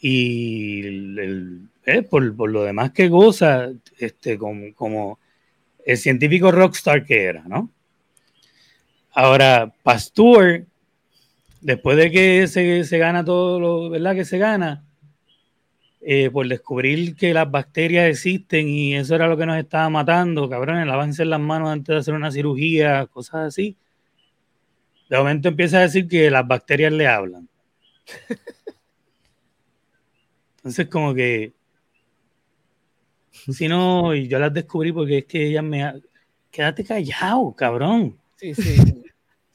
y 0.00 0.80
el, 0.86 1.68
eh, 1.86 2.02
por, 2.02 2.36
por, 2.36 2.50
lo 2.50 2.64
demás 2.64 2.90
que 2.92 3.08
goza, 3.08 3.70
este, 3.98 4.36
como, 4.36 4.74
como 4.74 5.18
el 5.88 5.96
científico 5.96 6.52
rockstar 6.52 7.06
que 7.06 7.24
era, 7.24 7.44
¿no? 7.44 7.70
Ahora, 9.12 9.72
Pasteur, 9.82 10.66
después 11.62 11.96
de 11.96 12.10
que 12.10 12.46
se, 12.46 12.84
se 12.84 12.98
gana 12.98 13.24
todo 13.24 13.58
lo 13.58 13.88
¿verdad? 13.88 14.14
que 14.14 14.26
se 14.26 14.36
gana, 14.36 14.84
eh, 16.02 16.28
por 16.30 16.46
descubrir 16.46 17.16
que 17.16 17.32
las 17.32 17.50
bacterias 17.50 18.06
existen 18.10 18.68
y 18.68 18.96
eso 18.96 19.14
era 19.14 19.28
lo 19.28 19.38
que 19.38 19.46
nos 19.46 19.56
estaba 19.56 19.88
matando, 19.88 20.46
cabrones, 20.48 20.86
lávense 20.86 21.24
las 21.24 21.40
manos 21.40 21.70
antes 21.70 21.94
de 21.94 21.98
hacer 22.00 22.12
una 22.12 22.30
cirugía, 22.30 23.06
cosas 23.06 23.48
así. 23.48 23.74
De 25.08 25.16
momento 25.16 25.48
empieza 25.48 25.78
a 25.78 25.82
decir 25.82 26.06
que 26.06 26.30
las 26.30 26.46
bacterias 26.46 26.92
le 26.92 27.06
hablan. 27.06 27.48
Entonces, 30.58 30.86
como 30.88 31.14
que. 31.14 31.54
Si 33.52 33.68
no, 33.68 34.14
y 34.14 34.28
yo 34.28 34.38
las 34.38 34.52
descubrí 34.52 34.92
porque 34.92 35.18
es 35.18 35.24
que 35.24 35.46
ellas 35.46 35.64
me. 35.64 36.02
Quédate 36.50 36.84
callado, 36.84 37.54
cabrón. 37.56 38.16
Sí, 38.36 38.54
sí 38.54 38.98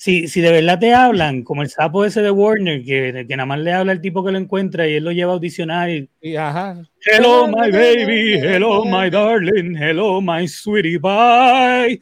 si, 0.04 0.28
si 0.28 0.42
de 0.42 0.52
verdad 0.52 0.80
te 0.80 0.94
hablan, 0.94 1.44
como 1.44 1.62
el 1.62 1.70
sapo 1.70 2.04
ese 2.04 2.22
de 2.22 2.30
Warner, 2.30 2.84
que, 2.84 3.26
que 3.26 3.38
nada 3.38 3.46
más 3.46 3.60
le 3.60 3.72
habla 3.72 3.94
al 3.94 4.02
tipo 4.02 4.22
que 4.22 4.34
lo 4.34 4.38
encuentra 4.38 4.86
y 4.86 4.96
él 4.96 5.06
lo 5.06 5.14
lleva 5.14 5.32
a 5.32 5.36
audicionar 5.36 5.90
y, 5.90 6.10
Hello 6.22 7.48
my 7.48 7.72
baby, 7.72 8.34
hello 8.34 8.84
my 8.84 9.10
darling, 9.10 9.78
hello 9.78 10.20
my 10.20 10.46
sweetie 10.46 10.98
bye. 10.98 12.02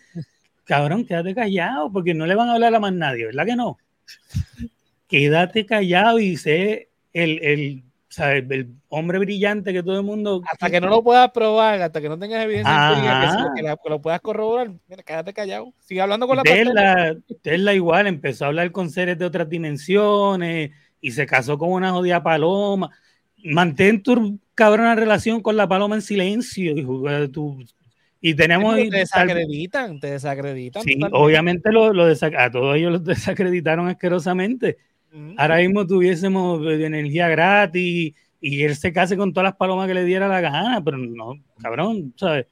Cabrón, 0.63 1.05
quédate 1.05 1.35
callado 1.35 1.91
porque 1.91 2.15
no 2.15 2.25
le 2.25 2.33
van 2.33 2.49
a 2.49 2.53
hablar 2.53 2.73
a 2.73 2.79
más 2.79 2.91
nadie, 2.91 3.27
¿verdad 3.27 3.45
que 3.45 3.55
no? 3.55 3.77
Quédate 5.07 5.67
callado 5.67 6.17
y 6.17 6.37
sé 6.37 6.89
el, 7.13 7.37
el 7.43 7.83
el 8.19 8.73
hombre 8.89 9.19
brillante 9.19 9.73
que 9.73 9.83
todo 9.83 9.97
el 9.97 10.03
mundo. 10.03 10.41
Hasta 10.51 10.69
que 10.69 10.81
no 10.81 10.87
lo 10.87 11.03
puedas 11.03 11.31
probar, 11.31 11.81
hasta 11.81 12.01
que 12.01 12.09
no 12.09 12.19
tengas 12.19 12.43
evidencia 12.43 13.51
que, 13.55 13.89
lo 13.89 14.01
puedas 14.01 14.21
corroborar, 14.21 14.71
mira, 14.87 15.03
quédate 15.03 15.33
callado. 15.33 15.73
Sigue 15.79 16.01
hablando 16.01 16.27
con 16.27 16.37
la 16.37 16.43
Tesla, 16.43 17.15
Tesla 17.41 17.73
igual 17.73 18.07
empezó 18.07 18.45
a 18.45 18.47
hablar 18.49 18.71
con 18.71 18.89
seres 18.89 19.17
de 19.17 19.25
otras 19.25 19.47
dimensiones 19.49 20.71
y 20.99 21.11
se 21.11 21.25
casó 21.25 21.57
con 21.57 21.71
una 21.71 21.91
jodida 21.91 22.21
paloma. 22.21 22.89
Mantén 23.43 24.03
tu 24.03 24.39
cabrona 24.53 24.95
relación 24.95 25.41
con 25.41 25.57
la 25.57 25.67
paloma 25.67 25.95
en 25.95 26.01
silencio. 26.01 26.73
y 28.19 28.35
tenemos. 28.35 28.75
te 28.75 28.89
desacreditan, 28.89 29.99
te 29.99 30.11
desacreditan. 30.11 30.83
Sí, 30.83 30.99
obviamente 31.11 31.71
lo, 31.71 31.93
lo 31.93 32.03
a 32.03 32.51
todos 32.51 32.75
ellos 32.75 32.91
los 32.91 33.03
desacreditaron 33.05 33.87
asquerosamente 33.87 34.77
Ahora 35.37 35.57
mismo 35.57 35.85
tuviésemos 35.85 36.65
energía 36.65 37.27
gratis 37.27 38.13
y 38.39 38.63
él 38.63 38.75
se 38.75 38.93
case 38.93 39.17
con 39.17 39.33
todas 39.33 39.49
las 39.49 39.55
palomas 39.55 39.87
que 39.87 39.93
le 39.93 40.05
diera 40.05 40.27
la 40.27 40.41
gana, 40.41 40.81
pero 40.83 40.97
no, 40.97 41.33
cabrón, 41.61 42.13
¿sabes? 42.15 42.47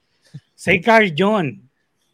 Say 0.56 0.82
Carl 0.82 1.14
John, 1.18 1.70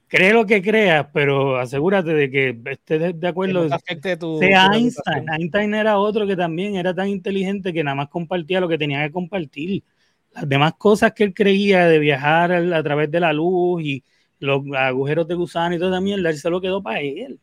cree 0.08 0.34
lo 0.34 0.46
que 0.46 0.62
creas, 0.62 1.08
pero 1.14 1.58
asegúrate 1.58 2.14
de 2.14 2.30
que 2.30 2.58
estés 2.72 3.20
de 3.20 3.28
acuerdo. 3.28 3.68
sea 4.40 4.70
Einstein. 4.74 5.26
Einstein 5.30 5.74
era 5.74 5.98
otro 5.98 6.26
que 6.28 6.36
también 6.36 6.76
era 6.76 6.94
tan 6.94 7.10
inteligente 7.10 7.74
que 7.74 7.84
nada 7.84 7.96
más 7.96 8.10
compartía 8.10 8.62
lo 8.62 8.70
que 8.70 8.78
tenía 8.78 9.04
que 9.06 9.12
compartir. 9.12 9.84
Las 10.34 10.48
demás 10.48 10.74
cosas 10.78 11.14
que 11.14 11.24
él 11.24 11.34
creía 11.34 11.88
de 11.88 12.00
viajar 12.00 12.52
a, 12.52 12.84
través 12.84 13.10
de 13.10 13.20
la 13.20 13.34
luz 13.34 13.84
y 13.84 14.04
los 14.40 14.62
agujeros 14.78 15.28
de 15.28 15.36
gusano 15.36 15.76
y 15.76 15.80
todo 15.80 15.92
también, 15.92 16.26
él 16.26 16.38
se 16.38 16.50
lo 16.50 16.62
quedó 16.62 16.84
para 16.84 17.02
él. 17.02 17.40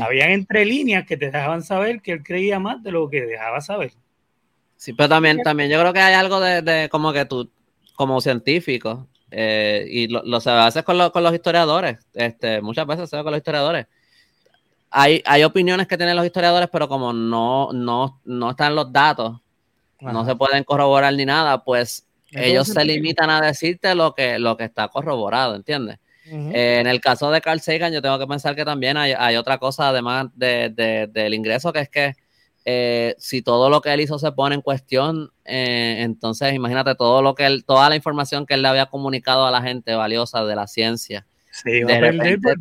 Habían 0.00 0.30
entre 0.30 0.64
líneas 0.64 1.06
que 1.06 1.16
te 1.16 1.26
dejaban 1.26 1.62
saber 1.62 2.00
que 2.00 2.12
él 2.12 2.22
creía 2.22 2.58
más 2.58 2.82
de 2.82 2.92
lo 2.92 3.08
que 3.08 3.22
dejaba 3.22 3.60
saber. 3.60 3.92
Sí, 4.76 4.92
pero 4.92 5.08
también, 5.08 5.42
también 5.42 5.70
yo 5.70 5.80
creo 5.80 5.92
que 5.92 6.00
hay 6.00 6.14
algo 6.14 6.40
de, 6.40 6.88
como 6.90 7.12
que 7.12 7.24
tú, 7.24 7.50
como 7.94 8.20
científico, 8.20 9.08
eh, 9.30 9.86
y 9.88 10.08
lo, 10.08 10.22
lo 10.24 10.40
se 10.40 10.50
hace 10.50 10.82
con, 10.82 11.10
con, 11.10 11.22
los 11.22 11.34
historiadores, 11.34 11.98
este, 12.12 12.60
muchas 12.60 12.86
veces 12.86 13.08
se 13.08 13.16
ve 13.16 13.22
con 13.22 13.32
los 13.32 13.38
historiadores. 13.38 13.86
Hay, 14.90 15.22
hay 15.24 15.42
opiniones 15.42 15.88
que 15.88 15.96
tienen 15.96 16.16
los 16.16 16.26
historiadores, 16.26 16.68
pero 16.70 16.88
como 16.88 17.12
no, 17.12 17.72
no, 17.72 18.20
no 18.24 18.50
están 18.50 18.74
los 18.76 18.92
datos, 18.92 19.40
no 20.00 20.24
se 20.24 20.36
pueden 20.36 20.64
corroborar 20.64 21.14
ni 21.14 21.24
nada, 21.24 21.64
pues 21.64 22.06
ellos 22.30 22.68
se 22.68 22.84
limitan 22.84 23.30
a 23.30 23.40
decirte 23.40 23.94
lo 23.94 24.14
que, 24.14 24.38
lo 24.38 24.56
que 24.56 24.64
está 24.64 24.88
corroborado, 24.88 25.54
¿entiendes? 25.54 25.98
Eh, 26.26 26.78
en 26.80 26.86
el 26.86 27.00
caso 27.00 27.30
de 27.30 27.40
Carl 27.40 27.60
Sagan, 27.60 27.92
yo 27.92 28.00
tengo 28.00 28.18
que 28.18 28.26
pensar 28.26 28.56
que 28.56 28.64
también 28.64 28.96
hay, 28.96 29.36
otra 29.36 29.58
cosa 29.58 29.88
además 29.88 30.28
del 30.34 31.34
ingreso, 31.34 31.72
que 31.72 31.80
es 31.80 31.88
que 31.88 32.12
eh, 32.66 33.14
si 33.18 33.42
todo 33.42 33.68
lo 33.68 33.82
que 33.82 33.92
él 33.92 34.00
hizo 34.00 34.18
se 34.18 34.32
pone 34.32 34.54
en 34.54 34.62
cuestión, 34.62 35.30
eh, 35.44 35.96
entonces 36.00 36.54
imagínate 36.54 36.94
todo 36.94 37.20
lo 37.20 37.34
que 37.34 37.44
él, 37.44 37.64
toda 37.66 37.90
la 37.90 37.96
información 37.96 38.46
que 38.46 38.54
él 38.54 38.62
le 38.62 38.68
había 38.68 38.86
comunicado 38.86 39.44
a 39.44 39.50
la 39.50 39.60
gente 39.60 39.94
valiosa 39.94 40.44
de 40.44 40.56
la 40.56 40.66
ciencia. 40.66 41.26
de 41.62 42.00
repente 42.00 42.54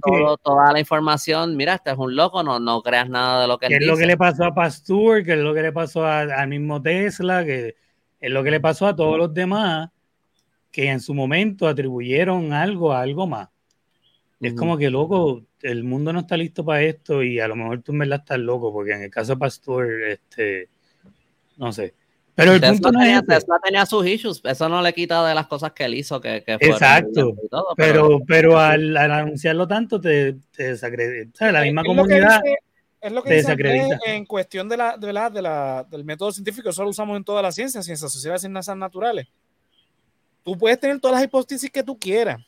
toda 0.43 0.73
la 0.73 0.79
información, 0.79 1.55
mira, 1.55 1.75
este 1.75 1.91
es 1.91 1.97
un 1.97 2.17
loco, 2.17 2.43
no, 2.43 2.59
no 2.59 2.81
creas 2.81 3.09
nada 3.09 3.43
de 3.43 3.47
lo 3.47 3.57
que 3.57 3.67
él 3.67 3.71
¿Qué 3.71 3.77
es 3.77 3.85
lo 3.85 3.95
que 3.95 4.05
le 4.05 4.17
pasó 4.17 4.43
a 4.43 4.53
Pasteur? 4.53 5.23
¿Qué 5.23 5.33
es 5.33 5.39
lo 5.39 5.53
que 5.53 5.61
le 5.61 5.71
pasó 5.71 6.05
al 6.05 6.47
mismo 6.49 6.81
Tesla? 6.81 7.45
¿Qué 7.45 7.75
es 8.19 8.31
lo 8.31 8.43
que 8.43 8.51
le 8.51 8.59
pasó 8.59 8.87
a 8.87 8.95
todos 8.95 9.17
los 9.17 9.33
demás 9.33 9.89
que 10.69 10.89
en 10.89 10.99
su 10.99 11.13
momento 11.13 11.65
atribuyeron 11.65 12.51
algo 12.51 12.91
a 12.91 13.01
algo 13.01 13.25
más? 13.25 13.52
Es 14.43 14.53
como 14.53 14.77
que, 14.77 14.89
loco, 14.89 15.43
el 15.61 15.83
mundo 15.83 16.11
no 16.11 16.21
está 16.21 16.37
listo 16.37 16.65
para 16.65 16.81
esto 16.81 17.23
y 17.23 17.39
a 17.39 17.47
lo 17.47 17.55
mejor 17.55 17.81
tú 17.81 17.91
en 17.93 17.99
verdad 17.99 18.19
estás 18.19 18.39
loco, 18.39 18.71
porque 18.73 18.91
en 18.91 19.03
el 19.03 19.09
caso 19.09 19.33
de 19.33 19.39
Pastor, 19.39 20.03
este, 20.03 20.69
no 21.57 21.71
sé. 21.71 21.93
Pero 22.35 22.53
el 22.53 22.61
punto 22.61 22.91
no 22.91 22.99
tenía, 22.99 23.21
Tesla 23.21 23.59
tenía 23.63 23.85
sus 23.85 24.07
issues, 24.07 24.41
eso 24.43 24.67
no 24.67 24.81
le 24.81 24.91
quita 24.93 25.25
de 25.27 25.35
las 25.35 25.45
cosas 25.45 25.71
que 25.71 25.85
él 25.85 25.93
hizo, 25.93 26.19
que, 26.19 26.43
que 26.43 26.53
Exacto, 26.53 27.35
pero, 27.77 28.19
pero, 28.27 28.57
al, 28.57 28.97
anunciarlo 28.97 29.67
tanto 29.67 30.01
te, 30.01 30.37
te 30.55 30.71
desacredita, 30.71 31.51
la 31.51 31.61
misma 31.61 31.83
comunidad... 31.83 32.41
es 32.99 33.11
lo 33.11 33.21
que 33.21 33.35
dice 33.35 33.55
en 34.07 34.25
cuestión 34.25 34.67
de 34.67 34.77
la, 34.77 34.97
de 34.97 35.13
la, 35.13 35.29
de 35.29 35.41
la, 35.43 35.85
del 35.89 36.03
método 36.03 36.31
científico, 36.31 36.69
eso 36.69 36.83
lo 36.83 36.89
usamos 36.89 37.15
en 37.17 37.23
toda 37.23 37.41
la 37.41 37.51
ciencia, 37.51 37.83
ciencias 37.83 38.11
sociales, 38.11 38.41
ciencias 38.41 38.75
naturales. 38.75 39.27
Tú 40.41 40.57
puedes 40.57 40.79
tener 40.79 40.99
todas 40.99 41.15
las 41.15 41.23
hipótesis 41.23 41.69
que 41.69 41.83
tú 41.83 41.99
quieras, 41.99 42.41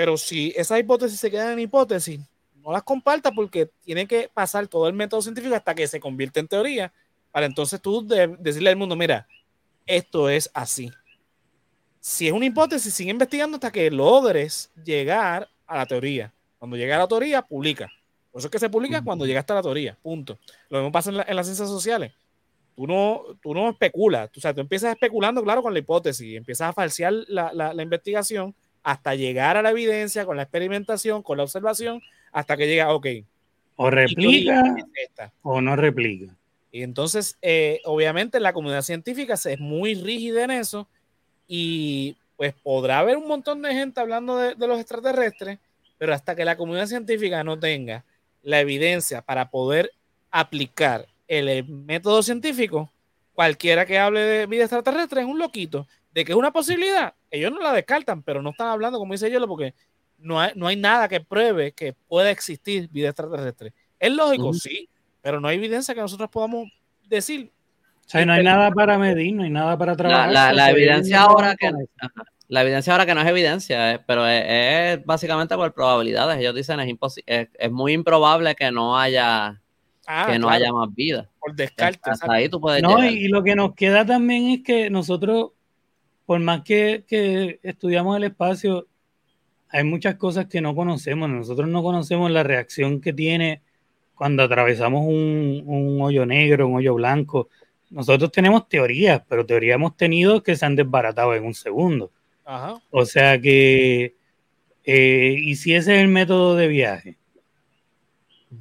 pero 0.00 0.16
si 0.16 0.50
esas 0.56 0.80
hipótesis 0.80 1.20
se 1.20 1.30
quedan 1.30 1.52
en 1.52 1.58
hipótesis, 1.58 2.18
no 2.54 2.72
las 2.72 2.82
compartas 2.82 3.34
porque 3.36 3.70
tiene 3.84 4.06
que 4.06 4.30
pasar 4.32 4.66
todo 4.66 4.88
el 4.88 4.94
método 4.94 5.20
científico 5.20 5.54
hasta 5.54 5.74
que 5.74 5.86
se 5.86 6.00
convierte 6.00 6.40
en 6.40 6.48
teoría, 6.48 6.90
para 7.30 7.44
entonces 7.44 7.82
tú 7.82 8.02
decirle 8.38 8.70
al 8.70 8.76
mundo, 8.76 8.96
mira, 8.96 9.28
esto 9.86 10.30
es 10.30 10.50
así. 10.54 10.90
Si 12.00 12.26
es 12.26 12.32
una 12.32 12.46
hipótesis, 12.46 12.94
sigue 12.94 13.10
investigando 13.10 13.56
hasta 13.56 13.70
que 13.70 13.90
logres 13.90 14.70
llegar 14.82 15.50
a 15.66 15.76
la 15.76 15.84
teoría. 15.84 16.32
Cuando 16.58 16.78
llega 16.78 16.96
a 16.96 17.00
la 17.00 17.06
teoría, 17.06 17.42
publica. 17.42 17.92
Por 18.32 18.38
eso 18.38 18.48
es 18.48 18.52
que 18.52 18.58
se 18.58 18.70
publica 18.70 19.04
cuando 19.04 19.26
llega 19.26 19.40
hasta 19.40 19.52
la 19.52 19.62
teoría. 19.62 19.98
Punto. 20.02 20.38
Lo 20.70 20.78
mismo 20.78 20.92
pasa 20.92 21.10
en, 21.10 21.36
las 21.36 21.46
ciencias 21.46 21.68
sociales. 21.68 22.14
Tú 22.74 22.86
no, 22.86 23.20
tú 23.42 23.52
no 23.52 23.68
especulas. 23.68 24.30
O 24.34 24.40
sea, 24.40 24.54
tú 24.54 24.62
empiezas 24.62 24.94
especulando, 24.94 25.42
claro, 25.44 25.62
con 25.62 25.74
la 25.74 25.78
hipótesis. 25.78 26.38
Empiezas 26.38 26.70
a 26.70 26.72
falsear 26.72 27.12
la, 27.28 27.52
la 27.52 27.82
investigación 27.82 28.54
hasta 28.82 29.14
llegar 29.14 29.56
a 29.56 29.62
la 29.62 29.70
evidencia, 29.70 30.24
con 30.24 30.36
la 30.36 30.44
experimentación, 30.44 31.22
con 31.22 31.36
la 31.36 31.44
observación, 31.44 32.02
hasta 32.32 32.56
que 32.56 32.66
llega, 32.66 32.92
ok. 32.92 33.06
O 33.76 33.90
replica 33.90 34.62
o 35.42 35.60
no 35.60 35.76
replica. 35.76 36.34
Y 36.72 36.82
entonces, 36.82 37.36
eh, 37.42 37.80
obviamente, 37.84 38.38
la 38.40 38.52
comunidad 38.52 38.82
científica 38.82 39.34
es 39.34 39.58
muy 39.58 39.94
rígida 39.94 40.44
en 40.44 40.52
eso 40.52 40.88
y 41.48 42.16
pues 42.36 42.54
podrá 42.54 43.00
haber 43.00 43.16
un 43.16 43.26
montón 43.26 43.60
de 43.62 43.74
gente 43.74 44.00
hablando 44.00 44.36
de, 44.36 44.54
de 44.54 44.66
los 44.66 44.78
extraterrestres, 44.78 45.58
pero 45.98 46.14
hasta 46.14 46.34
que 46.36 46.44
la 46.44 46.56
comunidad 46.56 46.86
científica 46.86 47.42
no 47.44 47.58
tenga 47.58 48.04
la 48.42 48.60
evidencia 48.60 49.20
para 49.20 49.50
poder 49.50 49.92
aplicar 50.30 51.06
el 51.28 51.66
método 51.68 52.22
científico, 52.22 52.90
cualquiera 53.34 53.86
que 53.86 53.98
hable 53.98 54.20
de 54.20 54.46
vida 54.46 54.64
extraterrestre 54.64 55.20
es 55.22 55.26
un 55.26 55.38
loquito 55.38 55.86
de 56.12 56.24
que 56.24 56.32
es 56.32 56.38
una 56.38 56.52
posibilidad, 56.52 57.14
ellos 57.30 57.52
no 57.52 57.60
la 57.60 57.72
descartan, 57.72 58.22
pero 58.22 58.42
no 58.42 58.50
están 58.50 58.68
hablando, 58.68 58.98
como 58.98 59.12
dice 59.12 59.30
Yelo, 59.30 59.46
porque 59.46 59.74
no 60.18 60.40
hay, 60.40 60.52
no 60.54 60.66
hay 60.66 60.76
nada 60.76 61.08
que 61.08 61.20
pruebe 61.20 61.72
que 61.72 61.94
pueda 62.08 62.30
existir 62.30 62.88
vida 62.90 63.08
extraterrestre. 63.08 63.72
Es 63.98 64.12
lógico, 64.12 64.52
sí, 64.52 64.88
pero 65.22 65.40
no 65.40 65.48
hay 65.48 65.56
evidencia 65.56 65.94
que 65.94 66.00
nosotros 66.00 66.30
podamos 66.30 66.68
decir. 67.08 67.50
O 68.06 68.08
sea, 68.10 68.26
no 68.26 68.32
hay 68.32 68.42
nada 68.42 68.70
para 68.72 68.98
medir, 68.98 69.34
no 69.34 69.44
hay 69.44 69.50
nada 69.50 69.78
para 69.78 69.94
trabajar. 69.94 70.54
La, 70.54 70.70
evidencia 70.70 71.22
ahora 71.22 71.54
que 71.54 71.70
la 72.48 72.62
evidencia 72.62 72.92
ahora 72.92 73.06
que 73.06 73.14
no 73.14 73.20
es 73.20 73.28
evidencia, 73.28 73.92
eh, 73.92 74.00
pero 74.04 74.26
es, 74.26 75.04
básicamente 75.04 75.54
por 75.54 75.72
probabilidades. 75.72 76.38
Ellos 76.38 76.54
dicen 76.54 76.80
es 76.80 76.96
es, 77.24 77.48
es 77.54 77.70
muy 77.70 77.92
improbable 77.92 78.56
que 78.56 78.72
no 78.72 78.98
haya 78.98 79.60
ah, 80.08 80.26
que 80.28 80.38
no 80.38 80.48
haya 80.48 80.72
más 80.72 80.92
vida. 80.92 81.30
Por 81.38 81.54
descarte. 81.54 82.10
ahí 82.28 82.48
tú 82.48 82.60
puedes 82.60 82.82
no, 82.82 83.04
y, 83.04 83.28
lo 83.28 83.44
que 83.44 83.54
nos 83.54 83.74
queda 83.76 84.04
también 84.04 84.48
es 84.48 84.62
que 84.64 84.90
nosotros, 84.90 85.52
por 86.30 86.38
más 86.38 86.62
que, 86.62 87.02
que 87.08 87.58
estudiamos 87.64 88.16
el 88.16 88.22
espacio, 88.22 88.86
hay 89.68 89.82
muchas 89.82 90.14
cosas 90.14 90.46
que 90.46 90.60
no 90.60 90.76
conocemos. 90.76 91.28
Nosotros 91.28 91.68
no 91.68 91.82
conocemos 91.82 92.30
la 92.30 92.44
reacción 92.44 93.00
que 93.00 93.12
tiene 93.12 93.62
cuando 94.14 94.44
atravesamos 94.44 95.08
un, 95.08 95.64
un, 95.66 96.00
hoyo 96.00 96.24
negro, 96.26 96.68
un 96.68 96.76
hoyo 96.76 96.94
blanco. 96.94 97.48
Nosotros 97.90 98.30
tenemos 98.30 98.68
teorías, 98.68 99.20
pero 99.28 99.44
teorías 99.44 99.74
hemos 99.74 99.96
tenido 99.96 100.40
que 100.40 100.54
se 100.54 100.64
han 100.64 100.76
desbaratado 100.76 101.34
en 101.34 101.46
un 101.46 101.54
segundo. 101.54 102.12
O 102.92 103.04
sea 103.04 103.40
que, 103.40 104.14
eh, 104.84 105.36
y 105.36 105.56
si 105.56 105.74
ese 105.74 105.96
es 105.96 106.00
el 106.00 106.06
método 106.06 106.54
de 106.54 106.68
viaje, 106.68 107.16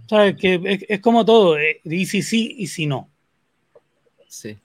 ¿sabes? 0.08 0.36
Que 0.38 0.88
es, 0.90 1.00
como 1.02 1.24
todo, 1.24 1.60
eh, 1.60 1.82
y 1.84 2.08
si 2.08 2.24
sí 2.24 2.56
y 2.58 2.66
si 2.66 2.88
no. 2.88 3.12
Sí. 4.28 4.58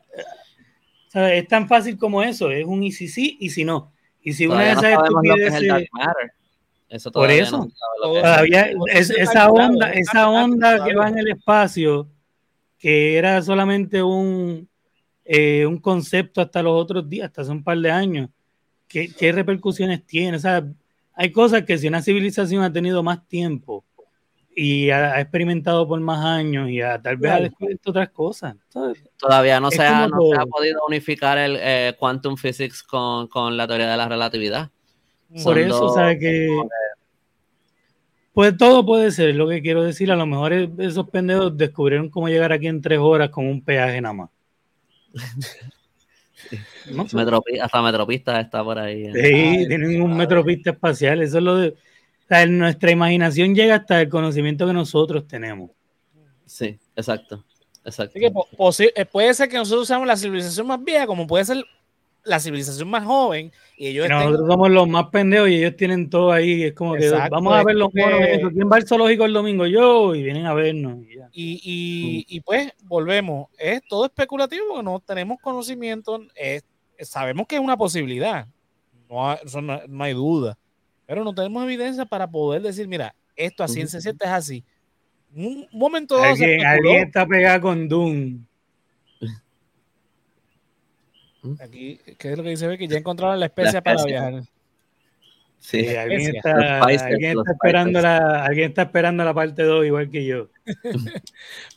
Es 1.15 1.47
tan 1.47 1.69
fácil 1.69 1.97
como 1.97 2.23
eso, 2.23 2.51
es 2.51 2.67
un 2.67 2.83
y 2.83 2.91
si 2.91 3.09
sí 3.09 3.37
y 3.41 3.51
si 3.51 3.65
no. 3.65 3.93
Y 4.21 4.33
si 4.33 4.47
una 4.47 4.63
de 4.63 4.73
esas 4.73 4.85
estupideces. 4.85 5.89
Eso 6.89 7.11
por 7.11 7.31
eso, 7.31 7.69
todavía 8.01 8.71
esa 8.93 9.51
onda, 9.51 9.91
esa 9.93 10.29
onda 10.29 10.85
que 10.85 10.95
va 10.95 11.09
en 11.09 11.19
el 11.19 11.29
espacio, 11.31 12.09
que 12.79 13.17
era 13.17 13.43
solamente 13.43 14.03
un, 14.03 14.69
eh, 15.25 15.67
un 15.67 15.79
concepto 15.79 16.41
hasta 16.41 16.63
los 16.63 16.81
otros 16.81 17.09
días, 17.09 17.27
hasta 17.27 17.43
hace 17.43 17.51
un 17.51 17.65
par 17.65 17.79
de 17.79 17.91
años, 17.91 18.31
¿qué, 18.87 19.13
qué 19.13 19.33
repercusiones 19.33 20.05
tiene? 20.07 20.37
O 20.37 20.41
sea, 20.41 20.65
hay 21.15 21.33
cosas 21.33 21.65
que 21.65 21.79
si 21.79 21.89
una 21.89 22.03
civilización 22.03 22.63
ha 22.63 22.73
tenido 22.73 23.03
más 23.03 23.27
tiempo 23.27 23.85
y 24.55 24.91
ha, 24.91 25.21
experimentado 25.21 25.87
por 25.87 26.01
más 26.01 26.25
años 26.25 26.69
y 26.71 26.81
tal 27.03 27.17
vez 27.17 27.33
ha 27.33 27.41
descubierto 27.41 27.91
otras 27.91 28.11
cosas. 28.11 28.57
Todavía 29.17 29.61
no 29.61 29.71
se, 29.71 29.83
ha, 29.83 30.07
no 30.07 30.19
se, 30.33 30.41
ha, 30.41 30.47
podido 30.47 30.81
unificar 30.87 31.39
el 31.39 31.57
eh, 31.61 31.95
quantum 31.99 32.37
physics 32.37 32.83
con, 32.83 33.29
con, 33.29 33.57
la 33.57 33.67
teoría 33.67 33.91
de 33.91 33.97
la 33.97 34.09
relatividad. 34.09 34.71
Por 35.43 35.59
eso, 35.59 35.87
o 35.87 35.95
sea 35.95 36.17
que... 36.19 36.49
Pues 38.35 38.57
todo 38.57 38.85
puede 38.85 39.13
ser, 39.13 39.37
lo 39.37 39.49
que 39.49 39.63
quiero 39.63 39.85
decir. 39.85 40.11
A 40.11 40.17
lo 40.17 40.27
mejor 40.27 40.53
esos 40.53 41.09
pendejos 41.09 41.57
descubrieron 41.57 42.11
cómo 42.11 42.29
llegar 42.29 42.53
aquí 42.53 42.67
en 42.67 42.83
tres 42.83 42.99
horas 42.99 43.31
con 43.31 43.47
un 43.47 43.63
peaje 43.63 44.01
nada 44.01 44.15
más. 44.15 44.31
hasta 47.63 47.83
Metropista 47.83 48.41
está 48.41 48.65
por 48.65 48.77
ahí. 48.77 49.05
Sí, 49.13 49.65
tienen 49.69 50.03
un 50.03 50.17
Metropista 50.17 50.71
espacial. 50.71 51.23
Eso 51.23 51.39
es 51.39 51.45
lo 51.45 51.57
de. 51.57 51.75
Nuestra 52.49 52.91
imaginación 52.91 53.55
llega 53.55 53.77
hasta 53.77 54.01
el 54.01 54.09
conocimiento 54.09 54.67
que 54.67 54.73
nosotros 54.73 55.27
tenemos. 55.27 55.71
Sí, 56.47 56.79
exacto. 56.97 57.45
exacto. 57.85 58.19
Eh, 58.19 59.07
puede 59.07 59.35
ser 59.35 59.49
que 59.49 59.57
nosotros 59.57 59.87
seamos 59.87 60.07
la 60.07 60.17
civilización 60.17 60.67
más 60.67 60.83
vieja, 60.83 61.07
como 61.07 61.27
puede 61.27 61.45
ser 61.45 61.65
la 62.25 62.41
civilización 62.41 62.89
más 62.89 63.05
joven. 63.05 63.53
Y 63.77 63.89
ellos 63.89 64.09
Nosotros 64.09 64.49
somos 64.49 64.71
los 64.71 64.89
más 64.89 65.09
pendejos 65.09 65.51
y 65.51 65.57
ellos 65.57 65.77
tienen 65.77 66.09
todo 66.09 66.33
ahí. 66.33 66.65
Es 66.65 66.73
como 66.73 66.95
que 66.95 67.11
vamos 67.11 67.55
a 67.55 67.63
ver 67.63 67.77
los 67.77 67.95
monos. 67.95 68.21
¿Quién 68.53 68.71
va 68.71 68.77
al 68.77 68.87
zoológico 68.87 69.25
el 69.25 69.33
domingo? 69.33 69.67
Yo. 69.67 70.15
Y 70.15 70.23
vienen 70.23 70.47
a 70.47 70.55
vernos. 70.55 70.99
Y, 71.33 71.61
y, 71.63 72.27
y, 72.29 72.41
pues 72.41 72.73
volvemos. 72.85 73.49
Es 73.59 73.83
todo 73.89 74.07
especulativo 74.07 74.65
porque 74.69 74.83
no 74.83 75.01
tenemos 75.01 75.39
conocimiento. 75.41 76.21
sabemos 77.01 77.47
que 77.47 77.57
es 77.57 77.61
una 77.61 77.77
posibilidad. 77.77 78.47
No, 79.09 79.37
no, 79.89 80.05
hay 80.05 80.15
duda. 80.15 80.59
Pero 81.07 81.25
no 81.25 81.35
tenemos 81.35 81.65
evidencia 81.65 82.05
para 82.05 82.31
poder 82.31 82.63
decir, 82.63 82.89
mira, 82.89 83.15
esto 83.37 83.63
a 83.65 83.69
ciencia 83.69 84.01
cierta 84.01 84.27
es 84.27 84.33
así. 84.33 84.65
Un 85.35 85.67
momento 85.73 86.17
alguien, 86.23 86.65
alguien 86.65 87.07
está 87.07 87.27
pegado 87.27 87.63
con 87.63 87.89
Doom. 87.89 88.45
Aquí, 91.61 92.01
¿qué 92.19 92.31
es 92.31 92.39
lo 92.39 92.43
que 92.43 92.51
dice? 92.51 92.79
Que 92.79 92.89
ya 92.89 92.99
encontraron 92.99 93.39
la 93.39 93.47
especie 93.47 93.83
para 93.83 94.03
viajar. 94.05 94.43
Sí, 95.59 95.97
alguien, 95.97 96.37
está, 96.37 96.83
alguien, 96.83 97.39
está 97.39 97.53
esperando 97.53 98.01
la, 98.03 98.45
alguien 98.45 98.69
está 98.69 98.83
esperando 98.83 99.25
la 99.25 99.33
parte 99.33 99.63
2 99.63 99.87
igual 99.87 100.11
que 100.11 100.25
yo. 100.25 100.49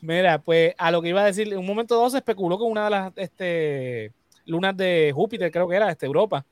Mira, 0.01 0.39
pues 0.39 0.73
a 0.77 0.91
lo 0.91 1.01
que 1.01 1.09
iba 1.09 1.21
a 1.21 1.25
decir, 1.25 1.47
en 1.47 1.57
un 1.57 1.65
momento 1.65 1.95
2 1.95 2.11
se 2.11 2.17
especuló 2.17 2.57
que 2.57 2.65
una 2.65 2.83
de 2.83 2.89
las 2.89 3.13
este, 3.15 4.11
lunas 4.45 4.75
de 4.75 5.13
Júpiter, 5.15 5.49
creo 5.51 5.69
que 5.69 5.77
era, 5.77 5.89
este, 5.89 6.05
Europa, 6.05 6.45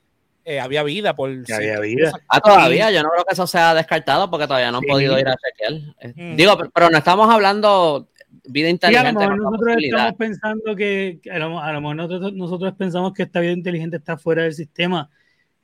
eh, 0.48 0.60
había 0.60 0.84
vida 0.84 1.16
por... 1.16 1.28
había 1.28 1.80
vida. 1.80 2.12
Ah, 2.28 2.40
todavía, 2.40 2.92
yo 2.92 3.02
no 3.02 3.08
creo 3.10 3.24
que 3.24 3.32
eso 3.32 3.48
sea 3.48 3.74
descartado 3.74 4.30
porque 4.30 4.46
todavía 4.46 4.70
no 4.70 4.78
han 4.78 4.84
podido 4.84 5.18
ir 5.18 5.26
a 5.26 5.34
chequear. 5.34 5.96
Eh, 5.98 6.34
digo, 6.36 6.56
pero 6.72 6.88
no 6.88 6.96
estamos 6.96 7.28
hablando 7.28 8.08
vida 8.44 8.68
inteligente. 8.68 9.24
a 9.24 9.26
lo 9.26 9.36
mejor 9.36 9.50
nosotros 9.50 9.76
estamos 9.82 10.12
pensando 10.14 10.76
que, 10.76 11.20
a 11.32 11.38
lo, 11.40 11.50
mejor 11.80 12.32
nosotros, 12.34 12.74
pensamos 12.78 13.12
que 13.12 13.24
esta 13.24 13.40
vida 13.40 13.50
inteligente 13.50 13.96
está 13.96 14.16
fuera 14.18 14.44
del 14.44 14.54
sistema 14.54 15.10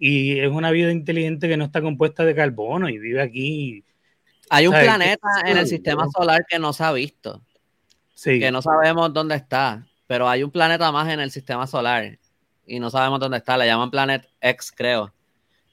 y 0.01 0.41
es 0.41 0.51
una 0.51 0.73
vida 0.73 0.91
inteligente 0.91 1.49
que 1.49 1.57
no 1.57 1.67
está 1.67 1.81
compuesta 1.81 2.25
de 2.25 2.35
carbono 2.35 2.89
y 2.89 2.99
vive 2.99 3.23
aquí. 3.23 3.85
Hay 4.51 4.67
un 4.67 4.75
planeta 4.75 5.29
en 5.47 5.59
el 5.59 5.69
sistema 5.69 6.09
solar 6.09 6.45
que 6.49 6.59
no 6.59 6.73
se 6.73 6.83
ha 6.83 6.91
visto. 6.91 7.41
Sí. 8.15 8.41
Que 8.41 8.51
no 8.51 8.61
sabemos 8.61 9.13
dónde 9.13 9.37
está, 9.37 9.87
pero 10.09 10.29
hay 10.29 10.43
un 10.43 10.51
planeta 10.51 10.91
más 10.91 11.09
en 11.09 11.21
el 11.21 11.31
sistema 11.31 11.69
solar 11.69 12.19
y 12.67 12.81
no 12.81 12.91
sabemos 12.91 13.21
dónde 13.21 13.39
está. 13.39 13.57
Le 13.57 13.67
llaman 13.67 13.91
Planet 13.91 14.29
X, 14.41 14.73
creo. 14.75 15.13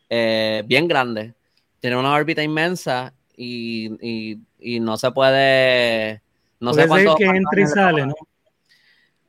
Eh, 0.10 0.64
bien 0.66 0.88
grande. 0.88 1.34
Tiene 1.80 1.98
una 1.98 2.14
órbita 2.14 2.44
inmensa 2.44 3.14
y, 3.36 4.38
y 4.60 4.80
no 4.80 4.98
se 4.98 5.12
puede 5.12 6.22
no 6.60 6.74
sé 6.74 6.88
cuánto. 6.88 7.16
que 7.16 7.26
entra 7.26 7.62
y 7.62 7.68
sale, 7.68 8.06
¿no? 8.06 8.14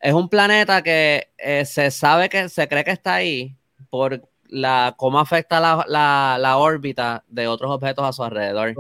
Es 0.00 0.14
un 0.14 0.28
planeta 0.28 0.82
que 0.82 1.28
eh, 1.36 1.64
se 1.64 1.90
sabe 1.90 2.28
que 2.28 2.48
se 2.48 2.66
cree 2.68 2.84
que 2.84 2.90
está 2.90 3.14
ahí 3.14 3.54
por 3.90 4.22
la 4.48 4.94
cómo 4.96 5.20
afecta 5.20 5.60
la, 5.60 6.56
órbita 6.56 7.22
de 7.28 7.46
otros 7.46 7.70
objetos 7.70 8.04
a 8.04 8.12
su 8.12 8.24
alrededor. 8.24 8.74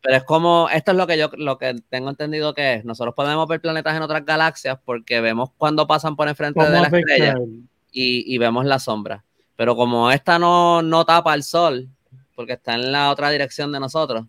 Pero 0.00 0.16
es 0.16 0.24
como, 0.24 0.68
esto 0.72 0.90
es 0.90 0.96
lo 0.96 1.06
que 1.06 1.16
yo 1.16 1.30
lo 1.36 1.58
que 1.58 1.76
tengo 1.90 2.10
entendido 2.10 2.54
que 2.54 2.74
es. 2.74 2.84
Nosotros 2.84 3.14
podemos 3.14 3.46
ver 3.46 3.60
planetas 3.60 3.94
en 3.94 4.02
otras 4.02 4.24
galaxias 4.24 4.78
porque 4.84 5.20
vemos 5.20 5.50
cuando 5.58 5.86
pasan 5.86 6.16
por 6.16 6.26
enfrente 6.26 6.64
de 6.64 6.70
la 6.70 6.88
estrella 6.88 7.36
y, 7.92 8.38
vemos 8.38 8.64
la 8.64 8.78
sombra. 8.78 9.24
Pero 9.56 9.76
como 9.76 10.10
esta 10.10 10.38
no, 10.38 10.82
no 10.82 11.04
tapa 11.04 11.34
el 11.34 11.42
sol, 11.42 11.88
porque 12.34 12.54
está 12.54 12.74
en 12.74 12.90
la 12.90 13.10
otra 13.10 13.30
dirección 13.30 13.70
de 13.72 13.80
nosotros, 13.80 14.26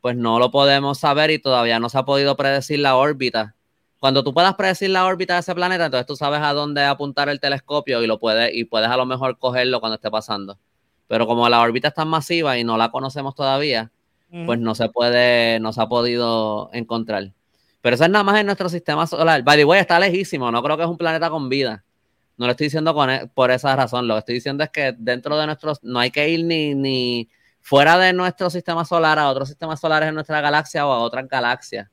pues 0.00 0.16
no 0.16 0.38
lo 0.38 0.50
podemos 0.50 0.98
saber 0.98 1.30
y 1.30 1.38
todavía 1.38 1.78
no 1.78 1.88
se 1.88 1.98
ha 1.98 2.04
podido 2.04 2.36
predecir 2.36 2.78
la 2.78 2.96
órbita. 2.96 3.54
Cuando 3.98 4.24
tú 4.24 4.32
puedas 4.32 4.54
predecir 4.54 4.90
la 4.90 5.04
órbita 5.04 5.34
de 5.34 5.40
ese 5.40 5.54
planeta, 5.54 5.86
entonces 5.86 6.06
tú 6.06 6.16
sabes 6.16 6.40
a 6.40 6.54
dónde 6.54 6.84
apuntar 6.84 7.28
el 7.28 7.38
telescopio 7.38 8.02
y 8.02 8.06
lo 8.06 8.18
puedes, 8.18 8.54
y 8.54 8.64
puedes 8.64 8.88
a 8.88 8.96
lo 8.96 9.04
mejor 9.04 9.38
cogerlo 9.38 9.80
cuando 9.80 9.96
esté 9.96 10.10
pasando. 10.10 10.58
Pero 11.06 11.26
como 11.26 11.48
la 11.48 11.60
órbita 11.60 11.88
es 11.88 11.94
tan 11.94 12.08
masiva 12.08 12.56
y 12.56 12.64
no 12.64 12.78
la 12.78 12.90
conocemos 12.90 13.34
todavía, 13.34 13.90
pues 14.46 14.60
no 14.60 14.74
se 14.76 14.88
puede, 14.88 15.58
no 15.58 15.72
se 15.72 15.82
ha 15.82 15.86
podido 15.86 16.70
encontrar. 16.72 17.32
Pero 17.82 17.94
eso 17.94 18.04
es 18.04 18.10
nada 18.10 18.22
más 18.22 18.38
en 18.38 18.46
nuestro 18.46 18.68
sistema 18.68 19.06
solar. 19.06 19.42
By 19.42 19.56
the 19.56 19.64
way, 19.64 19.80
está 19.80 19.98
lejísimo, 19.98 20.50
no 20.52 20.62
creo 20.62 20.76
que 20.76 20.84
es 20.84 20.88
un 20.88 20.96
planeta 20.98 21.28
con 21.28 21.48
vida. 21.48 21.84
No 22.40 22.46
lo 22.46 22.52
estoy 22.52 22.68
diciendo 22.68 22.94
con, 22.94 23.10
e, 23.10 23.26
por 23.26 23.50
esa 23.50 23.76
razón. 23.76 24.08
Lo 24.08 24.14
que 24.14 24.20
estoy 24.20 24.34
diciendo 24.36 24.64
es 24.64 24.70
que 24.70 24.94
dentro 24.96 25.36
de 25.36 25.44
nuestros, 25.44 25.84
no 25.84 25.98
hay 25.98 26.10
que 26.10 26.26
ir 26.26 26.42
ni, 26.42 26.74
ni, 26.74 27.28
fuera 27.60 27.98
de 27.98 28.14
nuestro 28.14 28.48
sistema 28.48 28.86
solar, 28.86 29.18
a 29.18 29.28
otros 29.28 29.46
sistemas 29.46 29.78
solares 29.78 30.08
en 30.08 30.14
nuestra 30.14 30.40
galaxia 30.40 30.86
o 30.86 30.90
a 30.90 31.00
otras 31.00 31.28
galaxias, 31.28 31.90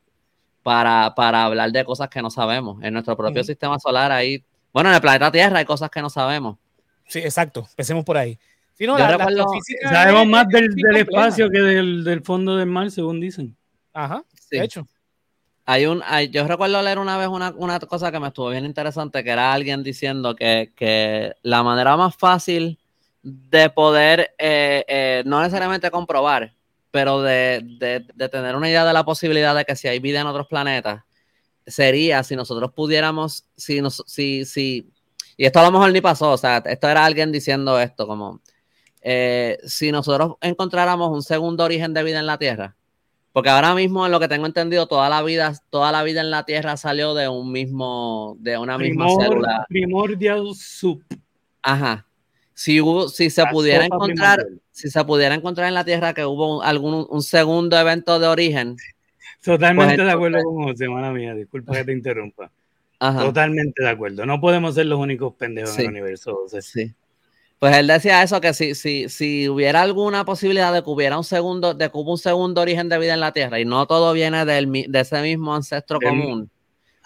para, 0.63 1.13
hablar 1.43 1.69
de 1.73 1.83
cosas 1.83 2.07
que 2.07 2.21
no 2.21 2.29
sabemos. 2.29 2.81
En 2.81 2.93
nuestro 2.93 3.17
propio 3.17 3.43
sistema 3.43 3.77
solar 3.77 4.09
hay, 4.13 4.41
bueno, 4.71 4.87
en 4.87 4.95
el 4.95 5.01
planeta 5.01 5.29
Tierra 5.33 5.59
hay 5.59 5.65
cosas 5.65 5.89
que 5.89 6.01
no 6.01 6.09
sabemos. 6.09 6.55
Sí, 7.09 7.19
exacto, 7.19 7.67
empecemos 7.71 8.05
por 8.05 8.15
ahí. 8.15 8.39
sabemos 9.83 10.27
más 10.27 10.47
del, 10.47 10.69
espacio 10.95 11.49
que 11.49 11.59
del, 11.59 12.21
fondo 12.23 12.55
del 12.55 12.67
mar, 12.67 12.89
según 12.89 13.19
dicen. 13.19 13.53
Ajá, 13.91 14.23
de 14.49 14.63
hecho. 14.63 14.87
Hay 15.69 15.85
un, 15.85 16.01
yo 16.31 16.47
recuerdo 16.47 16.81
leer 16.81 16.97
una 16.97 17.17
vez 17.17 17.27
una, 17.27 17.53
una, 17.57 17.77
cosa 17.81 18.09
que 18.09 18.21
me 18.21 18.27
estuvo 18.27 18.49
bien 18.49 18.63
interesante, 18.63 19.21
que 19.21 19.31
era 19.31 19.51
alguien 19.51 19.83
diciendo 19.83 20.33
que, 20.33 20.71
que 20.77 21.33
la 21.41 21.61
manera 21.61 21.97
más 21.97 22.15
fácil 22.15 22.79
de 23.21 23.69
poder, 23.69 24.33
eh, 24.37 24.85
eh, 24.87 25.23
no 25.25 25.41
necesariamente 25.41 25.91
comprobar, 25.91 26.53
pero 26.89 27.21
de, 27.21 28.05
tener 28.31 28.55
una 28.55 28.69
idea 28.69 28.85
de 28.85 28.93
la 28.93 29.03
posibilidad 29.03 29.53
de 29.53 29.65
que 29.65 29.75
si 29.75 29.89
hay 29.89 29.99
vida 29.99 30.21
en 30.21 30.27
otros 30.27 30.47
planetas, 30.47 31.03
sería 31.65 32.23
si 32.23 32.37
nosotros 32.37 32.71
pudiéramos, 32.71 33.43
si, 33.57 33.81
si, 34.05 34.45
si, 34.45 34.89
y 35.35 35.45
esto 35.45 35.59
a 35.59 35.63
lo 35.63 35.71
mejor 35.71 35.91
ni 35.91 35.99
pasó, 35.99 36.31
o 36.31 36.37
sea, 36.37 36.63
esto 36.65 36.87
era 36.87 37.03
alguien 37.03 37.29
diciendo 37.33 37.77
esto, 37.77 38.07
como 38.07 38.39
eh, 39.01 39.57
si 39.65 39.91
nosotros 39.91 40.35
encontráramos 40.39 41.11
un 41.11 41.23
segundo 41.23 41.65
origen 41.65 41.93
de 41.93 42.03
vida 42.03 42.19
en 42.19 42.25
la 42.25 42.37
Tierra, 42.37 42.76
porque 43.37 43.51
ahora 43.51 43.75
mismo, 43.75 44.03
en 44.03 44.11
lo 44.11 44.19
que 44.19 44.27
tengo 44.27 44.47
entendido, 44.47 44.87
toda 44.87 45.09
la 45.09 45.21
vida, 45.21 45.53
toda 45.69 45.91
la 45.91 46.01
vida 46.01 46.21
en 46.21 46.31
la 46.31 46.43
Tierra 46.43 46.75
salió 46.75 47.13
de 47.13 47.29
un 47.29 47.51
mismo, 47.51 48.35
de 48.39 48.57
una 48.57 48.79
misma 48.79 49.05
célula. 49.15 49.63
Primordial 49.69 50.55
soup. 50.55 51.03
Ajá. 51.61 52.07
Si, 52.55 52.81
si 53.13 53.29
se 53.29 53.45
pudiera 53.45 53.85
encontrar, 53.85 54.43
si 54.71 54.89
se 54.89 55.05
pudiera 55.05 55.35
encontrar 55.35 55.67
en 55.67 55.75
la 55.75 55.85
Tierra 55.85 56.15
que 56.15 56.25
hubo 56.25 56.63
algún 56.63 57.05
un 57.07 57.21
segundo 57.21 57.77
evento 57.77 58.19
de 58.19 58.25
origen. 58.25 58.75
Totalmente 59.43 59.97
pues 59.97 60.07
de 60.07 60.13
acuerdo 60.13 60.43
con 60.43 60.63
José, 60.63 60.77
semana 60.77 61.11
mía, 61.11 61.35
disculpa 61.35 61.73
que 61.73 61.83
te 61.83 61.91
interrumpa. 61.91 62.49
Totalmente 62.97 63.83
de 63.83 63.89
acuerdo. 63.89 64.25
No 64.25 64.41
podemos 64.41 64.73
ser 64.73 64.87
los 64.87 64.97
únicos 64.97 65.35
pendejos 65.35 65.77
en 65.77 65.85
el 65.85 65.91
universo. 65.91 66.39
Sí. 66.59 66.91
Pues 67.59 67.75
él 67.75 67.87
decía 67.87 68.21
eso, 68.21 68.39
que 68.39 68.53
si, 68.53 68.75
si, 68.75 69.09
si 69.09 69.49
hubiera 69.49 69.81
alguna 69.81 70.25
posibilidad 70.25 70.71
de 70.71 70.83
que 70.83 70.89
hubiera 70.89 71.17
un 71.17 71.23
segundo, 71.23 71.73
de 71.73 71.89
que 71.89 71.97
hubo 71.97 72.11
un 72.11 72.17
segundo 72.19 72.61
origen 72.61 72.87
de 72.87 72.99
vida 72.99 73.15
en 73.15 73.19
la 73.19 73.31
Tierra 73.31 73.59
y 73.59 73.65
no 73.65 73.87
todo 73.87 74.13
viene 74.13 74.45
del, 74.45 74.71
de 74.71 74.99
ese 74.99 75.21
mismo 75.23 75.55
ancestro 75.55 75.99
común, 75.99 76.51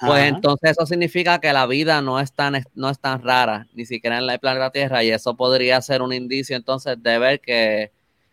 pues 0.06 0.24
entonces 0.26 0.72
eso 0.72 0.86
significa 0.86 1.40
que 1.40 1.54
la 1.54 1.68
vida 1.68 2.02
no 2.02 2.20
es 2.20 2.34
tan, 2.34 2.66
no 2.74 2.90
es 2.90 3.00
tan 3.00 3.24
rara, 3.24 3.68
ni 3.74 3.86
siquiera 3.86 4.18
en 4.18 4.30
el 4.30 4.40
planeta 4.40 4.72
Tierra, 4.72 5.04
y 5.04 5.12
eso 5.12 5.38
podría 5.38 5.82
ser 5.82 6.02
un 6.02 6.12
indicio 6.12 6.58
entonces 6.58 7.02
de 7.02 7.18
ver 7.18 7.40
que, 7.40 7.92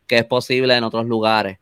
que 0.09 0.19
es 0.19 0.25
posible 0.25 0.75
en 0.75 0.83
otros 0.85 1.07
lugares. 1.07 1.59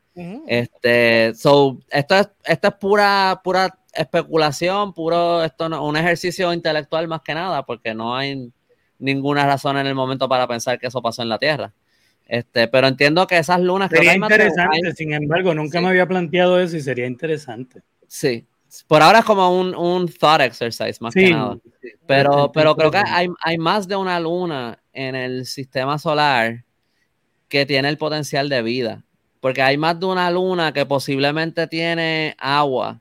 Este, 0.46 1.34
so, 1.34 1.78
esto 1.90 2.14
es, 2.14 2.30
esto 2.44 2.68
es 2.68 2.74
pura, 2.74 3.42
pura 3.44 3.78
especulación, 3.92 4.94
puro, 4.94 5.44
esto 5.44 5.68
no, 5.68 5.84
un 5.84 5.98
ejercicio 5.98 6.54
intelectual 6.54 7.06
más 7.08 7.20
que 7.20 7.34
nada, 7.34 7.66
porque 7.66 7.92
no 7.92 8.16
hay 8.16 8.50
ninguna 8.98 9.46
razón 9.46 9.76
en 9.78 9.86
el 9.86 9.94
momento 9.94 10.28
para 10.28 10.46
pensar 10.46 10.78
que 10.78 10.86
eso 10.86 11.02
pasó 11.02 11.22
en 11.22 11.28
la 11.28 11.38
Tierra. 11.38 11.72
Este, 12.26 12.66
pero 12.68 12.88
entiendo 12.88 13.26
que 13.26 13.38
esas 13.38 13.60
lunas. 13.60 13.90
Sería 13.90 14.14
interesante, 14.14 14.92
sin 14.94 15.12
embargo, 15.12 15.54
nunca 15.54 15.80
me 15.80 15.88
había 15.88 16.06
planteado 16.06 16.58
eso 16.60 16.76
y 16.76 16.80
sería 16.80 17.06
interesante. 17.06 17.82
Sí, 18.08 18.46
por 18.86 19.02
ahora 19.02 19.20
es 19.20 19.24
como 19.24 19.58
un, 19.58 19.74
un 19.74 20.08
thought 20.08 20.40
exercise, 20.40 21.00
más 21.00 21.14
que 21.14 21.30
nada. 21.30 21.56
Pero, 22.06 22.50
pero 22.52 22.76
creo 22.76 22.90
que 22.90 22.98
hay, 22.98 23.28
hay 23.42 23.58
más 23.58 23.86
de 23.86 23.96
una 23.96 24.18
luna 24.18 24.78
en 24.92 25.14
el 25.14 25.46
sistema 25.46 25.98
solar 25.98 26.64
que 27.48 27.64
tiene 27.64 27.88
el 27.88 27.98
potencial 27.98 28.48
de 28.48 28.62
vida. 28.62 29.04
Porque 29.40 29.62
hay 29.62 29.76
más 29.76 29.98
de 30.00 30.06
una 30.06 30.30
luna 30.30 30.72
que 30.72 30.84
posiblemente 30.86 31.66
tiene 31.68 32.34
agua. 32.38 33.00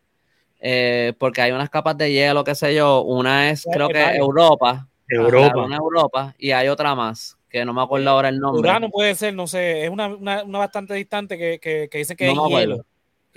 Eh, 0.60 1.14
porque 1.18 1.42
hay 1.42 1.52
unas 1.52 1.70
capas 1.70 1.98
de 1.98 2.12
hielo, 2.12 2.44
qué 2.44 2.56
sé 2.56 2.76
yo. 2.76 3.02
Una 3.02 3.50
es, 3.50 3.68
creo 3.72 3.90
que 3.90 4.16
Europa. 4.16 4.88
Europa. 5.08 5.68
Europa 5.76 6.36
y 6.38 6.52
hay 6.52 6.68
otra 6.68 6.96
más, 6.96 7.38
que 7.50 7.64
no 7.66 7.74
me 7.74 7.82
acuerdo 7.82 8.10
ahora 8.10 8.30
el 8.30 8.40
nombre. 8.40 8.60
Urano 8.60 8.90
puede 8.90 9.16
ser, 9.16 9.34
no 9.34 9.48
sé, 9.48 9.86
es 9.86 9.90
una, 9.90 10.08
una, 10.08 10.44
bastante 10.44 10.94
distante 10.94 11.38
que, 11.38 11.60
que, 11.60 11.90
que 11.90 11.98
dicen 11.98 12.18
que 12.18 12.30
es 12.30 12.38
hielo. 12.50 12.86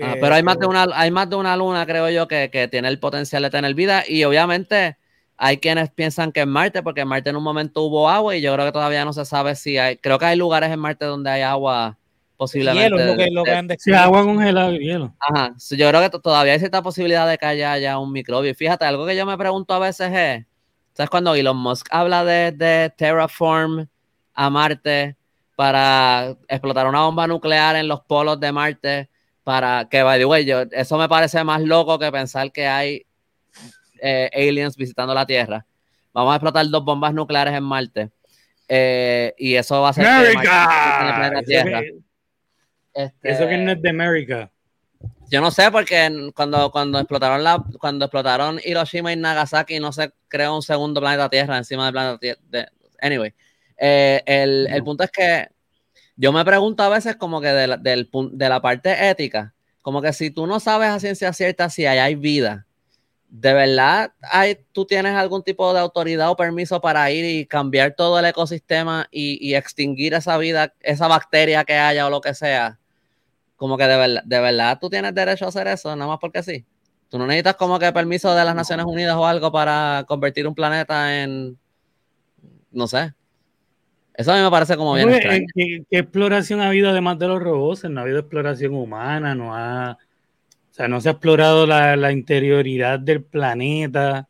Ah, 0.00 0.14
pero 0.20 0.34
hay 0.34 0.44
más, 0.44 0.58
de 0.58 0.66
una, 0.66 0.86
hay 0.94 1.10
más 1.10 1.28
de 1.28 1.34
una 1.34 1.56
luna, 1.56 1.84
creo 1.84 2.08
yo, 2.08 2.28
que, 2.28 2.50
que, 2.52 2.68
tiene 2.68 2.86
el 2.88 3.00
potencial 3.00 3.42
de 3.42 3.50
tener 3.50 3.74
vida 3.74 4.04
y 4.06 4.22
obviamente 4.22 4.96
hay 5.36 5.58
quienes 5.58 5.90
piensan 5.90 6.30
que 6.30 6.40
en 6.40 6.48
Marte, 6.48 6.82
porque 6.82 7.00
en 7.00 7.08
Marte 7.08 7.30
en 7.30 7.36
un 7.36 7.42
momento 7.42 7.82
hubo 7.82 8.08
agua 8.08 8.36
y 8.36 8.40
yo 8.40 8.52
creo 8.54 8.66
que 8.66 8.72
todavía 8.72 9.04
no 9.04 9.12
se 9.12 9.24
sabe 9.24 9.56
si 9.56 9.76
hay, 9.76 9.96
creo 9.96 10.18
que 10.18 10.26
hay 10.26 10.36
lugares 10.36 10.70
en 10.70 10.78
Marte 10.78 11.04
donde 11.04 11.30
hay 11.30 11.42
agua 11.42 11.98
posiblemente. 12.36 12.96
Hielo, 12.96 13.04
lo 13.04 13.16
que, 13.16 13.30
lo 13.30 13.42
que 13.44 13.50
han 13.52 13.68
sí, 13.78 13.92
agua 13.92 14.24
congelada 14.24 14.72
y 14.72 14.78
hielo. 14.78 15.14
Ajá, 15.18 15.54
yo 15.70 15.88
creo 15.88 16.00
que 16.00 16.18
todavía 16.18 16.52
hay 16.52 16.58
cierta 16.60 16.82
posibilidad 16.82 17.28
de 17.28 17.36
que 17.36 17.46
haya 17.46 17.98
un 17.98 18.12
microbio. 18.12 18.54
Fíjate, 18.54 18.84
algo 18.84 19.04
que 19.04 19.16
yo 19.16 19.26
me 19.26 19.36
pregunto 19.36 19.74
a 19.74 19.80
veces 19.80 20.12
es, 20.12 20.46
¿Sabes 20.98 21.10
cuando 21.10 21.36
Elon 21.36 21.56
Musk 21.56 21.86
habla 21.92 22.24
de, 22.24 22.50
de 22.50 22.92
Terraform 22.96 23.86
a 24.34 24.50
Marte 24.50 25.14
para 25.54 26.34
explotar 26.48 26.88
una 26.88 27.02
bomba 27.02 27.24
nuclear 27.28 27.76
en 27.76 27.86
los 27.86 28.00
polos 28.00 28.40
de 28.40 28.50
Marte? 28.50 29.08
Para 29.44 29.86
que, 29.88 30.02
by 30.02 30.18
the 30.18 30.24
way, 30.24 30.44
eso 30.72 30.98
me 30.98 31.08
parece 31.08 31.44
más 31.44 31.60
loco 31.62 32.00
que 32.00 32.10
pensar 32.10 32.50
que 32.50 32.66
hay 32.66 33.06
eh, 34.02 34.28
aliens 34.34 34.76
visitando 34.76 35.14
la 35.14 35.24
Tierra. 35.24 35.64
Vamos 36.12 36.32
a 36.32 36.34
explotar 36.34 36.68
dos 36.68 36.84
bombas 36.84 37.14
nucleares 37.14 37.54
en 37.54 37.62
Marte. 37.62 38.10
Eh, 38.66 39.34
y 39.38 39.54
eso 39.54 39.80
va 39.80 39.90
a 39.90 39.92
ser. 39.92 40.04
¡América! 40.04 41.32
Eso 43.22 43.46
que 43.46 43.56
no 43.56 43.70
es 43.70 43.80
de 43.80 43.90
América. 43.90 44.50
Yo 45.30 45.42
no 45.42 45.50
sé, 45.50 45.70
porque 45.70 46.30
cuando, 46.34 46.70
cuando 46.70 46.98
explotaron 46.98 47.44
la, 47.44 47.62
cuando 47.78 48.06
explotaron 48.06 48.60
Hiroshima 48.64 49.12
y 49.12 49.16
Nagasaki, 49.16 49.78
no 49.78 49.92
se 49.92 50.10
creó 50.26 50.56
un 50.56 50.62
segundo 50.62 51.00
planeta 51.00 51.28
Tierra 51.28 51.58
encima 51.58 51.84
del 51.84 51.92
planeta 51.92 52.18
Tierra. 52.18 52.70
anyway, 53.02 53.34
eh, 53.76 54.22
el, 54.24 54.66
el, 54.68 54.82
punto 54.82 55.04
es 55.04 55.10
que 55.10 55.48
yo 56.16 56.32
me 56.32 56.44
pregunto 56.46 56.82
a 56.82 56.88
veces 56.88 57.16
como 57.16 57.42
que 57.42 57.48
de 57.48 57.66
la, 57.66 57.76
del, 57.76 58.08
de 58.32 58.48
la 58.48 58.62
parte 58.62 59.10
ética, 59.10 59.54
como 59.82 60.00
que 60.00 60.14
si 60.14 60.30
tú 60.30 60.46
no 60.46 60.60
sabes 60.60 60.88
a 60.88 60.98
ciencia 60.98 61.32
cierta 61.34 61.68
si 61.68 61.84
hay, 61.84 61.98
hay 61.98 62.14
vida, 62.14 62.66
¿de 63.28 63.52
verdad 63.52 64.12
hay, 64.22 64.56
tú 64.72 64.86
tienes 64.86 65.14
algún 65.14 65.42
tipo 65.42 65.74
de 65.74 65.80
autoridad 65.80 66.30
o 66.30 66.36
permiso 66.36 66.80
para 66.80 67.10
ir 67.10 67.26
y 67.26 67.44
cambiar 67.44 67.94
todo 67.94 68.18
el 68.18 68.24
ecosistema 68.24 69.06
y, 69.10 69.46
y 69.46 69.54
extinguir 69.56 70.14
esa 70.14 70.38
vida, 70.38 70.74
esa 70.80 71.06
bacteria 71.06 71.64
que 71.64 71.74
haya 71.74 72.06
o 72.06 72.10
lo 72.10 72.22
que 72.22 72.32
sea? 72.32 72.78
Como 73.58 73.76
que 73.76 73.84
de 73.84 73.96
verdad, 73.96 74.22
de 74.24 74.40
verdad 74.40 74.78
tú 74.80 74.88
tienes 74.88 75.12
derecho 75.14 75.44
a 75.44 75.48
hacer 75.48 75.66
eso, 75.66 75.94
nada 75.94 76.08
más 76.08 76.18
porque 76.20 76.42
sí. 76.42 76.64
Tú 77.10 77.18
no 77.18 77.26
necesitas 77.26 77.56
como 77.56 77.78
que 77.78 77.92
permiso 77.92 78.34
de 78.34 78.44
las 78.44 78.54
Naciones 78.54 78.86
Unidas 78.86 79.16
o 79.16 79.26
algo 79.26 79.50
para 79.50 80.04
convertir 80.06 80.46
un 80.46 80.54
planeta 80.54 81.22
en, 81.22 81.58
no 82.70 82.86
sé. 82.86 83.12
Eso 84.14 84.32
a 84.32 84.36
mí 84.36 84.42
me 84.42 84.50
parece 84.50 84.76
como 84.76 84.94
bien 84.94 85.08
extraño. 85.10 85.46
¿qué, 85.54 85.84
exploración 85.90 86.60
ha 86.60 86.68
habido 86.68 86.90
además 86.90 87.18
de 87.18 87.28
los 87.28 87.42
robots? 87.42 87.84
No 87.84 88.00
ha 88.00 88.02
habido 88.04 88.20
exploración 88.20 88.74
humana, 88.74 89.34
no 89.34 89.56
ha... 89.56 89.98
O 90.70 90.74
sea, 90.78 90.86
no 90.86 91.00
se 91.00 91.08
ha 91.08 91.12
explorado 91.12 91.66
la, 91.66 92.12
interioridad 92.12 93.00
del 93.00 93.22
planeta. 93.22 94.28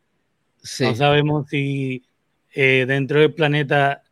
No 0.81 0.95
sabemos 0.95 1.49
si 1.49 2.05
eh, 2.55 2.87
dentro 2.89 3.21
del 3.21 3.35
planeta 3.35 4.03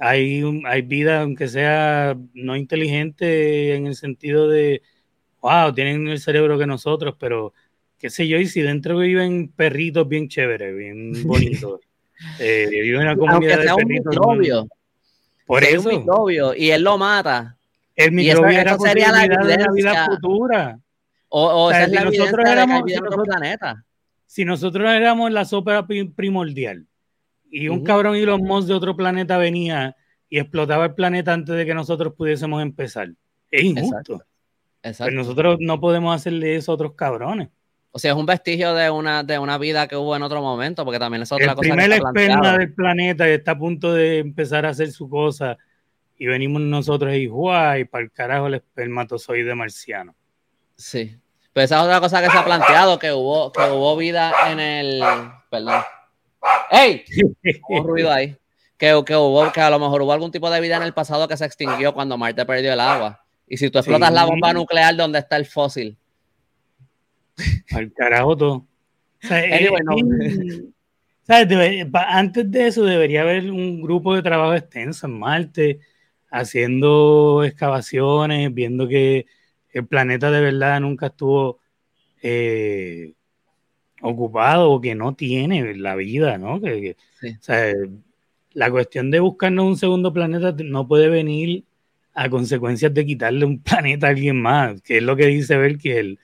hay, 0.00 0.42
hay 0.64 0.82
vida, 0.82 1.20
aunque 1.20 1.46
sea 1.46 2.16
no 2.32 2.56
inteligente 2.56 3.74
en 3.74 3.86
el 3.86 3.94
sentido 3.94 4.48
de, 4.48 4.82
wow, 5.42 5.72
tienen 5.74 6.08
el 6.08 6.18
cerebro 6.18 6.58
que 6.58 6.66
nosotros, 6.66 7.14
pero 7.18 7.52
qué 7.98 8.08
sé 8.08 8.26
yo, 8.26 8.38
y 8.38 8.46
si 8.46 8.62
dentro 8.62 8.98
viven 8.98 9.48
perritos 9.48 10.08
bien 10.08 10.28
chéveres, 10.28 10.74
bien 10.74 11.12
bonitos, 11.26 11.80
eh, 12.40 12.66
viven 12.70 13.02
una 13.02 13.14
comunidad 13.14 13.58
de 13.58 13.74
perritos. 13.76 14.16
Microbio, 14.16 14.68
por 15.44 15.64
eso. 15.64 15.90
Un 15.90 15.98
microbio, 15.98 16.54
y 16.54 16.70
él 16.70 16.82
lo 16.82 16.96
mata. 16.96 17.58
El 17.94 18.12
microbio 18.12 18.58
era 18.58 18.78
sería 18.78 19.12
la, 19.12 19.28
de 19.28 19.58
la 19.58 19.70
vida 19.70 20.06
futura. 20.06 20.80
O, 21.28 21.66
o, 21.66 21.70
sea, 21.70 21.86
si 21.86 21.94
nosotros 21.94 22.48
éramos, 22.48 22.82
si 22.86 22.94
nosotros, 22.96 23.26
planeta. 23.26 23.84
si 24.24 24.44
nosotros 24.46 24.90
éramos 24.90 25.30
la 25.30 25.44
sopa 25.44 25.86
primordial, 25.86 26.86
y 27.50 27.68
un 27.68 27.84
cabrón 27.84 28.16
y 28.16 28.22
los 28.22 28.40
Musk 28.40 28.68
de 28.68 28.74
otro 28.74 28.96
planeta 28.96 29.38
venía 29.38 29.96
y 30.28 30.38
explotaba 30.38 30.86
el 30.86 30.94
planeta 30.94 31.32
antes 31.32 31.54
de 31.56 31.66
que 31.66 31.74
nosotros 31.74 32.14
pudiésemos 32.16 32.62
empezar. 32.62 33.10
Es 33.50 33.64
injusto. 33.64 34.22
Exacto. 34.82 35.10
Pero 35.10 35.16
nosotros 35.16 35.56
no 35.60 35.80
podemos 35.80 36.14
hacerle 36.14 36.56
eso 36.56 36.72
a 36.72 36.74
otros 36.76 36.94
cabrones. 36.94 37.48
O 37.92 37.98
sea, 37.98 38.12
es 38.12 38.16
un 38.16 38.26
vestigio 38.26 38.72
de 38.72 38.88
una, 38.88 39.24
de 39.24 39.38
una 39.38 39.58
vida 39.58 39.88
que 39.88 39.96
hubo 39.96 40.14
en 40.14 40.22
otro 40.22 40.40
momento, 40.40 40.84
porque 40.84 41.00
también 41.00 41.22
es 41.22 41.32
otra 41.32 41.46
el 41.46 41.54
cosa. 41.54 41.68
El 41.68 41.76
primer 41.76 41.92
esperma 41.92 42.56
del 42.56 42.72
planeta 42.72 43.28
y 43.28 43.32
está 43.32 43.52
a 43.52 43.58
punto 43.58 43.92
de 43.92 44.18
empezar 44.18 44.64
a 44.64 44.68
hacer 44.68 44.92
su 44.92 45.08
cosa 45.08 45.58
y 46.16 46.26
venimos 46.26 46.62
nosotros 46.62 47.12
y 47.14 47.26
guay, 47.26 47.86
para 47.86 48.04
el 48.04 48.12
carajo 48.12 48.46
el 48.46 48.54
espermatozoide 48.54 49.54
marciano. 49.54 50.14
Sí. 50.76 51.18
Pero 51.52 51.64
esa 51.64 51.78
es 51.78 51.82
otra 51.82 52.00
cosa 52.00 52.22
que 52.22 52.30
se 52.30 52.38
ha 52.38 52.44
planteado, 52.44 52.98
que 52.98 53.12
hubo, 53.12 53.50
que 53.50 53.62
hubo 53.62 53.96
vida 53.96 54.32
en 54.50 54.60
el. 54.60 55.02
Perdón. 55.50 55.82
¡Ey! 56.70 57.04
Hubo 57.68 57.82
ruido 57.82 58.12
ahí. 58.12 58.36
Que, 58.76 59.02
que, 59.04 59.14
hubo, 59.14 59.52
que 59.52 59.60
a 59.60 59.68
lo 59.68 59.78
mejor 59.78 60.00
hubo 60.00 60.12
algún 60.12 60.30
tipo 60.30 60.50
de 60.50 60.60
vida 60.60 60.76
en 60.76 60.82
el 60.82 60.94
pasado 60.94 61.28
que 61.28 61.36
se 61.36 61.44
extinguió 61.44 61.92
cuando 61.92 62.16
Marte 62.16 62.46
perdió 62.46 62.72
el 62.72 62.80
agua. 62.80 63.22
Y 63.46 63.58
si 63.58 63.68
tú 63.68 63.78
explotas 63.78 64.12
la 64.12 64.24
bomba 64.24 64.54
nuclear, 64.54 64.96
¿dónde 64.96 65.18
está 65.18 65.36
el 65.36 65.44
fósil? 65.44 65.98
Al 67.72 67.92
carajo 67.92 68.36
todo. 68.36 68.66
antes 71.92 72.50
de 72.50 72.66
eso 72.66 72.84
debería 72.84 73.20
haber 73.22 73.50
un 73.50 73.82
grupo 73.82 74.14
de 74.14 74.22
trabajo 74.22 74.54
extenso 74.54 75.06
en 75.06 75.18
Marte, 75.18 75.80
haciendo 76.30 77.44
excavaciones, 77.44 78.54
viendo 78.54 78.88
que 78.88 79.26
el 79.72 79.86
planeta 79.86 80.30
de 80.30 80.40
verdad 80.40 80.80
nunca 80.80 81.08
estuvo 81.08 81.58
eh, 82.22 83.12
ocupado 84.02 84.70
o 84.70 84.80
que 84.80 84.94
no 84.94 85.14
tiene 85.14 85.74
la 85.76 85.94
vida, 85.94 86.38
¿no? 86.38 86.60
Que, 86.60 86.96
o 87.22 87.42
sea, 87.42 87.72
la 88.52 88.70
cuestión 88.70 89.10
de 89.10 89.20
buscarnos 89.20 89.66
un 89.66 89.76
segundo 89.76 90.12
planeta 90.12 90.54
no 90.64 90.86
puede 90.86 91.08
venir 91.08 91.64
a 92.14 92.28
consecuencias 92.28 92.92
de 92.92 93.06
quitarle 93.06 93.44
un 93.44 93.58
planeta 93.62 94.06
a 94.06 94.10
alguien 94.10 94.40
más, 94.40 94.80
que 94.82 94.98
es 94.98 95.02
lo 95.02 95.16
que 95.16 95.26
dice 95.26 95.56
ver 95.56 95.78
que 95.78 95.98
el 95.98 96.18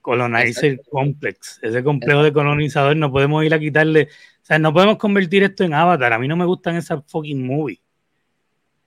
colonizer 0.00 0.80
complex, 0.90 1.60
ese 1.62 1.82
complejo 1.82 2.22
de 2.22 2.32
colonizador, 2.32 2.96
no 2.96 3.10
podemos 3.10 3.44
ir 3.44 3.54
a 3.54 3.58
quitarle 3.58 4.08
O 4.42 4.44
sea, 4.44 4.58
no 4.58 4.72
podemos 4.72 4.98
convertir 4.98 5.44
esto 5.44 5.64
en 5.64 5.74
Avatar. 5.74 6.12
A 6.12 6.18
mí 6.18 6.28
no 6.28 6.36
me 6.36 6.44
gustan 6.44 6.76
esas 6.76 7.02
fucking 7.06 7.46
movies. 7.46 7.80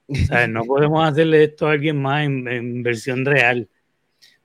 O 0.08 0.14
sea, 0.14 0.46
no 0.46 0.64
podemos 0.64 1.08
hacerle 1.08 1.44
esto 1.44 1.66
a 1.66 1.72
alguien 1.72 2.00
más 2.00 2.24
en, 2.24 2.82
versión 2.82 3.24
real. 3.24 3.68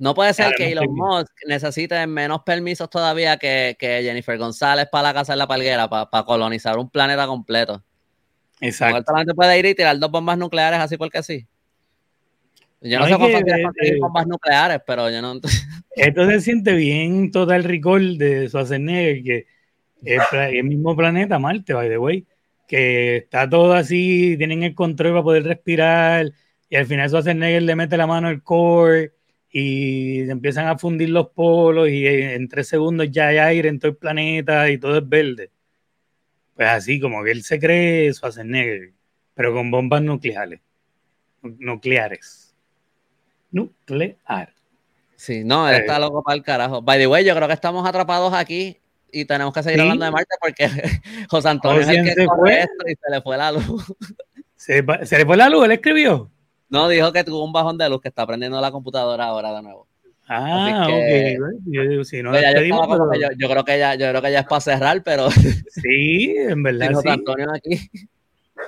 No 0.02 0.16
puede 0.16 0.34
ser 0.34 0.56
que 0.56 0.72
Elon 0.72 0.96
Musk 0.96 1.32
necesite 1.46 2.08
menos 2.08 2.42
permisos 2.42 2.90
todavía 2.90 3.38
que, 3.38 3.78
Jennifer 3.80 4.36
González 4.36 4.88
para 4.92 5.10
la 5.10 5.14
casa 5.14 5.34
de 5.34 5.38
la 5.38 5.46
palguera, 5.46 5.88
para, 5.88 6.24
colonizar 6.24 6.76
un 6.80 6.90
planeta 6.90 7.28
completo. 7.28 7.84
Exacto. 8.60 9.16
gente 9.16 9.36
puede 9.36 9.60
ir 9.60 9.66
y 9.68 9.76
tirar 9.76 10.00
dos 10.00 10.10
bombas 10.10 10.40
nucleares 10.40 10.80
así 10.80 10.98
porque 10.98 11.22
sí. 11.22 11.46
Yo 12.82 12.98
no, 12.98 13.06
sé 13.06 13.12
cómo 13.12 13.32
conseguir 13.32 14.00
bombas 14.00 14.26
nucleares, 14.26 14.82
pero 14.88 15.08
yo 15.12 15.22
no. 15.22 15.40
Esto 15.96 16.28
se 16.28 16.42
siente 16.42 16.74
bien 16.74 17.30
total 17.30 17.64
recall 17.64 18.18
de 18.18 18.48
Schwarzenegger, 18.50 19.24
que 19.24 19.46
es 20.04 20.24
el 20.34 20.64
mismo 20.64 20.96
planeta, 20.96 21.38
Marte, 21.38 21.76
by 21.76 21.90
the 21.90 22.00
way 22.00 22.26
que 22.68 23.18
está 23.18 23.48
todo 23.50 23.74
así, 23.74 24.36
tienen 24.38 24.64
el 24.64 24.74
control 24.74 25.12
para 25.12 25.24
poder 25.24 25.44
respirar, 25.44 26.32
y 26.70 26.76
al 26.78 26.86
final 26.86 27.10
Schwarzenegger 27.10 27.62
le 27.62 27.76
mete 27.76 27.98
la 27.98 28.08
mano 28.08 28.30
al 28.30 28.42
core 28.42 29.12
y 29.52 30.30
empiezan 30.30 30.68
a 30.68 30.78
fundir 30.78 31.10
los 31.10 31.30
polos 31.30 31.90
y 31.90 32.08
en 32.08 32.48
tres 32.48 32.68
segundos 32.70 33.12
ya 33.12 33.28
hay 33.28 33.38
aire 33.38 33.70
en 33.70 33.80
todo 33.80 33.92
el 33.92 33.98
planeta 33.98 34.70
y 34.70 34.78
todo 34.78 34.98
es 34.98 35.08
verde. 35.08 35.52
Pues 36.56 36.70
así 36.70 37.00
como 37.00 37.24
que 37.24 37.32
él 37.32 37.44
se 37.44 37.60
cree 37.60 38.14
Schwarzenegger, 38.14 38.94
pero 39.34 39.54
con 39.54 39.70
bombas 39.70 40.02
nucleares. 40.02 40.62
Nucleares. 41.42 42.56
Nuclear. 43.52 44.54
Sí, 45.16 45.44
no, 45.44 45.68
él 45.68 45.76
está 45.76 45.98
eh. 45.98 46.00
loco 46.00 46.24
para 46.24 46.36
el 46.36 46.44
carajo. 46.44 46.82
By 46.82 46.98
the 46.98 47.08
way, 47.08 47.26
yo 47.26 47.36
creo 47.36 47.48
que 47.48 47.54
estamos 47.54 47.88
atrapados 47.88 48.34
aquí 48.34 48.80
y 49.12 49.26
tenemos 49.26 49.54
que 49.54 49.64
seguir 49.64 49.82
hablando 49.82 50.06
de 50.06 50.12
Marte 50.12 50.36
porque 50.40 50.68
José 51.30 51.50
Antonio 51.50 51.82
es 51.82 51.88
el 51.90 52.06
que 52.06 52.14
se 52.14 52.26
fue. 52.26 52.60
Esto 52.60 52.88
y 52.88 52.96
se 52.96 53.12
le 53.12 53.22
fue 53.22 53.38
la 53.38 53.52
luz. 53.52 53.94
¿Se, 54.56 54.82
le 54.82 55.26
fue 55.26 55.38
la 55.38 55.50
luz? 55.50 55.66
¿Él 55.66 55.72
escribió? 55.72 56.32
No, 56.72 56.88
dijo 56.88 57.12
que 57.12 57.24
tuvo 57.26 57.44
un 57.44 57.52
bajón 57.52 57.78
de 57.78 57.90
luz, 57.90 58.02
que 58.02 58.08
está 58.08 58.26
prendiendo 58.26 58.60
la 58.62 58.72
computadora 58.72 59.26
ahora 59.26 59.54
de 59.54 59.62
nuevo. 59.62 59.88
Ah, 60.28 60.88
ok. 60.88 60.94
Yo, 61.66 61.82
creo 63.50 63.66
que 63.66 63.78
ya, 63.78 63.96
yo 63.96 64.10
creo 64.10 64.22
que 64.22 64.32
ya 64.32 64.40
es 64.40 64.46
para 64.48 64.62
cerrar, 64.62 65.04
pero. 65.04 65.28
Sí, 65.70 66.34
en 66.38 66.64
verdad. 66.64 66.88
Sin 66.88 66.96
José 66.96 67.10
Antonio 67.10 67.48
aquí. 67.54 67.92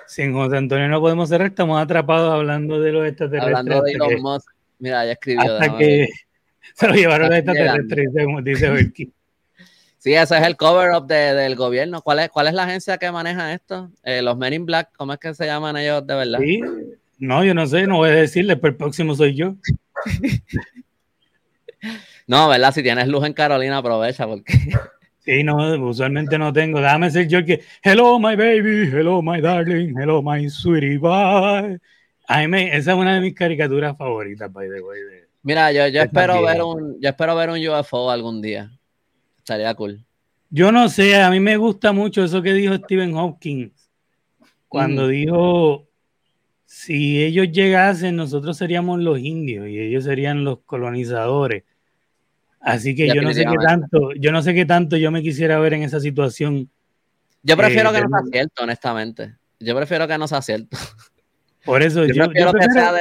Sin 0.05 0.33
José 0.33 0.57
Antonio 0.57 0.89
no 0.89 0.99
podemos 0.99 1.29
cerrar, 1.29 1.47
estamos 1.47 1.81
atrapados 1.81 2.33
hablando 2.33 2.81
de 2.81 2.91
los 2.91 3.07
extraterrestres. 3.07 3.55
Hablando 3.55 3.81
de 3.81 3.91
Elon 3.93 4.21
Musk. 4.21 4.51
Mira, 4.79 5.05
ya 5.05 5.13
escribió. 5.13 5.53
Hasta 5.53 5.77
que 5.77 6.09
se 6.73 6.87
lo 6.89 6.93
llevaron 6.95 7.29
los 7.29 7.37
extraterrestres, 7.37 8.09
dice 8.43 8.69
Berky. 8.69 9.13
Sí, 9.97 10.13
ese 10.13 10.37
es 10.37 10.43
el 10.45 10.57
cover-up 10.57 11.07
del 11.07 11.55
gobierno. 11.55 12.01
¿Cuál 12.01 12.19
es, 12.19 12.29
¿Cuál 12.29 12.47
es 12.47 12.53
la 12.53 12.63
agencia 12.63 12.97
que 12.97 13.09
maneja 13.09 13.53
esto? 13.53 13.89
Eh, 14.03 14.21
los 14.21 14.37
Men 14.37 14.51
in 14.51 14.65
Black, 14.65 14.89
¿cómo 14.97 15.13
es 15.13 15.19
que 15.19 15.33
se 15.33 15.45
llaman 15.45 15.77
ellos 15.77 16.05
de 16.05 16.15
verdad? 16.15 16.39
Sí, 16.39 16.61
no, 17.23 17.43
yo 17.43 17.53
no 17.53 17.65
sé, 17.65 17.87
no 17.87 17.97
voy 17.97 18.09
a 18.09 18.15
decirle, 18.15 18.57
pero 18.57 18.71
el 18.71 18.77
próximo 18.77 19.15
soy 19.15 19.33
yo. 19.33 19.55
no, 22.27 22.49
¿verdad? 22.49 22.73
Si 22.73 22.83
tienes 22.83 23.07
luz 23.07 23.25
en 23.25 23.33
Carolina, 23.33 23.77
aprovecha 23.77 24.27
porque... 24.27 24.53
Sí, 25.25 25.41
no, 25.41 25.55
usualmente 25.87 26.37
no 26.37 26.51
tengo. 26.51 26.81
Déjame 26.81 27.09
ser 27.09 27.29
yo 27.29 27.45
que, 27.45 27.61
hello 27.81 28.19
my 28.19 28.35
baby, 28.35 28.89
hello 28.91 29.21
my 29.21 29.39
darling, 29.39 29.95
hello 29.97 30.21
my 30.21 30.49
sweetie, 30.49 30.97
bye. 30.97 31.79
Ay, 32.27 32.49
me, 32.49 32.75
esa 32.75 32.91
es 32.91 32.97
una 32.97 33.15
de 33.15 33.21
mis 33.21 33.33
caricaturas 33.33 33.97
favoritas, 33.97 34.51
by 34.51 34.67
the 34.67 34.81
way. 34.81 34.99
Mira, 35.43 35.71
yo, 35.71 35.87
yo 35.87 36.01
espero 36.01 36.41
ver 36.41 36.61
un, 36.61 36.99
yo 36.99 37.07
espero 37.07 37.37
ver 37.37 37.51
un 37.51 37.65
UFO 37.65 38.11
algún 38.11 38.41
día. 38.41 38.69
Estaría 39.37 39.73
cool. 39.75 40.03
Yo 40.49 40.73
no 40.73 40.89
sé, 40.89 41.21
a 41.21 41.29
mí 41.29 41.39
me 41.39 41.55
gusta 41.55 41.93
mucho 41.93 42.21
eso 42.21 42.41
que 42.41 42.51
dijo 42.51 42.75
Stephen 42.75 43.13
Hawking. 43.13 43.71
Cuando 44.67 45.07
dijo, 45.07 45.87
si 46.73 47.23
ellos 47.23 47.51
llegasen, 47.51 48.15
nosotros 48.15 48.57
seríamos 48.57 48.99
los 48.99 49.19
indios 49.19 49.69
y 49.69 49.79
ellos 49.79 50.05
serían 50.05 50.43
los 50.43 50.59
colonizadores. 50.65 51.63
Así 52.59 52.95
que 52.95 53.07
yo 53.07 53.21
no 53.21 53.31
sé 53.31 53.45
qué 53.45 53.55
tanto, 53.63 54.11
yo 54.13 54.31
no 54.31 54.41
sé 54.41 54.55
qué 54.55 54.65
tanto 54.65 54.97
yo 54.97 55.11
me 55.11 55.21
quisiera 55.21 55.59
ver 55.59 55.73
en 55.75 55.83
esa 55.83 55.99
situación. 55.99 56.67
Yo 57.43 57.55
prefiero 57.55 57.91
eh, 57.91 57.93
que 57.93 58.01
no 58.01 58.09
sea 58.09 58.31
cierto, 58.31 58.63
honestamente. 58.63 59.35
Yo 59.59 59.75
prefiero 59.75 60.07
que 60.07 60.17
no 60.17 60.27
sea 60.27 60.41
cierto. 60.41 60.75
Por 61.63 61.83
eso 61.83 62.05
yo, 62.05 62.25
prefiero 62.25 62.51
que 62.51 62.65
sea 62.71 62.91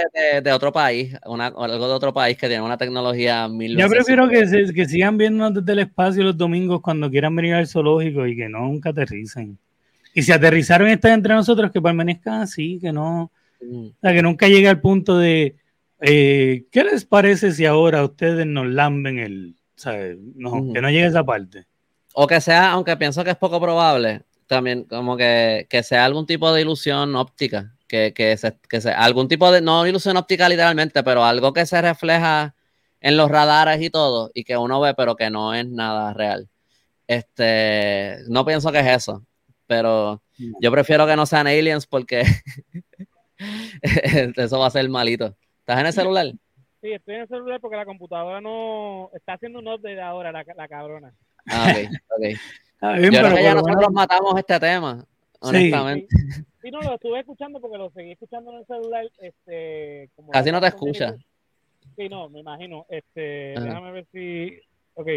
de, 0.42 0.52
otro 0.52 0.70
país, 0.70 1.16
una, 1.24 1.46
algo 1.46 1.88
de 1.88 1.94
otro 1.94 2.12
país 2.12 2.36
que 2.36 2.48
tiene 2.48 2.62
una 2.62 2.76
tecnología 2.76 3.48
mil 3.48 3.76
Yo 3.76 3.88
prefiero 3.88 4.28
que, 4.28 4.70
que 4.72 4.84
sigan 4.84 5.16
viendo 5.16 5.50
desde 5.50 5.72
el 5.72 5.78
espacio 5.80 6.22
los 6.22 6.36
domingos 6.36 6.82
cuando 6.82 7.10
quieran 7.10 7.34
venir 7.34 7.54
al 7.54 7.66
zoológico 7.66 8.26
y 8.26 8.36
que 8.36 8.50
no 8.50 8.60
nunca 8.60 8.90
aterricen. 8.90 9.58
Y 10.14 10.22
si 10.22 10.30
aterrizaron 10.30 10.90
y 10.90 10.92
están 10.92 11.12
entre 11.12 11.34
nosotros, 11.34 11.72
que 11.72 11.80
permanezcan 11.80 12.42
así, 12.42 12.78
que 12.78 12.92
no. 12.92 13.32
O 13.62 13.92
sea, 14.00 14.12
que 14.12 14.22
nunca 14.22 14.48
llegue 14.48 14.68
al 14.68 14.80
punto 14.80 15.18
de 15.18 15.56
eh, 16.04 16.66
¿qué 16.72 16.82
les 16.82 17.04
parece 17.04 17.52
si 17.52 17.64
ahora 17.64 18.04
ustedes 18.04 18.44
nos 18.44 18.66
lamben 18.66 19.20
el, 19.20 19.54
¿sabes? 19.76 20.18
No, 20.34 20.72
que 20.72 20.80
no 20.80 20.90
llegue 20.90 21.04
a 21.04 21.08
esa 21.08 21.24
parte. 21.24 21.66
O 22.12 22.26
que 22.26 22.40
sea, 22.40 22.72
aunque 22.72 22.96
pienso 22.96 23.22
que 23.22 23.30
es 23.30 23.36
poco 23.36 23.60
probable, 23.60 24.22
también 24.48 24.84
como 24.84 25.16
que, 25.16 25.66
que 25.70 25.82
sea 25.84 26.04
algún 26.04 26.26
tipo 26.26 26.52
de 26.52 26.60
ilusión 26.60 27.14
óptica 27.14 27.74
que, 27.86 28.12
que, 28.12 28.36
se, 28.36 28.58
que 28.68 28.80
se, 28.80 28.90
algún 28.90 29.28
tipo 29.28 29.52
de, 29.52 29.60
no 29.60 29.86
ilusión 29.86 30.16
óptica 30.16 30.48
literalmente, 30.48 31.04
pero 31.04 31.24
algo 31.24 31.52
que 31.52 31.66
se 31.66 31.80
refleja 31.80 32.54
en 33.00 33.16
los 33.16 33.30
radares 33.30 33.80
y 33.80 33.90
todo, 33.90 34.30
y 34.34 34.42
que 34.44 34.56
uno 34.56 34.80
ve, 34.80 34.94
pero 34.94 35.14
que 35.14 35.30
no 35.30 35.54
es 35.54 35.68
nada 35.68 36.12
real. 36.14 36.48
Este, 37.06 38.18
no 38.28 38.44
pienso 38.44 38.72
que 38.72 38.80
es 38.80 38.86
eso, 38.88 39.24
pero 39.66 40.22
yo 40.60 40.70
prefiero 40.72 41.06
que 41.06 41.16
no 41.16 41.26
sean 41.26 41.46
aliens 41.46 41.86
porque 41.86 42.24
eso 44.36 44.58
va 44.58 44.66
a 44.66 44.70
ser 44.70 44.88
malito. 44.88 45.34
¿Estás 45.60 45.80
en 45.80 45.86
el 45.86 45.92
celular? 45.92 46.26
Sí, 46.80 46.92
estoy 46.92 47.14
en 47.14 47.20
el 47.22 47.28
celular 47.28 47.60
porque 47.60 47.76
la 47.76 47.84
computadora 47.84 48.40
no 48.40 49.10
está 49.14 49.34
haciendo 49.34 49.60
un 49.60 49.68
update 49.68 50.00
ahora, 50.00 50.32
la, 50.32 50.44
la 50.56 50.68
cabrona. 50.68 51.14
Ah, 51.48 51.72
ok, 51.72 51.90
ok. 52.16 53.00
yo 53.00 53.08
creo 53.08 53.34
que 53.34 53.42
ya 53.42 53.54
nosotros 53.54 53.92
matamos 53.92 54.36
este 54.36 54.58
tema, 54.58 55.04
honestamente. 55.40 56.08
Sí, 56.62 56.70
no, 56.70 56.80
lo 56.80 56.94
estuve 56.94 57.20
escuchando 57.20 57.60
porque 57.60 57.78
lo 57.78 57.90
seguí 57.90 58.12
escuchando 58.12 58.52
en 58.52 58.58
el 58.58 58.66
celular. 58.66 59.04
Este, 59.20 60.10
como 60.14 60.30
Casi 60.30 60.52
no 60.52 60.60
te 60.60 60.68
escucha. 60.68 61.16
Sí, 61.96 62.08
no, 62.08 62.28
me 62.28 62.40
imagino. 62.40 62.86
Este, 62.88 63.54
déjame 63.58 63.92
ver 63.92 64.06
si. 64.12 64.58
Ok. 64.94 65.08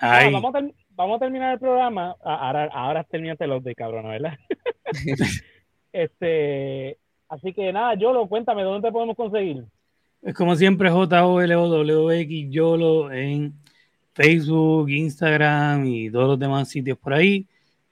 Ah, 0.00 0.28
vamos, 0.30 0.54
a 0.54 0.60
vamos, 0.90 1.16
a 1.16 1.18
terminar 1.20 1.54
el 1.54 1.58
programa. 1.58 2.16
Ah, 2.22 2.48
ahora, 2.48 2.70
ahora 2.72 3.04
terminaste 3.04 3.46
los 3.46 3.62
de 3.64 3.74
cabrón, 3.74 4.08
¿verdad? 4.08 4.38
este, 5.92 6.98
así 7.34 7.52
que 7.52 7.72
nada, 7.72 7.94
Yolo, 7.94 8.26
cuéntame, 8.26 8.62
¿dónde 8.62 8.92
podemos 8.92 9.16
conseguir? 9.16 9.64
Es 10.22 10.34
como 10.34 10.56
siempre, 10.56 10.90
J-O-L-O-W-X, 10.90 12.46
Yolo 12.50 13.12
en 13.12 13.54
Facebook, 14.14 14.88
Instagram 14.88 15.84
y 15.86 16.10
todos 16.10 16.28
los 16.28 16.38
demás 16.38 16.68
sitios 16.68 16.96
por 16.96 17.12
ahí. 17.12 17.46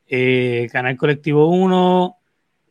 Eh, 0.06 0.68
Canal 0.72 0.96
Colectivo 0.96 1.48
1, 1.48 2.16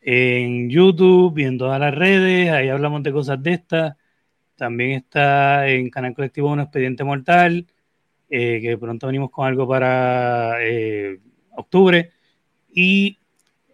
en 0.01 0.69
YouTube 0.69 1.37
y 1.37 1.43
en 1.43 1.57
todas 1.57 1.79
las 1.79 1.93
redes, 1.93 2.49
ahí 2.51 2.69
hablamos 2.69 3.03
de 3.03 3.11
cosas 3.11 3.41
de 3.43 3.53
estas. 3.53 3.95
También 4.55 4.91
está 4.91 5.67
en 5.67 5.89
Canal 5.89 6.13
Colectivo 6.13 6.49
Un 6.49 6.61
Expediente 6.61 7.03
Mortal, 7.03 7.67
eh, 8.29 8.59
que 8.61 8.77
pronto 8.77 9.07
venimos 9.07 9.29
con 9.29 9.47
algo 9.47 9.67
para 9.67 10.55
eh, 10.61 11.19
octubre. 11.55 12.11
Y 12.73 13.17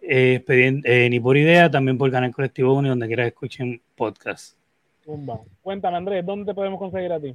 eh, 0.08 0.34
expediente, 0.36 1.08
Ni 1.10 1.20
por 1.20 1.36
Idea, 1.36 1.70
también 1.70 1.98
por 1.98 2.10
Canal 2.10 2.32
Colectivo 2.32 2.74
1 2.74 2.88
donde 2.88 3.06
quieras 3.06 3.28
escuchen 3.28 3.80
podcast. 3.94 4.56
Cuéntame, 5.62 5.96
Andrés, 5.96 6.24
¿dónde 6.24 6.46
te 6.46 6.54
podemos 6.54 6.78
conseguir 6.78 7.12
a 7.12 7.20
ti? 7.20 7.34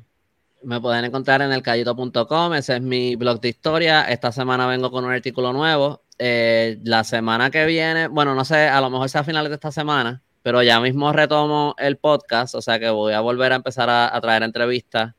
Me 0.61 0.79
pueden 0.79 1.05
encontrar 1.05 1.41
en 1.41 1.51
elcayito.com, 1.51 2.53
ese 2.53 2.75
es 2.75 2.81
mi 2.81 3.15
blog 3.15 3.41
de 3.41 3.49
historia. 3.49 4.03
Esta 4.03 4.31
semana 4.31 4.67
vengo 4.67 4.91
con 4.91 5.03
un 5.03 5.11
artículo 5.11 5.51
nuevo 5.51 6.03
eh, 6.19 6.79
la 6.83 7.03
semana 7.03 7.49
que 7.49 7.65
viene, 7.65 8.07
bueno, 8.07 8.35
no 8.35 8.45
sé, 8.45 8.67
a 8.67 8.79
lo 8.81 8.89
mejor 8.89 9.09
sea 9.09 9.21
a 9.21 9.23
finales 9.23 9.49
de 9.49 9.55
esta 9.55 9.71
semana, 9.71 10.21
pero 10.43 10.61
ya 10.61 10.79
mismo 10.79 11.11
retomo 11.11 11.75
el 11.79 11.97
podcast, 11.97 12.53
o 12.55 12.61
sea 12.61 12.79
que 12.79 12.89
voy 12.91 13.13
a 13.13 13.19
volver 13.19 13.51
a 13.51 13.55
empezar 13.55 13.89
a, 13.89 14.19
traer 14.21 14.43
entrevistas 14.43 15.15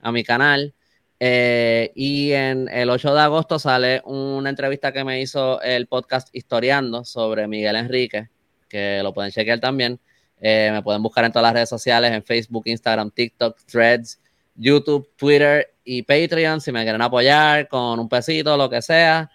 a 0.00 0.12
mi 0.12 0.22
canal. 0.22 0.74
Eh, 1.18 1.92
y 1.94 2.32
en 2.32 2.68
el 2.68 2.90
8 2.90 3.14
de 3.14 3.20
agosto 3.20 3.58
sale 3.58 4.02
una 4.04 4.50
entrevista 4.50 4.92
que 4.92 5.04
me 5.04 5.20
hizo 5.20 5.60
el 5.62 5.86
podcast 5.86 6.28
Historiando 6.32 7.04
sobre 7.04 7.48
Miguel 7.48 7.76
Enrique, 7.76 8.28
que 8.68 9.00
lo 9.02 9.14
pueden 9.14 9.32
chequear 9.32 9.60
también. 9.60 9.98
Eh, 10.40 10.70
me 10.72 10.82
pueden 10.82 11.02
buscar 11.02 11.24
en 11.24 11.32
todas 11.32 11.44
las 11.44 11.54
redes 11.54 11.68
sociales, 11.68 12.12
en 12.12 12.22
Facebook, 12.22 12.64
Instagram, 12.66 13.10
TikTok, 13.10 13.58
Threads, 13.64 14.20
YouTube, 14.54 15.10
Twitter 15.16 15.74
y 15.84 16.02
Patreon, 16.02 16.60
si 16.60 16.72
me 16.72 16.82
quieren 16.82 17.00
apoyar 17.02 17.68
con 17.68 17.98
un 17.98 18.08
pesito, 18.08 18.56
lo 18.56 18.68
que 18.68 18.82
sea. 18.82 19.30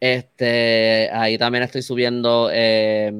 Este, 0.00 1.10
ahí 1.12 1.38
también 1.38 1.64
estoy 1.64 1.82
subiendo 1.82 2.50
eh, 2.52 3.12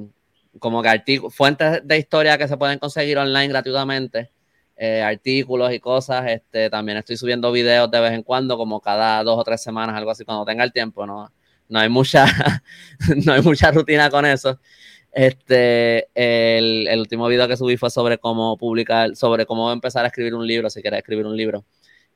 como 0.58 0.82
que 0.82 1.20
fuentes 1.30 1.80
de 1.84 1.98
historia 1.98 2.38
que 2.38 2.48
se 2.48 2.56
pueden 2.56 2.78
conseguir 2.78 3.18
online 3.18 3.48
gratuitamente, 3.48 4.30
eh, 4.76 5.02
artículos 5.02 5.72
y 5.72 5.80
cosas. 5.80 6.30
Este, 6.30 6.70
también 6.70 6.98
estoy 6.98 7.16
subiendo 7.16 7.50
videos 7.52 7.90
de 7.90 8.00
vez 8.00 8.12
en 8.12 8.22
cuando, 8.22 8.56
como 8.56 8.80
cada 8.80 9.22
dos 9.22 9.38
o 9.38 9.44
tres 9.44 9.62
semanas, 9.62 9.96
algo 9.96 10.10
así, 10.10 10.24
cuando 10.24 10.44
tenga 10.44 10.64
el 10.64 10.72
tiempo, 10.72 11.06
¿no? 11.06 11.30
no 11.68 11.78
hay 11.78 11.88
mucha, 11.88 12.26
no 13.24 13.32
hay 13.32 13.42
mucha 13.42 13.70
rutina 13.70 14.10
con 14.10 14.26
eso. 14.26 14.58
Este, 15.12 16.08
el, 16.14 16.88
el, 16.88 17.00
último 17.00 17.26
video 17.26 17.48
que 17.48 17.56
subí 17.56 17.76
fue 17.78 17.90
sobre 17.90 18.18
cómo 18.18 18.58
publicar, 18.58 19.16
sobre 19.16 19.46
cómo 19.46 19.72
empezar 19.72 20.04
a 20.04 20.08
escribir 20.08 20.34
un 20.34 20.46
libro, 20.46 20.68
si 20.68 20.82
quieres 20.82 20.98
escribir 20.98 21.26
un 21.26 21.36
libro. 21.36 21.64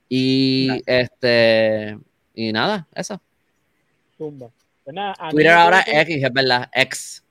Y 0.08 0.82
este, 0.84 1.98
y 2.34 2.52
nada, 2.52 2.86
eso. 2.94 3.20
Pues 4.18 4.94
Twitter 5.30 5.52
ahora 5.52 5.84
X, 5.86 6.22
es 6.22 6.32
verdad, 6.32 6.68
X. 6.74 7.24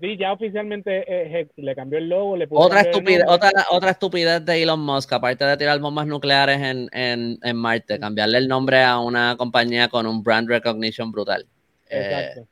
Sí, 0.00 0.16
ya 0.16 0.32
oficialmente 0.32 1.40
X, 1.40 1.52
le 1.56 1.74
cambió 1.74 1.98
el 1.98 2.08
logo, 2.08 2.36
le 2.36 2.46
otra 2.50 2.82
estupidez, 2.82 3.24
otra, 3.26 3.50
otra 3.70 3.90
estupidez 3.90 4.44
de 4.44 4.62
Elon 4.62 4.80
Musk, 4.80 5.12
aparte 5.12 5.44
de 5.44 5.56
tirar 5.56 5.80
bombas 5.80 6.06
nucleares 6.06 6.60
en, 6.60 6.88
en, 6.92 7.38
en 7.42 7.56
Marte, 7.56 7.98
cambiarle 7.98 8.38
el 8.38 8.46
nombre 8.46 8.82
a 8.82 9.00
una 9.00 9.36
compañía 9.36 9.88
con 9.88 10.06
un 10.06 10.22
brand 10.22 10.48
recognition 10.48 11.10
brutal. 11.10 11.46
Exacto. 11.88 12.40
Eh, 12.42 12.46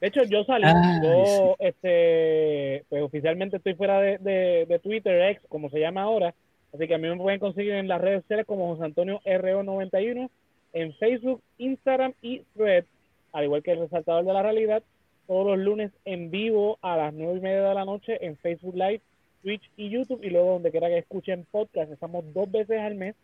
de 0.00 0.08
hecho, 0.08 0.24
yo 0.24 0.44
salí, 0.44 0.66
yo 1.02 1.56
este, 1.58 2.84
pues 2.90 3.02
oficialmente 3.02 3.56
estoy 3.56 3.74
fuera 3.74 3.98
de, 4.00 4.80
Twitter, 4.82 5.30
X, 5.30 5.42
como 5.48 5.70
se 5.70 5.80
llama 5.80 6.02
ahora, 6.02 6.34
así 6.74 6.86
que 6.86 6.94
a 6.94 6.98
mí 6.98 7.08
me 7.08 7.16
pueden 7.16 7.40
conseguir 7.40 7.72
en 7.72 7.88
las 7.88 8.00
redes 8.00 8.22
sociales 8.22 8.46
como 8.46 8.68
José 8.68 8.84
Antonio 8.84 9.20
RO91, 9.24 10.28
en 10.74 10.94
Facebook, 10.94 11.42
Instagram 11.56 12.12
y 12.20 12.40
Thread, 12.54 12.84
al 13.32 13.44
igual 13.44 13.62
que 13.62 13.72
el 13.72 13.80
resaltador 13.80 14.26
de 14.26 14.32
la 14.34 14.42
realidad, 14.42 14.82
todos 15.26 15.46
los 15.46 15.58
lunes 15.58 15.92
en 16.04 16.30
vivo 16.30 16.78
a 16.82 16.96
las 16.96 17.14
nueve 17.14 17.38
y 17.38 17.40
media 17.40 17.68
de 17.68 17.74
la 17.74 17.84
noche 17.84 18.24
en 18.24 18.36
Facebook 18.36 18.74
Live, 18.74 19.00
Twitch 19.42 19.70
y 19.76 19.90
YouTube, 19.90 20.22
y 20.22 20.30
luego 20.30 20.52
donde 20.52 20.70
quiera 20.70 20.88
que 20.88 20.98
escuchen 20.98 21.46
podcast, 21.50 21.90
estamos 21.92 22.24
dos 22.32 22.50
veces 22.50 22.80
al 22.80 22.94
mes 22.94 23.14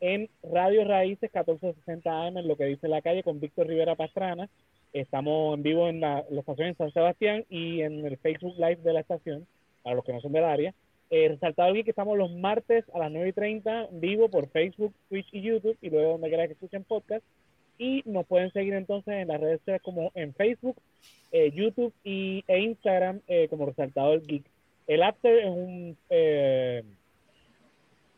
en 0.00 0.28
Radio 0.42 0.84
Raíces 0.84 1.30
1460 1.34 2.26
AM, 2.26 2.38
en 2.38 2.48
lo 2.48 2.56
que 2.56 2.64
dice 2.64 2.88
la 2.88 3.02
calle, 3.02 3.22
con 3.22 3.40
Víctor 3.40 3.66
Rivera 3.66 3.96
Pastrana, 3.96 4.48
Estamos 4.92 5.54
en 5.54 5.62
vivo 5.62 5.88
en 5.88 6.00
la, 6.00 6.24
estación 6.30 6.68
en 6.68 6.76
San 6.76 6.92
Sebastián 6.92 7.44
y 7.50 7.82
en 7.82 8.06
el 8.06 8.16
Facebook 8.16 8.54
Live 8.56 8.76
de 8.76 8.92
la 8.92 9.00
estación, 9.00 9.46
para 9.82 9.96
los 9.96 10.04
que 10.04 10.12
no 10.12 10.20
son 10.20 10.32
del 10.32 10.44
área. 10.44 10.74
Eh, 11.10 11.28
resaltado 11.28 11.70
aquí 11.70 11.84
que 11.84 11.90
estamos 11.90 12.18
los 12.18 12.30
martes 12.32 12.84
a 12.94 12.98
las 12.98 13.10
9 13.10 13.28
y 13.28 13.32
30 13.32 13.88
vivo 13.92 14.28
por 14.28 14.48
Facebook, 14.48 14.92
Twitch 15.08 15.28
y 15.32 15.40
YouTube 15.40 15.76
y 15.80 15.90
luego 15.90 16.12
donde 16.12 16.28
quiera 16.28 16.46
que 16.46 16.52
escuchen 16.52 16.84
podcast. 16.84 17.24
Y 17.78 18.02
nos 18.06 18.26
pueden 18.26 18.52
seguir 18.52 18.74
entonces 18.74 19.14
en 19.14 19.28
las 19.28 19.40
redes 19.40 19.60
sociales 19.60 19.82
como 19.82 20.10
en 20.14 20.34
Facebook, 20.34 20.76
eh, 21.32 21.52
YouTube 21.52 21.92
y, 22.04 22.44
e 22.48 22.60
Instagram 22.60 23.20
eh, 23.28 23.46
como 23.48 23.66
Resaltador 23.66 24.26
Geek. 24.26 24.44
El 24.88 25.02
After 25.02 25.38
es 25.38 25.46
un 25.46 25.96
eh, 26.08 26.82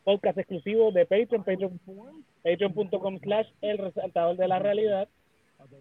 podcast 0.04 0.38
exclusivo 0.38 0.92
de 0.92 1.04
Patreon, 1.04 1.42
patreon.com 1.44 2.22
patreon 2.42 3.20
slash 3.20 3.48
el 3.60 3.78
resaltador 3.78 4.36
de 4.36 4.48
la 4.48 4.58
realidad 4.60 5.08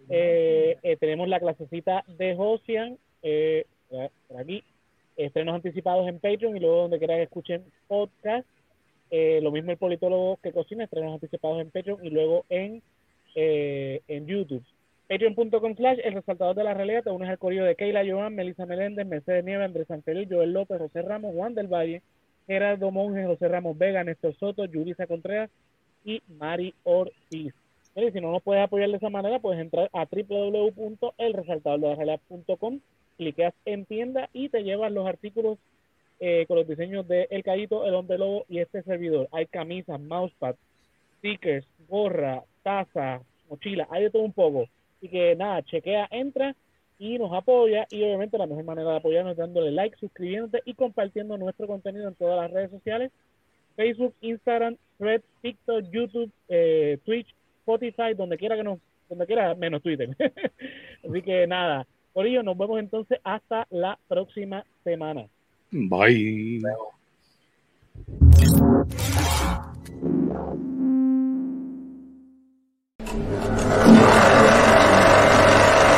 eh, 0.08 0.76
eh, 0.82 0.96
tenemos 0.96 1.28
la 1.28 1.40
clasecita 1.40 2.04
de 2.18 2.34
Josian, 2.34 2.98
por 3.88 4.40
aquí, 4.40 4.62
estrenos 5.16 5.54
anticipados 5.54 6.08
en 6.08 6.18
Patreon 6.18 6.56
y 6.56 6.60
luego 6.60 6.82
donde 6.82 6.98
quieran 6.98 7.18
que 7.18 7.24
escuchen 7.24 7.64
podcast. 7.86 8.46
lo 9.10 9.50
mismo 9.50 9.70
el 9.70 9.78
politólogo 9.78 10.38
que 10.42 10.52
cocina, 10.52 10.84
estrenos 10.84 11.14
anticipados 11.14 11.60
en 11.60 11.70
Patreon 11.70 12.04
y 12.04 12.10
luego 12.10 12.44
en, 12.48 12.82
en 13.34 14.26
YouTube. 14.26 14.64
Patreon.com 15.08 15.74
slash 15.74 15.98
el 16.04 16.14
resaltador 16.14 16.54
de 16.54 16.64
la 16.64 16.74
realidad, 16.74 17.02
te 17.02 17.10
unes 17.10 17.28
al 17.28 17.38
correo 17.38 17.64
de 17.64 17.74
Keila 17.74 18.04
Joan, 18.06 18.34
Melissa 18.34 18.66
Meléndez, 18.66 19.06
Mercedes 19.06 19.44
Nieve, 19.44 19.64
Andrés 19.64 19.88
Santelio, 19.88 20.26
Joel 20.30 20.52
López, 20.52 20.78
José 20.78 21.02
Ramos, 21.02 21.34
Juan 21.34 21.54
del 21.54 21.66
Valle, 21.66 22.02
Gerardo 22.46 22.90
Monge, 22.90 23.26
José 23.26 23.48
Ramos 23.48 23.76
Vega, 23.76 24.04
Néstor 24.04 24.36
Soto, 24.36 24.64
Yurisa 24.66 25.06
Contreras 25.06 25.50
y 26.04 26.22
Mari 26.28 26.74
Ortiz 26.84 27.54
si 28.12 28.20
no 28.20 28.32
nos 28.32 28.42
puedes 28.42 28.64
apoyar 28.64 28.90
de 28.90 28.96
esa 28.96 29.10
manera, 29.10 29.38
puedes 29.38 29.60
entrar 29.60 29.88
a 29.92 30.06
www.elresaltadordelarrealidad.com, 30.06 32.80
cliqueas 33.18 33.54
en 33.64 33.84
tienda 33.84 34.28
y 34.32 34.48
te 34.48 34.62
llevas 34.62 34.90
los 34.92 35.06
artículos 35.06 35.58
eh, 36.20 36.46
con 36.46 36.56
los 36.56 36.66
diseños 36.66 37.06
de 37.08 37.28
El 37.30 37.42
Callito, 37.42 37.84
El 37.86 37.94
Hombre 37.94 38.16
Lobo 38.18 38.46
y 38.48 38.60
este 38.60 38.82
servidor. 38.82 39.28
Hay 39.32 39.44
camisas, 39.46 40.00
mousepad, 40.00 40.54
stickers, 41.20 41.66
gorra, 41.88 42.42
taza, 42.62 43.20
mochila, 43.48 43.86
hay 43.90 44.04
de 44.04 44.10
todo 44.10 44.22
un 44.22 44.32
poco. 44.32 44.66
Así 44.96 45.08
que 45.08 45.36
nada, 45.36 45.62
chequea, 45.62 46.08
entra 46.10 46.54
y 46.98 47.18
nos 47.18 47.32
apoya. 47.32 47.86
Y 47.90 48.02
obviamente 48.02 48.38
la 48.38 48.46
mejor 48.46 48.64
manera 48.64 48.90
de 48.90 48.96
apoyarnos 48.96 49.32
es 49.32 49.38
dándole 49.38 49.70
like, 49.70 49.96
suscribiéndote 49.98 50.62
y 50.64 50.74
compartiendo 50.74 51.38
nuestro 51.38 51.66
contenido 51.66 52.08
en 52.08 52.14
todas 52.14 52.40
las 52.40 52.50
redes 52.50 52.70
sociales. 52.70 53.12
Facebook, 53.76 54.14
Instagram, 54.20 54.76
Thread, 54.98 55.22
TikTok, 55.40 55.84
YouTube, 55.90 56.30
eh, 56.48 56.98
Twitch, 57.04 57.34
Spotify, 57.60 58.14
donde 58.14 58.36
quiera 58.36 58.56
que 58.56 58.64
nos, 58.64 58.78
donde 59.08 59.26
quiera, 59.26 59.54
menos 59.54 59.82
Twitter. 59.82 60.10
Así 61.08 61.22
que 61.22 61.46
nada, 61.46 61.86
por 62.12 62.26
ello 62.26 62.42
nos 62.42 62.58
vemos 62.58 62.78
entonces 62.78 63.18
hasta 63.24 63.66
la 63.70 63.98
próxima 64.08 64.64
semana. 64.84 65.26
Bye. 65.70 66.60
Bye. 66.60 66.90